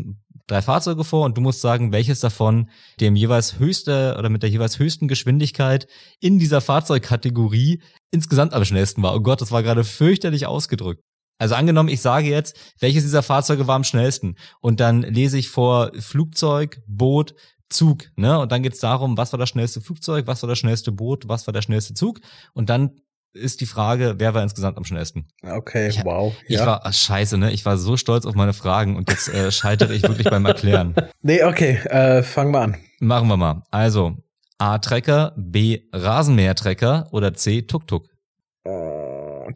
drei 0.52 0.62
Fahrzeuge 0.62 1.04
vor 1.06 1.26
und 1.26 1.38
du 1.38 1.42
musst 1.42 1.62
sagen, 1.62 1.94
welches 1.94 2.20
davon 2.20 2.70
dem 3.00 3.16
jeweils 3.16 3.58
höchste 3.58 4.16
oder 4.20 4.30
mit 4.30 4.44
der 4.44 4.50
jeweils 4.50 4.80
höchsten 4.80 5.08
Geschwindigkeit 5.08 5.88
in 6.20 6.40
dieser 6.40 6.60
Fahrzeugkategorie 6.60 7.82
insgesamt 8.12 8.54
am 8.54 8.66
schnellsten 8.66 9.02
war. 9.02 9.16
Oh 9.16 9.22
Gott, 9.22 9.40
das 9.40 9.52
war 9.52 9.64
gerade 9.64 9.86
fürchterlich 9.86 10.46
ausgedrückt. 10.46 11.02
Also 11.40 11.56
angenommen, 11.56 11.90
ich 11.90 12.02
sage 12.02 12.28
jetzt, 12.28 12.56
welches 12.80 13.04
dieser 13.04 13.24
Fahrzeuge 13.24 13.66
war 13.66 13.76
am 13.76 13.86
schnellsten 13.86 14.36
und 14.60 14.80
dann 14.80 15.02
lese 15.02 15.38
ich 15.38 15.50
vor 15.50 15.92
Flugzeug, 15.98 16.82
Boot, 16.86 17.34
Zug, 17.70 18.12
ne? 18.18 18.38
Und 18.38 18.52
dann 18.52 18.62
geht's 18.62 18.80
darum, 18.80 19.18
was 19.18 19.32
war 19.32 19.40
das 19.40 19.50
schnellste 19.50 19.80
Flugzeug, 19.80 20.28
was 20.28 20.44
war 20.44 20.50
das 20.50 20.60
schnellste 20.60 20.92
Boot, 20.92 21.30
was 21.30 21.48
war 21.48 21.54
der 21.54 21.62
schnellste 21.62 21.94
Zug 21.94 22.20
und 22.54 22.70
dann 22.70 22.92
ist 23.34 23.62
die 23.62 23.66
Frage, 23.66 24.16
wer 24.18 24.34
war 24.34 24.44
insgesamt 24.44 24.78
am 24.78 24.84
schnellsten? 24.84 25.28
Okay, 25.44 25.88
Ich- 25.90 26.04
wow. 26.04 26.34
Ich 26.48 26.60
war 26.60 26.82
ach, 26.86 26.94
scheiße, 26.94 27.38
ne? 27.38 27.52
Ich 27.52 27.66
war 27.66 27.78
so 27.78 27.98
stolz 27.98 28.26
auf 28.26 28.36
meine 28.36 28.54
Fragen 28.54 28.96
und 28.96 29.10
jetzt 29.10 29.30
äh, 29.30 29.52
scheitere 29.52 29.94
ich 29.94 30.04
wirklich 30.04 30.30
beim 30.30 30.46
Erklären. 30.46 30.96
nee, 31.22 31.44
okay, 31.44 31.78
äh, 31.90 32.24
fangen 32.24 32.52
wir 32.54 32.62
an. 32.62 32.78
Machen 33.00 33.28
wir 33.30 33.38
mal. 33.38 33.64
Also 33.72 34.18
A 34.58 34.78
Trecker, 34.78 35.34
B 35.38 35.82
Rasenmähertrecker 35.94 37.08
oder 37.12 37.34
C 37.34 37.62
Tuk-Tuk. 37.64 38.06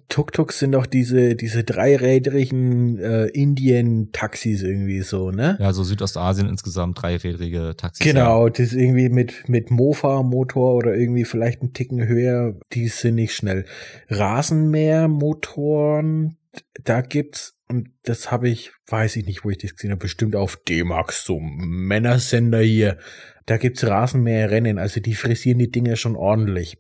Tuk-Tuks 0.10 0.60
sind 0.60 0.74
doch 0.74 0.86
diese, 0.86 1.36
diese 1.36 1.64
dreirädrigen 1.64 3.00
äh, 3.00 3.26
Indien-Taxis 3.28 4.62
irgendwie 4.64 5.02
so, 5.02 5.32
ne? 5.32 5.58
Ja, 5.60 5.72
so 5.74 5.84
Südostasien 5.84 6.48
insgesamt 6.48 7.02
dreirädrige 7.02 7.74
Taxis. 7.78 8.06
Genau, 8.06 8.48
das 8.50 8.68
ist 8.68 8.74
irgendwie 8.74 9.10
mit, 9.10 9.50
mit 9.50 9.72
Mofa-Motor 9.72 10.76
oder 10.76 10.96
irgendwie 10.96 11.26
vielleicht 11.26 11.62
einen 11.62 11.74
Ticken 11.74 12.08
höher, 12.08 12.56
die 12.74 12.88
sind 12.88 13.16
nicht 13.16 13.34
schnell. 13.34 13.66
Rasenmähermotoren, 14.10 16.38
da 16.84 17.02
gibt's, 17.02 17.56
und 17.68 17.90
das 18.04 18.32
habe 18.32 18.50
ich, 18.50 18.72
weiß 18.88 19.16
ich 19.16 19.26
nicht, 19.26 19.44
wo 19.44 19.50
ich 19.50 19.58
das 19.58 19.76
gesehen 19.76 19.90
habe, 19.92 20.02
bestimmt 20.02 20.36
auf 20.36 20.58
D-Max, 20.58 21.26
so 21.26 21.40
Männersender 21.40 22.62
hier. 22.62 22.98
Da 23.46 23.58
gibt's 23.58 23.86
Rasenmäherrennen, 23.86 24.80
also 24.80 25.00
die 25.00 25.16
frisieren 25.16 25.60
die 25.60 25.72
Dinge 25.72 25.98
schon 25.98 26.16
ordentlich. 26.16 26.78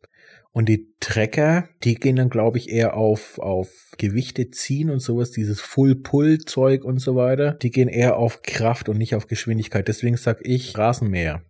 Und 0.56 0.70
die 0.70 0.96
Trecker, 1.02 1.68
die 1.84 1.96
gehen 1.96 2.16
dann, 2.16 2.30
glaube 2.30 2.58
ich, 2.58 2.70
eher 2.70 2.96
auf, 2.96 3.40
auf 3.40 3.92
Gewichte 3.98 4.52
ziehen 4.52 4.90
und 4.90 5.02
sowas, 5.02 5.32
dieses 5.32 5.60
Full-Pull-Zeug 5.60 6.86
und 6.86 7.00
so 7.00 7.18
weiter. 7.18 7.52
Die 7.56 7.72
gehen 7.72 7.90
eher 7.90 8.16
auf 8.16 8.42
Kraft 8.42 8.88
und 8.88 8.98
nicht 8.98 9.16
auf 9.16 9.28
Geschwindigkeit. 9.28 9.86
Deswegen 9.90 10.16
sag 10.16 10.40
ich 10.44 10.78
Rasenmäher. 10.78 11.44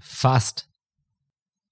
Fast. 0.00 0.70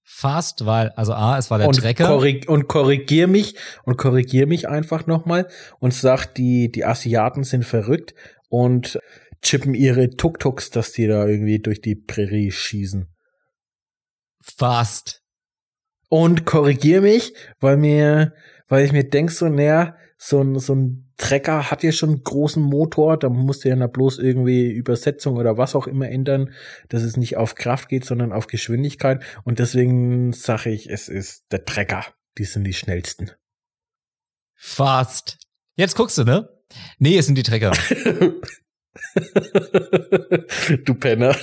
Fast, 0.01 0.65
weil, 0.65 0.91
also 0.91 1.11
A, 1.11 1.37
es 1.37 1.51
war 1.51 1.57
der 1.57 1.67
und, 1.67 1.75
Trecker. 1.75 2.07
korrig 2.07 2.47
und 2.47 2.69
korrigier 2.69 3.27
mich 3.27 3.55
und 3.83 3.97
korrigier 3.97 4.47
mich 4.47 4.69
einfach 4.69 5.07
nochmal 5.07 5.49
und 5.79 5.93
sag, 5.93 6.25
die, 6.35 6.71
die 6.71 6.85
Asiaten 6.85 7.43
sind 7.43 7.65
verrückt 7.65 8.15
und 8.47 8.97
chippen 9.41 9.73
ihre 9.73 10.09
Tuk-Tuks, 10.11 10.69
dass 10.69 10.93
die 10.93 11.07
da 11.07 11.27
irgendwie 11.27 11.59
durch 11.59 11.81
die 11.81 11.95
Prärie 11.95 12.51
schießen. 12.51 13.09
Fast. 14.39 15.20
Und 16.11 16.45
korrigier 16.45 16.99
mich, 16.99 17.33
weil 17.61 17.77
mir, 17.77 18.33
weil 18.67 18.83
ich 18.83 18.91
mir 18.91 19.05
denk 19.05 19.31
so, 19.31 19.47
naja, 19.47 19.95
so 20.17 20.41
ein, 20.41 20.59
so 20.59 20.75
ein 20.75 21.09
Trecker 21.15 21.71
hat 21.71 21.83
ja 21.83 21.93
schon 21.93 22.09
einen 22.09 22.23
großen 22.23 22.61
Motor, 22.61 23.15
da 23.17 23.29
musst 23.29 23.63
du 23.63 23.69
ja 23.69 23.87
bloß 23.87 24.19
irgendwie 24.19 24.69
Übersetzung 24.69 25.37
oder 25.37 25.57
was 25.57 25.73
auch 25.73 25.87
immer 25.87 26.09
ändern, 26.09 26.53
dass 26.89 27.03
es 27.03 27.15
nicht 27.15 27.37
auf 27.37 27.55
Kraft 27.55 27.87
geht, 27.87 28.03
sondern 28.03 28.33
auf 28.33 28.47
Geschwindigkeit. 28.47 29.23
Und 29.45 29.59
deswegen 29.59 30.33
sage 30.33 30.69
ich, 30.71 30.89
es 30.89 31.07
ist 31.07 31.45
der 31.49 31.63
Trecker. 31.63 32.05
Die 32.37 32.43
sind 32.43 32.65
die 32.65 32.73
schnellsten. 32.73 33.31
Fast. 34.53 35.37
Jetzt 35.77 35.95
guckst 35.95 36.17
du, 36.17 36.25
ne? 36.25 36.49
Nee, 36.99 37.17
es 37.17 37.25
sind 37.25 37.37
die 37.37 37.43
Trecker. 37.43 37.71
du 40.83 40.93
Penner. 40.95 41.37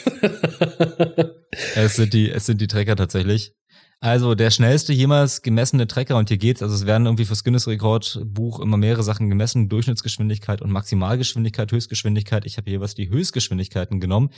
es 1.75 1.97
sind 1.97 2.13
die, 2.13 2.31
es 2.31 2.45
sind 2.45 2.61
die 2.61 2.69
Trecker 2.69 2.97
tatsächlich. 2.97 3.55
Also 4.01 4.37
der 4.37 4.53
schnellste 4.53 4.93
jemals 4.93 5.43
gemessene 5.43 5.89
Trecker 5.89 6.17
und 6.17 6.29
hier 6.29 6.39
geht's, 6.39 6.63
also 6.63 6.73
es 6.73 6.87
werden 6.87 7.07
irgendwie 7.07 7.25
fürs 7.25 7.43
Guinness-Rekordbuch 7.43 8.61
immer 8.61 8.77
mehrere 8.77 9.03
Sachen 9.03 9.29
gemessen, 9.29 9.69
Durchschnittsgeschwindigkeit 9.69 10.63
und 10.63 10.71
Maximalgeschwindigkeit, 10.71 11.73
Höchstgeschwindigkeit. 11.73 12.47
Ich 12.47 12.59
habe 12.59 12.71
jeweils 12.71 12.95
die 12.95 13.11
Höchstgeschwindigkeiten 13.11 13.99
genommen. 13.99 14.31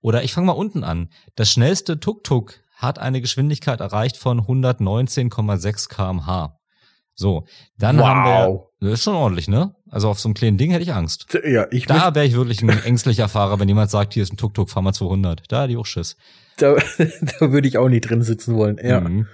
Oder 0.00 0.24
ich 0.24 0.32
fange 0.32 0.48
mal 0.48 0.52
unten 0.52 0.82
an. 0.82 1.10
Das 1.36 1.50
schnellste 1.50 2.00
Tuk-Tuk 2.00 2.60
hat 2.74 2.98
eine 2.98 3.20
Geschwindigkeit 3.20 3.80
erreicht 3.80 4.16
von 4.16 4.40
119,6 4.40 5.88
kmh. 5.88 6.58
So, 7.14 7.46
dann 7.78 7.98
Wow. 7.98 8.04
haben 8.04 8.24
wir, 8.24 8.88
das 8.90 8.98
ist 9.00 9.04
schon 9.04 9.14
ordentlich, 9.14 9.48
ne? 9.48 9.74
Also 9.90 10.08
auf 10.08 10.18
so 10.18 10.28
einem 10.28 10.34
kleinen 10.34 10.58
Ding 10.58 10.70
hätte 10.72 10.82
ich 10.82 10.92
Angst. 10.92 11.26
Ja, 11.44 11.66
ich 11.70 11.86
Da 11.86 12.14
wäre 12.14 12.26
ich 12.26 12.34
wirklich 12.34 12.60
ein 12.62 12.68
ängstlicher 12.84 13.28
Fahrer, 13.28 13.60
wenn 13.60 13.68
jemand 13.68 13.90
sagt, 13.90 14.14
hier 14.14 14.22
ist 14.24 14.32
ein 14.32 14.36
Tuk-Tuk, 14.36 14.68
fahr 14.68 14.82
mal 14.82 14.92
200. 14.92 15.44
Da 15.48 15.62
hätte 15.62 15.72
ich 15.72 15.78
auch 15.78 15.86
Schiss. 15.86 16.16
da, 16.58 16.74
da 17.38 17.52
würde 17.52 17.68
ich 17.68 17.78
auch 17.78 17.88
nicht 17.88 18.02
drin 18.10 18.22
sitzen 18.22 18.56
wollen. 18.56 18.78
Ja. 18.82 19.00
Mhm. 19.00 19.26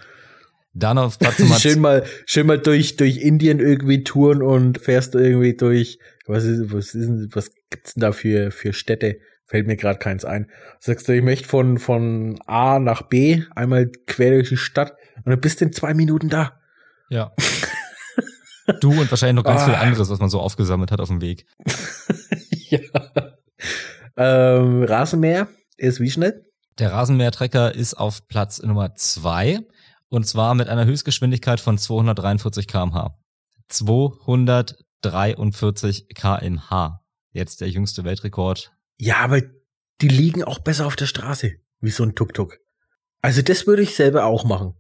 Dann 0.74 0.98
auf 0.98 1.18
Platz 1.18 1.38
Nummer 1.40 1.58
schön 1.58 1.80
mal, 1.80 2.04
schön 2.26 2.46
mal 2.46 2.58
durch, 2.58 2.96
durch 2.96 3.16
Indien 3.16 3.58
irgendwie 3.60 4.04
touren 4.04 4.42
und 4.42 4.78
fährst 4.78 5.14
irgendwie 5.14 5.56
durch, 5.56 5.98
was 6.26 6.44
ist, 6.44 6.72
was 6.72 6.94
ist, 6.94 7.34
was 7.34 7.50
gibt's 7.70 7.94
denn 7.94 8.02
da 8.02 8.12
für, 8.12 8.50
für 8.50 8.72
Städte? 8.72 9.16
Fällt 9.46 9.66
mir 9.66 9.76
gerade 9.76 9.98
keins 9.98 10.24
ein. 10.24 10.48
Sagst 10.78 11.08
du, 11.08 11.12
ich 11.16 11.22
möchte 11.24 11.48
von, 11.48 11.78
von 11.78 12.38
A 12.46 12.78
nach 12.78 13.02
B 13.02 13.42
einmal 13.56 13.90
quer 14.06 14.30
durch 14.32 14.50
die 14.50 14.56
Stadt 14.56 14.92
und 15.24 15.30
dann 15.30 15.40
bist 15.40 15.60
du 15.60 15.64
in 15.64 15.72
zwei 15.72 15.92
Minuten 15.94 16.28
da. 16.28 16.52
Ja. 17.08 17.32
Du 18.80 18.90
und 19.00 19.10
wahrscheinlich 19.10 19.36
noch 19.36 19.44
ganz 19.50 19.62
Ah. 19.62 19.66
viel 19.66 19.74
anderes, 19.74 20.10
was 20.10 20.18
man 20.20 20.30
so 20.30 20.40
aufgesammelt 20.40 20.90
hat 20.92 21.00
auf 21.00 21.08
dem 21.08 21.20
Weg. 21.20 21.46
ja. 22.68 22.78
Ähm, 24.16 24.82
Rasenmäher 24.84 25.48
ist 25.76 26.00
wie 26.00 26.10
schnell? 26.10 26.44
Der 26.78 26.92
Rasenmähertrecker 26.92 27.74
ist 27.74 27.94
auf 27.94 28.26
Platz 28.28 28.62
Nummer 28.62 28.94
zwei 28.94 29.60
und 30.08 30.26
zwar 30.26 30.54
mit 30.54 30.68
einer 30.68 30.84
Höchstgeschwindigkeit 30.86 31.60
von 31.60 31.78
243 31.78 32.66
kmh. 32.66 33.16
243 35.02 36.08
kmh. 36.14 37.00
Jetzt 37.32 37.60
der 37.60 37.68
jüngste 37.70 38.04
Weltrekord. 38.04 38.72
Ja, 38.98 39.16
aber 39.18 39.40
die 40.00 40.08
liegen 40.08 40.42
auch 40.44 40.58
besser 40.58 40.86
auf 40.86 40.96
der 40.96 41.06
Straße, 41.06 41.52
wie 41.80 41.90
so 41.90 42.02
ein 42.04 42.14
Tuk-Tuk. 42.14 42.58
Also 43.22 43.42
das 43.42 43.66
würde 43.66 43.82
ich 43.82 43.94
selber 43.94 44.24
auch 44.24 44.44
machen. 44.44 44.74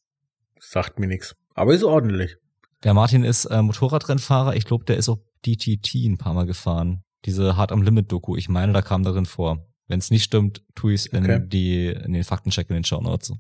Sagt 0.60 1.00
mir 1.00 1.08
nichts. 1.08 1.36
Aber 1.54 1.74
ist 1.74 1.84
ordentlich. 1.84 2.38
Der 2.84 2.94
Martin 2.94 3.24
ist 3.24 3.46
äh, 3.46 3.62
Motorradrennfahrer. 3.62 4.56
Ich 4.56 4.66
glaube, 4.66 4.86
der 4.86 4.98
ist 4.98 5.10
auch 5.10 5.20
DTT 5.46 5.96
ein 6.06 6.18
paar 6.18 6.34
Mal 6.34 6.46
gefahren. 6.46 7.03
Diese 7.26 7.56
Hard 7.58 7.72
am 7.72 7.82
Limit 7.82 8.12
Doku. 8.12 8.36
Ich 8.36 8.50
meine, 8.50 8.74
da 8.74 8.82
kam 8.82 9.04
darin 9.04 9.26
vor. 9.26 9.68
Wenn 9.88 10.00
es 10.00 10.12
nicht 10.12 10.24
stimmt, 10.24 10.64
tue 10.76 10.94
ich 10.94 11.02
es 11.02 11.06
in, 11.08 11.50
die, 11.50 11.88
in 11.88 12.14
den 12.14 12.24
Faktencheck 12.24 12.70
in 12.70 12.76
den 12.76 12.84
Show 12.84 13.02
Notes. 13.02 13.34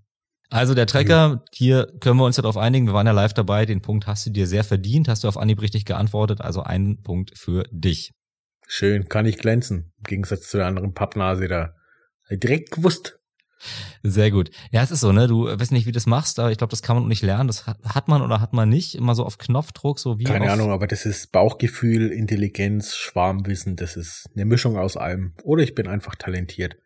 Also 0.50 0.76
der 0.76 0.86
Trecker, 0.86 1.44
hier 1.52 1.88
können 2.00 2.18
wir 2.18 2.26
uns 2.26 2.38
ja 2.38 2.44
darauf 2.44 2.58
einigen, 2.58 2.86
wir 2.86 2.94
waren 2.94 3.08
ja 3.08 3.14
live 3.14 3.34
dabei, 3.34 3.66
den 3.66 3.82
Punkt 3.82 4.06
hast 4.06 4.26
du 4.28 4.30
dir 4.30 4.46
sehr 4.46 4.64
verdient, 4.64 5.08
hast 5.08 5.24
du 5.24 5.28
auf 5.28 5.38
Anhieb 5.38 5.62
richtig 5.62 5.86
geantwortet, 5.86 6.42
also 6.42 6.62
ein 6.62 7.02
Punkt 7.02 7.36
für 7.36 7.64
dich. 7.72 8.12
Schön, 8.68 9.10
kann 9.10 9.26
ich 9.26 9.38
glänzen. 9.38 9.94
Im 9.98 10.04
Gegensatz 10.04 10.50
zu 10.50 10.58
der 10.58 10.68
anderen 10.68 10.94
Pappnase 10.94 11.48
da. 11.48 11.76
Direkt 12.30 12.72
gewusst. 12.72 13.20
Sehr 14.04 14.32
gut. 14.32 14.52
Ja, 14.72 14.84
es 14.84 14.92
ist 14.92 15.00
so, 15.00 15.12
ne? 15.12 15.28
Du 15.28 15.46
weißt 15.46 15.72
nicht, 15.72 15.86
wie 15.86 15.92
du 15.92 15.98
das 15.98 16.06
machst, 16.06 16.40
aber 16.40 16.52
ich 16.52 16.58
glaube, 16.58 16.72
das 16.72 16.82
kann 16.82 16.96
man 16.96 17.04
auch 17.04 17.08
nicht 17.08 17.24
lernen. 17.24 17.48
Das 17.48 17.66
hat, 17.66 18.08
man 18.08 18.22
oder 18.22 18.42
hat 18.42 18.54
man 18.54 18.70
nicht. 18.70 18.96
Immer 18.96 19.16
so 19.16 19.26
auf 19.26 19.38
Knopfdruck, 19.38 20.00
so 20.00 20.20
wie 20.20 20.26
Keine 20.26 20.52
Ahnung, 20.52 20.72
aber 20.72 20.88
das 20.88 21.06
ist 21.06 21.32
Bauchgefühl, 21.32 22.12
Intelligenz, 22.12 22.96
Schwarmwissen, 22.96 23.76
das 23.76 23.96
ist 23.96 24.30
eine 24.36 24.46
Mischung 24.46 24.78
aus 24.78 24.98
allem. 24.98 25.34
Oder 25.44 25.64
ich 25.64 25.76
bin 25.76 25.88
einfach 25.88 26.16
talentiert. 26.16 26.78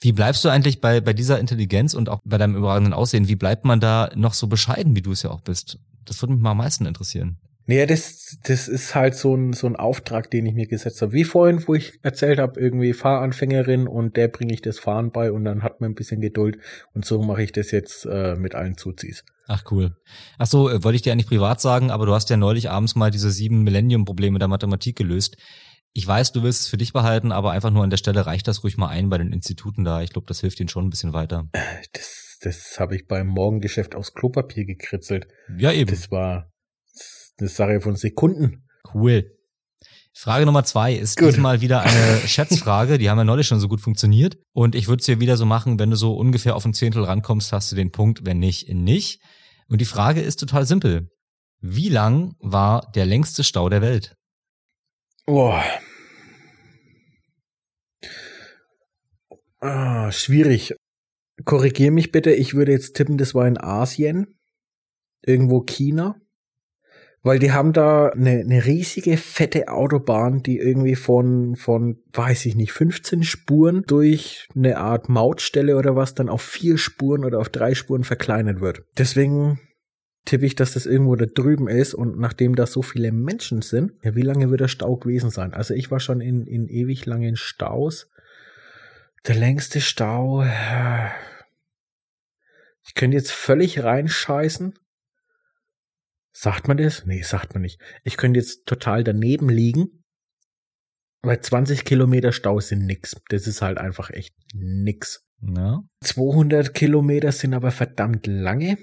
Wie 0.00 0.12
bleibst 0.12 0.44
du 0.44 0.48
eigentlich 0.48 0.80
bei, 0.80 1.00
bei 1.00 1.12
dieser 1.12 1.38
Intelligenz 1.38 1.94
und 1.94 2.08
auch 2.08 2.20
bei 2.24 2.36
deinem 2.36 2.56
überragenden 2.56 2.92
Aussehen? 2.92 3.28
Wie 3.28 3.36
bleibt 3.36 3.64
man 3.64 3.78
da 3.78 4.10
noch 4.16 4.34
so 4.34 4.48
bescheiden, 4.48 4.96
wie 4.96 5.02
du 5.02 5.12
es 5.12 5.22
ja 5.22 5.30
auch 5.30 5.40
bist? 5.40 5.78
Das 6.04 6.20
würde 6.20 6.34
mich 6.34 6.42
mal 6.42 6.50
am 6.50 6.56
meisten 6.56 6.86
interessieren. 6.86 7.38
Naja, 7.66 7.86
das, 7.86 8.38
das 8.42 8.68
ist 8.68 8.94
halt 8.94 9.14
so 9.14 9.34
ein, 9.36 9.52
so 9.52 9.66
ein 9.66 9.76
Auftrag, 9.76 10.30
den 10.30 10.46
ich 10.46 10.54
mir 10.54 10.66
gesetzt 10.66 11.00
habe. 11.00 11.12
Wie 11.12 11.24
vorhin, 11.24 11.62
wo 11.66 11.74
ich 11.74 11.98
erzählt 12.02 12.38
habe, 12.38 12.60
irgendwie 12.60 12.92
Fahranfängerin 12.92 13.86
und 13.86 14.16
der 14.16 14.28
bringe 14.28 14.52
ich 14.52 14.62
das 14.62 14.78
Fahren 14.78 15.12
bei 15.12 15.30
und 15.30 15.44
dann 15.44 15.62
hat 15.62 15.80
man 15.80 15.92
ein 15.92 15.94
bisschen 15.94 16.20
Geduld. 16.20 16.58
Und 16.92 17.04
so 17.04 17.22
mache 17.22 17.42
ich 17.42 17.52
das 17.52 17.70
jetzt 17.70 18.04
äh, 18.04 18.34
mit 18.34 18.54
allen 18.54 18.76
Zuzis. 18.76 19.24
Ach 19.46 19.64
cool. 19.70 19.96
Ach 20.38 20.46
so, 20.46 20.70
äh, 20.70 20.82
wollte 20.82 20.96
ich 20.96 21.02
dir 21.02 21.12
eigentlich 21.12 21.28
privat 21.28 21.60
sagen, 21.60 21.90
aber 21.90 22.06
du 22.06 22.14
hast 22.14 22.30
ja 22.30 22.36
neulich 22.36 22.70
abends 22.70 22.96
mal 22.96 23.10
diese 23.10 23.30
sieben 23.30 23.62
Millennium-Probleme 23.62 24.38
der 24.38 24.48
Mathematik 24.48 24.96
gelöst. 24.96 25.36
Ich 25.94 26.06
weiß, 26.06 26.32
du 26.32 26.42
willst 26.42 26.62
es 26.62 26.68
für 26.68 26.78
dich 26.78 26.92
behalten, 26.92 27.32
aber 27.32 27.52
einfach 27.52 27.70
nur 27.70 27.84
an 27.84 27.90
der 27.90 27.98
Stelle 27.98 28.24
reicht 28.24 28.48
das 28.48 28.64
ruhig 28.64 28.76
mal 28.78 28.88
ein 28.88 29.10
bei 29.10 29.18
den 29.18 29.32
Instituten 29.32 29.84
da. 29.84 30.00
Ich 30.00 30.10
glaube, 30.10 30.26
das 30.26 30.40
hilft 30.40 30.58
ihnen 30.58 30.68
schon 30.68 30.86
ein 30.86 30.90
bisschen 30.90 31.12
weiter. 31.12 31.48
Das, 31.92 32.38
das 32.40 32.80
habe 32.80 32.96
ich 32.96 33.06
beim 33.06 33.26
Morgengeschäft 33.26 33.94
aus 33.94 34.14
Klopapier 34.14 34.64
gekritzelt. 34.64 35.28
Ja, 35.58 35.70
eben. 35.70 35.90
Das 35.90 36.10
war 36.10 36.51
eine 37.38 37.48
Sache 37.48 37.80
von 37.80 37.96
Sekunden. 37.96 38.68
Cool. 38.94 39.36
Frage 40.14 40.44
Nummer 40.44 40.64
zwei 40.64 40.94
ist 40.94 41.16
Gut. 41.16 41.28
diesmal 41.28 41.60
wieder 41.60 41.82
eine 41.82 42.16
Schätzfrage. 42.26 42.98
Die 42.98 43.08
haben 43.08 43.18
ja 43.18 43.24
neulich 43.24 43.46
schon 43.46 43.60
so 43.60 43.68
gut 43.68 43.80
funktioniert. 43.80 44.36
Und 44.52 44.74
ich 44.74 44.88
würde 44.88 45.00
es 45.00 45.06
dir 45.06 45.20
wieder 45.20 45.36
so 45.36 45.46
machen, 45.46 45.78
wenn 45.78 45.90
du 45.90 45.96
so 45.96 46.14
ungefähr 46.14 46.54
auf 46.54 46.64
ein 46.64 46.74
Zehntel 46.74 47.04
rankommst, 47.04 47.52
hast 47.52 47.72
du 47.72 47.76
den 47.76 47.92
Punkt, 47.92 48.26
wenn 48.26 48.38
nicht, 48.38 48.68
nicht. 48.68 49.22
Und 49.68 49.80
die 49.80 49.86
Frage 49.86 50.20
ist 50.20 50.36
total 50.36 50.66
simpel. 50.66 51.08
Wie 51.60 51.88
lang 51.88 52.34
war 52.40 52.90
der 52.94 53.06
längste 53.06 53.42
Stau 53.44 53.68
der 53.68 53.80
Welt? 53.80 54.14
Boah. 55.26 55.64
Ah, 59.60 60.10
schwierig. 60.10 60.74
Korrigier 61.44 61.90
mich 61.90 62.12
bitte, 62.12 62.32
ich 62.32 62.54
würde 62.54 62.72
jetzt 62.72 62.94
tippen, 62.96 63.16
das 63.16 63.34
war 63.34 63.46
in 63.46 63.58
Asien. 63.58 64.38
Irgendwo 65.24 65.62
China. 65.62 66.16
Weil 67.24 67.38
die 67.38 67.52
haben 67.52 67.72
da 67.72 68.08
eine, 68.08 68.40
eine 68.40 68.66
riesige, 68.66 69.16
fette 69.16 69.68
Autobahn, 69.68 70.42
die 70.42 70.58
irgendwie 70.58 70.96
von, 70.96 71.54
von, 71.54 72.02
weiß 72.12 72.46
ich 72.46 72.56
nicht, 72.56 72.72
15 72.72 73.22
Spuren 73.22 73.84
durch 73.86 74.48
eine 74.56 74.78
Art 74.78 75.08
Mautstelle 75.08 75.76
oder 75.76 75.94
was 75.94 76.14
dann 76.14 76.28
auf 76.28 76.42
vier 76.42 76.78
Spuren 76.78 77.24
oder 77.24 77.38
auf 77.38 77.48
drei 77.48 77.74
Spuren 77.74 78.02
verkleinert 78.02 78.60
wird. 78.60 78.82
Deswegen 78.98 79.60
tippe 80.24 80.46
ich, 80.46 80.56
dass 80.56 80.72
das 80.74 80.86
irgendwo 80.86 81.14
da 81.14 81.26
drüben 81.26 81.68
ist 81.68 81.94
und 81.94 82.18
nachdem 82.18 82.56
da 82.56 82.66
so 82.66 82.82
viele 82.82 83.12
Menschen 83.12 83.62
sind, 83.62 83.92
ja, 84.02 84.16
wie 84.16 84.22
lange 84.22 84.50
wird 84.50 84.60
der 84.60 84.68
Stau 84.68 84.96
gewesen 84.96 85.30
sein? 85.30 85.54
Also 85.54 85.74
ich 85.74 85.90
war 85.92 86.00
schon 86.00 86.20
in, 86.20 86.46
in 86.46 86.66
ewig 86.68 87.06
langen 87.06 87.36
Staus. 87.36 88.08
Der 89.28 89.36
längste 89.36 89.80
Stau. 89.80 90.42
äh, 90.42 91.08
Ich 92.84 92.94
könnte 92.94 93.16
jetzt 93.16 93.30
völlig 93.30 93.84
reinscheißen. 93.84 94.74
Sagt 96.32 96.68
man 96.68 96.78
das? 96.78 97.04
Nee, 97.04 97.22
sagt 97.22 97.54
man 97.54 97.62
nicht. 97.62 97.80
Ich 98.04 98.16
könnte 98.16 98.40
jetzt 98.40 98.66
total 98.66 99.04
daneben 99.04 99.48
liegen. 99.48 100.02
Weil 101.22 101.40
20 101.40 101.84
Kilometer 101.84 102.32
Stau 102.32 102.58
sind 102.58 102.84
nix. 102.84 103.20
Das 103.28 103.46
ist 103.46 103.62
halt 103.62 103.78
einfach 103.78 104.10
echt 104.10 104.34
nix. 104.54 105.24
Ja. 105.40 105.82
200 106.02 106.74
Kilometer 106.74 107.30
sind 107.30 107.54
aber 107.54 107.70
verdammt 107.70 108.26
lange. 108.26 108.78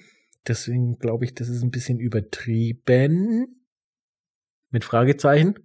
Deswegen 0.47 0.97
glaube 0.99 1.25
ich, 1.25 1.35
das 1.35 1.49
ist 1.49 1.63
ein 1.63 1.71
bisschen 1.71 1.99
übertrieben. 1.99 3.65
Mit 4.71 4.85
Fragezeichen. 4.85 5.55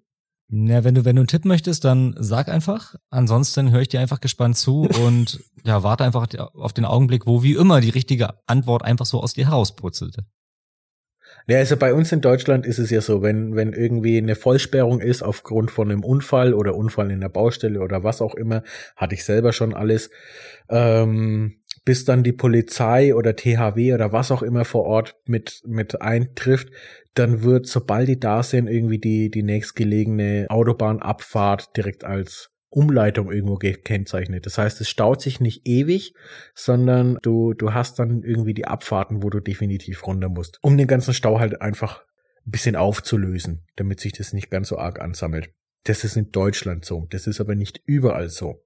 Na, 0.49 0.85
wenn 0.85 0.95
du, 0.95 1.05
wenn 1.05 1.17
du 1.17 1.21
einen 1.21 1.29
Tipp 1.29 1.45
möchtest, 1.45 1.85
dann 1.85 2.15
sag 2.19 2.49
einfach. 2.49 2.95
Ansonsten 3.11 3.71
höre 3.71 3.81
ich 3.81 3.89
dir 3.89 4.01
einfach 4.01 4.21
gespannt 4.21 4.57
zu 4.57 4.83
und 5.05 5.41
ja, 5.65 5.83
warte 5.83 6.05
einfach 6.05 6.27
auf 6.55 6.73
den 6.73 6.85
Augenblick, 6.85 7.27
wo 7.27 7.43
wie 7.43 7.55
immer 7.55 7.81
die 7.81 7.91
richtige 7.91 8.35
Antwort 8.47 8.85
einfach 8.85 9.07
so 9.07 9.21
aus 9.23 9.35
dir 9.35 9.47
herausbrutzelte. 9.47 10.25
Ja, 11.47 11.59
also 11.59 11.77
bei 11.77 11.93
uns 11.93 12.11
in 12.11 12.23
Deutschland 12.23 12.65
ist 12.65 12.79
es 12.79 12.91
ja 12.91 13.03
so, 13.03 13.21
wenn, 13.21 13.55
wenn 13.55 13.75
irgendwie 13.75 14.17
eine 14.17 14.35
Vollsperrung 14.35 15.01
ist 15.01 15.23
aufgrund 15.23 15.71
von 15.71 15.91
einem 15.91 16.03
Unfall 16.03 16.55
oder 16.55 16.75
Unfall 16.75 17.11
in 17.11 17.21
der 17.21 17.29
Baustelle 17.29 17.81
oder 17.81 18.03
was 18.03 18.23
auch 18.23 18.35
immer, 18.35 18.63
hatte 18.97 19.15
ich 19.15 19.25
selber 19.25 19.53
schon 19.53 19.75
alles, 19.75 20.09
ähm, 20.71 21.57
bis 21.85 22.07
dann 22.07 22.23
die 22.23 22.33
Polizei 22.33 23.15
oder 23.15 23.37
THW 23.37 23.93
oder 23.93 24.11
was 24.11 24.31
auch 24.31 24.43
immer 24.43 24.65
vor 24.65 24.85
Ort 24.85 25.17
mit, 25.27 25.61
mit 25.67 26.01
eintrifft, 26.01 26.71
dann 27.13 27.43
wird, 27.43 27.67
sobald 27.67 28.09
die 28.09 28.19
da 28.19 28.43
sind, 28.43 28.67
irgendwie 28.67 28.99
die, 28.99 29.31
die 29.31 29.43
nächstgelegene 29.43 30.47
Autobahnabfahrt 30.49 31.77
direkt 31.77 32.05
als 32.05 32.54
Umleitung 32.75 33.31
irgendwo 33.31 33.57
gekennzeichnet. 33.57 34.47
Das 34.47 34.59
heißt, 34.59 34.81
es 34.81 34.89
staut 34.89 35.23
sich 35.23 35.41
nicht 35.41 35.67
ewig, 35.67 36.15
sondern 36.55 37.19
du, 37.23 37.55
du 37.55 37.73
hast 37.73 37.99
dann 37.99 38.23
irgendwie 38.23 38.55
die 38.55 38.67
Abfahrten, 38.67 39.23
wo 39.23 39.31
du 39.31 39.41
definitiv 39.41 40.07
runter 40.07 40.29
musst, 40.29 40.59
um 40.63 40.77
den 40.77 40.87
ganzen 40.87 41.15
Stau 41.15 41.39
halt 41.39 41.61
einfach 41.61 42.03
ein 42.47 42.51
bisschen 42.51 42.77
aufzulösen, 42.77 43.65
damit 43.77 44.01
sich 44.01 44.13
das 44.13 44.33
nicht 44.33 44.51
ganz 44.51 44.69
so 44.69 44.79
arg 44.79 45.01
ansammelt. 45.01 45.51
Das 45.85 46.05
ist 46.05 46.17
in 46.17 46.31
Deutschland 46.31 46.85
so. 46.85 47.07
Das 47.11 47.27
ist 47.27 47.41
aber 47.41 47.55
nicht 47.55 47.81
überall 47.87 48.29
so. 48.29 48.63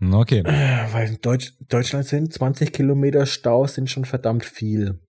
Okay. 0.00 0.40
Äh, 0.40 0.92
Weil 0.92 1.08
in 1.08 1.18
Deutsch, 1.20 1.54
Deutschland 1.68 2.06
sind 2.06 2.32
20 2.32 2.72
Kilometer 2.72 3.26
Stau 3.26 3.66
sind 3.66 3.90
schon 3.90 4.04
verdammt 4.04 4.44
viel. 4.44 5.00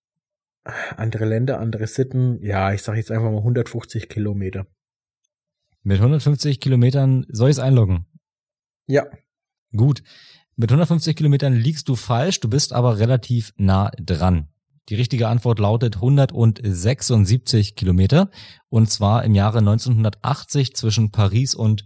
Andere 0.96 1.26
Länder, 1.26 1.60
andere 1.60 1.88
Sitten. 1.88 2.42
Ja, 2.42 2.74
ich 2.74 2.84
sage 2.84 2.98
jetzt 2.98 3.12
einfach 3.12 3.32
mal 3.32 3.38
150 3.38 4.08
Kilometer. 4.10 4.68
Mit 5.82 5.98
150 5.98 6.60
Kilometern 6.60 7.26
soll 7.30 7.50
ich 7.50 7.58
es 7.58 7.64
einloggen? 7.64 8.06
Ja. 8.88 9.06
Gut. 9.76 10.04
Mit 10.56 10.70
150 10.72 11.16
Kilometern 11.16 11.56
liegst 11.56 11.90
du 11.90 11.96
falsch, 11.96 12.40
du 12.40 12.48
bist 12.48 12.74
aber 12.74 13.00
relativ 13.00 13.54
nah 13.58 13.90
dran. 14.00 14.50
Die 14.90 14.96
richtige 14.96 15.30
Antwort 15.30 15.60
lautet 15.60 15.96
176 15.96 17.76
Kilometer 17.76 18.30
und 18.70 18.92
zwar 18.92 19.24
im 19.24 19.34
Jahre 19.34 19.60
1980 19.60 20.76
zwischen 20.76 21.12
Paris 21.12 21.56
und 21.56 21.86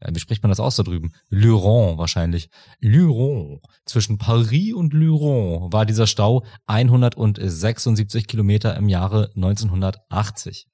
ja, 0.00 0.14
wie 0.14 0.20
spricht 0.20 0.42
man 0.42 0.50
das 0.50 0.60
aus 0.60 0.76
da 0.76 0.84
drüben? 0.84 1.12
Luron 1.28 1.98
wahrscheinlich. 1.98 2.50
Luron. 2.80 3.60
Zwischen 3.84 4.18
Paris 4.18 4.74
und 4.74 4.92
Luron 4.92 5.72
war 5.72 5.86
dieser 5.86 6.06
Stau 6.06 6.44
176 6.66 8.28
Kilometer 8.28 8.76
im 8.76 8.88
Jahre 8.88 9.32
1980. 9.34 10.68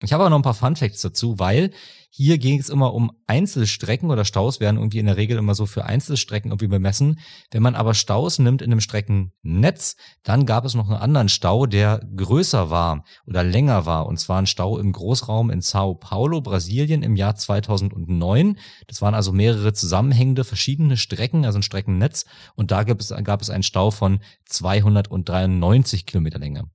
Ich 0.00 0.12
habe 0.12 0.22
aber 0.22 0.30
noch 0.30 0.38
ein 0.38 0.42
paar 0.42 0.54
Fun 0.54 0.76
Facts 0.76 1.02
dazu, 1.02 1.40
weil 1.40 1.72
hier 2.10 2.38
ging 2.38 2.58
es 2.60 2.68
immer 2.68 2.94
um 2.94 3.10
Einzelstrecken 3.26 4.10
oder 4.10 4.24
Staus 4.24 4.60
werden 4.60 4.76
irgendwie 4.76 5.00
in 5.00 5.06
der 5.06 5.16
Regel 5.16 5.38
immer 5.38 5.56
so 5.56 5.66
für 5.66 5.84
Einzelstrecken 5.84 6.52
irgendwie 6.52 6.68
bemessen. 6.68 7.18
Wenn 7.50 7.62
man 7.62 7.74
aber 7.74 7.94
Staus 7.94 8.38
nimmt 8.38 8.62
in 8.62 8.70
einem 8.70 8.80
Streckennetz, 8.80 9.96
dann 10.22 10.46
gab 10.46 10.64
es 10.64 10.74
noch 10.74 10.88
einen 10.88 11.00
anderen 11.00 11.28
Stau, 11.28 11.66
der 11.66 12.00
größer 12.16 12.70
war 12.70 13.04
oder 13.26 13.42
länger 13.42 13.86
war. 13.86 14.06
Und 14.06 14.18
zwar 14.20 14.40
ein 14.40 14.46
Stau 14.46 14.78
im 14.78 14.92
Großraum 14.92 15.50
in 15.50 15.62
Sao 15.62 15.94
Paulo, 15.94 16.40
Brasilien 16.42 17.02
im 17.02 17.16
Jahr 17.16 17.34
2009. 17.34 18.56
Das 18.86 19.02
waren 19.02 19.14
also 19.14 19.32
mehrere 19.32 19.72
zusammenhängende 19.72 20.44
verschiedene 20.44 20.96
Strecken, 20.96 21.44
also 21.44 21.58
ein 21.58 21.62
Streckennetz. 21.62 22.24
Und 22.54 22.70
da 22.70 22.84
gab 22.84 23.00
es, 23.00 23.12
gab 23.24 23.42
es 23.42 23.50
einen 23.50 23.64
Stau 23.64 23.90
von 23.90 24.20
293 24.46 26.06
Kilometer 26.06 26.38
Länge. 26.38 26.70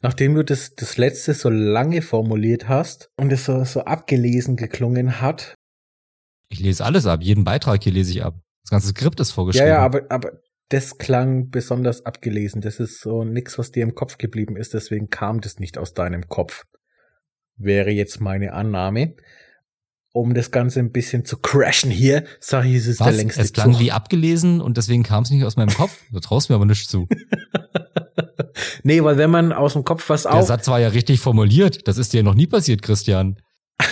Nachdem 0.02 0.36
du 0.36 0.44
das, 0.44 0.76
das 0.76 0.98
letzte 0.98 1.34
so 1.34 1.50
lange 1.50 2.02
formuliert 2.02 2.68
hast 2.68 3.10
und 3.18 3.32
es 3.32 3.46
so, 3.46 3.64
so 3.64 3.82
abgelesen 3.82 4.56
geklungen 4.56 5.22
hat, 5.22 5.56
ich 6.50 6.60
lese 6.60 6.86
alles 6.86 7.06
ab, 7.06 7.22
jeden 7.22 7.44
Beitrag 7.44 7.84
hier 7.84 7.92
lese 7.92 8.12
ich 8.12 8.24
ab. 8.24 8.40
Das 8.64 8.72
ganze 8.72 8.90
Skript 8.90 9.20
ist 9.20 9.32
vorgeschrieben. 9.32 9.68
Ja, 9.68 9.76
ja, 9.76 9.86
aber, 9.86 10.04
aber 10.10 10.42
das 10.70 10.98
klang 10.98 11.50
besonders 11.50 12.06
abgelesen. 12.06 12.62
Das 12.62 12.80
ist 12.80 13.02
so 13.02 13.24
nix, 13.24 13.58
was 13.58 13.72
dir 13.72 13.84
im 13.84 13.96
Kopf 13.96 14.18
geblieben 14.18 14.58
ist, 14.58 14.74
deswegen 14.74 15.10
kam 15.10 15.42
das 15.42 15.60
nicht 15.60 15.78
aus 15.78 15.94
deinem 15.94 16.28
Kopf. 16.28 16.64
Wäre 17.56 17.90
jetzt 17.90 18.20
meine 18.22 18.54
Annahme. 18.54 19.16
Um 20.14 20.34
das 20.34 20.52
Ganze 20.52 20.80
ein 20.80 20.92
bisschen 20.92 21.26
zu 21.26 21.38
crashen 21.38 21.92
hier, 21.92 22.24
sage 22.40 22.70
ich, 22.70 22.76
es 22.76 22.88
ist 22.88 23.00
was? 23.00 23.08
der 23.08 23.18
längste 23.18 23.42
Es 23.42 23.54
klang 23.54 23.74
Zug. 23.74 23.82
wie 23.82 23.92
abgelesen 23.92 24.62
und 24.62 24.78
deswegen 24.78 25.04
kam 25.04 25.24
es 25.24 25.30
nicht 25.30 25.44
aus 25.44 25.58
meinem 25.58 25.74
Kopf. 25.74 26.02
Du 26.12 26.20
traust 26.20 26.50
mir 26.50 26.56
aber 26.56 26.66
nicht 26.66 26.90
zu. 26.90 27.08
nee, 28.84 29.04
weil 29.04 29.18
wenn 29.18 29.30
man 29.30 29.54
aus 29.54 29.74
dem 29.74 29.84
Kopf 29.84 30.10
was 30.10 30.24
Der 30.24 30.34
auf... 30.34 30.48
Satz 30.48 30.68
war 30.70 30.80
ja 30.80 30.88
richtig 30.88 31.20
formuliert. 31.20 31.88
Das 31.88 31.98
ist 31.98 32.14
dir 32.14 32.24
noch 32.24 32.34
nie 32.36 32.48
passiert, 32.48 32.82
Christian. 32.82 33.40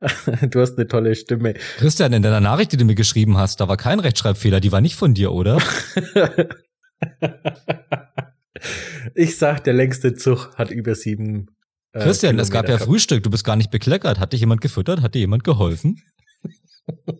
du 0.50 0.60
hast 0.60 0.76
eine 0.78 0.86
tolle 0.86 1.14
Stimme. 1.14 1.54
Christian, 1.76 2.12
in 2.12 2.22
deiner 2.22 2.40
Nachricht, 2.40 2.72
die 2.72 2.76
du 2.76 2.84
mir 2.84 2.94
geschrieben 2.94 3.36
hast, 3.36 3.60
da 3.60 3.68
war 3.68 3.76
kein 3.76 4.00
Rechtschreibfehler, 4.00 4.60
die 4.60 4.72
war 4.72 4.80
nicht 4.80 4.96
von 4.96 5.14
dir, 5.14 5.32
oder? 5.32 5.58
ich 9.14 9.36
sag, 9.36 9.64
der 9.64 9.74
längste 9.74 10.14
Zug 10.14 10.54
hat 10.56 10.70
über 10.70 10.94
sieben. 10.94 11.48
Äh, 11.92 12.00
Christian, 12.00 12.38
es 12.38 12.50
gab 12.50 12.68
ja. 12.68 12.78
Frühstück, 12.78 13.22
du 13.22 13.30
bist 13.30 13.44
gar 13.44 13.56
nicht 13.56 13.70
bekleckert. 13.70 14.18
Hat 14.18 14.32
dich 14.32 14.40
jemand 14.40 14.60
gefüttert? 14.60 15.02
Hat 15.02 15.14
dir 15.14 15.20
jemand 15.20 15.44
geholfen? 15.44 16.00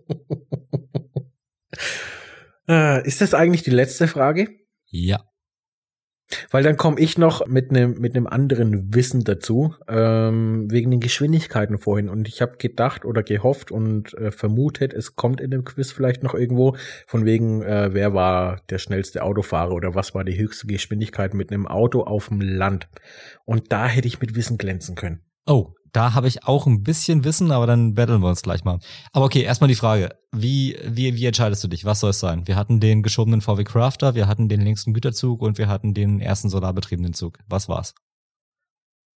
Äh, 2.67 3.07
ist 3.07 3.21
das 3.21 3.35
eigentlich 3.35 3.63
die 3.63 3.71
letzte 3.71 4.09
Frage? 4.09 4.49
Ja. 4.87 5.23
Weil 6.51 6.63
dann 6.63 6.77
komme 6.77 6.99
ich 6.99 7.19
noch 7.19 7.47
mit 7.47 7.71
einem 7.71 8.01
mit 8.01 8.17
einem 8.17 8.27
anderen 8.27 8.95
Wissen 8.95 9.25
dazu 9.25 9.75
ähm, 9.89 10.71
wegen 10.71 10.91
den 10.91 11.01
Geschwindigkeiten 11.01 11.79
vorhin. 11.79 12.09
Und 12.09 12.29
ich 12.29 12.41
habe 12.41 12.57
gedacht 12.57 13.05
oder 13.05 13.23
gehofft 13.23 13.71
und 13.71 14.15
äh, 14.15 14.31
vermutet, 14.31 14.95
es 14.95 15.17
kommt 15.17 15.41
in 15.41 15.51
dem 15.51 15.65
Quiz 15.65 15.93
vielleicht 15.93 16.23
noch 16.23 16.35
irgendwo 16.35 16.77
von 17.07 17.25
wegen 17.25 17.63
äh, 17.63 17.93
wer 17.93 18.15
war 18.15 18.63
der 18.71 18.79
schnellste 18.79 19.23
Autofahrer 19.23 19.73
oder 19.73 19.95
was 19.95 20.15
war 20.15 20.25
die 20.25 20.39
höchste 20.39 20.67
Geschwindigkeit 20.67 21.35
mit 21.35 21.53
einem 21.53 21.67
Auto 21.67 22.03
auf 22.03 22.29
dem 22.29 22.41
Land. 22.41 22.89
Und 23.45 23.73
da 23.73 23.87
hätte 23.87 24.09
ich 24.09 24.21
mit 24.21 24.35
Wissen 24.35 24.59
glänzen 24.59 24.95
können. 24.95 25.21
Oh, 25.47 25.75
da 25.95 26.13
habe 26.13 26.27
ich 26.27 26.45
auch 26.45 26.67
ein 26.67 26.83
bisschen 26.83 27.23
Wissen, 27.23 27.53
aber 27.53 27.69
dann 27.69 27.95
battlen 27.95 28.21
wir 28.21 28.29
uns 28.29 28.43
gleich 28.43 28.65
mal. 28.65 28.81
Aber 29.13 29.27
okay, 29.27 29.43
erstmal 29.43 29.69
die 29.69 29.77
Frage, 29.77 30.11
wie, 30.33 30.77
wie, 30.85 31.15
wie 31.15 31.25
entscheidest 31.25 31.63
du 31.63 31.69
dich? 31.69 31.85
Was 31.85 32.01
soll 32.01 32.11
es 32.11 32.19
sein? 32.19 32.49
Wir 32.49 32.57
hatten 32.57 32.81
den 32.81 33.05
geschobenen 33.05 33.41
VW 33.41 33.63
Crafter, 33.63 34.17
wir 34.17 34.27
hatten 34.27 34.49
den 34.49 34.61
längsten 34.61 34.93
Güterzug 34.93 35.41
und 35.41 35.57
wir 35.57 35.69
hatten 35.69 35.95
den 35.95 36.21
ersten 36.21 36.49
solarbetriebenen 36.49 37.15
Zug. 37.15 37.39
Was 37.47 37.69
war's? 37.69 37.95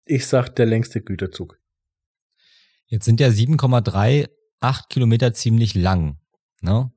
Ich 0.06 0.28
sag 0.28 0.56
der 0.56 0.68
längste 0.68 1.02
Güterzug. 1.02 1.58
Jetzt 2.86 3.06
sind 3.06 3.20
ja 3.20 3.30
7,38 3.30 4.88
Kilometer 4.90 5.34
ziemlich 5.34 5.74
lang, 5.74 6.20
ne? 6.62 6.92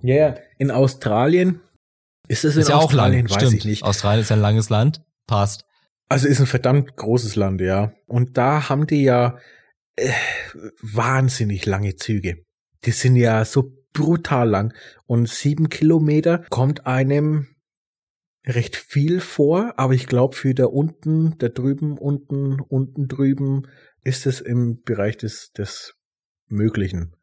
Ja, 0.00 0.14
yeah, 0.14 0.38
in 0.58 0.70
Australien 0.70 1.60
ist 2.28 2.44
es 2.44 2.54
in 2.54 2.60
ist 2.60 2.68
ja 2.68 2.76
Australien, 2.76 3.26
auch 3.26 3.30
lang, 3.30 3.42
weiß 3.42 3.48
stimmt. 3.48 3.58
ich 3.58 3.64
nicht. 3.64 3.82
Australien 3.82 4.22
ist 4.22 4.30
ein 4.30 4.40
langes 4.40 4.68
Land, 4.70 5.02
passt. 5.26 5.64
Also 6.08 6.28
ist 6.28 6.40
ein 6.40 6.46
verdammt 6.46 6.96
großes 6.96 7.36
Land, 7.36 7.60
ja. 7.60 7.92
Und 8.06 8.38
da 8.38 8.68
haben 8.68 8.86
die 8.86 9.02
ja 9.02 9.38
äh, 9.96 10.10
wahnsinnig 10.80 11.66
lange 11.66 11.96
Züge. 11.96 12.44
Die 12.84 12.92
sind 12.92 13.16
ja 13.16 13.44
so 13.44 13.72
brutal 13.92 14.48
lang. 14.48 14.74
Und 15.06 15.28
sieben 15.28 15.68
Kilometer 15.68 16.44
kommt 16.50 16.86
einem 16.86 17.48
recht 18.46 18.76
viel 18.76 19.20
vor, 19.20 19.74
aber 19.76 19.94
ich 19.94 20.06
glaube 20.06 20.36
für 20.36 20.54
da 20.54 20.66
unten, 20.66 21.36
da 21.38 21.48
drüben, 21.48 21.98
unten, 21.98 22.60
unten 22.60 23.08
drüben 23.08 23.66
ist 24.04 24.26
es 24.26 24.40
im 24.40 24.82
Bereich 24.82 25.16
des, 25.16 25.50
des 25.50 25.94
Möglichen. 26.46 27.16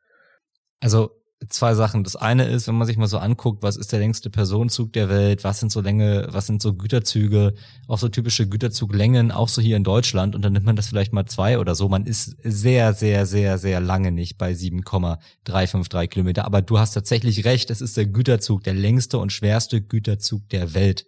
Also 0.81 1.22
zwei 1.49 1.73
Sachen. 1.73 2.03
Das 2.03 2.15
eine 2.15 2.45
ist, 2.45 2.67
wenn 2.67 2.75
man 2.75 2.87
sich 2.87 2.97
mal 2.97 3.07
so 3.07 3.17
anguckt, 3.17 3.63
was 3.63 3.77
ist 3.77 3.91
der 3.91 3.99
längste 3.99 4.29
Personenzug 4.29 4.93
der 4.93 5.09
Welt, 5.09 5.43
was 5.43 5.59
sind 5.59 5.71
so 5.71 5.81
Länge, 5.81 6.27
was 6.29 6.47
sind 6.47 6.61
so 6.61 6.73
Güterzüge, 6.73 7.53
auch 7.87 7.97
so 7.97 8.09
typische 8.09 8.47
Güterzuglängen, 8.47 9.31
auch 9.31 9.49
so 9.49 9.61
hier 9.61 9.77
in 9.77 9.83
Deutschland 9.83 10.35
und 10.35 10.41
dann 10.41 10.53
nimmt 10.53 10.65
man 10.65 10.75
das 10.75 10.87
vielleicht 10.87 11.13
mal 11.13 11.25
zwei 11.25 11.59
oder 11.59 11.75
so. 11.75 11.89
Man 11.89 12.05
ist 12.05 12.37
sehr, 12.43 12.93
sehr, 12.93 13.25
sehr, 13.25 13.57
sehr 13.57 13.79
lange 13.79 14.11
nicht 14.11 14.37
bei 14.37 14.53
7,353 14.53 16.09
Kilometer. 16.09 16.45
Aber 16.45 16.61
du 16.61 16.79
hast 16.79 16.93
tatsächlich 16.93 17.45
recht, 17.45 17.69
es 17.69 17.81
ist 17.81 17.97
der 17.97 18.05
Güterzug, 18.05 18.63
der 18.63 18.73
längste 18.73 19.17
und 19.17 19.31
schwerste 19.31 19.81
Güterzug 19.81 20.47
der 20.49 20.73
Welt. 20.73 21.05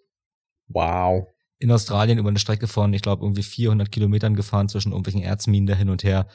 Wow. 0.68 1.28
In 1.60 1.72
Australien 1.72 2.18
über 2.18 2.30
eine 2.30 2.40
Strecke 2.40 2.68
von, 2.68 2.94
ich 2.94 3.02
glaube, 3.02 3.24
irgendwie 3.24 3.44
400 3.44 3.92
Kilometern 3.92 4.36
gefahren 4.36 4.68
zwischen 4.68 4.92
irgendwelchen 4.92 5.22
Erzminen 5.22 5.68
da 5.68 5.76
hin 5.76 5.90
und 5.90 6.04
her. 6.04 6.28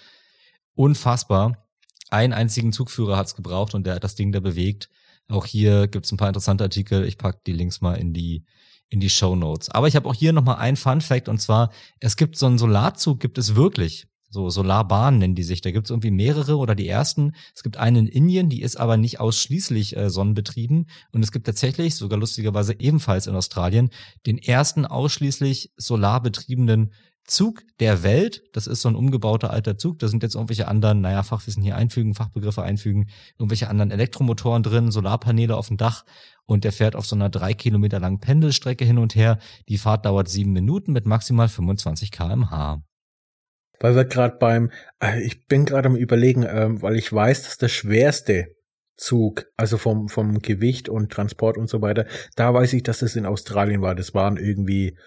Unfassbar 0.74 1.69
einen 2.11 2.32
einzigen 2.32 2.72
Zugführer 2.72 3.16
hat's 3.16 3.34
gebraucht 3.34 3.74
und 3.74 3.86
der 3.86 3.96
hat 3.96 4.04
das 4.04 4.14
Ding 4.14 4.32
da 4.32 4.40
bewegt. 4.40 4.88
Auch 5.28 5.46
hier 5.46 5.88
gibt's 5.88 6.12
ein 6.12 6.16
paar 6.16 6.28
interessante 6.28 6.64
Artikel. 6.64 7.04
Ich 7.04 7.18
pack 7.18 7.44
die 7.44 7.52
Links 7.52 7.80
mal 7.80 7.94
in 7.94 8.12
die 8.12 8.44
in 8.88 8.98
die 8.98 9.11
Show 9.11 9.36
Notes. 9.36 9.70
Aber 9.70 9.86
ich 9.86 9.94
habe 9.94 10.08
auch 10.08 10.14
hier 10.14 10.32
noch 10.32 10.42
mal 10.42 10.56
ein 10.56 10.76
Fun 10.76 11.00
Fact 11.00 11.28
und 11.28 11.40
zwar 11.40 11.70
es 12.00 12.16
gibt 12.16 12.36
so 12.36 12.46
einen 12.46 12.58
Solarzug 12.58 13.20
gibt 13.20 13.38
es 13.38 13.54
wirklich. 13.54 14.08
So 14.32 14.48
Solarbahnen 14.48 15.18
nennen 15.18 15.34
die 15.34 15.42
sich. 15.42 15.61
Da 15.61 15.72
gibt's 15.72 15.90
irgendwie 15.90 16.12
mehrere 16.12 16.56
oder 16.56 16.76
die 16.76 16.86
ersten. 16.86 17.32
Es 17.54 17.64
gibt 17.64 17.78
einen 17.78 18.06
in 18.06 18.12
Indien, 18.12 18.48
die 18.48 18.62
ist 18.62 18.76
aber 18.76 18.96
nicht 18.96 19.18
ausschließlich 19.18 19.96
äh, 19.96 20.08
sonnenbetrieben. 20.08 20.88
Und 21.11 21.22
es 21.22 21.32
gibt 21.32 21.46
tatsächlich, 21.46 21.96
sogar 21.96 22.18
lustigerweise 22.18 22.78
ebenfalls 22.78 23.26
in 23.26 23.34
Australien, 23.34 23.90
den 24.26 24.38
ersten 24.38 24.86
ausschließlich 24.86 25.72
solarbetriebenen 25.76 26.92
Zug 27.31 27.62
der 27.78 28.03
Welt. 28.03 28.43
Das 28.53 28.66
ist 28.66 28.83
so 28.83 28.89
ein 28.89 28.95
umgebauter 28.95 29.51
alter 29.51 29.78
Zug. 29.78 29.99
Da 29.99 30.09
sind 30.09 30.22
jetzt 30.22 30.35
irgendwelche 30.35 30.68
anderen, 30.68 31.01
naja, 31.01 31.22
Fachwissen 31.22 31.62
hier 31.62 31.76
einfügen, 31.76 32.14
Fachbegriffe 32.14 32.62
einfügen, 32.62 33.09
irgendwelche 33.39 33.68
anderen 33.68 33.91
Elektromotoren 33.91 34.62
drin, 34.62 34.91
Solarpaneele 34.91 35.57
auf 35.57 35.68
dem 35.68 35.76
Dach. 35.76 36.05
Und 36.45 36.64
der 36.64 36.72
fährt 36.72 36.97
auf 36.97 37.07
so 37.07 37.14
einer 37.14 37.31
drei 37.31 37.55
Kilometer 37.55 38.01
langen 38.01 38.20
Pendelstrecke 38.20 38.85
hin 38.85 38.99
und 38.99 39.14
her. 39.14 39.39
Die 39.68 39.78
Fahrt 39.78 40.05
dauert 40.05 40.28
sieben 40.28 40.53
Minuten 40.53 40.93
mit 40.93 41.07
maximal 41.07 41.49
25 41.49 42.11
kmh. 42.11 42.83
Weil 43.78 43.97
wir 43.97 44.05
gerade 44.05 44.37
beim, 44.37 44.70
äh, 45.03 45.22
ich 45.22 45.47
bin 45.47 45.64
gerade 45.64 45.89
am 45.89 45.97
überlegen, 45.97 46.45
ähm, 46.47 46.83
weil 46.83 46.97
ich 46.97 47.11
weiß, 47.12 47.45
dass 47.45 47.57
der 47.57 47.68
schwerste 47.68 48.49
Zug, 48.97 49.47
also 49.57 49.78
vom, 49.78 50.09
vom 50.09 50.41
Gewicht 50.41 50.91
und 50.91 51.11
Transport 51.11 51.57
und 51.57 51.70
so 51.70 51.81
weiter, 51.81 52.07
da 52.37 52.53
weiß 52.53 52.74
ich, 52.74 52.83
dass 52.83 53.01
es 53.01 53.16
in 53.16 53.24
Australien 53.24 53.81
war. 53.81 53.95
Das 53.95 54.12
waren 54.12 54.37
irgendwie, 54.37 54.99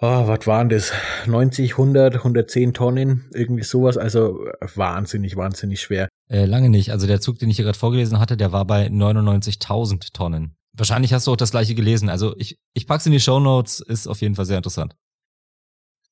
oh, 0.00 0.26
was 0.26 0.46
waren 0.46 0.68
das? 0.68 0.92
90, 1.26 1.72
100, 1.72 2.16
110 2.16 2.74
Tonnen, 2.74 3.30
irgendwie 3.32 3.62
sowas. 3.62 3.96
Also 3.96 4.46
wahnsinnig, 4.60 5.36
wahnsinnig 5.36 5.80
schwer. 5.80 6.08
Äh, 6.28 6.46
lange 6.46 6.70
nicht. 6.70 6.90
Also 6.90 7.06
der 7.06 7.20
Zug, 7.20 7.38
den 7.38 7.50
ich 7.50 7.56
hier 7.56 7.64
gerade 7.64 7.78
vorgelesen 7.78 8.18
hatte, 8.18 8.36
der 8.36 8.52
war 8.52 8.64
bei 8.64 8.86
99.000 8.86 10.12
Tonnen. 10.12 10.56
Wahrscheinlich 10.72 11.12
hast 11.12 11.26
du 11.26 11.32
auch 11.32 11.36
das 11.36 11.52
gleiche 11.52 11.74
gelesen. 11.74 12.08
Also 12.08 12.34
ich, 12.36 12.58
ich 12.72 12.86
pack's 12.86 13.06
in 13.06 13.12
die 13.12 13.20
Show 13.20 13.38
Notes, 13.38 13.80
ist 13.80 14.06
auf 14.06 14.20
jeden 14.20 14.34
Fall 14.34 14.44
sehr 14.44 14.56
interessant. 14.56 14.96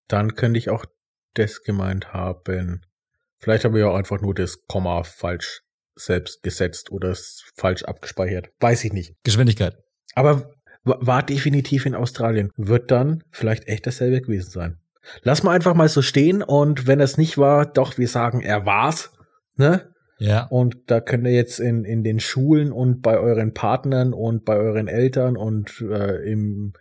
Dann 0.09 0.35
könnte 0.35 0.59
ich 0.59 0.71
auch 0.71 0.85
das 1.35 1.63
gemeint 1.63 2.13
haben. 2.13 2.83
Vielleicht 3.39 3.65
habe 3.65 3.79
ich 3.79 3.85
auch 3.85 3.97
einfach 3.97 4.21
nur 4.21 4.35
das 4.35 4.59
Komma 4.69 5.03
falsch 5.03 5.63
selbst 5.97 6.43
gesetzt 6.43 6.93
oder 6.93 7.11
ist 7.11 7.45
falsch 7.57 7.83
abgespeichert. 7.83 8.51
Weiß 8.61 8.85
ich 8.85 8.93
nicht. 8.93 9.15
Geschwindigkeit. 9.25 9.77
Aber 10.15 10.55
war 10.85 11.23
definitiv 11.23 11.87
in 11.87 11.95
Australien. 11.95 12.51
Wird 12.57 12.91
dann 12.91 13.23
vielleicht 13.31 13.69
echt 13.69 13.87
dasselbe 13.87 14.21
gewesen 14.21 14.51
sein. 14.51 14.79
Lass 15.23 15.43
mal 15.43 15.53
einfach 15.53 15.75
mal 15.75 15.89
so 15.89 16.03
stehen 16.03 16.43
und 16.43 16.87
wenn 16.87 17.01
es 17.01 17.19
nicht 17.19 17.39
war, 17.39 17.67
doch, 17.67 17.99
wir 17.99 18.09
sagen, 18.09 18.41
er 18.41 18.67
war's. 18.67 19.13
Ne? 19.57 19.93
Ja. 20.19 20.47
Und 20.47 20.77
da 20.87 21.01
könnt 21.01 21.27
ihr 21.27 21.33
jetzt 21.33 21.59
in, 21.59 21.85
in 21.85 22.05
den 22.05 22.21
Schulen 22.21 22.71
und 22.71 23.03
bei 23.03 23.19
euren 23.19 23.55
Partnern 23.55 24.13
und 24.13 24.45
bei 24.45 24.57
euren 24.57 24.87
Eltern 24.87 25.37
und 25.37 25.81
äh, 25.81 26.31
im 26.31 26.75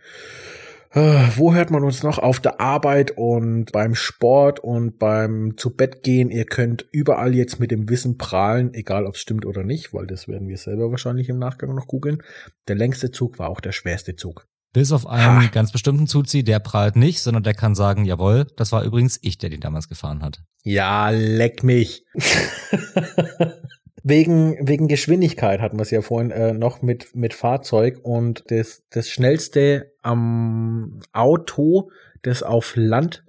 wo 0.94 1.54
hört 1.54 1.70
man 1.70 1.84
uns 1.84 2.02
noch? 2.02 2.18
Auf 2.18 2.40
der 2.40 2.60
Arbeit 2.60 3.12
und 3.16 3.72
beim 3.72 3.94
Sport 3.94 4.60
und 4.60 4.98
beim 4.98 5.56
zu 5.56 5.74
Bett 5.74 6.02
gehen. 6.02 6.30
Ihr 6.30 6.44
könnt 6.44 6.86
überall 6.92 7.34
jetzt 7.34 7.60
mit 7.60 7.70
dem 7.70 7.88
Wissen 7.88 8.18
prahlen, 8.18 8.74
egal 8.74 9.06
ob 9.06 9.14
es 9.14 9.20
stimmt 9.20 9.46
oder 9.46 9.64
nicht, 9.64 9.94
weil 9.94 10.06
das 10.06 10.28
werden 10.28 10.48
wir 10.48 10.58
selber 10.58 10.90
wahrscheinlich 10.90 11.28
im 11.28 11.38
Nachgang 11.38 11.74
noch 11.74 11.86
googeln. 11.86 12.22
Der 12.68 12.76
längste 12.76 13.10
Zug 13.10 13.38
war 13.38 13.48
auch 13.48 13.60
der 13.60 13.72
schwerste 13.72 14.16
Zug. 14.16 14.46
Bis 14.74 14.90
auf 14.90 15.06
einen 15.06 15.42
ha. 15.42 15.48
ganz 15.48 15.70
bestimmten 15.70 16.06
Zuzieh, 16.06 16.44
der 16.44 16.58
prahlt 16.58 16.96
nicht, 16.96 17.20
sondern 17.20 17.42
der 17.42 17.52
kann 17.52 17.74
sagen, 17.74 18.06
jawohl, 18.06 18.46
das 18.56 18.72
war 18.72 18.84
übrigens 18.84 19.18
ich, 19.20 19.36
der 19.36 19.50
den 19.50 19.60
damals 19.60 19.88
gefahren 19.88 20.22
hat. 20.22 20.42
Ja, 20.62 21.10
leck 21.10 21.62
mich. 21.62 22.06
Wegen, 24.04 24.66
wegen 24.66 24.88
Geschwindigkeit 24.88 25.60
hatten 25.60 25.78
wir 25.78 25.82
es 25.82 25.92
ja 25.92 26.02
vorhin 26.02 26.32
äh, 26.32 26.52
noch 26.52 26.82
mit, 26.82 27.14
mit 27.14 27.34
Fahrzeug 27.34 28.00
und 28.02 28.42
das, 28.48 28.82
das 28.90 29.08
schnellste 29.08 29.92
am 30.02 30.98
Auto, 31.12 31.92
das 32.22 32.42
auf 32.42 32.72
Land 32.74 33.24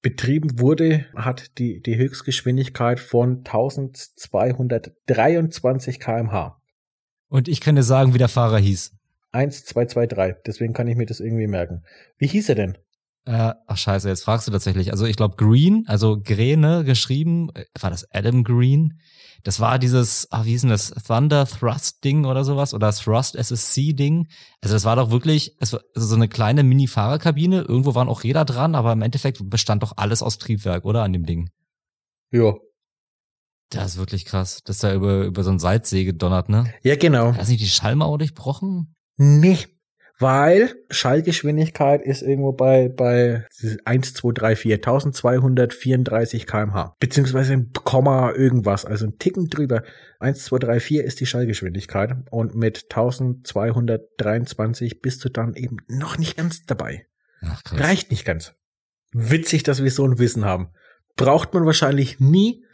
betrieben 0.00 0.60
wurde, 0.60 1.04
hat 1.14 1.58
die, 1.58 1.82
die 1.82 1.98
Höchstgeschwindigkeit 1.98 3.00
von 3.00 3.38
1223 3.38 5.98
kmh. 6.00 6.58
Und 7.28 7.48
ich 7.48 7.60
kann 7.60 7.76
dir 7.76 7.82
sagen, 7.82 8.14
wie 8.14 8.18
der 8.18 8.28
Fahrer 8.28 8.56
hieß. 8.58 8.94
1223, 9.32 10.42
deswegen 10.46 10.72
kann 10.72 10.88
ich 10.88 10.96
mir 10.96 11.04
das 11.04 11.20
irgendwie 11.20 11.46
merken. 11.46 11.82
Wie 12.16 12.28
hieß 12.28 12.48
er 12.48 12.54
denn? 12.54 12.78
Äh, 13.24 13.52
ach 13.66 13.76
scheiße, 13.76 14.08
jetzt 14.08 14.24
fragst 14.24 14.48
du 14.48 14.52
tatsächlich. 14.52 14.90
Also 14.90 15.04
ich 15.04 15.16
glaube 15.16 15.36
Green, 15.36 15.84
also 15.86 16.18
Gräne 16.20 16.84
geschrieben, 16.84 17.50
äh, 17.54 17.64
war 17.78 17.90
das 17.90 18.06
Adam 18.12 18.42
Green? 18.44 19.00
Das 19.44 19.60
war 19.60 19.78
dieses, 19.78 20.26
ah, 20.30 20.44
wie 20.44 20.50
hieß 20.50 20.62
denn 20.62 20.70
das, 20.70 20.90
Thunder 20.90 21.46
Thrust 21.46 22.02
Ding 22.04 22.24
oder 22.24 22.44
sowas 22.44 22.74
oder 22.74 22.92
Thrust 22.92 23.36
SSC 23.36 23.92
Ding. 23.92 24.28
Also 24.60 24.74
das 24.74 24.84
war 24.84 24.96
doch 24.96 25.10
wirklich, 25.10 25.56
es 25.60 25.72
war 25.72 25.80
so 25.94 26.14
eine 26.14 26.28
kleine 26.28 26.64
Mini-Fahrerkabine. 26.64 27.62
Irgendwo 27.62 27.94
waren 27.94 28.08
auch 28.08 28.24
Räder 28.24 28.44
dran, 28.44 28.74
aber 28.74 28.92
im 28.92 29.02
Endeffekt 29.02 29.38
bestand 29.48 29.82
doch 29.82 29.92
alles 29.96 30.22
aus 30.22 30.38
Triebwerk, 30.38 30.84
oder 30.84 31.02
an 31.02 31.12
dem 31.12 31.24
Ding? 31.24 31.50
Ja. 32.32 32.54
Das 33.70 33.92
ist 33.92 33.98
wirklich 33.98 34.24
krass, 34.24 34.62
dass 34.64 34.78
da 34.78 34.94
über, 34.94 35.24
über 35.24 35.44
so 35.44 35.50
ein 35.50 35.58
Seitsee 35.58 36.04
gedonnert, 36.04 36.48
ne? 36.48 36.72
Ja, 36.82 36.96
genau. 36.96 37.34
Hat 37.34 37.48
nicht 37.48 37.60
die 37.60 37.68
Schallmauer 37.68 38.18
durchbrochen? 38.18 38.94
Nee, 39.18 39.58
weil 40.18 40.74
Schallgeschwindigkeit 40.90 42.02
ist 42.02 42.20
irgendwo 42.22 42.52
bei, 42.52 42.88
bei 42.88 43.46
1, 43.84 44.14
2, 44.14 44.32
3, 44.32 44.56
4, 44.56 44.74
1234 44.76 46.46
kmh. 46.46 46.96
Beziehungsweise 46.98 47.52
ein 47.52 47.70
Komma 47.72 48.32
irgendwas, 48.32 48.84
also 48.84 49.06
ein 49.06 49.18
Ticken 49.18 49.48
drüber. 49.48 49.84
1, 50.18 50.42
2, 50.44 50.58
3, 50.58 50.80
4 50.80 51.04
ist 51.04 51.20
die 51.20 51.26
Schallgeschwindigkeit 51.26 52.16
und 52.30 52.56
mit 52.56 52.86
1223 52.90 55.00
bist 55.00 55.24
du 55.24 55.28
dann 55.28 55.54
eben 55.54 55.76
noch 55.86 56.18
nicht 56.18 56.36
ganz 56.36 56.64
dabei. 56.64 57.06
Ach. 57.42 57.62
Reicht 57.72 58.10
nicht 58.10 58.24
ganz. 58.24 58.54
Witzig, 59.12 59.62
dass 59.62 59.84
wir 59.84 59.92
so 59.92 60.04
ein 60.04 60.18
Wissen 60.18 60.44
haben. 60.44 60.70
Braucht 61.16 61.54
man 61.54 61.64
wahrscheinlich 61.64 62.18
nie 62.18 62.64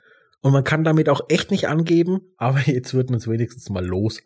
und 0.41 0.53
man 0.53 0.65
kann 0.65 0.85
damit 0.85 1.11
auch 1.11 1.21
echt 1.29 1.51
nicht 1.51 1.69
angeben, 1.69 2.23
aber 2.39 2.61
jetzt 2.61 2.95
wird 2.95 3.11
man 3.11 3.19
es 3.19 3.29
wenigstens 3.29 3.69
mal 3.69 3.85
los. 3.85 4.23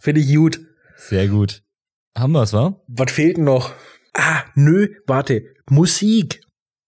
Finde 0.00 0.20
ich 0.20 0.34
gut. 0.34 0.60
Sehr 0.96 1.28
gut. 1.28 1.62
Haben 2.16 2.32
wir's, 2.32 2.52
wa? 2.52 2.80
Was 2.88 3.12
fehlt 3.12 3.38
denn 3.38 3.44
noch? 3.44 3.72
Ah, 4.14 4.44
nö, 4.54 4.88
warte. 5.06 5.44
Musik. 5.70 6.40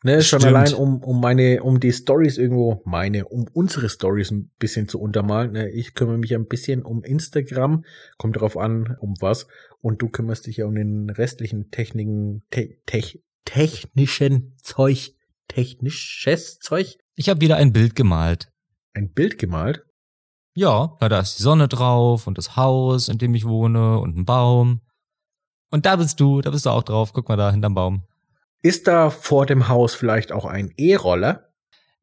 Ne, 0.04 0.22
schon 0.22 0.40
Stimmt. 0.40 0.54
allein 0.54 0.74
um, 0.74 1.02
um 1.02 1.18
meine, 1.18 1.62
um 1.62 1.80
die 1.80 1.92
Stories 1.92 2.36
irgendwo, 2.36 2.82
meine, 2.84 3.24
um 3.24 3.46
unsere 3.54 3.88
Stories 3.88 4.30
ein 4.30 4.50
bisschen 4.58 4.86
zu 4.86 5.00
untermalen. 5.00 5.52
Ne, 5.52 5.70
ich 5.70 5.94
kümmere 5.94 6.18
mich 6.18 6.34
ein 6.34 6.46
bisschen 6.46 6.82
um 6.82 7.02
Instagram, 7.02 7.86
kommt 8.18 8.36
darauf 8.36 8.58
an, 8.58 8.98
um 9.00 9.14
was. 9.20 9.46
Und 9.80 10.02
du 10.02 10.10
kümmerst 10.10 10.46
dich 10.46 10.58
ja 10.58 10.66
um 10.66 10.74
den 10.74 11.08
restlichen 11.08 11.70
Techniken, 11.70 12.42
te, 12.50 12.76
tech, 12.84 13.22
technischen 13.46 14.54
Zeug, 14.62 15.14
technisches 15.48 16.58
Zeug. 16.58 16.98
Ich 17.14 17.30
habe 17.30 17.40
wieder 17.40 17.56
ein 17.56 17.72
Bild 17.72 17.94
gemalt. 17.94 18.52
Ein 18.92 19.10
Bild 19.10 19.38
gemalt? 19.38 19.83
Ja, 20.54 20.96
da 21.00 21.20
ist 21.20 21.38
die 21.38 21.42
Sonne 21.42 21.66
drauf 21.66 22.26
und 22.26 22.38
das 22.38 22.56
Haus, 22.56 23.08
in 23.08 23.18
dem 23.18 23.34
ich 23.34 23.44
wohne 23.44 23.98
und 23.98 24.16
ein 24.16 24.24
Baum. 24.24 24.80
Und 25.70 25.86
da 25.86 25.96
bist 25.96 26.20
du, 26.20 26.40
da 26.40 26.50
bist 26.50 26.66
du 26.66 26.70
auch 26.70 26.84
drauf. 26.84 27.12
Guck 27.12 27.28
mal 27.28 27.36
da 27.36 27.50
hinterm 27.50 27.74
Baum. 27.74 28.02
Ist 28.62 28.86
da 28.86 29.10
vor 29.10 29.46
dem 29.46 29.68
Haus 29.68 29.94
vielleicht 29.94 30.30
auch 30.30 30.44
ein 30.44 30.72
E-Roller? 30.76 31.50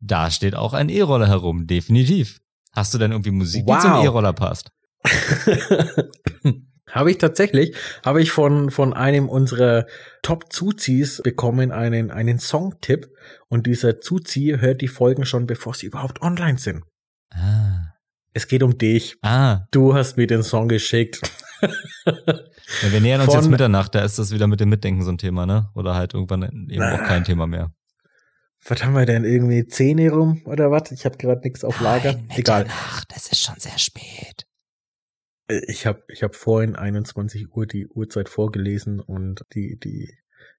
Da 0.01 0.29
steht 0.29 0.55
auch 0.55 0.73
ein 0.73 0.89
E-Roller 0.89 1.27
herum, 1.27 1.65
definitiv. 1.67 2.41
Hast 2.73 2.93
du 2.93 2.97
denn 2.97 3.11
irgendwie 3.11 3.31
Musik, 3.31 3.63
wow. 3.65 3.77
die 3.77 3.81
zum 3.81 4.03
E-Roller 4.03 4.33
passt? 4.33 4.71
habe 6.89 7.11
ich 7.11 7.17
tatsächlich, 7.17 7.75
habe 8.03 8.21
ich 8.21 8.31
von, 8.31 8.69
von 8.69 8.93
einem 8.93 9.29
unserer 9.29 9.85
Top-Zuzis 10.21 11.21
bekommen, 11.23 11.71
einen, 11.71 12.11
einen 12.11 12.39
Songtipp. 12.39 13.07
Und 13.47 13.65
dieser 13.65 14.01
Zuzi 14.01 14.57
hört 14.59 14.81
die 14.81 14.89
Folgen 14.89 15.25
schon, 15.25 15.47
bevor 15.47 15.73
sie 15.73 15.85
überhaupt 15.85 16.21
online 16.21 16.57
sind. 16.57 16.83
Ah. 17.29 17.70
Es 18.33 18.47
geht 18.47 18.63
um 18.63 18.77
dich. 18.77 19.17
Ah. 19.21 19.67
Du 19.71 19.93
hast 19.93 20.17
mir 20.17 20.27
den 20.27 20.43
Song 20.43 20.67
geschickt. 20.67 21.21
Ja, 22.81 22.91
wir 22.91 23.01
nähern 23.01 23.21
uns 23.21 23.31
Von, 23.31 23.41
jetzt 23.41 23.49
Mitternacht, 23.49 23.93
da 23.93 24.03
ist 24.03 24.17
das 24.17 24.31
wieder 24.31 24.47
mit 24.47 24.59
dem 24.59 24.69
Mitdenken 24.69 25.03
so 25.03 25.11
ein 25.11 25.17
Thema, 25.17 25.45
ne? 25.45 25.69
Oder 25.75 25.95
halt 25.95 26.13
irgendwann 26.13 26.43
eben 26.43 26.77
na, 26.77 26.95
auch 26.95 27.03
kein 27.03 27.23
Thema 27.23 27.45
mehr. 27.45 27.73
Was 28.65 28.83
haben 28.83 28.93
wir 28.93 29.05
denn? 29.05 29.25
Irgendwie 29.25 29.65
10 29.65 30.09
rum 30.09 30.41
oder 30.45 30.71
was? 30.71 30.91
Ich 30.91 31.05
habe 31.05 31.17
gerade 31.17 31.41
nichts 31.41 31.63
auf 31.63 31.81
Lager. 31.81 32.13
Nein, 32.13 32.27
Egal. 32.35 32.67
Das 33.09 33.27
ist 33.27 33.43
schon 33.43 33.59
sehr 33.59 33.77
spät. 33.77 34.47
Äh, 35.47 35.61
ich 35.67 35.85
habe 35.85 36.03
ich 36.07 36.23
hab 36.23 36.35
vorhin 36.35 36.75
21 36.75 37.53
Uhr 37.53 37.65
die 37.65 37.87
Uhrzeit 37.87 38.29
vorgelesen 38.29 38.99
und 38.99 39.45
die, 39.53 39.77
die 39.77 40.13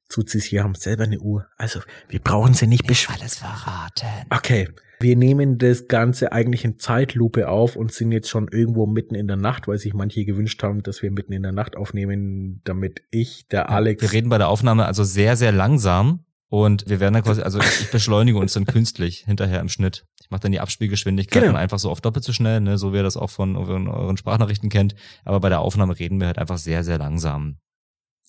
Zuzis 0.09 0.45
hier 0.45 0.65
haben 0.65 0.75
selber 0.75 1.05
eine 1.05 1.21
Uhr. 1.21 1.47
Also 1.57 1.81
wir 2.09 2.21
brauchen 2.21 2.55
sie 2.55 2.67
nicht 2.67 2.87
beschweren. 2.87 3.21
Alles 3.21 3.39
verraten. 3.39 4.27
Okay. 4.31 4.69
Wir 5.03 5.17
nehmen 5.17 5.59
das 5.59 5.89
Ganze 5.89 6.31
eigentlich 6.31 6.65
in 6.65 6.79
Zeitlupe 6.79 7.49
auf 7.49 7.75
und 7.75 7.93
sind 7.93 8.13
jetzt 8.13 8.31
schon 8.31 8.47
irgendwo 8.47 8.87
mitten 8.87 9.17
in 9.17 9.27
der 9.27 9.37
Nacht, 9.37 9.67
weil 9.67 9.77
sich 9.77 9.95
manche 9.95 10.25
gewünscht 10.25 10.63
haben, 10.63 10.85
dass 10.85 11.03
wir 11.03 11.11
mitten 11.11 11.33
in 11.33 11.43
der 11.43 11.51
Nacht 11.51 11.77
aufnehmen, 11.77 12.61
damit 12.63 13.03
ich, 13.11 13.49
der 13.49 13.69
Alex. 13.69 14.01
Wir 14.01 14.13
reden 14.13 14.29
bei 14.29 14.39
der 14.39 14.49
Aufnahme 14.49 14.87
also 14.87 15.03
sehr, 15.03 15.37
sehr 15.37 15.51
langsam 15.51 16.21
und 16.49 16.89
wir 16.89 17.01
werden 17.01 17.15
dann 17.15 17.25
quasi, 17.25 17.43
also 17.43 17.59
ich 17.59 17.91
beschleunige 17.91 18.39
uns 18.39 18.53
dann 18.53 18.65
künstlich 18.67 19.25
hinterher 19.27 19.59
im 19.59 19.69
Schnitt. 19.69 20.05
Ich 20.21 20.31
mache 20.31 20.43
dann 20.43 20.53
die 20.53 20.61
Abspielgeschwindigkeit 20.61 21.43
genau. 21.43 21.59
einfach 21.59 21.81
so 21.81 21.91
auf 21.91 22.01
doppelt 22.01 22.25
so 22.25 22.33
schnell, 22.33 22.61
ne, 22.61 22.79
so 22.79 22.93
wie 22.93 22.99
ihr 22.99 23.03
das 23.03 23.17
auch 23.17 23.31
von 23.31 23.57
euren 23.57 24.17
Sprachnachrichten 24.17 24.69
kennt. 24.69 24.95
Aber 25.25 25.41
bei 25.41 25.49
der 25.49 25.63
Aufnahme 25.63 25.99
reden 25.99 26.21
wir 26.21 26.29
halt 26.29 26.39
einfach 26.39 26.59
sehr, 26.59 26.85
sehr 26.85 26.99
langsam. 26.99 27.57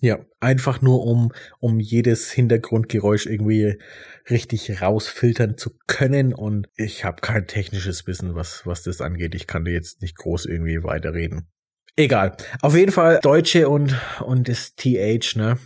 Ja, 0.02 0.20
einfach 0.40 0.82
nur 0.82 1.06
um, 1.06 1.32
um 1.60 1.80
jedes 1.80 2.32
Hintergrundgeräusch 2.32 3.26
irgendwie 3.26 3.78
richtig 4.30 4.82
rausfiltern 4.82 5.58
zu 5.58 5.78
können. 5.88 6.34
Und 6.34 6.68
ich 6.76 7.06
habe 7.06 7.22
kein 7.22 7.48
technisches 7.48 8.06
Wissen, 8.06 8.36
was, 8.36 8.66
was 8.66 8.84
das 8.84 9.00
angeht. 9.00 9.34
Ich 9.36 9.48
kann 9.48 9.66
dir 9.66 9.72
jetzt 9.72 10.02
nicht 10.02 10.18
groß 10.18 10.46
irgendwie 10.46 10.84
weiterreden. 10.84 11.48
Egal. 11.96 12.36
Auf 12.62 12.76
jeden 12.76 12.92
Fall 12.92 13.20
Deutsche 13.22 13.70
und, 13.70 13.96
und 14.20 14.50
das 14.50 14.76
TH, 14.76 15.36
ne? 15.36 15.58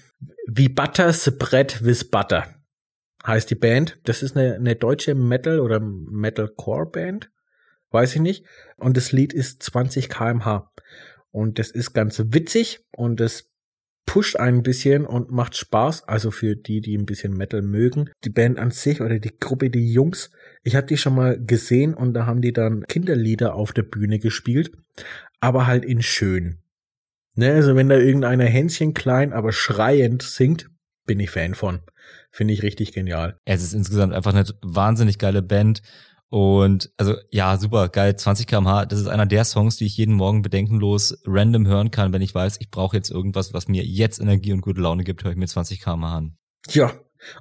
Wie 0.48 0.70
Butter, 0.70 1.14
Brett 1.40 1.84
with 1.84 2.10
Butter 2.10 2.58
heißt 3.26 3.50
die 3.50 3.56
Band. 3.56 4.00
Das 4.04 4.24
ist 4.24 4.38
eine, 4.38 4.56
eine 4.56 4.76
deutsche 4.76 5.16
Metal- 5.16 5.60
oder 5.60 5.80
Metalcore-Band. 5.80 7.30
Weiß 7.92 8.16
ich 8.16 8.22
nicht. 8.22 8.46
Und 8.78 8.98
das 8.98 9.12
Lied 9.12 9.34
ist 9.34 9.64
20 9.64 10.10
kmh. 10.10 10.72
Und 11.32 11.60
das 11.60 11.72
ist 11.72 11.94
ganz 11.94 12.22
witzig 12.28 12.86
und 12.92 13.20
das 13.20 13.52
pusht 14.08 14.38
ein 14.38 14.64
bisschen 14.64 15.06
und 15.06 15.30
macht 15.30 15.56
Spaß. 15.56 16.08
Also 16.08 16.32
für 16.32 16.56
die, 16.56 16.82
die 16.82 16.98
ein 16.98 17.06
bisschen 17.06 17.34
Metal 17.34 17.62
mögen. 17.62 18.10
Die 18.24 18.32
Band 18.32 18.58
an 18.58 18.72
sich 18.72 19.02
oder 19.02 19.20
die 19.20 19.38
Gruppe, 19.38 19.70
die 19.70 19.94
Jungs, 19.94 20.32
ich 20.64 20.76
habe 20.76 20.88
die 20.88 20.98
schon 20.98 21.14
mal 21.14 21.40
gesehen 21.40 21.94
und 21.94 22.16
da 22.16 22.26
haben 22.26 22.42
die 22.42 22.54
dann 22.54 22.84
Kinderlieder 22.88 23.54
auf 23.54 23.74
der 23.74 23.84
Bühne 23.84 24.18
gespielt, 24.18 24.72
aber 25.40 25.68
halt 25.68 25.86
in 25.86 26.02
schön. 26.02 26.58
Ne, 27.36 27.54
also 27.54 27.76
wenn 27.76 27.90
da 27.90 27.98
irgendeiner 27.98 28.46
Hänschen 28.46 28.96
klein, 28.96 29.32
aber 29.32 29.52
schreiend 29.52 30.24
singt, 30.24 30.72
bin 31.06 31.20
ich 31.20 31.30
Fan 31.30 31.54
von. 31.54 31.82
Finde 32.32 32.54
ich 32.54 32.64
richtig 32.64 32.94
genial. 32.94 33.38
Es 33.46 33.62
ist 33.62 33.74
insgesamt 33.74 34.14
einfach 34.14 34.34
eine 34.34 34.46
wahnsinnig 34.62 35.20
geile 35.20 35.42
Band 35.42 35.82
und 36.30 36.92
also 36.98 37.16
ja, 37.32 37.58
super 37.58 37.90
geil, 37.90 38.16
20 38.16 38.48
km/h. 38.48 38.86
Das 38.86 39.00
ist 39.00 39.08
einer 39.08 39.26
der 39.26 39.46
Songs, 39.46 39.78
die 39.78 39.86
ich 39.86 39.98
jeden 39.98 40.14
Morgen 40.16 40.42
bedenkenlos 40.42 41.18
random 41.26 41.68
hören 41.68 41.92
kann, 41.92 42.14
wenn 42.14 42.22
ich 42.22 42.36
weiß, 42.36 42.58
ich 42.60 42.70
brauche 42.70 42.98
jetzt 42.98 43.10
irgendwas, 43.10 43.54
was 43.54 43.68
mir 43.68 43.84
jetzt 43.84 44.20
Energie 44.20 44.54
und 44.54 44.62
gute 44.62 44.82
Laune 44.82 45.04
gibt, 45.04 45.24
höre 45.24 45.32
ich 45.32 45.38
mir 45.38 45.48
20 45.48 45.82
km/h 45.82 46.18
an. 46.18 46.38
Ja, 46.70 46.92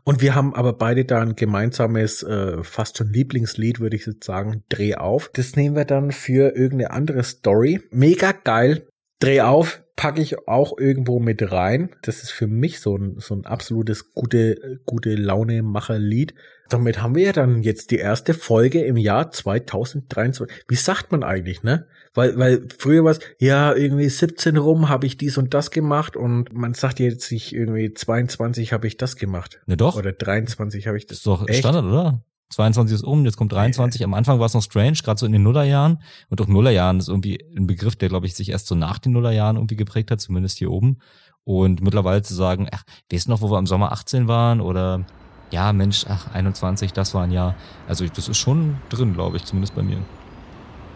Und 0.05 0.23
wir 0.23 0.35
haben 0.35 0.55
aber 0.55 0.73
beide 0.73 1.05
da 1.05 1.21
ein 1.21 1.37
gemeinsames, 1.37 2.23
äh, 2.23 2.63
fast 2.63 2.99
schon 2.99 3.13
Lieblingslied, 3.13 3.81
würde 3.81 3.97
ich 3.97 4.07
jetzt 4.07 4.25
sagen, 4.25 4.65
Dreh 4.69 4.95
auf. 4.95 5.31
Das 5.33 5.57
nehmen 5.57 5.77
wir 5.77 5.85
dann 5.85 6.13
für 6.13 6.57
irgendeine 6.57 6.91
andere 6.91 7.23
Story. 7.25 7.81
Mega 7.91 8.33
geil. 8.33 8.87
Dreh 9.19 9.41
auf, 9.41 9.83
packe 9.97 10.21
ich 10.21 10.47
auch 10.47 10.77
irgendwo 10.79 11.21
mit 11.21 11.53
rein. 11.53 11.95
Das 12.03 12.23
ist 12.23 12.31
für 12.31 12.47
mich 12.47 12.81
so 12.81 12.97
ein, 12.97 13.17
so 13.19 13.35
ein 13.35 13.47
absolutes 13.47 14.13
gute, 14.13 14.81
gute 14.85 15.15
Laune-Macher-Lied. 15.15 16.35
Damit 16.69 17.03
haben 17.03 17.15
wir 17.15 17.25
ja 17.25 17.33
dann 17.33 17.63
jetzt 17.63 17.91
die 17.91 17.97
erste 17.97 18.35
Folge 18.35 18.83
im 18.83 18.97
Jahr 18.97 19.31
2023. 19.31 20.65
Wie 20.69 20.75
sagt 20.75 21.13
man 21.13 21.23
eigentlich, 21.23 21.63
ne? 21.63 21.87
Weil, 22.15 22.39
weil 22.39 22.67
früher 22.79 23.05
war 23.05 23.13
es, 23.13 23.21
ja, 23.39 23.75
irgendwie 23.75 24.09
17 24.09 24.57
rum 24.57 24.89
habe 24.89 25.07
ich 25.07 25.19
dies 25.19 25.37
und 25.37 25.53
das 25.53 25.71
gemacht 25.71 26.17
und 26.17 26.53
man 26.53 26.75
sagt 26.75 26.99
jetzt 26.99 27.31
nicht 27.31 27.53
irgendwie 27.53 27.93
22 27.93 28.73
habe 28.73 28.87
ich 28.87 28.97
das 28.97 29.17
gemacht. 29.17 29.61
Ne, 29.67 29.77
doch. 29.77 29.97
Oder 29.97 30.13
23 30.13 30.87
habe 30.87 30.97
ich 30.97 31.07
das. 31.07 31.19
Ist 31.19 31.27
doch 31.27 31.47
Echt? 31.47 31.59
Standard, 31.59 31.85
oder? 31.85 32.23
22 32.51 32.95
ist 32.95 33.03
um, 33.03 33.25
jetzt 33.25 33.37
kommt 33.37 33.53
23. 33.53 34.05
Am 34.05 34.15
Anfang 34.15 34.39
war 34.39 34.47
es 34.47 34.55
noch 34.55 34.63
strange, 34.63 34.99
gerade 35.03 35.19
so 35.19 35.27
in 35.27 35.33
den 35.33 35.43
Nullerjahren. 35.43 36.01
Und 36.31 36.41
auch 36.41 36.47
Nullerjahren 36.47 36.99
ist 36.99 37.09
irgendwie 37.09 37.45
ein 37.57 37.67
Begriff, 37.67 37.97
der, 37.97 38.09
glaube 38.09 38.27
ich, 38.27 38.35
sich 38.35 38.51
erst 38.51 38.69
so 38.69 38.75
nach 38.75 38.99
den 38.99 39.13
Nullerjahren 39.13 39.57
irgendwie 39.57 39.77
geprägt 39.77 40.11
hat, 40.11 40.21
zumindest 40.21 40.59
hier 40.59 40.71
oben. 40.71 40.99
Und 41.45 41.81
mittlerweile 41.81 42.23
zu 42.23 42.35
sagen, 42.35 42.69
ach, 42.71 42.85
weißt 43.11 43.27
du 43.27 43.31
noch, 43.31 43.41
wo 43.41 43.51
wir 43.51 43.59
im 43.59 43.67
Sommer 43.67 43.93
18 43.93 44.29
waren? 44.29 44.61
Oder 44.61 45.05
ja, 45.51 45.73
Mensch, 45.73 46.05
ach, 46.09 46.35
21, 46.35 46.93
das 46.93 47.14
war 47.14 47.24
ein 47.24 47.31
Jahr. 47.31 47.55
Also 47.89 48.06
das 48.06 48.28
ist 48.28 48.39
schon 48.39 48.77
drin, 48.89 49.14
glaube 49.14 49.36
ich, 49.36 49.44
zumindest 49.44 49.74
bei 49.74 49.82
mir. 49.82 49.98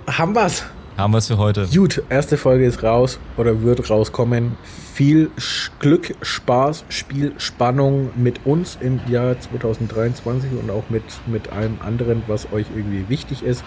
Haben 0.07 0.35
wir's? 0.35 0.65
Haben 0.97 1.13
wir's 1.15 1.29
für 1.29 1.39
heute. 1.39 1.67
Gut, 1.73 2.03
erste 2.11 2.37
Folge 2.37 2.67
ist 2.67 2.83
raus 2.83 3.19
oder 3.37 3.63
wird 3.63 3.89
rauskommen. 3.89 4.57
Viel 4.93 5.31
Glück, 5.79 6.15
Spaß, 6.21 6.85
Spiel, 6.89 7.33
Spannung 7.39 8.11
mit 8.17 8.45
uns 8.45 8.77
im 8.81 9.01
Jahr 9.09 9.39
2023 9.39 10.51
und 10.61 10.71
auch 10.71 10.91
mit, 10.91 11.05
mit 11.27 11.53
allem 11.53 11.79
anderen, 11.81 12.23
was 12.27 12.53
euch 12.53 12.67
irgendwie 12.75 13.09
wichtig 13.09 13.43
ist. 13.43 13.65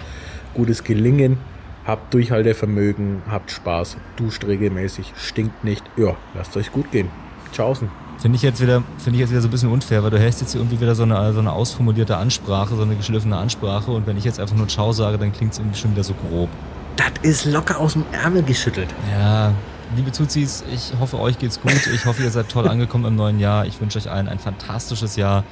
Gutes 0.54 0.84
Gelingen. 0.84 1.38
Habt 1.86 2.14
Durchhaltevermögen, 2.14 3.24
habt 3.30 3.52
Spaß, 3.52 3.98
duscht 4.16 4.46
regelmäßig, 4.46 5.12
stinkt 5.18 5.66
nicht. 5.66 5.84
Ja, 5.98 6.16
lasst 6.34 6.56
euch 6.56 6.72
gut 6.72 6.92
gehen. 6.92 7.10
Tschaußen. 7.52 8.03
Finde 8.24 8.38
ich 8.38 8.42
jetzt 8.42 8.62
wieder, 8.62 8.82
finde 9.00 9.18
ich 9.18 9.20
jetzt 9.20 9.32
wieder 9.32 9.42
so 9.42 9.50
ein 9.50 9.52
bisschen 9.52 9.70
unfair, 9.70 10.02
weil 10.02 10.10
du 10.10 10.18
hältst 10.18 10.40
jetzt 10.40 10.54
hier 10.54 10.62
irgendwie 10.62 10.80
wieder 10.80 10.96
so 10.96 11.04
eine, 11.04 11.34
so 11.34 11.40
eine 11.40 11.52
ausformulierte 11.52 12.16
Ansprache, 12.16 12.74
so 12.74 12.84
eine 12.84 12.96
geschliffene 12.96 13.36
Ansprache 13.36 13.92
und 13.92 14.08
wenn 14.08 14.16
ich 14.16 14.24
jetzt 14.24 14.40
einfach 14.40 14.56
nur 14.56 14.66
Ciao 14.70 14.94
sage, 14.94 15.18
dann 15.18 15.34
klingt 15.34 15.52
es 15.52 15.60
irgendwie 15.60 15.78
schon 15.78 15.92
wieder 15.92 16.06
so 16.06 16.14
grob. 16.14 16.48
Das 16.96 17.12
ist 17.22 17.44
locker 17.44 17.82
aus 17.82 17.92
dem 17.92 18.06
Ärmel 18.14 18.44
geschüttelt. 18.44 18.88
Ja, 19.12 19.52
liebe 19.98 20.14
Zuzis, 20.14 20.64
ich 20.74 20.94
hoffe, 21.02 21.20
euch 21.20 21.38
geht's 21.38 21.60
gut. 21.60 21.74
Ich 21.94 22.06
hoffe, 22.06 22.24
ihr 22.24 22.32
seid 22.32 22.48
toll 22.48 22.66
angekommen 22.66 23.04
im 23.04 23.18
neuen 23.18 23.42
Jahr. 23.42 23.66
Ich 23.66 23.82
wünsche 23.82 24.00
euch 24.00 24.10
allen 24.10 24.30
ein 24.30 24.40
fantastisches 24.40 25.18
Jahr. 25.18 25.44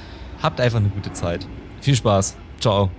Habt 0.42 0.62
einfach 0.62 0.80
eine 0.80 0.88
gute 0.88 1.12
Zeit. 1.12 1.46
Viel 1.82 1.98
Spaß. 1.98 2.38
Ciao. 2.62 2.90